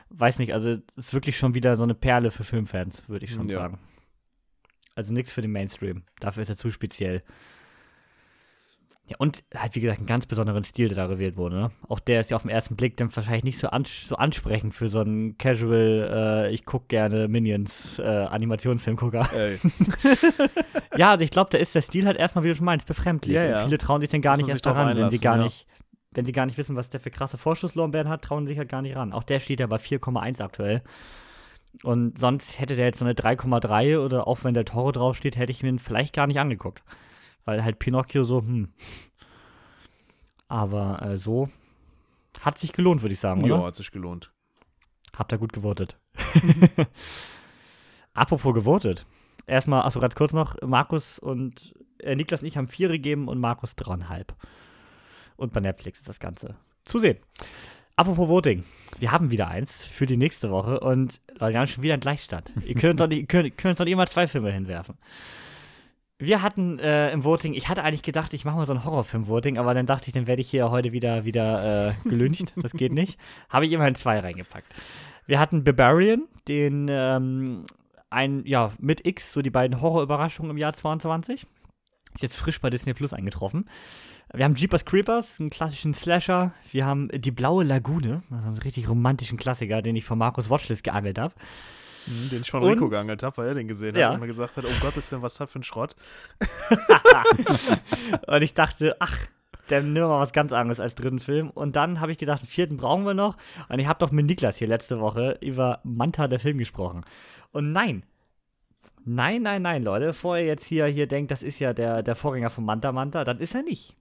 Weiß 0.09 0.37
nicht, 0.37 0.53
also 0.53 0.69
es 0.95 1.07
ist 1.07 1.13
wirklich 1.15 1.37
schon 1.39 1.55
wieder 1.55 1.75
so 1.75 1.83
eine 1.83 1.95
Perle 1.95 2.29
für 2.29 2.43
Filmfans, 2.43 3.09
würde 3.09 3.25
ich 3.25 3.31
schon 3.31 3.49
Ja. 3.49 3.57
sagen. 3.61 3.79
Also 4.93 5.11
nichts 5.11 5.31
für 5.31 5.41
den 5.41 5.51
Mainstream. 5.51 6.03
Dafür 6.19 6.43
ist 6.43 6.49
er 6.49 6.55
zu 6.55 6.69
speziell. 6.71 7.23
Ja, 9.07 9.17
und 9.19 9.43
halt, 9.55 9.75
wie 9.75 9.81
gesagt, 9.81 9.99
einen 9.99 10.07
ganz 10.07 10.25
besonderen 10.25 10.63
Stil, 10.63 10.87
der 10.87 10.97
da 10.97 11.05
gewählt 11.05 11.37
wurde. 11.37 11.55
Ne? 11.55 11.71
Auch 11.87 11.99
der 11.99 12.21
ist 12.21 12.31
ja 12.31 12.37
auf 12.37 12.41
den 12.41 12.49
ersten 12.49 12.75
Blick 12.75 12.97
dann 12.97 13.15
wahrscheinlich 13.15 13.43
nicht 13.43 13.59
so, 13.59 13.67
ans 13.67 14.07
so 14.07 14.15
ansprechend 14.15 14.73
für 14.73 14.89
so 14.89 14.99
einen 14.99 15.37
Casual, 15.37 16.47
äh, 16.47 16.53
ich 16.53 16.65
gucke 16.65 16.87
gerne 16.87 17.27
Minions, 17.27 17.99
äh, 17.99 18.03
Animationsfilmgucker. 18.03 19.27
Ja, 20.97 21.11
also 21.11 21.23
ich 21.23 21.31
glaube, 21.31 21.49
da 21.51 21.57
ist 21.57 21.75
der 21.75 21.81
Stil 21.81 22.05
halt 22.05 22.17
erstmal, 22.17 22.43
wie 22.43 22.49
du 22.49 22.55
schon 22.55 22.65
meinst, 22.65 22.87
befremdlich. 22.87 23.35
Ja, 23.35 23.43
ja. 23.43 23.63
Viele 23.65 23.77
trauen 23.77 24.01
sich 24.01 24.09
dann 24.09 24.21
gar 24.21 24.33
Müssen 24.33 24.45
nicht 24.45 24.53
erst 24.53 24.65
daran, 24.65 24.95
wenn 24.95 25.11
sie 25.11 25.19
gar 25.19 25.37
ja. 25.37 25.43
nicht, 25.43 25.67
wenn 26.11 26.25
sie 26.25 26.31
gar 26.31 26.45
nicht 26.45 26.57
wissen, 26.57 26.75
was 26.75 26.89
der 26.89 26.99
für 26.99 27.11
krasse 27.11 27.37
Vorschusslorbeeren 27.37 28.09
hat, 28.09 28.21
trauen 28.21 28.45
sie 28.45 28.51
sich 28.51 28.59
halt 28.59 28.69
gar 28.69 28.81
nicht 28.81 28.95
ran. 28.95 29.13
Auch 29.13 29.23
der 29.23 29.39
steht 29.39 29.59
ja 29.59 29.67
bei 29.67 29.77
4,1 29.77 30.41
aktuell. 30.41 30.81
Und 31.83 32.17
sonst 32.17 32.59
hätte 32.59 32.75
der 32.75 32.85
jetzt 32.85 32.99
so 32.99 33.05
eine 33.05 33.13
3,3 33.13 33.99
oder 33.99 34.27
auch 34.27 34.43
wenn 34.43 34.53
der 34.53 34.63
Toro 34.63 34.93
draufsteht, 34.93 35.35
hätte 35.35 35.51
ich 35.51 35.61
mir 35.61 35.69
ihn 35.69 35.79
vielleicht 35.79 36.15
gar 36.15 36.27
nicht 36.27 36.39
angeguckt. 36.39 36.83
Weil 37.45 37.63
halt 37.63 37.79
Pinocchio 37.79 38.23
so, 38.23 38.41
hm. 38.41 38.69
Aber 40.47 41.01
äh, 41.01 41.17
so 41.17 41.49
hat 42.41 42.57
sich 42.57 42.73
gelohnt, 42.73 43.01
würde 43.01 43.13
ich 43.13 43.19
sagen, 43.19 43.43
oder? 43.43 43.55
Ja, 43.55 43.63
hat 43.63 43.75
sich 43.75 43.91
gelohnt. 43.91 44.31
Habt 45.17 45.31
ihr 45.31 45.37
gut 45.37 45.53
gewotet. 45.53 45.97
Apropos 48.13 48.53
gewotet. 48.53 49.05
Erstmal, 49.47 49.83
achso, 49.83 49.99
ganz 49.99 50.15
kurz 50.15 50.33
noch, 50.33 50.55
Markus 50.61 51.19
und 51.19 51.73
äh, 51.99 52.15
Niklas 52.15 52.41
und 52.41 52.47
ich 52.47 52.57
haben 52.57 52.67
vier 52.67 52.89
gegeben 52.89 53.27
und 53.27 53.39
Markus 53.39 53.75
dreieinhalb. 53.75 54.35
Und 55.37 55.53
bei 55.53 55.59
Netflix 55.59 55.99
ist 55.99 56.09
das 56.09 56.19
Ganze 56.19 56.55
zu 56.85 56.99
sehen. 56.99 57.17
Apropos 57.95 58.27
Voting. 58.27 58.63
Wir 58.99 59.11
haben 59.11 59.31
wieder 59.31 59.47
eins 59.47 59.85
für 59.85 60.05
die 60.05 60.17
nächste 60.17 60.51
Woche 60.51 60.79
und 60.79 61.21
Leute, 61.39 61.53
wir 61.53 61.59
haben 61.59 61.67
schon 61.67 61.83
wieder 61.83 61.93
einen 61.93 62.01
Gleichstand. 62.01 62.51
ihr 62.65 62.75
könnt 62.75 62.99
doch 62.99 63.07
nicht, 63.07 63.19
ihr 63.19 63.27
könnt, 63.27 63.57
könnt 63.57 63.79
doch 63.79 63.85
nicht 63.85 63.93
immer 63.93 64.07
zwei 64.07 64.27
Filme 64.27 64.51
hinwerfen. 64.51 64.97
Wir 66.17 66.41
hatten 66.41 66.79
äh, 66.79 67.11
im 67.11 67.25
Voting, 67.25 67.53
ich 67.53 67.67
hatte 67.67 67.83
eigentlich 67.83 68.03
gedacht, 68.03 68.33
ich 68.33 68.45
mache 68.45 68.55
mal 68.55 68.65
so 68.65 68.73
ein 68.73 68.85
Horrorfilm-Voting, 68.85 69.57
aber 69.57 69.73
dann 69.73 69.85
dachte 69.85 70.07
ich, 70.07 70.13
dann 70.13 70.27
werde 70.27 70.41
ich 70.41 70.49
hier 70.49 70.71
heute 70.71 70.93
wieder, 70.93 71.25
wieder 71.25 71.89
äh, 71.89 72.09
gelüncht. 72.09 72.53
Das 72.55 72.71
geht 72.71 72.93
nicht. 72.93 73.19
Habe 73.49 73.65
ich 73.65 73.73
immerhin 73.73 73.95
zwei 73.95 74.19
reingepackt. 74.19 74.73
Wir 75.25 75.39
hatten 75.39 75.65
Barbarian, 75.65 76.23
den 76.47 76.87
ähm, 76.89 77.65
ein, 78.09 78.45
ja, 78.45 78.71
mit 78.79 79.05
X, 79.05 79.33
so 79.33 79.41
die 79.41 79.49
beiden 79.49 79.81
Horrorüberraschungen 79.81 80.51
im 80.51 80.57
Jahr 80.57 80.73
22. 80.73 81.45
Ist 82.13 82.21
jetzt 82.21 82.37
frisch 82.37 82.61
bei 82.61 82.69
Disney 82.69 82.93
Plus 82.93 83.11
eingetroffen. 83.11 83.69
Wir 84.33 84.45
haben 84.45 84.55
Jeepers 84.55 84.85
Creepers, 84.85 85.41
einen 85.41 85.49
klassischen 85.49 85.93
Slasher. 85.93 86.53
Wir 86.71 86.85
haben 86.85 87.09
Die 87.13 87.31
Blaue 87.31 87.65
Lagune, 87.65 88.23
also 88.31 88.47
einen 88.47 88.57
richtig 88.57 88.87
romantischen 88.87 89.37
Klassiker, 89.37 89.81
den 89.81 89.97
ich 89.97 90.05
von 90.05 90.17
Markus 90.17 90.49
Watchlist 90.49 90.85
geangelt 90.85 91.19
habe. 91.19 91.33
Mhm, 92.07 92.29
Den 92.29 92.41
ich 92.41 92.51
von 92.51 92.61
Und- 92.63 92.69
Rico 92.73 92.89
geangelt 92.89 93.23
habe, 93.23 93.37
weil 93.37 93.47
er 93.49 93.53
den 93.55 93.67
gesehen 93.67 93.95
Ja. 93.95 94.07
hat 94.07 94.13
und 94.15 94.19
mir 94.21 94.27
gesagt 94.27 94.57
hat, 94.57 94.65
oh 94.65 94.79
Gottes 94.81 95.11
Willen, 95.11 95.21
was 95.21 95.33
ist 95.33 95.39
das 95.41 95.51
für 95.51 95.59
ein 95.59 95.63
Schrott? 95.63 95.95
Und 98.27 98.41
ich 98.41 98.53
dachte, 98.53 98.95
ach, 98.99 99.17
dann 99.67 99.93
nehmen 99.93 100.05
wir 100.05 100.07
mal 100.09 100.19
was 100.19 100.33
ganz 100.33 100.53
anderes 100.53 100.79
als 100.79 100.95
dritten 100.95 101.19
Film. 101.19 101.49
Und 101.49 101.75
dann 101.75 101.99
habe 101.99 102.11
ich 102.11 102.17
gedacht, 102.17 102.41
einen 102.41 102.47
vierten 102.49 102.77
brauchen 102.77 103.05
wir 103.05 103.13
noch. 103.13 103.35
Und 103.69 103.79
ich 103.79 103.87
habe 103.87 103.99
doch 103.99 104.11
mit 104.11 104.25
Niklas 104.25 104.57
hier 104.57 104.67
letzte 104.67 104.99
Woche 104.99 105.37
über 105.41 105.79
Manta, 105.83 106.27
der 106.27 106.39
Film, 106.39 106.57
gesprochen. 106.57 107.03
Und 107.51 107.71
nein. 107.71 108.03
Nein, 109.05 109.43
nein, 109.43 109.61
nein, 109.61 109.83
Leute. 109.83 110.07
Bevor 110.07 110.37
ihr 110.37 110.45
jetzt 110.45 110.65
hier, 110.65 110.85
hier 110.87 111.07
denkt, 111.07 111.31
das 111.31 111.43
ist 111.43 111.59
ja 111.59 111.73
der, 111.73 112.03
der 112.03 112.15
Vorgänger 112.15 112.49
von 112.49 112.65
Manta 112.65 112.91
Manta, 112.91 113.23
das 113.23 113.39
ist 113.39 113.55
er 113.55 113.63
nicht. 113.63 113.95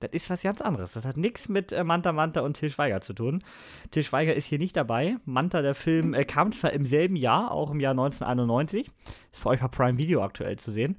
Das 0.00 0.10
ist 0.12 0.30
was 0.30 0.42
ganz 0.42 0.60
anderes. 0.60 0.92
Das 0.92 1.04
hat 1.04 1.16
nichts 1.16 1.48
mit 1.48 1.72
äh, 1.72 1.82
Manta 1.82 2.12
Manta 2.12 2.40
und 2.40 2.54
Til 2.54 2.70
Schweiger 2.70 3.00
zu 3.00 3.12
tun. 3.14 3.42
Til 3.90 4.04
Schweiger 4.04 4.34
ist 4.34 4.46
hier 4.46 4.58
nicht 4.58 4.76
dabei. 4.76 5.16
Manta, 5.24 5.60
der 5.60 5.74
Film, 5.74 6.14
äh, 6.14 6.24
kam 6.24 6.52
zwar 6.52 6.72
im 6.72 6.86
selben 6.86 7.16
Jahr, 7.16 7.50
auch 7.50 7.70
im 7.70 7.80
Jahr 7.80 7.92
1991. 7.92 8.86
Ist 9.32 9.42
für 9.42 9.48
euch 9.48 9.62
auf 9.62 9.72
Prime 9.72 9.98
Video 9.98 10.22
aktuell 10.22 10.56
zu 10.56 10.70
sehen. 10.70 10.98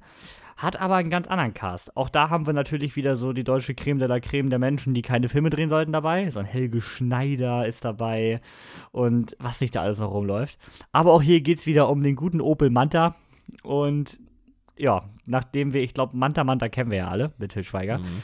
Hat 0.58 0.78
aber 0.78 0.96
einen 0.96 1.08
ganz 1.08 1.26
anderen 1.28 1.54
Cast. 1.54 1.96
Auch 1.96 2.10
da 2.10 2.28
haben 2.28 2.44
wir 2.44 2.52
natürlich 2.52 2.94
wieder 2.94 3.16
so 3.16 3.32
die 3.32 3.44
deutsche 3.44 3.74
Creme 3.74 3.98
de 3.98 4.08
la 4.08 4.20
Creme 4.20 4.50
der 4.50 4.58
Menschen, 4.58 4.92
die 4.92 5.00
keine 5.00 5.30
Filme 5.30 5.48
drehen 5.48 5.70
sollten, 5.70 5.92
dabei. 5.92 6.28
So 6.30 6.38
ein 6.38 6.44
Helge 6.44 6.82
Schneider 6.82 7.64
ist 7.66 7.82
dabei 7.86 8.42
und 8.92 9.34
was 9.38 9.62
nicht 9.62 9.74
da 9.74 9.80
alles 9.80 9.98
noch 10.00 10.10
rumläuft. 10.10 10.58
Aber 10.92 11.14
auch 11.14 11.22
hier 11.22 11.40
geht 11.40 11.60
es 11.60 11.64
wieder 11.66 11.88
um 11.88 12.02
den 12.02 12.16
guten 12.16 12.42
Opel 12.42 12.68
Manta. 12.68 13.16
Und 13.62 14.20
ja, 14.76 15.08
nachdem 15.24 15.72
wir, 15.72 15.82
ich 15.82 15.94
glaube, 15.94 16.14
Manta 16.14 16.44
Manta 16.44 16.68
kennen 16.68 16.90
wir 16.90 16.98
ja 16.98 17.08
alle 17.08 17.32
mit 17.38 17.52
Til 17.52 17.64
Schweiger, 17.64 17.98
Mhm. 17.98 18.22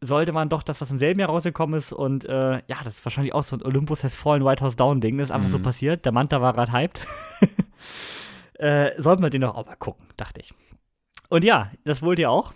Sollte 0.00 0.32
man 0.32 0.48
doch 0.48 0.62
das, 0.62 0.80
was 0.80 0.90
im 0.90 0.98
selben 0.98 1.20
Jahr 1.20 1.28
rausgekommen 1.28 1.78
ist 1.78 1.92
und 1.92 2.24
äh, 2.24 2.52
ja, 2.52 2.76
das 2.84 2.96
ist 2.96 3.04
wahrscheinlich 3.04 3.34
auch 3.34 3.42
so 3.42 3.56
ein 3.56 3.62
Olympus 3.62 4.02
Has 4.02 4.14
Fallen, 4.14 4.44
White 4.44 4.64
House 4.64 4.76
Down 4.76 5.00
Ding, 5.00 5.18
das 5.18 5.26
ist 5.28 5.34
einfach 5.34 5.48
so 5.50 5.58
Mhm. 5.58 5.62
passiert. 5.62 6.04
Der 6.04 6.12
Manta 6.12 6.40
war 6.40 6.52
gerade 6.54 6.72
hyped. 6.72 7.06
äh, 8.54 8.90
sollten 9.00 9.22
wir 9.22 9.30
den 9.30 9.42
doch 9.42 9.56
auch 9.56 9.66
mal 9.66 9.76
gucken, 9.76 10.06
dachte 10.16 10.40
ich. 10.40 10.52
Und 11.28 11.44
ja, 11.44 11.70
das 11.84 12.02
wollt 12.02 12.18
ihr 12.18 12.30
auch. 12.30 12.52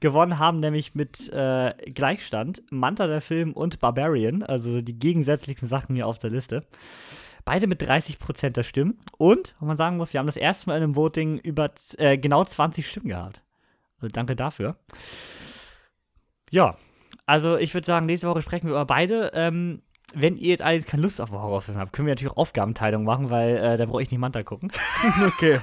gewonnen 0.00 0.38
haben 0.38 0.60
nämlich 0.60 0.94
mit 0.94 1.28
äh, 1.32 1.74
Gleichstand 1.92 2.62
Manta 2.70 3.06
der 3.06 3.20
Film 3.20 3.52
und 3.52 3.80
Barbarian, 3.80 4.42
also 4.42 4.80
die 4.80 4.98
gegensätzlichsten 4.98 5.68
Sachen 5.68 5.94
hier 5.94 6.06
auf 6.06 6.18
der 6.18 6.30
Liste. 6.30 6.64
Beide 7.44 7.66
mit 7.66 7.82
30% 7.82 8.50
der 8.50 8.62
Stimmen. 8.62 8.98
Und, 9.18 9.54
wo 9.60 9.66
man 9.66 9.76
sagen 9.76 9.98
muss, 9.98 10.14
wir 10.14 10.20
haben 10.20 10.26
das 10.26 10.36
erste 10.36 10.68
Mal 10.70 10.78
in 10.78 10.82
einem 10.84 10.96
Voting 10.96 11.36
über 11.38 11.70
äh, 11.98 12.16
genau 12.16 12.44
20 12.44 12.88
Stimmen 12.88 13.08
gehabt. 13.08 13.42
Also 13.98 14.08
danke 14.08 14.34
dafür. 14.34 14.76
Ja, 16.54 16.76
also 17.26 17.56
ich 17.56 17.74
würde 17.74 17.84
sagen, 17.84 18.06
nächste 18.06 18.28
Woche 18.28 18.40
sprechen 18.40 18.68
wir 18.68 18.74
über 18.74 18.84
beide. 18.84 19.32
Ähm, 19.34 19.82
wenn 20.14 20.36
ihr 20.36 20.50
jetzt 20.50 20.62
allerdings 20.62 20.86
keine 20.86 21.02
Lust 21.02 21.20
auf 21.20 21.32
einen 21.32 21.42
Horrorfilm 21.42 21.76
habt, 21.76 21.92
können 21.92 22.06
wir 22.06 22.12
natürlich 22.12 22.30
auch 22.30 22.36
Aufgabenteilung 22.36 23.02
machen, 23.02 23.28
weil 23.28 23.56
äh, 23.56 23.76
da 23.76 23.86
brauche 23.86 24.02
ich 24.04 24.12
nicht 24.12 24.20
Manta 24.20 24.44
gucken. 24.44 24.70
okay. 25.26 25.58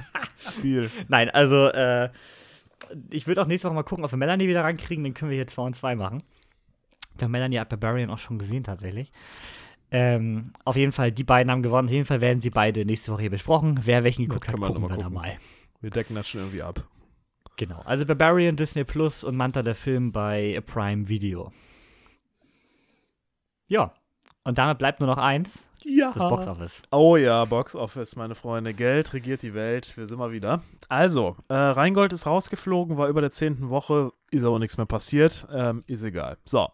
Deal. 0.62 0.92
Nein, 1.08 1.30
also 1.30 1.68
äh, 1.68 2.10
ich 3.10 3.26
würde 3.26 3.42
auch 3.42 3.48
nächste 3.48 3.70
Woche 3.70 3.76
mal 3.76 3.84
gucken, 3.84 4.04
ob 4.04 4.12
wir 4.12 4.18
Melanie 4.18 4.50
wieder 4.50 4.66
rankriegen, 4.66 5.06
dann 5.06 5.14
können 5.14 5.32
wir 5.32 5.38
hier 5.38 5.48
2 5.48 5.62
und 5.62 5.76
2 5.78 5.96
machen. 5.96 6.24
Der 7.22 7.30
Melanie 7.30 7.60
hat 7.60 7.70
Barbarian 7.70 8.10
auch 8.10 8.20
schon 8.20 8.38
gesehen 8.38 8.66
tatsächlich. 8.66 9.14
Ähm, 9.92 10.52
auf 10.66 10.76
jeden 10.76 10.92
Fall, 10.92 11.14
die 11.14 11.24
beiden 11.24 11.50
haben 11.50 11.64
gewonnen. 11.64 11.88
Auf 11.88 11.94
jeden 11.94 12.06
Fall 12.06 12.20
werden 12.20 12.42
sie 12.42 12.50
beide 12.50 12.84
nächste 12.84 13.14
Woche 13.14 13.22
hier 13.22 13.30
besprochen. 13.30 13.80
Wer 13.84 14.04
welchen 14.04 14.26
geguckt 14.26 14.50
hat, 14.50 14.60
gucken 14.60 14.90
wir 14.90 14.98
da 14.98 15.10
mal. 15.10 15.38
Wir 15.80 15.90
decken 15.90 16.16
das 16.16 16.28
schon 16.28 16.42
irgendwie 16.42 16.64
ab. 16.64 16.86
Genau. 17.62 17.80
Also 17.86 18.08
Barbarian, 18.08 18.56
Disney 18.56 18.84
Plus 18.84 19.24
und 19.24 19.38
Manta 19.38 19.62
der 19.62 19.76
Film 19.76 20.12
bei 20.12 20.60
Prime 20.66 21.08
Video. 21.08 21.52
Ja. 23.68 23.94
Und 24.44 24.58
damit 24.58 24.80
bleibt 24.80 25.00
nur 25.00 25.06
noch 25.06 25.20
eins: 25.20 25.64
Ja. 25.84 26.12
das 26.12 26.24
Box 26.28 26.48
Office. 26.48 26.82
Oh 26.92 27.18
ja, 27.18 27.46
Box 27.46 27.76
Office, 27.76 28.16
meine 28.16 28.34
Freunde. 28.34 28.74
Geld 28.74 29.14
regiert 29.14 29.44
die 29.44 29.54
Welt. 29.54 29.96
Wir 29.96 30.08
sind 30.08 30.18
mal 30.18 30.32
wieder. 30.32 30.64
Also, 30.90 31.36
äh, 31.50 31.54
Rheingold 31.54 32.14
ist 32.14 32.26
rausgeflogen, 32.26 32.98
war 32.98 33.10
über 33.10 33.22
der 33.22 33.30
zehnten 33.30 33.70
Woche, 33.70 34.12
ist 34.32 34.44
aber 34.44 34.58
nichts 34.58 34.78
mehr 34.78 34.88
passiert. 34.88 35.46
Ähm, 35.54 35.84
ist 35.86 36.02
egal. 36.02 36.40
So. 36.46 36.68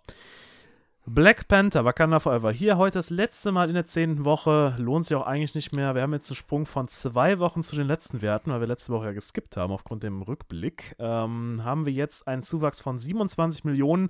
Black 1.10 1.48
Panther, 1.48 1.86
Wakanda 1.86 2.20
Forever. 2.20 2.52
Hier 2.52 2.78
heute 2.78 3.00
das 3.00 3.12
letzte 3.12 3.54
Mal 3.54 3.70
in 3.70 3.76
der 3.76 3.86
zehnten 3.86 4.26
Woche. 4.26 4.76
Lohnt 4.78 5.06
sich 5.06 5.16
auch 5.16 5.26
eigentlich 5.26 5.56
nicht 5.56 5.72
mehr. 5.72 5.96
Wir 5.96 6.02
haben 6.02 6.12
jetzt 6.12 6.30
einen 6.30 6.36
Sprung 6.36 6.66
von 6.66 6.90
zwei 6.90 7.40
Wochen 7.40 7.64
zu 7.64 7.78
den 7.78 7.88
letzten 7.88 8.22
Werten, 8.22 8.52
weil 8.52 8.60
wir 8.60 8.68
letzte 8.68 8.92
Woche 8.92 9.06
ja 9.06 9.12
geskippt 9.14 9.56
haben 9.56 9.72
aufgrund 9.72 10.04
dem 10.04 10.22
Rückblick. 10.22 10.98
Ähm, 11.00 11.62
haben 11.64 11.86
wir 11.86 11.94
jetzt 11.94 12.28
einen 12.28 12.44
Zuwachs 12.44 12.82
von 12.82 13.00
27 13.00 13.64
Millionen 13.64 14.10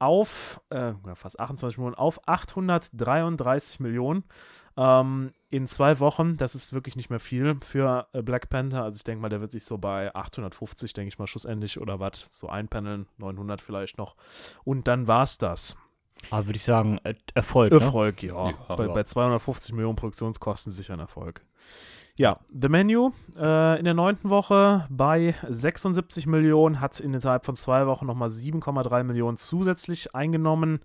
auf, 0.00 0.60
äh, 0.70 0.94
fast 1.14 1.38
28 1.38 1.78
Millionen, 1.78 1.94
auf 1.94 2.18
833 2.26 3.78
Millionen 3.78 4.24
ähm, 4.76 5.30
in 5.50 5.68
zwei 5.68 6.00
Wochen. 6.00 6.36
Das 6.36 6.56
ist 6.56 6.72
wirklich 6.72 6.96
nicht 6.96 7.10
mehr 7.10 7.20
viel 7.20 7.56
für 7.62 8.08
äh, 8.12 8.22
Black 8.22 8.50
Panther. 8.50 8.82
Also 8.82 8.96
ich 8.96 9.04
denke 9.04 9.22
mal, 9.22 9.28
der 9.28 9.40
wird 9.40 9.52
sich 9.52 9.64
so 9.64 9.78
bei 9.78 10.12
850, 10.12 10.94
denke 10.94 11.10
ich 11.10 11.18
mal, 11.20 11.28
schlussendlich 11.28 11.80
oder 11.80 12.00
was, 12.00 12.26
so 12.28 12.48
einpendeln, 12.48 13.06
900 13.18 13.60
vielleicht 13.60 13.98
noch. 13.98 14.16
Und 14.64 14.88
dann 14.88 15.06
war's 15.06 15.38
das. 15.38 15.76
Aber 16.30 16.46
würde 16.46 16.56
ich 16.56 16.64
sagen, 16.64 16.98
äh, 17.04 17.14
Erfolg. 17.34 17.70
Ne? 17.70 17.78
Erfolg, 17.78 18.22
ja. 18.22 18.50
Ja, 18.50 18.76
bei, 18.76 18.88
bei 18.88 19.02
250 19.02 19.74
Millionen 19.74 19.96
Produktionskosten 19.96 20.72
sicher 20.72 20.94
ein 20.94 21.00
Erfolg. 21.00 21.42
Ja, 22.16 22.38
The 22.52 22.68
Menu 22.68 23.10
äh, 23.36 23.78
in 23.78 23.84
der 23.84 23.94
neunten 23.94 24.30
Woche 24.30 24.86
bei 24.88 25.34
76 25.48 26.26
Millionen, 26.26 26.80
hat 26.80 27.00
innerhalb 27.00 27.44
von 27.44 27.56
zwei 27.56 27.88
Wochen 27.88 28.06
nochmal 28.06 28.28
7,3 28.28 29.02
Millionen 29.02 29.36
zusätzlich 29.36 30.14
eingenommen. 30.14 30.80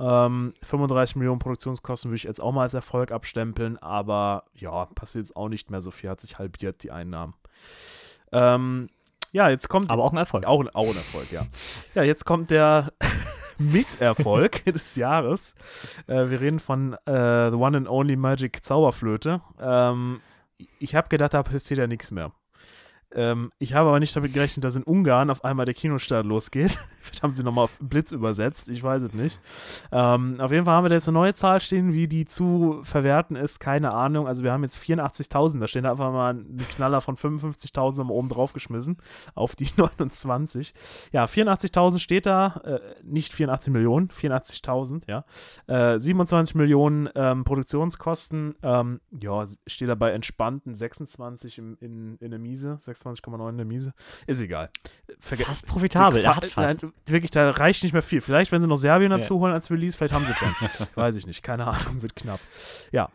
Ähm, 0.00 0.52
35 0.62 1.14
Millionen 1.14 1.38
Produktionskosten 1.38 2.10
würde 2.10 2.16
ich 2.16 2.24
jetzt 2.24 2.42
auch 2.42 2.50
mal 2.50 2.62
als 2.62 2.74
Erfolg 2.74 3.12
abstempeln, 3.12 3.78
aber 3.78 4.44
ja, 4.54 4.86
passiert 4.86 5.26
jetzt 5.26 5.36
auch 5.36 5.48
nicht 5.48 5.70
mehr 5.70 5.80
so 5.80 5.92
viel, 5.92 6.10
hat 6.10 6.20
sich 6.20 6.38
halbiert 6.40 6.82
die 6.82 6.90
Einnahmen. 6.90 7.34
Ähm, 8.32 8.88
ja, 9.30 9.48
jetzt 9.48 9.68
kommt 9.68 9.90
Aber 9.90 10.04
auch 10.04 10.12
ein 10.12 10.16
Erfolg. 10.16 10.44
auch, 10.44 10.64
auch 10.74 10.88
ein 10.88 10.96
Erfolg, 10.96 11.30
ja. 11.30 11.46
Ja, 11.94 12.02
jetzt 12.02 12.24
kommt 12.24 12.50
der 12.50 12.92
Misserfolg 13.58 14.64
des 14.66 14.96
Jahres. 14.96 15.54
Äh, 16.06 16.30
wir 16.30 16.40
reden 16.40 16.60
von 16.60 16.94
äh, 17.06 17.50
The 17.50 17.56
One 17.56 17.76
and 17.76 17.88
Only 17.88 18.16
Magic 18.16 18.64
Zauberflöte. 18.64 19.40
Ähm, 19.60 20.20
ich 20.78 20.94
habe 20.94 21.08
gedacht, 21.08 21.34
da 21.34 21.42
passiert 21.42 21.78
ja 21.78 21.86
nichts 21.86 22.10
mehr. 22.10 22.32
Ähm, 23.12 23.52
ich 23.58 23.74
habe 23.74 23.88
aber 23.88 24.00
nicht 24.00 24.14
damit 24.14 24.32
gerechnet, 24.34 24.64
dass 24.64 24.76
in 24.76 24.82
Ungarn 24.82 25.30
auf 25.30 25.44
einmal 25.44 25.66
der 25.66 25.74
Kinostart 25.74 26.26
losgeht. 26.26 26.78
Vielleicht 27.04 27.22
haben 27.22 27.34
sie 27.34 27.42
nochmal 27.44 27.64
auf 27.64 27.76
Blitz 27.80 28.12
übersetzt, 28.12 28.68
ich 28.70 28.82
weiß 28.82 29.02
es 29.02 29.12
nicht. 29.12 29.38
Ähm, 29.92 30.36
auf 30.40 30.50
jeden 30.50 30.64
Fall 30.64 30.74
haben 30.74 30.84
wir 30.84 30.88
da 30.88 30.94
jetzt 30.94 31.06
eine 31.08 31.18
neue 31.18 31.34
Zahl 31.34 31.60
stehen, 31.60 31.92
wie 31.92 32.08
die 32.08 32.24
zu 32.24 32.80
verwerten 32.82 33.36
ist, 33.36 33.60
keine 33.60 33.92
Ahnung. 33.92 34.26
Also 34.26 34.42
wir 34.42 34.52
haben 34.52 34.62
jetzt 34.62 34.78
84.000, 34.82 35.60
da 35.60 35.66
stehen 35.68 35.84
da 35.84 35.90
einfach 35.90 36.10
mal 36.12 36.34
ein 36.34 36.58
Knaller 36.70 37.00
von 37.00 37.16
55.000 37.16 38.04
mal 38.04 38.12
oben 38.12 38.28
drauf 38.28 38.52
geschmissen 38.54 38.96
auf 39.34 39.54
die 39.54 39.68
29. 39.76 40.72
Ja, 41.12 41.24
84.000 41.26 41.98
steht 41.98 42.26
da, 42.26 42.60
äh, 42.64 42.80
nicht 43.02 43.34
84 43.34 43.72
Millionen, 43.72 44.08
84.000, 44.08 45.02
ja. 45.08 45.24
Äh, 45.66 45.98
27 45.98 46.54
Millionen 46.54 47.08
ähm, 47.14 47.44
Produktionskosten, 47.44 48.54
ähm, 48.62 49.00
ja, 49.20 49.44
steht 49.66 49.88
da 49.88 49.94
bei 49.94 50.10
entspannten 50.12 50.74
26 50.74 51.58
im, 51.58 51.76
in, 51.80 52.16
in 52.18 52.30
der 52.30 52.40
Miese, 52.40 52.78
26,9 52.80 53.48
in 53.50 53.56
der 53.58 53.66
Miese. 53.66 53.92
Ist 54.26 54.40
egal. 54.40 54.70
Verge 55.18 55.44
Fast 55.44 55.66
profitabel. 55.66 56.22
Er 56.22 56.36
hat 56.36 56.46
Fa- 56.46 56.62
fast. 56.62 56.82
Nein, 56.82 56.92
wirklich, 57.06 57.30
da 57.30 57.50
reicht 57.50 57.82
nicht 57.82 57.92
mehr 57.92 58.02
viel. 58.02 58.20
Vielleicht, 58.20 58.52
wenn 58.52 58.60
sie 58.60 58.68
noch 58.68 58.76
Serbien 58.76 59.10
dazu 59.10 59.38
holen 59.38 59.52
als 59.52 59.70
Release, 59.70 59.96
vielleicht 59.96 60.14
haben 60.14 60.26
sie 60.26 60.34
dann. 60.40 60.88
Weiß 60.94 61.16
ich 61.16 61.26
nicht. 61.26 61.42
Keine 61.42 61.66
Ahnung, 61.66 62.02
wird 62.02 62.16
knapp. 62.16 62.40
Ja. 62.92 63.08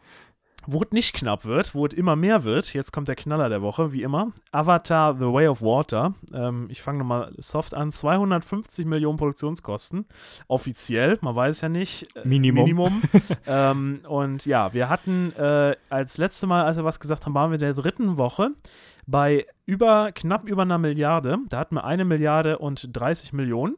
Wo 0.68 0.84
es 0.84 0.91
nicht 0.91 1.15
knapp 1.15 1.45
wird, 1.45 1.73
wo 1.73 1.85
es 1.85 1.93
immer 1.93 2.15
mehr 2.15 2.43
wird, 2.43 2.73
jetzt 2.73 2.91
kommt 2.91 3.07
der 3.07 3.15
Knaller 3.15 3.49
der 3.49 3.61
Woche, 3.61 3.91
wie 3.91 4.03
immer. 4.03 4.34
Avatar 4.51 5.15
The 5.18 5.26
Way 5.26 5.47
of 5.47 5.61
Water. 5.61 6.14
Ähm, 6.34 6.68
ich 6.69 6.81
fange 6.81 6.99
nochmal 6.99 7.31
soft 7.38 7.73
an. 7.73 7.91
250 7.91 8.85
Millionen 8.85 9.18
Produktionskosten. 9.18 10.06
Offiziell, 10.47 11.18
man 11.22 11.35
weiß 11.35 11.61
ja 11.61 11.69
nicht. 11.69 12.15
Äh, 12.15 12.27
Minimum. 12.27 12.65
Minimum. 12.65 13.01
ähm, 13.47 14.01
und 14.07 14.45
ja, 14.45 14.73
wir 14.73 14.89
hatten 14.89 15.34
äh, 15.38 15.76
als 15.89 16.18
letzte 16.18 16.45
Mal, 16.45 16.65
als 16.65 16.77
wir 16.77 16.84
was 16.84 16.99
gesagt 16.99 17.26
haben, 17.26 17.34
waren 17.34 17.49
wir 17.51 17.56
in 17.56 17.61
der 17.61 17.73
dritten 17.73 18.18
Woche 18.18 18.51
bei 19.10 19.48
über, 19.65 20.11
knapp 20.14 20.48
über 20.48 20.61
einer 20.64 20.77
Milliarde. 20.77 21.38
Da 21.49 21.60
hatten 21.60 21.76
wir 21.76 21.84
eine 21.84 22.06
Milliarde 22.06 22.57
und 22.60 22.88
30 22.91 23.34
Millionen. 23.34 23.76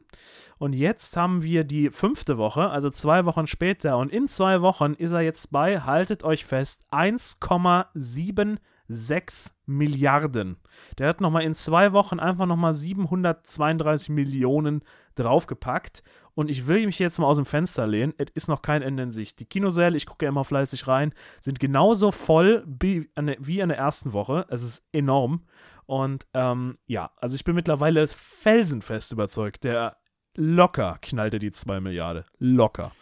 Und 0.58 0.74
jetzt 0.74 1.16
haben 1.16 1.42
wir 1.42 1.64
die 1.64 1.90
fünfte 1.90 2.38
Woche, 2.38 2.70
also 2.70 2.88
zwei 2.90 3.24
Wochen 3.24 3.48
später. 3.48 3.98
Und 3.98 4.12
in 4.12 4.28
zwei 4.28 4.62
Wochen 4.62 4.94
ist 4.94 5.10
er 5.12 5.22
jetzt 5.22 5.50
bei, 5.50 5.80
haltet 5.80 6.22
euch 6.22 6.44
fest, 6.44 6.84
1,76 6.92 9.54
Milliarden. 9.66 10.58
Der 10.98 11.08
hat 11.08 11.20
nochmal 11.20 11.42
in 11.42 11.54
zwei 11.54 11.92
Wochen 11.92 12.20
einfach 12.20 12.46
nochmal 12.46 12.74
732 12.74 14.10
Millionen 14.10 14.82
draufgepackt. 15.16 16.04
Und 16.34 16.50
ich 16.50 16.66
will 16.66 16.86
mich 16.86 16.98
jetzt 16.98 17.18
mal 17.18 17.26
aus 17.26 17.36
dem 17.36 17.46
Fenster 17.46 17.86
lehnen. 17.86 18.14
Es 18.16 18.28
ist 18.34 18.48
noch 18.48 18.62
kein 18.62 18.82
Ende 18.82 19.02
in 19.02 19.10
Sicht. 19.10 19.40
Die 19.40 19.44
Kinosäle, 19.44 19.96
ich 19.96 20.06
gucke 20.06 20.24
ja 20.24 20.30
immer 20.30 20.44
fleißig 20.44 20.86
rein, 20.86 21.12
sind 21.40 21.60
genauso 21.60 22.10
voll 22.10 22.64
wie 22.66 23.10
an 23.14 23.26
der, 23.26 23.36
der 23.36 23.76
ersten 23.76 24.12
Woche. 24.12 24.46
Es 24.48 24.62
ist 24.62 24.86
enorm. 24.92 25.44
Und 25.86 26.26
ähm, 26.32 26.76
ja, 26.86 27.10
also 27.16 27.34
ich 27.34 27.44
bin 27.44 27.54
mittlerweile 27.54 28.06
felsenfest 28.06 29.12
überzeugt, 29.12 29.64
der 29.64 29.98
locker 30.34 30.98
knallt 31.02 31.34
er 31.34 31.38
die 31.38 31.50
2 31.50 31.80
Milliarden. 31.80 32.24
Locker. 32.38 32.92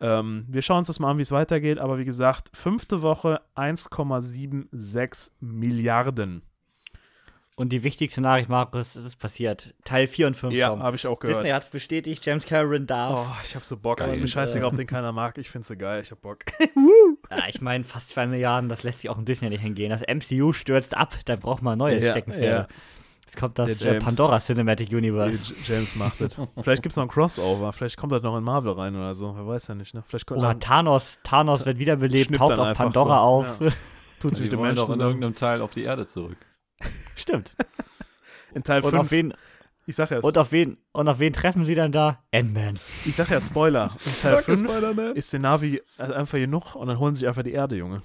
Ähm, 0.00 0.46
wir 0.48 0.62
schauen 0.62 0.78
uns 0.78 0.86
das 0.86 0.98
mal 0.98 1.10
an, 1.10 1.18
wie 1.18 1.22
es 1.22 1.32
weitergeht. 1.32 1.78
Aber 1.78 1.98
wie 1.98 2.04
gesagt, 2.04 2.50
fünfte 2.56 3.02
Woche 3.02 3.42
1,76 3.54 5.32
Milliarden. 5.40 6.42
Und 7.58 7.70
die 7.70 7.82
wichtigste 7.82 8.20
Nachricht, 8.20 8.48
Markus, 8.48 8.94
es 8.94 9.04
ist 9.04 9.18
passiert. 9.18 9.74
Teil 9.84 10.06
4 10.06 10.28
und 10.28 10.36
5 10.36 10.54
Ja, 10.54 10.78
habe 10.78 10.94
ich 10.94 11.06
auch 11.08 11.18
gehört. 11.18 11.40
Disney 11.40 11.52
hat 11.52 11.64
es 11.64 11.70
bestätigt, 11.70 12.24
James 12.24 12.44
Cameron 12.46 12.86
darf. 12.86 13.26
Oh, 13.28 13.36
ich 13.42 13.56
hab 13.56 13.64
so 13.64 13.76
Bock. 13.76 13.98
Geil. 13.98 14.10
Ist 14.10 14.20
mir 14.20 14.28
scheißegal, 14.28 14.66
Und, 14.68 14.74
ob 14.74 14.76
den 14.78 14.86
keiner 14.86 15.10
mag. 15.10 15.36
Ich 15.38 15.50
find's 15.50 15.66
so 15.66 15.76
geil. 15.76 16.00
Ich 16.02 16.10
hab 16.12 16.22
Bock. 16.22 16.38
Ja, 17.30 17.44
ich 17.48 17.60
meine, 17.60 17.84
fast 17.84 18.10
2 18.10 18.28
Milliarden, 18.28 18.68
das 18.70 18.84
lässt 18.84 19.00
sich 19.00 19.10
auch 19.10 19.18
in 19.18 19.24
Disney 19.24 19.50
nicht 19.50 19.60
hingehen. 19.60 19.90
Das 19.90 20.02
MCU 20.02 20.52
stürzt 20.52 20.96
ab, 20.96 21.14
da 21.26 21.36
braucht 21.36 21.62
man 21.62 21.76
neues 21.76 22.02
Ja, 22.02 22.12
Steckenpferd. 22.12 22.70
Jetzt 23.26 23.36
kommt 23.36 23.58
das 23.58 23.82
äh, 23.82 23.88
James. 23.88 24.04
Pandora 24.04 24.38
Cinematic 24.38 24.90
Universe. 24.90 25.52
James 25.66 25.96
macht 25.96 26.20
das. 26.20 26.40
Vielleicht 26.62 26.82
gibt's 26.82 26.96
noch 26.96 27.04
ein 27.04 27.08
Crossover. 27.10 27.72
Vielleicht 27.74 27.98
kommt 27.98 28.12
das 28.12 28.22
noch 28.22 28.38
in 28.38 28.44
Marvel 28.44 28.72
rein 28.72 28.96
oder 28.96 29.14
so. 29.14 29.36
Wer 29.36 29.46
weiß 29.46 29.66
ja 29.68 29.74
nicht. 29.74 29.92
Ne? 29.94 30.02
Vielleicht 30.06 30.26
kommt 30.26 30.38
Oder 30.38 30.58
Thanos, 30.58 31.18
Thanos 31.24 31.66
wird 31.66 31.78
wiederbelebt, 31.78 32.34
taucht 32.34 32.58
auf 32.58 32.72
Pandora 32.78 33.16
so. 33.16 33.20
auf. 33.20 33.60
Ja. 33.60 33.68
tut's 34.20 34.38
Die 34.38 34.44
mit 34.44 34.52
dem 34.52 34.60
wollen 34.60 34.74
Menschen 34.74 34.86
doch 34.88 34.94
in 34.94 35.00
irgendeinem 35.00 35.34
Teil 35.34 35.60
auf 35.60 35.72
die 35.72 35.82
Erde 35.82 36.06
zurück. 36.06 36.38
Stimmt. 37.16 37.54
In 38.54 38.62
Teil 38.62 38.82
Und 38.82 38.94
auf 38.94 39.08
5. 39.08 39.10
wen, 39.10 39.34
Ich 39.86 39.96
sag 39.96 40.10
ja, 40.10 40.18
und 40.20 40.38
auf 40.38 40.52
wen, 40.52 40.78
und 40.92 41.08
auf 41.08 41.18
wen 41.18 41.32
treffen 41.32 41.64
sie 41.64 41.74
dann 41.74 41.92
da? 41.92 42.22
Ant-Man. 42.32 42.78
ich 43.04 43.14
sag 43.16 43.30
ja 43.30 43.40
Spoiler. 43.40 43.90
In 44.04 44.12
Teil 44.22 44.38
5 44.42 44.70
Spider-Man. 44.70 45.16
ist 45.16 45.32
der 45.32 45.40
Navi 45.40 45.82
einfach 45.98 46.38
genug 46.38 46.74
und 46.74 46.88
dann 46.88 46.98
holen 46.98 47.14
sie 47.14 47.20
sich 47.20 47.28
einfach 47.28 47.42
die 47.42 47.52
Erde, 47.52 47.76
Junge. 47.76 48.02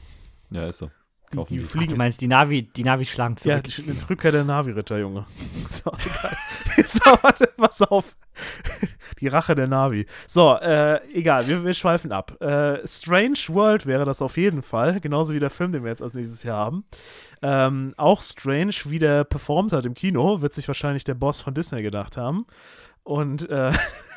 Ja, 0.50 0.68
ist 0.68 0.80
so. 0.80 0.90
Die, 1.34 1.38
Kaufen 1.38 1.54
die 1.54 1.60
die. 1.60 1.66
Ach, 1.66 1.70
fliegen 1.72 1.92
du 1.92 1.98
meinst, 1.98 2.22
die 2.22 2.28
Navi, 2.28 2.64
die 2.64 2.84
Navi 2.84 3.06
schlagen 3.06 3.36
Ja, 3.44 3.62
zurück. 3.62 3.64
die, 3.64 3.94
die 3.94 4.06
Rückkehr 4.10 4.32
der 4.32 4.44
Navi-Ritter, 4.44 4.98
Junge. 5.00 5.26
So, 5.70 5.92
egal. 6.06 6.38
so, 6.86 7.00
warte, 7.22 7.50
pass 7.58 7.82
auf. 7.82 8.16
Die 9.20 9.28
Rache 9.28 9.54
der 9.56 9.68
Navi. 9.68 10.06
So, 10.28 10.56
äh, 10.56 11.00
egal, 11.14 11.48
wir, 11.48 11.64
wir 11.64 11.74
schweifen 11.76 12.12
ab. 12.12 12.42
Äh, 12.42 12.86
Strange 12.86 13.38
World 13.50 13.86
wäre 13.86 14.06
das 14.06 14.22
auf 14.22 14.38
jeden 14.38 14.62
Fall, 14.62 15.00
genauso 15.00 15.34
wie 15.34 15.40
der 15.40 15.52
Film, 15.52 15.72
den 15.72 15.84
wir 15.84 15.92
jetzt 15.92 16.02
als 16.02 16.16
nächstes 16.16 16.44
Jahr 16.44 16.58
haben. 16.66 16.84
Ähm, 17.42 17.94
auch 17.96 18.22
strange, 18.22 18.74
wie 18.86 19.00
der 19.00 19.24
performt 19.24 19.72
hat 19.72 19.86
im 19.86 19.94
Kino, 19.94 20.42
wird 20.42 20.54
sich 20.54 20.68
wahrscheinlich 20.68 21.04
der 21.04 21.14
Boss 21.14 21.42
von 21.42 21.54
Disney 21.54 21.84
gedacht 21.84 22.18
haben. 22.18 22.46
Und 23.04 23.48
äh, 23.50 23.72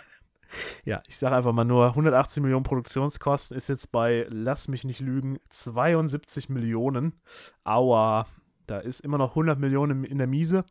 ja, 0.85 1.03
ich 1.07 1.17
sage 1.17 1.37
einfach 1.37 1.53
mal 1.53 1.65
nur, 1.65 1.89
180 1.89 2.43
Millionen 2.43 2.65
Produktionskosten 2.65 3.57
ist 3.57 3.69
jetzt 3.69 3.93
bei, 3.93 4.27
lass 4.29 4.69
mich 4.69 4.85
nicht 4.85 5.01
lügen, 5.01 5.39
72 5.51 6.49
Millionen. 6.49 7.21
Aua, 7.65 8.27
da 8.67 8.79
ist 8.79 9.01
immer 9.01 9.19
noch 9.19 9.31
100 9.31 9.59
Millionen 9.59 10.05
in 10.05 10.19
der 10.19 10.27
Miese. 10.27 10.65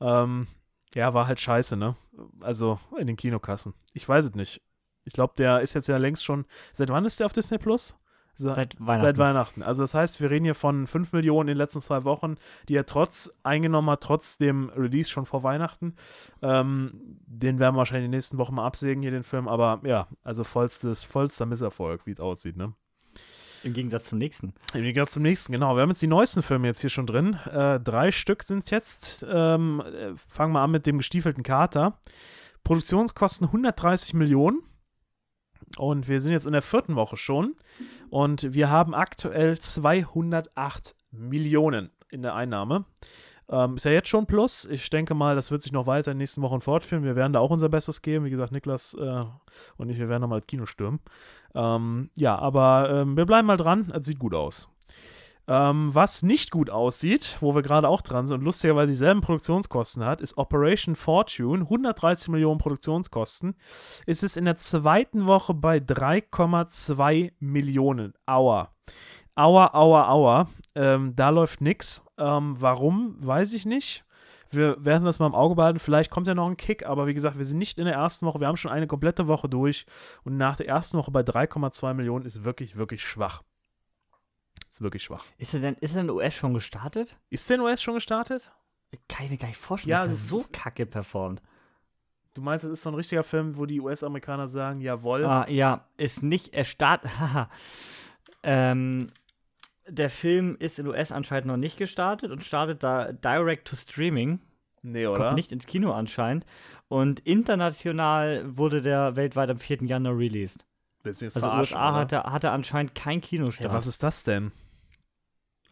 Ähm, 0.00 0.46
ja, 0.94 1.14
war 1.14 1.26
halt 1.26 1.40
scheiße, 1.40 1.76
ne? 1.76 1.96
Also 2.40 2.78
in 2.98 3.06
den 3.06 3.16
Kinokassen. 3.16 3.74
Ich 3.94 4.08
weiß 4.08 4.26
es 4.26 4.34
nicht. 4.34 4.62
Ich 5.04 5.14
glaube, 5.14 5.34
der 5.36 5.60
ist 5.60 5.74
jetzt 5.74 5.88
ja 5.88 5.96
längst 5.96 6.24
schon. 6.24 6.46
Seit 6.72 6.90
wann 6.90 7.04
ist 7.04 7.18
der 7.18 7.26
auf 7.26 7.32
Disney 7.32 7.58
Plus? 7.58 7.96
Seit 8.50 8.76
Weihnachten. 8.78 9.06
Seit 9.06 9.18
Weihnachten. 9.18 9.62
Also 9.62 9.82
das 9.82 9.94
heißt, 9.94 10.20
wir 10.20 10.30
reden 10.30 10.44
hier 10.44 10.54
von 10.54 10.86
5 10.86 11.12
Millionen 11.12 11.48
in 11.48 11.54
den 11.54 11.58
letzten 11.58 11.80
zwei 11.80 12.04
Wochen, 12.04 12.36
die 12.68 12.74
er 12.74 12.86
trotz 12.86 13.32
eingenommen 13.42 13.90
hat, 13.90 14.02
trotz 14.02 14.38
dem 14.38 14.70
Release 14.70 15.10
schon 15.10 15.26
vor 15.26 15.42
Weihnachten. 15.42 15.94
Ähm, 16.42 17.18
den 17.26 17.58
werden 17.58 17.74
wir 17.74 17.78
wahrscheinlich 17.78 18.06
in 18.06 18.10
den 18.10 18.18
nächsten 18.18 18.38
Wochen 18.38 18.54
mal 18.54 18.66
absägen, 18.66 19.02
hier 19.02 19.10
den 19.10 19.24
Film. 19.24 19.48
Aber 19.48 19.80
ja, 19.84 20.08
also 20.24 20.44
vollstes, 20.44 21.04
vollster 21.04 21.46
Misserfolg, 21.46 22.06
wie 22.06 22.10
es 22.10 22.20
aussieht, 22.20 22.56
ne? 22.56 22.74
Im 23.64 23.74
Gegensatz 23.74 24.06
zum 24.06 24.18
nächsten. 24.18 24.54
Im 24.74 24.82
Gegensatz 24.82 25.12
zum 25.12 25.22
nächsten, 25.22 25.52
genau. 25.52 25.76
Wir 25.76 25.82
haben 25.82 25.90
jetzt 25.90 26.02
die 26.02 26.08
neuesten 26.08 26.42
Filme 26.42 26.66
jetzt 26.66 26.80
hier 26.80 26.90
schon 26.90 27.06
drin. 27.06 27.34
Äh, 27.50 27.78
drei 27.78 28.10
Stück 28.10 28.42
sind 28.42 28.64
es 28.64 28.70
jetzt. 28.70 29.26
Ähm, 29.28 29.80
äh, 29.80 30.16
fangen 30.16 30.52
wir 30.52 30.60
an 30.60 30.70
mit 30.72 30.86
dem 30.86 30.98
gestiefelten 30.98 31.44
Kater. 31.44 31.98
Produktionskosten 32.64 33.46
130 33.46 34.14
Millionen. 34.14 34.62
Und 35.78 36.08
wir 36.08 36.20
sind 36.20 36.32
jetzt 36.32 36.46
in 36.46 36.52
der 36.52 36.62
vierten 36.62 36.96
Woche 36.96 37.16
schon. 37.16 37.54
Und 38.10 38.54
wir 38.54 38.70
haben 38.70 38.94
aktuell 38.94 39.58
208 39.58 40.94
Millionen 41.10 41.90
in 42.10 42.22
der 42.22 42.34
Einnahme. 42.34 42.84
Ähm, 43.48 43.74
ist 43.74 43.84
ja 43.84 43.90
jetzt 43.90 44.08
schon 44.08 44.26
Plus. 44.26 44.64
Ich 44.64 44.88
denke 44.90 45.14
mal, 45.14 45.34
das 45.34 45.50
wird 45.50 45.62
sich 45.62 45.72
noch 45.72 45.86
weiter 45.86 46.10
in 46.10 46.16
den 46.16 46.22
nächsten 46.22 46.42
Wochen 46.42 46.60
fortführen. 46.60 47.04
Wir 47.04 47.16
werden 47.16 47.32
da 47.32 47.40
auch 47.40 47.50
unser 47.50 47.68
Bestes 47.68 48.02
geben. 48.02 48.24
Wie 48.24 48.30
gesagt, 48.30 48.52
Niklas 48.52 48.94
äh, 48.94 49.24
und 49.76 49.88
ich, 49.90 49.98
wir 49.98 50.08
werden 50.08 50.22
nochmal 50.22 50.40
das 50.40 50.46
Kino 50.46 50.66
stürmen. 50.66 51.00
Ähm, 51.54 52.10
ja, 52.16 52.38
aber 52.38 52.90
ähm, 52.90 53.16
wir 53.16 53.26
bleiben 53.26 53.46
mal 53.46 53.56
dran. 53.56 53.92
Es 53.94 54.06
sieht 54.06 54.18
gut 54.18 54.34
aus. 54.34 54.71
Ähm, 55.48 55.92
was 55.92 56.22
nicht 56.22 56.50
gut 56.50 56.70
aussieht, 56.70 57.36
wo 57.40 57.54
wir 57.54 57.62
gerade 57.62 57.88
auch 57.88 58.00
dran 58.00 58.26
sind 58.26 58.38
und 58.38 58.44
lustigerweise 58.44 58.92
dieselben 58.92 59.20
Produktionskosten 59.20 60.04
hat, 60.04 60.20
ist 60.20 60.38
Operation 60.38 60.94
Fortune. 60.94 61.64
130 61.64 62.28
Millionen 62.28 62.58
Produktionskosten. 62.58 63.54
Ist 64.06 64.22
es 64.22 64.36
in 64.36 64.44
der 64.44 64.56
zweiten 64.56 65.26
Woche 65.26 65.54
bei 65.54 65.78
3,2 65.78 67.32
Millionen. 67.40 68.14
Aua. 68.26 68.72
Aua, 69.34 69.70
aua, 69.72 70.08
aua. 70.08 70.48
Ähm, 70.74 71.16
da 71.16 71.30
läuft 71.30 71.60
nix. 71.60 72.04
Ähm, 72.18 72.54
warum, 72.60 73.16
weiß 73.18 73.54
ich 73.54 73.66
nicht. 73.66 74.04
Wir 74.50 74.76
werden 74.84 75.04
das 75.04 75.18
mal 75.18 75.26
im 75.26 75.34
Auge 75.34 75.54
behalten. 75.54 75.78
Vielleicht 75.78 76.10
kommt 76.10 76.28
ja 76.28 76.34
noch 76.34 76.46
ein 76.46 76.58
Kick, 76.58 76.84
aber 76.86 77.06
wie 77.06 77.14
gesagt, 77.14 77.38
wir 77.38 77.46
sind 77.46 77.58
nicht 77.58 77.78
in 77.78 77.86
der 77.86 77.94
ersten 77.94 78.26
Woche. 78.26 78.38
Wir 78.38 78.46
haben 78.46 78.58
schon 78.58 78.70
eine 78.70 78.86
komplette 78.86 79.26
Woche 79.26 79.48
durch. 79.48 79.86
Und 80.24 80.36
nach 80.36 80.56
der 80.56 80.68
ersten 80.68 80.98
Woche 80.98 81.10
bei 81.10 81.22
3,2 81.22 81.94
Millionen 81.94 82.26
ist 82.26 82.44
wirklich, 82.44 82.76
wirklich 82.76 83.02
schwach. 83.02 83.42
Ist 84.72 84.80
wirklich 84.80 85.02
schwach. 85.02 85.22
Ist 85.36 85.52
er 85.52 85.60
denn, 85.60 85.74
ist 85.80 85.96
er 85.96 86.00
in 86.00 86.08
US 86.08 86.32
schon 86.34 86.54
gestartet? 86.54 87.14
Ist 87.28 87.48
der 87.50 87.56
in 87.56 87.60
US 87.60 87.82
schon 87.82 87.92
gestartet? 87.92 88.50
Kann 89.06 89.26
ich 89.26 89.30
mir 89.30 89.36
gar 89.36 89.48
nicht 89.48 89.58
vorstellen, 89.58 89.90
Ja, 89.90 90.04
dass 90.04 90.12
er 90.12 90.16
so 90.16 90.46
kacke 90.50 90.86
performt. 90.86 91.42
Du 92.32 92.40
meinst, 92.40 92.64
es 92.64 92.70
ist 92.70 92.82
so 92.82 92.88
ein 92.88 92.94
richtiger 92.94 93.22
Film, 93.22 93.58
wo 93.58 93.66
die 93.66 93.82
US-Amerikaner 93.82 94.48
sagen, 94.48 94.80
jawohl. 94.80 95.26
Ah, 95.26 95.46
ja, 95.46 95.86
ist 95.98 96.22
nicht, 96.22 96.54
er 96.54 96.64
startet, 96.64 97.10
ähm, 98.42 99.10
der 99.86 100.08
Film 100.08 100.56
ist 100.58 100.78
in 100.78 100.86
US 100.86 101.12
anscheinend 101.12 101.48
noch 101.48 101.58
nicht 101.58 101.76
gestartet 101.76 102.30
und 102.30 102.42
startet 102.42 102.82
da 102.82 103.12
direct 103.12 103.68
to 103.68 103.76
streaming. 103.76 104.40
nee, 104.80 105.04
Kommt 105.04 105.18
oder? 105.18 105.34
nicht 105.34 105.52
ins 105.52 105.66
Kino 105.66 105.92
anscheinend. 105.92 106.46
Und 106.88 107.20
international 107.20 108.56
wurde 108.56 108.80
der 108.80 109.16
weltweit 109.16 109.50
am 109.50 109.58
4. 109.58 109.84
Januar 109.84 110.16
released. 110.16 110.64
Willst 111.02 111.20
du 111.20 111.24
mich 111.24 111.34
jetzt 111.34 111.36
Also 111.36 111.48
verarschen, 111.48 111.76
USA 111.76 111.90
oder? 111.90 111.98
hatte, 112.00 112.22
hatte 112.32 112.50
anscheinend 112.50 112.94
kein 112.94 113.20
Kinostart. 113.20 113.68
Ja, 113.68 113.72
was 113.74 113.86
ist 113.86 114.02
das 114.02 114.24
denn? 114.24 114.52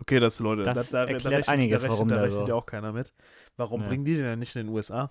Okay, 0.00 0.18
das, 0.18 0.40
Leute, 0.40 0.62
Das 0.62 0.90
da, 0.90 1.04
da, 1.04 1.10
erklärt 1.10 1.24
da 1.24 1.28
rechnet, 1.30 1.48
einiges, 1.48 1.80
da 1.82 1.88
rechnet, 1.88 1.92
warum 1.98 2.08
da 2.08 2.16
rechnet 2.22 2.46
so- 2.46 2.48
ja 2.48 2.54
auch 2.54 2.66
keiner 2.66 2.92
mit. 2.92 3.12
Warum 3.56 3.82
Ja. 3.82 3.88
bringen 3.88 4.04
die 4.04 4.14
den 4.14 4.24
denn 4.24 4.38
nicht 4.38 4.56
in 4.56 4.66
den 4.66 4.74
USA? 4.74 5.10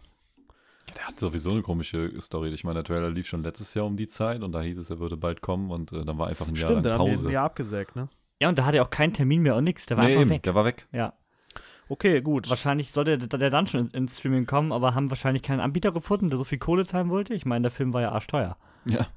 Der 0.98 1.08
hat 1.08 1.20
sowieso 1.20 1.52
eine 1.52 1.62
komische 1.62 2.12
Story. 2.20 2.50
Ich 2.50 2.64
meine, 2.64 2.76
der 2.82 2.84
Trailer 2.84 3.12
lief 3.12 3.28
schon 3.28 3.44
letztes 3.44 3.76
Jahr 3.76 3.86
um 3.86 3.96
die 3.96 4.08
Zeit 4.08 4.42
und 4.42 4.52
da 4.52 4.62
hieß 4.62 4.80
es, 4.80 4.90
er 4.90 5.00
würde 5.00 5.18
bald 5.18 5.42
kommen 5.42 5.70
und 5.70 5.92
äh, 5.94 6.04
dann 6.04 6.18
war 6.18 6.28
einfach 6.28 6.48
ein 6.48 6.56
Jahr 6.56 6.68
Stimmt, 6.70 6.86
dann 6.86 6.94
lang 6.94 7.00
haben 7.02 7.06
die 7.10 7.14
Pause. 7.16 7.28
ein 7.28 7.32
Jahr 7.34 7.46
abgesägt, 7.46 7.96
ne? 7.96 8.10
Ja, 8.42 8.50
und 8.50 8.58
da 8.58 8.66
hatte 8.66 8.78
er 8.78 8.84
auch 8.84 8.90
keinen 8.90 9.14
Termin 9.14 9.44
mehr 9.44 9.56
und 9.56 9.66
nichts. 9.66 9.86
Der 9.86 9.98
war 9.98 10.06
nee, 10.06 10.12
einfach 10.12 10.22
eben, 10.22 10.30
weg. 10.32 10.44
der 10.44 10.56
war 10.56 10.66
weg. 10.66 10.88
Ja. 10.92 11.14
Okay, 11.90 12.22
gut. 12.22 12.50
Wahrscheinlich 12.50 12.92
sollte 12.92 13.18
der, 13.20 13.50
dann 13.52 13.68
schon 13.68 13.82
ins, 13.82 13.94
ins 13.94 14.18
Streaming 14.18 14.48
kommen, 14.48 14.72
aber 14.72 14.96
haben 14.96 15.12
wahrscheinlich 15.12 15.44
keinen 15.44 15.60
Anbieter 15.60 15.92
gefunden, 15.92 16.30
der 16.30 16.38
so 16.38 16.44
viel 16.44 16.58
Kohle 16.58 16.86
zahlen 16.86 17.10
wollte. 17.10 17.34
Ich 17.36 17.46
meine, 17.46 17.64
der 17.64 17.72
Film 17.72 17.94
war 17.94 18.02
ja 18.02 18.12
arschteuer. 18.12 18.58
Ja. 18.86 19.08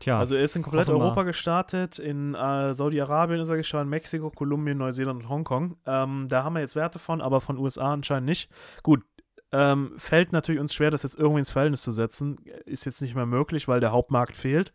Tja, 0.00 0.18
Also 0.18 0.34
er 0.34 0.42
ist 0.42 0.56
in 0.56 0.62
komplett. 0.62 0.90
Europa 0.90 1.22
gestartet, 1.22 1.98
in 1.98 2.34
äh, 2.34 2.74
Saudi-Arabien 2.74 3.40
ist 3.40 3.48
er 3.48 3.56
gestartet, 3.56 3.88
Mexiko, 3.88 4.30
Kolumbien, 4.30 4.78
Neuseeland 4.78 5.22
und 5.22 5.28
Hongkong. 5.28 5.76
Ähm, 5.86 6.26
da 6.28 6.44
haben 6.44 6.54
wir 6.54 6.60
jetzt 6.60 6.76
Werte 6.76 6.98
von, 6.98 7.20
aber 7.20 7.40
von 7.40 7.58
USA 7.58 7.92
anscheinend 7.92 8.26
nicht. 8.26 8.50
Gut, 8.82 9.02
ähm, 9.52 9.92
fällt 9.96 10.32
natürlich 10.32 10.60
uns 10.60 10.74
schwer, 10.74 10.90
das 10.90 11.02
jetzt 11.02 11.18
irgendwie 11.18 11.38
ins 11.40 11.50
Verhältnis 11.50 11.82
zu 11.82 11.92
setzen. 11.92 12.36
Ist 12.64 12.84
jetzt 12.84 13.00
nicht 13.00 13.14
mehr 13.14 13.26
möglich, 13.26 13.68
weil 13.68 13.80
der 13.80 13.92
Hauptmarkt 13.92 14.36
fehlt. 14.36 14.72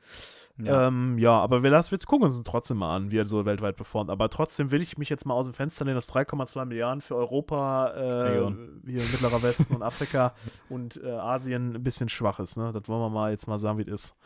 ja. 0.58 0.88
Ähm, 0.88 1.18
ja 1.18 1.38
aber 1.38 1.62
wir, 1.62 1.70
lassen, 1.70 1.92
wir 1.92 2.00
gucken 2.00 2.24
uns 2.24 2.42
trotzdem 2.44 2.78
mal 2.78 2.96
an, 2.96 3.12
wie 3.12 3.18
er 3.18 3.26
so 3.26 3.46
weltweit 3.46 3.76
performt. 3.76 4.10
Aber 4.10 4.30
trotzdem 4.30 4.72
will 4.72 4.82
ich 4.82 4.98
mich 4.98 5.10
jetzt 5.10 5.26
mal 5.26 5.34
aus 5.34 5.46
dem 5.46 5.54
Fenster 5.54 5.84
lehnen, 5.86 5.96
dass 5.96 6.10
3,2 6.12 6.66
Milliarden 6.66 7.02
für 7.02 7.16
Europa, 7.16 7.92
äh, 7.96 8.52
hier 8.90 9.04
Mittlerer 9.12 9.44
Westen 9.44 9.76
und 9.76 9.84
Afrika 9.84 10.34
und 10.70 11.02
äh, 11.04 11.12
Asien 11.12 11.76
ein 11.76 11.84
bisschen 11.84 12.08
schwach 12.08 12.40
ist. 12.40 12.58
Ne? 12.58 12.72
Das 12.74 12.88
wollen 12.88 13.02
wir 13.02 13.10
mal 13.10 13.32
jetzt 13.32 13.48
mal 13.48 13.58
sagen, 13.58 13.78
wie 13.78 13.84
es 13.84 13.90
ist. 13.90 14.18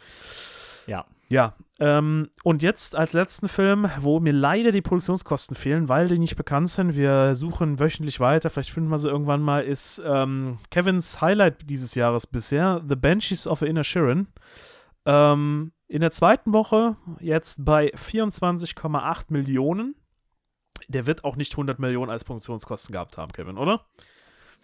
Ja. 0.88 1.06
Ja, 1.28 1.56
ähm, 1.80 2.30
und 2.44 2.62
jetzt 2.62 2.96
als 2.96 3.14
letzten 3.14 3.50
Film, 3.50 3.90
wo 4.00 4.20
mir 4.20 4.32
leider 4.32 4.72
die 4.72 4.84
Produktionskosten 4.84 5.56
fehlen, 5.56 5.90
weil 5.90 6.08
die 6.08 6.20
nicht 6.20 6.36
bekannt 6.36 6.70
sind. 6.70 6.96
Wir 6.96 7.34
suchen 7.34 7.80
wöchentlich 7.80 8.20
weiter, 8.20 8.50
vielleicht 8.52 8.70
finden 8.70 8.90
wir 8.90 9.00
sie 9.00 9.10
irgendwann 9.10 9.42
mal, 9.42 9.64
ist 9.64 10.02
ähm, 10.06 10.58
Kevins 10.70 11.22
Highlight 11.22 11.68
dieses 11.70 11.96
Jahres 11.96 12.28
bisher, 12.28 12.84
The 12.88 12.96
Banshees 12.96 13.48
of 13.48 13.64
Inner 13.64 13.84
Sharon. 13.84 14.28
Ähm, 15.06 15.72
in 15.88 16.02
der 16.02 16.12
zweiten 16.12 16.54
Woche 16.54 16.96
jetzt 17.20 17.66
bei 17.66 17.92
24,8 17.94 19.26
Millionen. 19.30 19.96
Der 20.88 21.08
wird 21.08 21.24
auch 21.24 21.36
nicht 21.36 21.54
100 21.54 21.80
Millionen 21.80 22.12
als 22.12 22.24
Produktionskosten 22.24 22.94
gehabt 22.94 23.18
haben, 23.18 23.32
Kevin, 23.32 23.58
oder? 23.58 23.86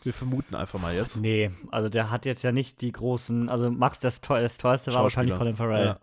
Wir 0.03 0.13
vermuten 0.13 0.55
einfach 0.55 0.79
mal 0.79 0.95
jetzt. 0.95 1.21
Nee, 1.21 1.51
also 1.69 1.89
der 1.89 2.09
hat 2.09 2.25
jetzt 2.25 2.43
ja 2.43 2.51
nicht 2.51 2.81
die 2.81 2.91
großen, 2.91 3.49
also 3.49 3.69
Max, 3.69 3.99
das, 3.99 4.21
teuer, 4.21 4.41
das 4.41 4.57
teuerste 4.57 4.93
war 4.93 5.03
wahrscheinlich. 5.03 5.37
Colin 5.37 5.55
Farrell. 5.55 5.85
Ja. 5.85 5.99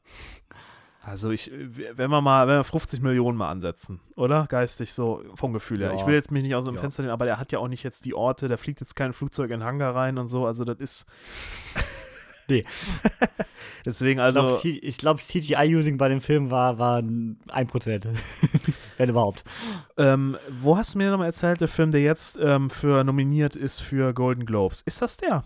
Also 1.02 1.30
ich, 1.30 1.50
wenn 1.52 2.10
wir 2.10 2.20
mal, 2.20 2.46
wenn 2.46 2.56
wir 2.56 2.64
50 2.64 3.00
Millionen 3.00 3.38
mal 3.38 3.50
ansetzen, 3.50 4.00
oder? 4.14 4.46
Geistig 4.48 4.92
so 4.92 5.22
vom 5.34 5.52
Gefühl 5.52 5.78
her. 5.78 5.88
Ja. 5.88 5.94
Ich 5.94 6.06
will 6.06 6.14
jetzt 6.14 6.30
mich 6.30 6.42
nicht 6.42 6.54
aus 6.54 6.66
dem 6.66 6.74
Ja. 6.74 6.80
Fenster 6.80 7.02
nehmen, 7.02 7.12
aber 7.12 7.24
der 7.24 7.38
hat 7.38 7.50
ja 7.50 7.58
auch 7.60 7.68
nicht 7.68 7.82
jetzt 7.82 8.04
die 8.04 8.14
Orte, 8.14 8.46
da 8.48 8.56
fliegt 8.56 8.80
jetzt 8.80 8.94
kein 8.94 9.12
Flugzeug 9.12 9.50
in 9.50 9.64
Hangar 9.64 9.94
rein 9.96 10.18
und 10.18 10.28
so, 10.28 10.46
also 10.46 10.64
das 10.64 10.78
ist. 10.78 11.06
Nee. 12.48 12.64
Deswegen, 13.84 14.20
Also, 14.20 14.58
ich 14.64 14.98
glaube, 14.98 15.20
CGI-Using 15.20 15.98
bei 15.98 16.08
dem 16.08 16.20
Film 16.20 16.50
war, 16.50 16.78
war 16.78 16.98
1%. 17.00 18.06
Wenn 18.98 19.08
überhaupt. 19.08 19.44
Ähm, 19.96 20.36
wo 20.50 20.76
hast 20.76 20.94
du 20.94 20.98
mir 20.98 21.10
nochmal 21.10 21.28
erzählt, 21.28 21.60
der 21.60 21.68
Film, 21.68 21.92
der 21.92 22.02
jetzt 22.02 22.38
ähm, 22.40 22.68
für 22.68 23.04
nominiert 23.04 23.56
ist 23.56 23.80
für 23.80 24.12
Golden 24.12 24.44
Globes? 24.44 24.82
Ist 24.82 25.00
das 25.00 25.16
der? 25.16 25.42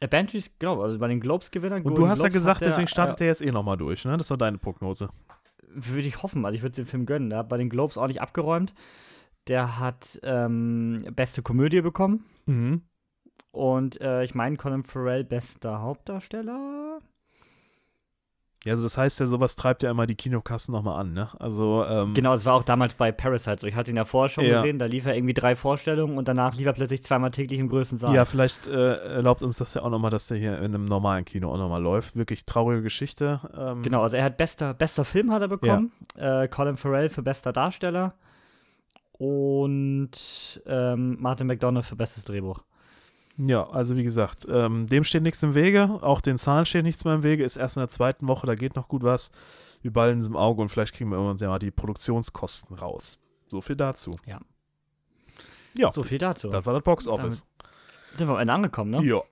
Äh, 0.00 0.08
Banshees, 0.08 0.50
genau, 0.58 0.82
also 0.82 0.98
bei 0.98 1.08
den 1.08 1.20
Globes-Gewinnern. 1.20 1.82
Und 1.82 1.96
du 1.96 2.08
hast 2.08 2.22
ja 2.22 2.28
gesagt, 2.28 2.64
deswegen 2.64 2.88
startet 2.88 3.20
der 3.20 3.28
jetzt 3.28 3.42
eh 3.42 3.50
nochmal 3.50 3.76
durch, 3.76 4.04
ne? 4.04 4.16
Das 4.16 4.30
war 4.30 4.36
deine 4.36 4.58
Prognose. 4.58 5.08
Würde 5.68 6.08
ich 6.08 6.22
hoffen, 6.22 6.44
also 6.44 6.54
ich 6.56 6.62
würde 6.62 6.76
den 6.76 6.86
Film 6.86 7.06
gönnen. 7.06 7.30
Der 7.30 7.40
hat 7.40 7.48
bei 7.48 7.56
den 7.56 7.68
Globes 7.70 7.96
auch 7.96 8.06
nicht 8.06 8.20
abgeräumt. 8.20 8.74
Der 9.46 9.78
hat 9.78 10.18
ähm, 10.22 10.98
beste 11.14 11.42
Komödie 11.42 11.80
bekommen. 11.80 12.24
Mhm. 12.46 12.82
Und 13.50 14.00
äh, 14.00 14.24
ich 14.24 14.34
meine, 14.34 14.56
Colin 14.56 14.84
Farrell 14.84 15.24
bester 15.24 15.80
Hauptdarsteller. 15.80 16.98
Ja, 18.68 18.72
also 18.74 18.82
das 18.84 18.98
heißt 18.98 19.18
ja, 19.20 19.26
sowas 19.26 19.56
treibt 19.56 19.82
ja 19.82 19.90
immer 19.90 20.06
die 20.06 20.14
Kinokassen 20.14 20.72
nochmal 20.72 21.00
an, 21.00 21.14
ne? 21.14 21.30
Also, 21.38 21.86
ähm, 21.88 22.12
Genau, 22.12 22.34
das 22.34 22.44
war 22.44 22.52
auch 22.52 22.62
damals 22.64 22.92
bei 22.92 23.10
Parasite 23.12 23.56
so. 23.62 23.66
Ich 23.66 23.74
hatte 23.74 23.90
ihn 23.90 23.96
ja 23.96 24.04
vorher 24.04 24.28
schon 24.28 24.44
Ja. 24.44 24.60
gesehen. 24.60 24.78
Da 24.78 24.84
lief 24.84 25.06
er 25.06 25.16
irgendwie 25.16 25.32
drei 25.32 25.56
Vorstellungen 25.56 26.18
und 26.18 26.28
danach 26.28 26.54
lief 26.54 26.66
er 26.66 26.74
plötzlich 26.74 27.02
zweimal 27.02 27.30
täglich 27.30 27.58
im 27.60 27.68
größten 27.70 27.96
Saal. 27.96 28.14
Ja, 28.14 28.26
vielleicht 28.26 28.66
äh, 28.66 28.96
erlaubt 29.14 29.42
uns 29.42 29.56
das 29.56 29.72
ja 29.72 29.80
auch 29.82 29.88
nochmal, 29.88 30.10
dass 30.10 30.26
der 30.28 30.36
hier 30.36 30.58
in 30.58 30.66
einem 30.66 30.84
normalen 30.84 31.24
Kino 31.24 31.50
auch 31.50 31.56
nochmal 31.56 31.82
läuft. 31.82 32.14
Wirklich 32.14 32.44
traurige 32.44 32.82
Geschichte. 32.82 33.40
Ähm, 33.56 33.82
Genau, 33.82 34.02
also 34.02 34.16
er 34.16 34.24
hat 34.24 34.36
bester, 34.36 34.74
bester 34.74 35.06
Film 35.06 35.32
hat 35.32 35.40
er 35.40 35.48
bekommen. 35.48 35.90
Äh, 36.16 36.46
Colin 36.48 36.76
Farrell 36.76 37.08
für 37.08 37.22
bester 37.22 37.54
Darsteller. 37.54 38.12
Und 39.12 40.60
ähm, 40.66 41.16
Martin 41.20 41.46
McDonough 41.46 41.86
für 41.86 41.96
bestes 41.96 42.24
Drehbuch. 42.24 42.60
Ja, 43.38 43.68
also 43.70 43.96
wie 43.96 44.02
gesagt, 44.02 44.46
ähm, 44.50 44.88
dem 44.88 45.04
steht 45.04 45.22
nichts 45.22 45.42
im 45.44 45.54
Wege. 45.54 45.98
Auch 46.02 46.20
den 46.20 46.38
Zahlen 46.38 46.66
steht 46.66 46.82
nichts 46.82 47.04
mehr 47.04 47.14
im 47.14 47.22
Wege. 47.22 47.44
Ist 47.44 47.56
erst 47.56 47.76
in 47.76 47.80
der 47.82 47.88
zweiten 47.88 48.26
Woche, 48.26 48.46
da 48.46 48.54
geht 48.56 48.74
noch 48.74 48.88
gut 48.88 49.04
was. 49.04 49.30
Wir 49.80 49.92
ballen 49.92 50.18
es 50.18 50.26
im 50.26 50.36
Auge 50.36 50.60
und 50.60 50.68
vielleicht 50.70 50.92
kriegen 50.94 51.10
wir 51.10 51.16
irgendwann 51.16 51.38
ja 51.38 51.48
mal 51.48 51.60
die 51.60 51.70
Produktionskosten 51.70 52.76
raus. 52.76 53.18
So 53.46 53.60
viel 53.60 53.76
dazu. 53.76 54.10
Ja. 54.26 54.40
Ja, 55.74 55.92
So 55.92 56.02
viel 56.02 56.18
dazu. 56.18 56.48
das 56.48 56.66
war 56.66 56.74
das 56.74 56.82
Box 56.82 57.06
Office. 57.06 57.46
Sind 58.16 58.26
wir 58.26 58.34
am 58.34 58.40
Ende 58.40 58.52
angekommen, 58.52 58.90
ne? 58.90 59.04
Ja. 59.04 59.22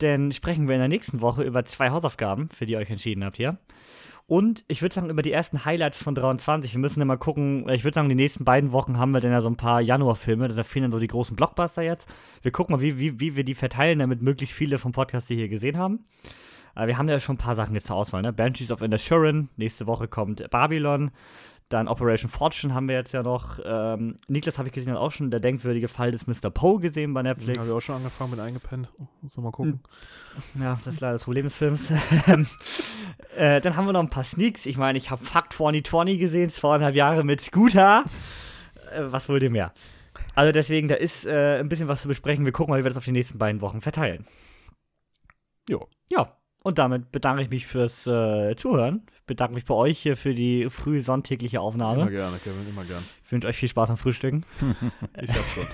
Denn 0.00 0.30
sprechen 0.30 0.68
wir 0.68 0.76
in 0.76 0.80
der 0.80 0.88
nächsten 0.88 1.20
Woche 1.20 1.42
über 1.42 1.64
zwei 1.64 1.90
Hausaufgaben, 1.90 2.48
für 2.50 2.66
die 2.66 2.74
ihr 2.74 2.78
euch 2.78 2.90
entschieden 2.90 3.24
habt 3.24 3.36
hier. 3.36 3.58
Und 4.28 4.66
ich 4.68 4.82
würde 4.82 4.94
sagen, 4.94 5.08
über 5.08 5.22
die 5.22 5.32
ersten 5.32 5.64
Highlights 5.64 6.02
von 6.02 6.14
23. 6.14 6.74
Wir 6.74 6.78
müssen 6.78 6.98
ja 6.98 7.06
mal 7.06 7.16
gucken. 7.16 7.66
Ich 7.70 7.82
würde 7.82 7.94
sagen, 7.94 8.10
die 8.10 8.14
nächsten 8.14 8.44
beiden 8.44 8.72
Wochen 8.72 8.98
haben 8.98 9.12
wir 9.12 9.20
dann 9.20 9.32
ja 9.32 9.40
so 9.40 9.48
ein 9.48 9.56
paar 9.56 9.80
Januarfilme. 9.80 10.48
Da 10.48 10.64
fehlen 10.64 10.82
dann 10.82 10.92
so 10.92 10.98
die 10.98 11.06
großen 11.06 11.34
Blockbuster 11.34 11.80
jetzt. 11.80 12.06
Wir 12.42 12.52
gucken 12.52 12.76
mal, 12.76 12.82
wie, 12.82 12.98
wie, 12.98 13.20
wie 13.20 13.36
wir 13.36 13.44
die 13.44 13.54
verteilen, 13.54 14.00
damit 14.00 14.20
möglichst 14.20 14.54
viele 14.54 14.78
vom 14.78 14.92
Podcast 14.92 15.30
die 15.30 15.36
hier 15.36 15.48
gesehen 15.48 15.78
haben. 15.78 16.04
Äh, 16.76 16.88
wir 16.88 16.98
haben 16.98 17.08
ja 17.08 17.20
schon 17.20 17.36
ein 17.36 17.38
paar 17.38 17.56
Sachen 17.56 17.74
jetzt 17.74 17.86
zur 17.86 17.96
Auswahl. 17.96 18.20
Ne? 18.20 18.34
Banshees 18.34 18.70
of 18.70 18.82
Inisherin. 18.82 19.48
Nächste 19.56 19.86
Woche 19.86 20.08
kommt 20.08 20.48
Babylon. 20.50 21.10
Dann 21.68 21.86
Operation 21.86 22.30
Fortune 22.30 22.72
haben 22.72 22.88
wir 22.88 22.94
jetzt 22.94 23.12
ja 23.12 23.22
noch. 23.22 23.58
Ähm, 23.62 24.16
Niklas 24.26 24.56
habe 24.56 24.68
ich 24.68 24.74
gesehen, 24.74 24.92
hat 24.94 24.98
auch 24.98 25.10
schon 25.10 25.30
der 25.30 25.40
denkwürdige 25.40 25.88
Fall 25.88 26.10
des 26.10 26.26
Mr. 26.26 26.48
Poe 26.50 26.80
gesehen 26.80 27.12
bei 27.12 27.22
Netflix. 27.22 27.58
Habe 27.58 27.68
ich 27.68 27.74
auch 27.74 27.80
schon 27.80 27.96
angefangen 27.96 28.30
mit 28.30 28.40
eingepennt. 28.40 28.88
Oh, 28.98 29.06
Muss 29.20 29.36
mal 29.36 29.50
gucken. 29.50 29.80
Ja, 30.58 30.78
das 30.82 30.94
ist 30.94 31.00
leider 31.00 31.12
das 31.12 31.24
Problem 31.24 31.44
des 31.44 31.56
Films. 31.56 31.90
äh, 33.36 33.60
dann 33.60 33.76
haben 33.76 33.84
wir 33.84 33.92
noch 33.92 34.00
ein 34.00 34.08
paar 34.08 34.24
Sneaks. 34.24 34.64
Ich 34.64 34.78
meine, 34.78 34.96
ich 34.96 35.10
habe 35.10 35.22
Fuck 35.22 35.52
2020 35.52 36.18
gesehen, 36.18 36.48
zweieinhalb 36.48 36.94
Jahre 36.94 37.22
mit 37.22 37.42
Scooter. 37.42 38.04
Äh, 38.94 39.02
was 39.02 39.28
wohl 39.28 39.38
dem 39.38 39.52
mehr? 39.52 39.74
Also 40.34 40.52
deswegen, 40.52 40.88
da 40.88 40.94
ist 40.94 41.26
äh, 41.26 41.58
ein 41.58 41.68
bisschen 41.68 41.88
was 41.88 42.00
zu 42.00 42.08
besprechen. 42.08 42.46
Wir 42.46 42.52
gucken 42.52 42.72
mal, 42.72 42.78
wie 42.78 42.84
wir 42.84 42.90
das 42.90 42.96
auf 42.96 43.04
die 43.04 43.12
nächsten 43.12 43.36
beiden 43.36 43.60
Wochen 43.60 43.82
verteilen. 43.82 44.26
Jo. 45.68 45.86
Ja, 46.08 46.38
und 46.62 46.78
damit 46.78 47.12
bedanke 47.12 47.42
ich 47.42 47.50
mich 47.50 47.66
fürs 47.66 48.06
äh, 48.06 48.56
Zuhören. 48.56 49.06
Ich 49.28 49.36
bedanke 49.36 49.52
mich 49.52 49.66
bei 49.66 49.74
euch 49.74 49.98
hier 49.98 50.16
für 50.16 50.32
die 50.32 50.70
früh 50.70 51.02
sonntägliche 51.02 51.58
Immer 51.58 51.64
Aufnahme. 51.64 52.10
gerne, 52.10 52.38
Kevin, 52.38 52.66
immer 52.66 52.86
gern. 52.86 53.04
Ich 53.26 53.30
wünsche 53.30 53.46
euch 53.46 53.56
viel 53.58 53.68
Spaß 53.68 53.90
am 53.90 53.98
Frühstücken. 53.98 54.46
Ich 55.20 55.30
hab 55.32 55.44
schon. 55.50 55.66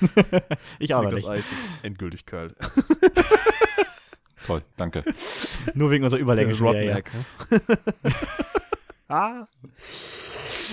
Ich 0.80 0.92
auch 0.92 1.04
noch 1.04 1.12
das 1.12 1.20
nicht. 1.20 1.30
Eis 1.30 1.52
ist 1.52 1.70
endgültig 1.84 2.26
kalt. 2.26 2.56
Toll, 4.44 4.62
danke. 4.76 5.04
Nur 5.74 5.92
wegen 5.92 6.02
unserer 6.02 6.18
Überlänge. 6.18 6.48
Das 6.48 6.58
ist 6.58 6.66
wieder, 6.66 6.82
ja. 6.82 6.96
Rotten 6.96 7.06
Egg, 7.06 7.70
ne? 8.02 8.14
Ah. 9.06 9.46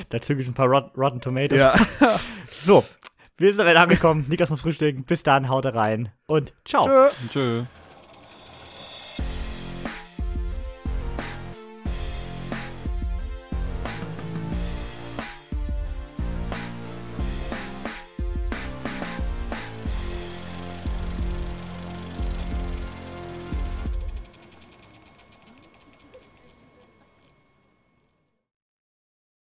Dazu 0.09 0.29
gibt 0.29 0.41
es 0.41 0.47
ein 0.47 0.55
paar 0.55 0.69
Rot 0.69 0.97
Rotten 0.97 1.21
Tomatoes. 1.21 1.59
Ja. 1.59 1.75
So, 2.47 2.83
wir 3.37 3.51
sind 3.51 3.61
am 3.61 3.67
Ende 3.67 3.79
angekommen. 3.79 4.25
Niklas 4.27 4.49
muss 4.49 4.61
frühstücken. 4.61 5.03
Bis 5.03 5.21
dann, 5.21 5.49
haut 5.49 5.67
rein 5.67 6.11
und 6.25 6.51
ciao. 6.65 6.87
Tschö. 6.87 7.09
Tschö. 7.29 7.65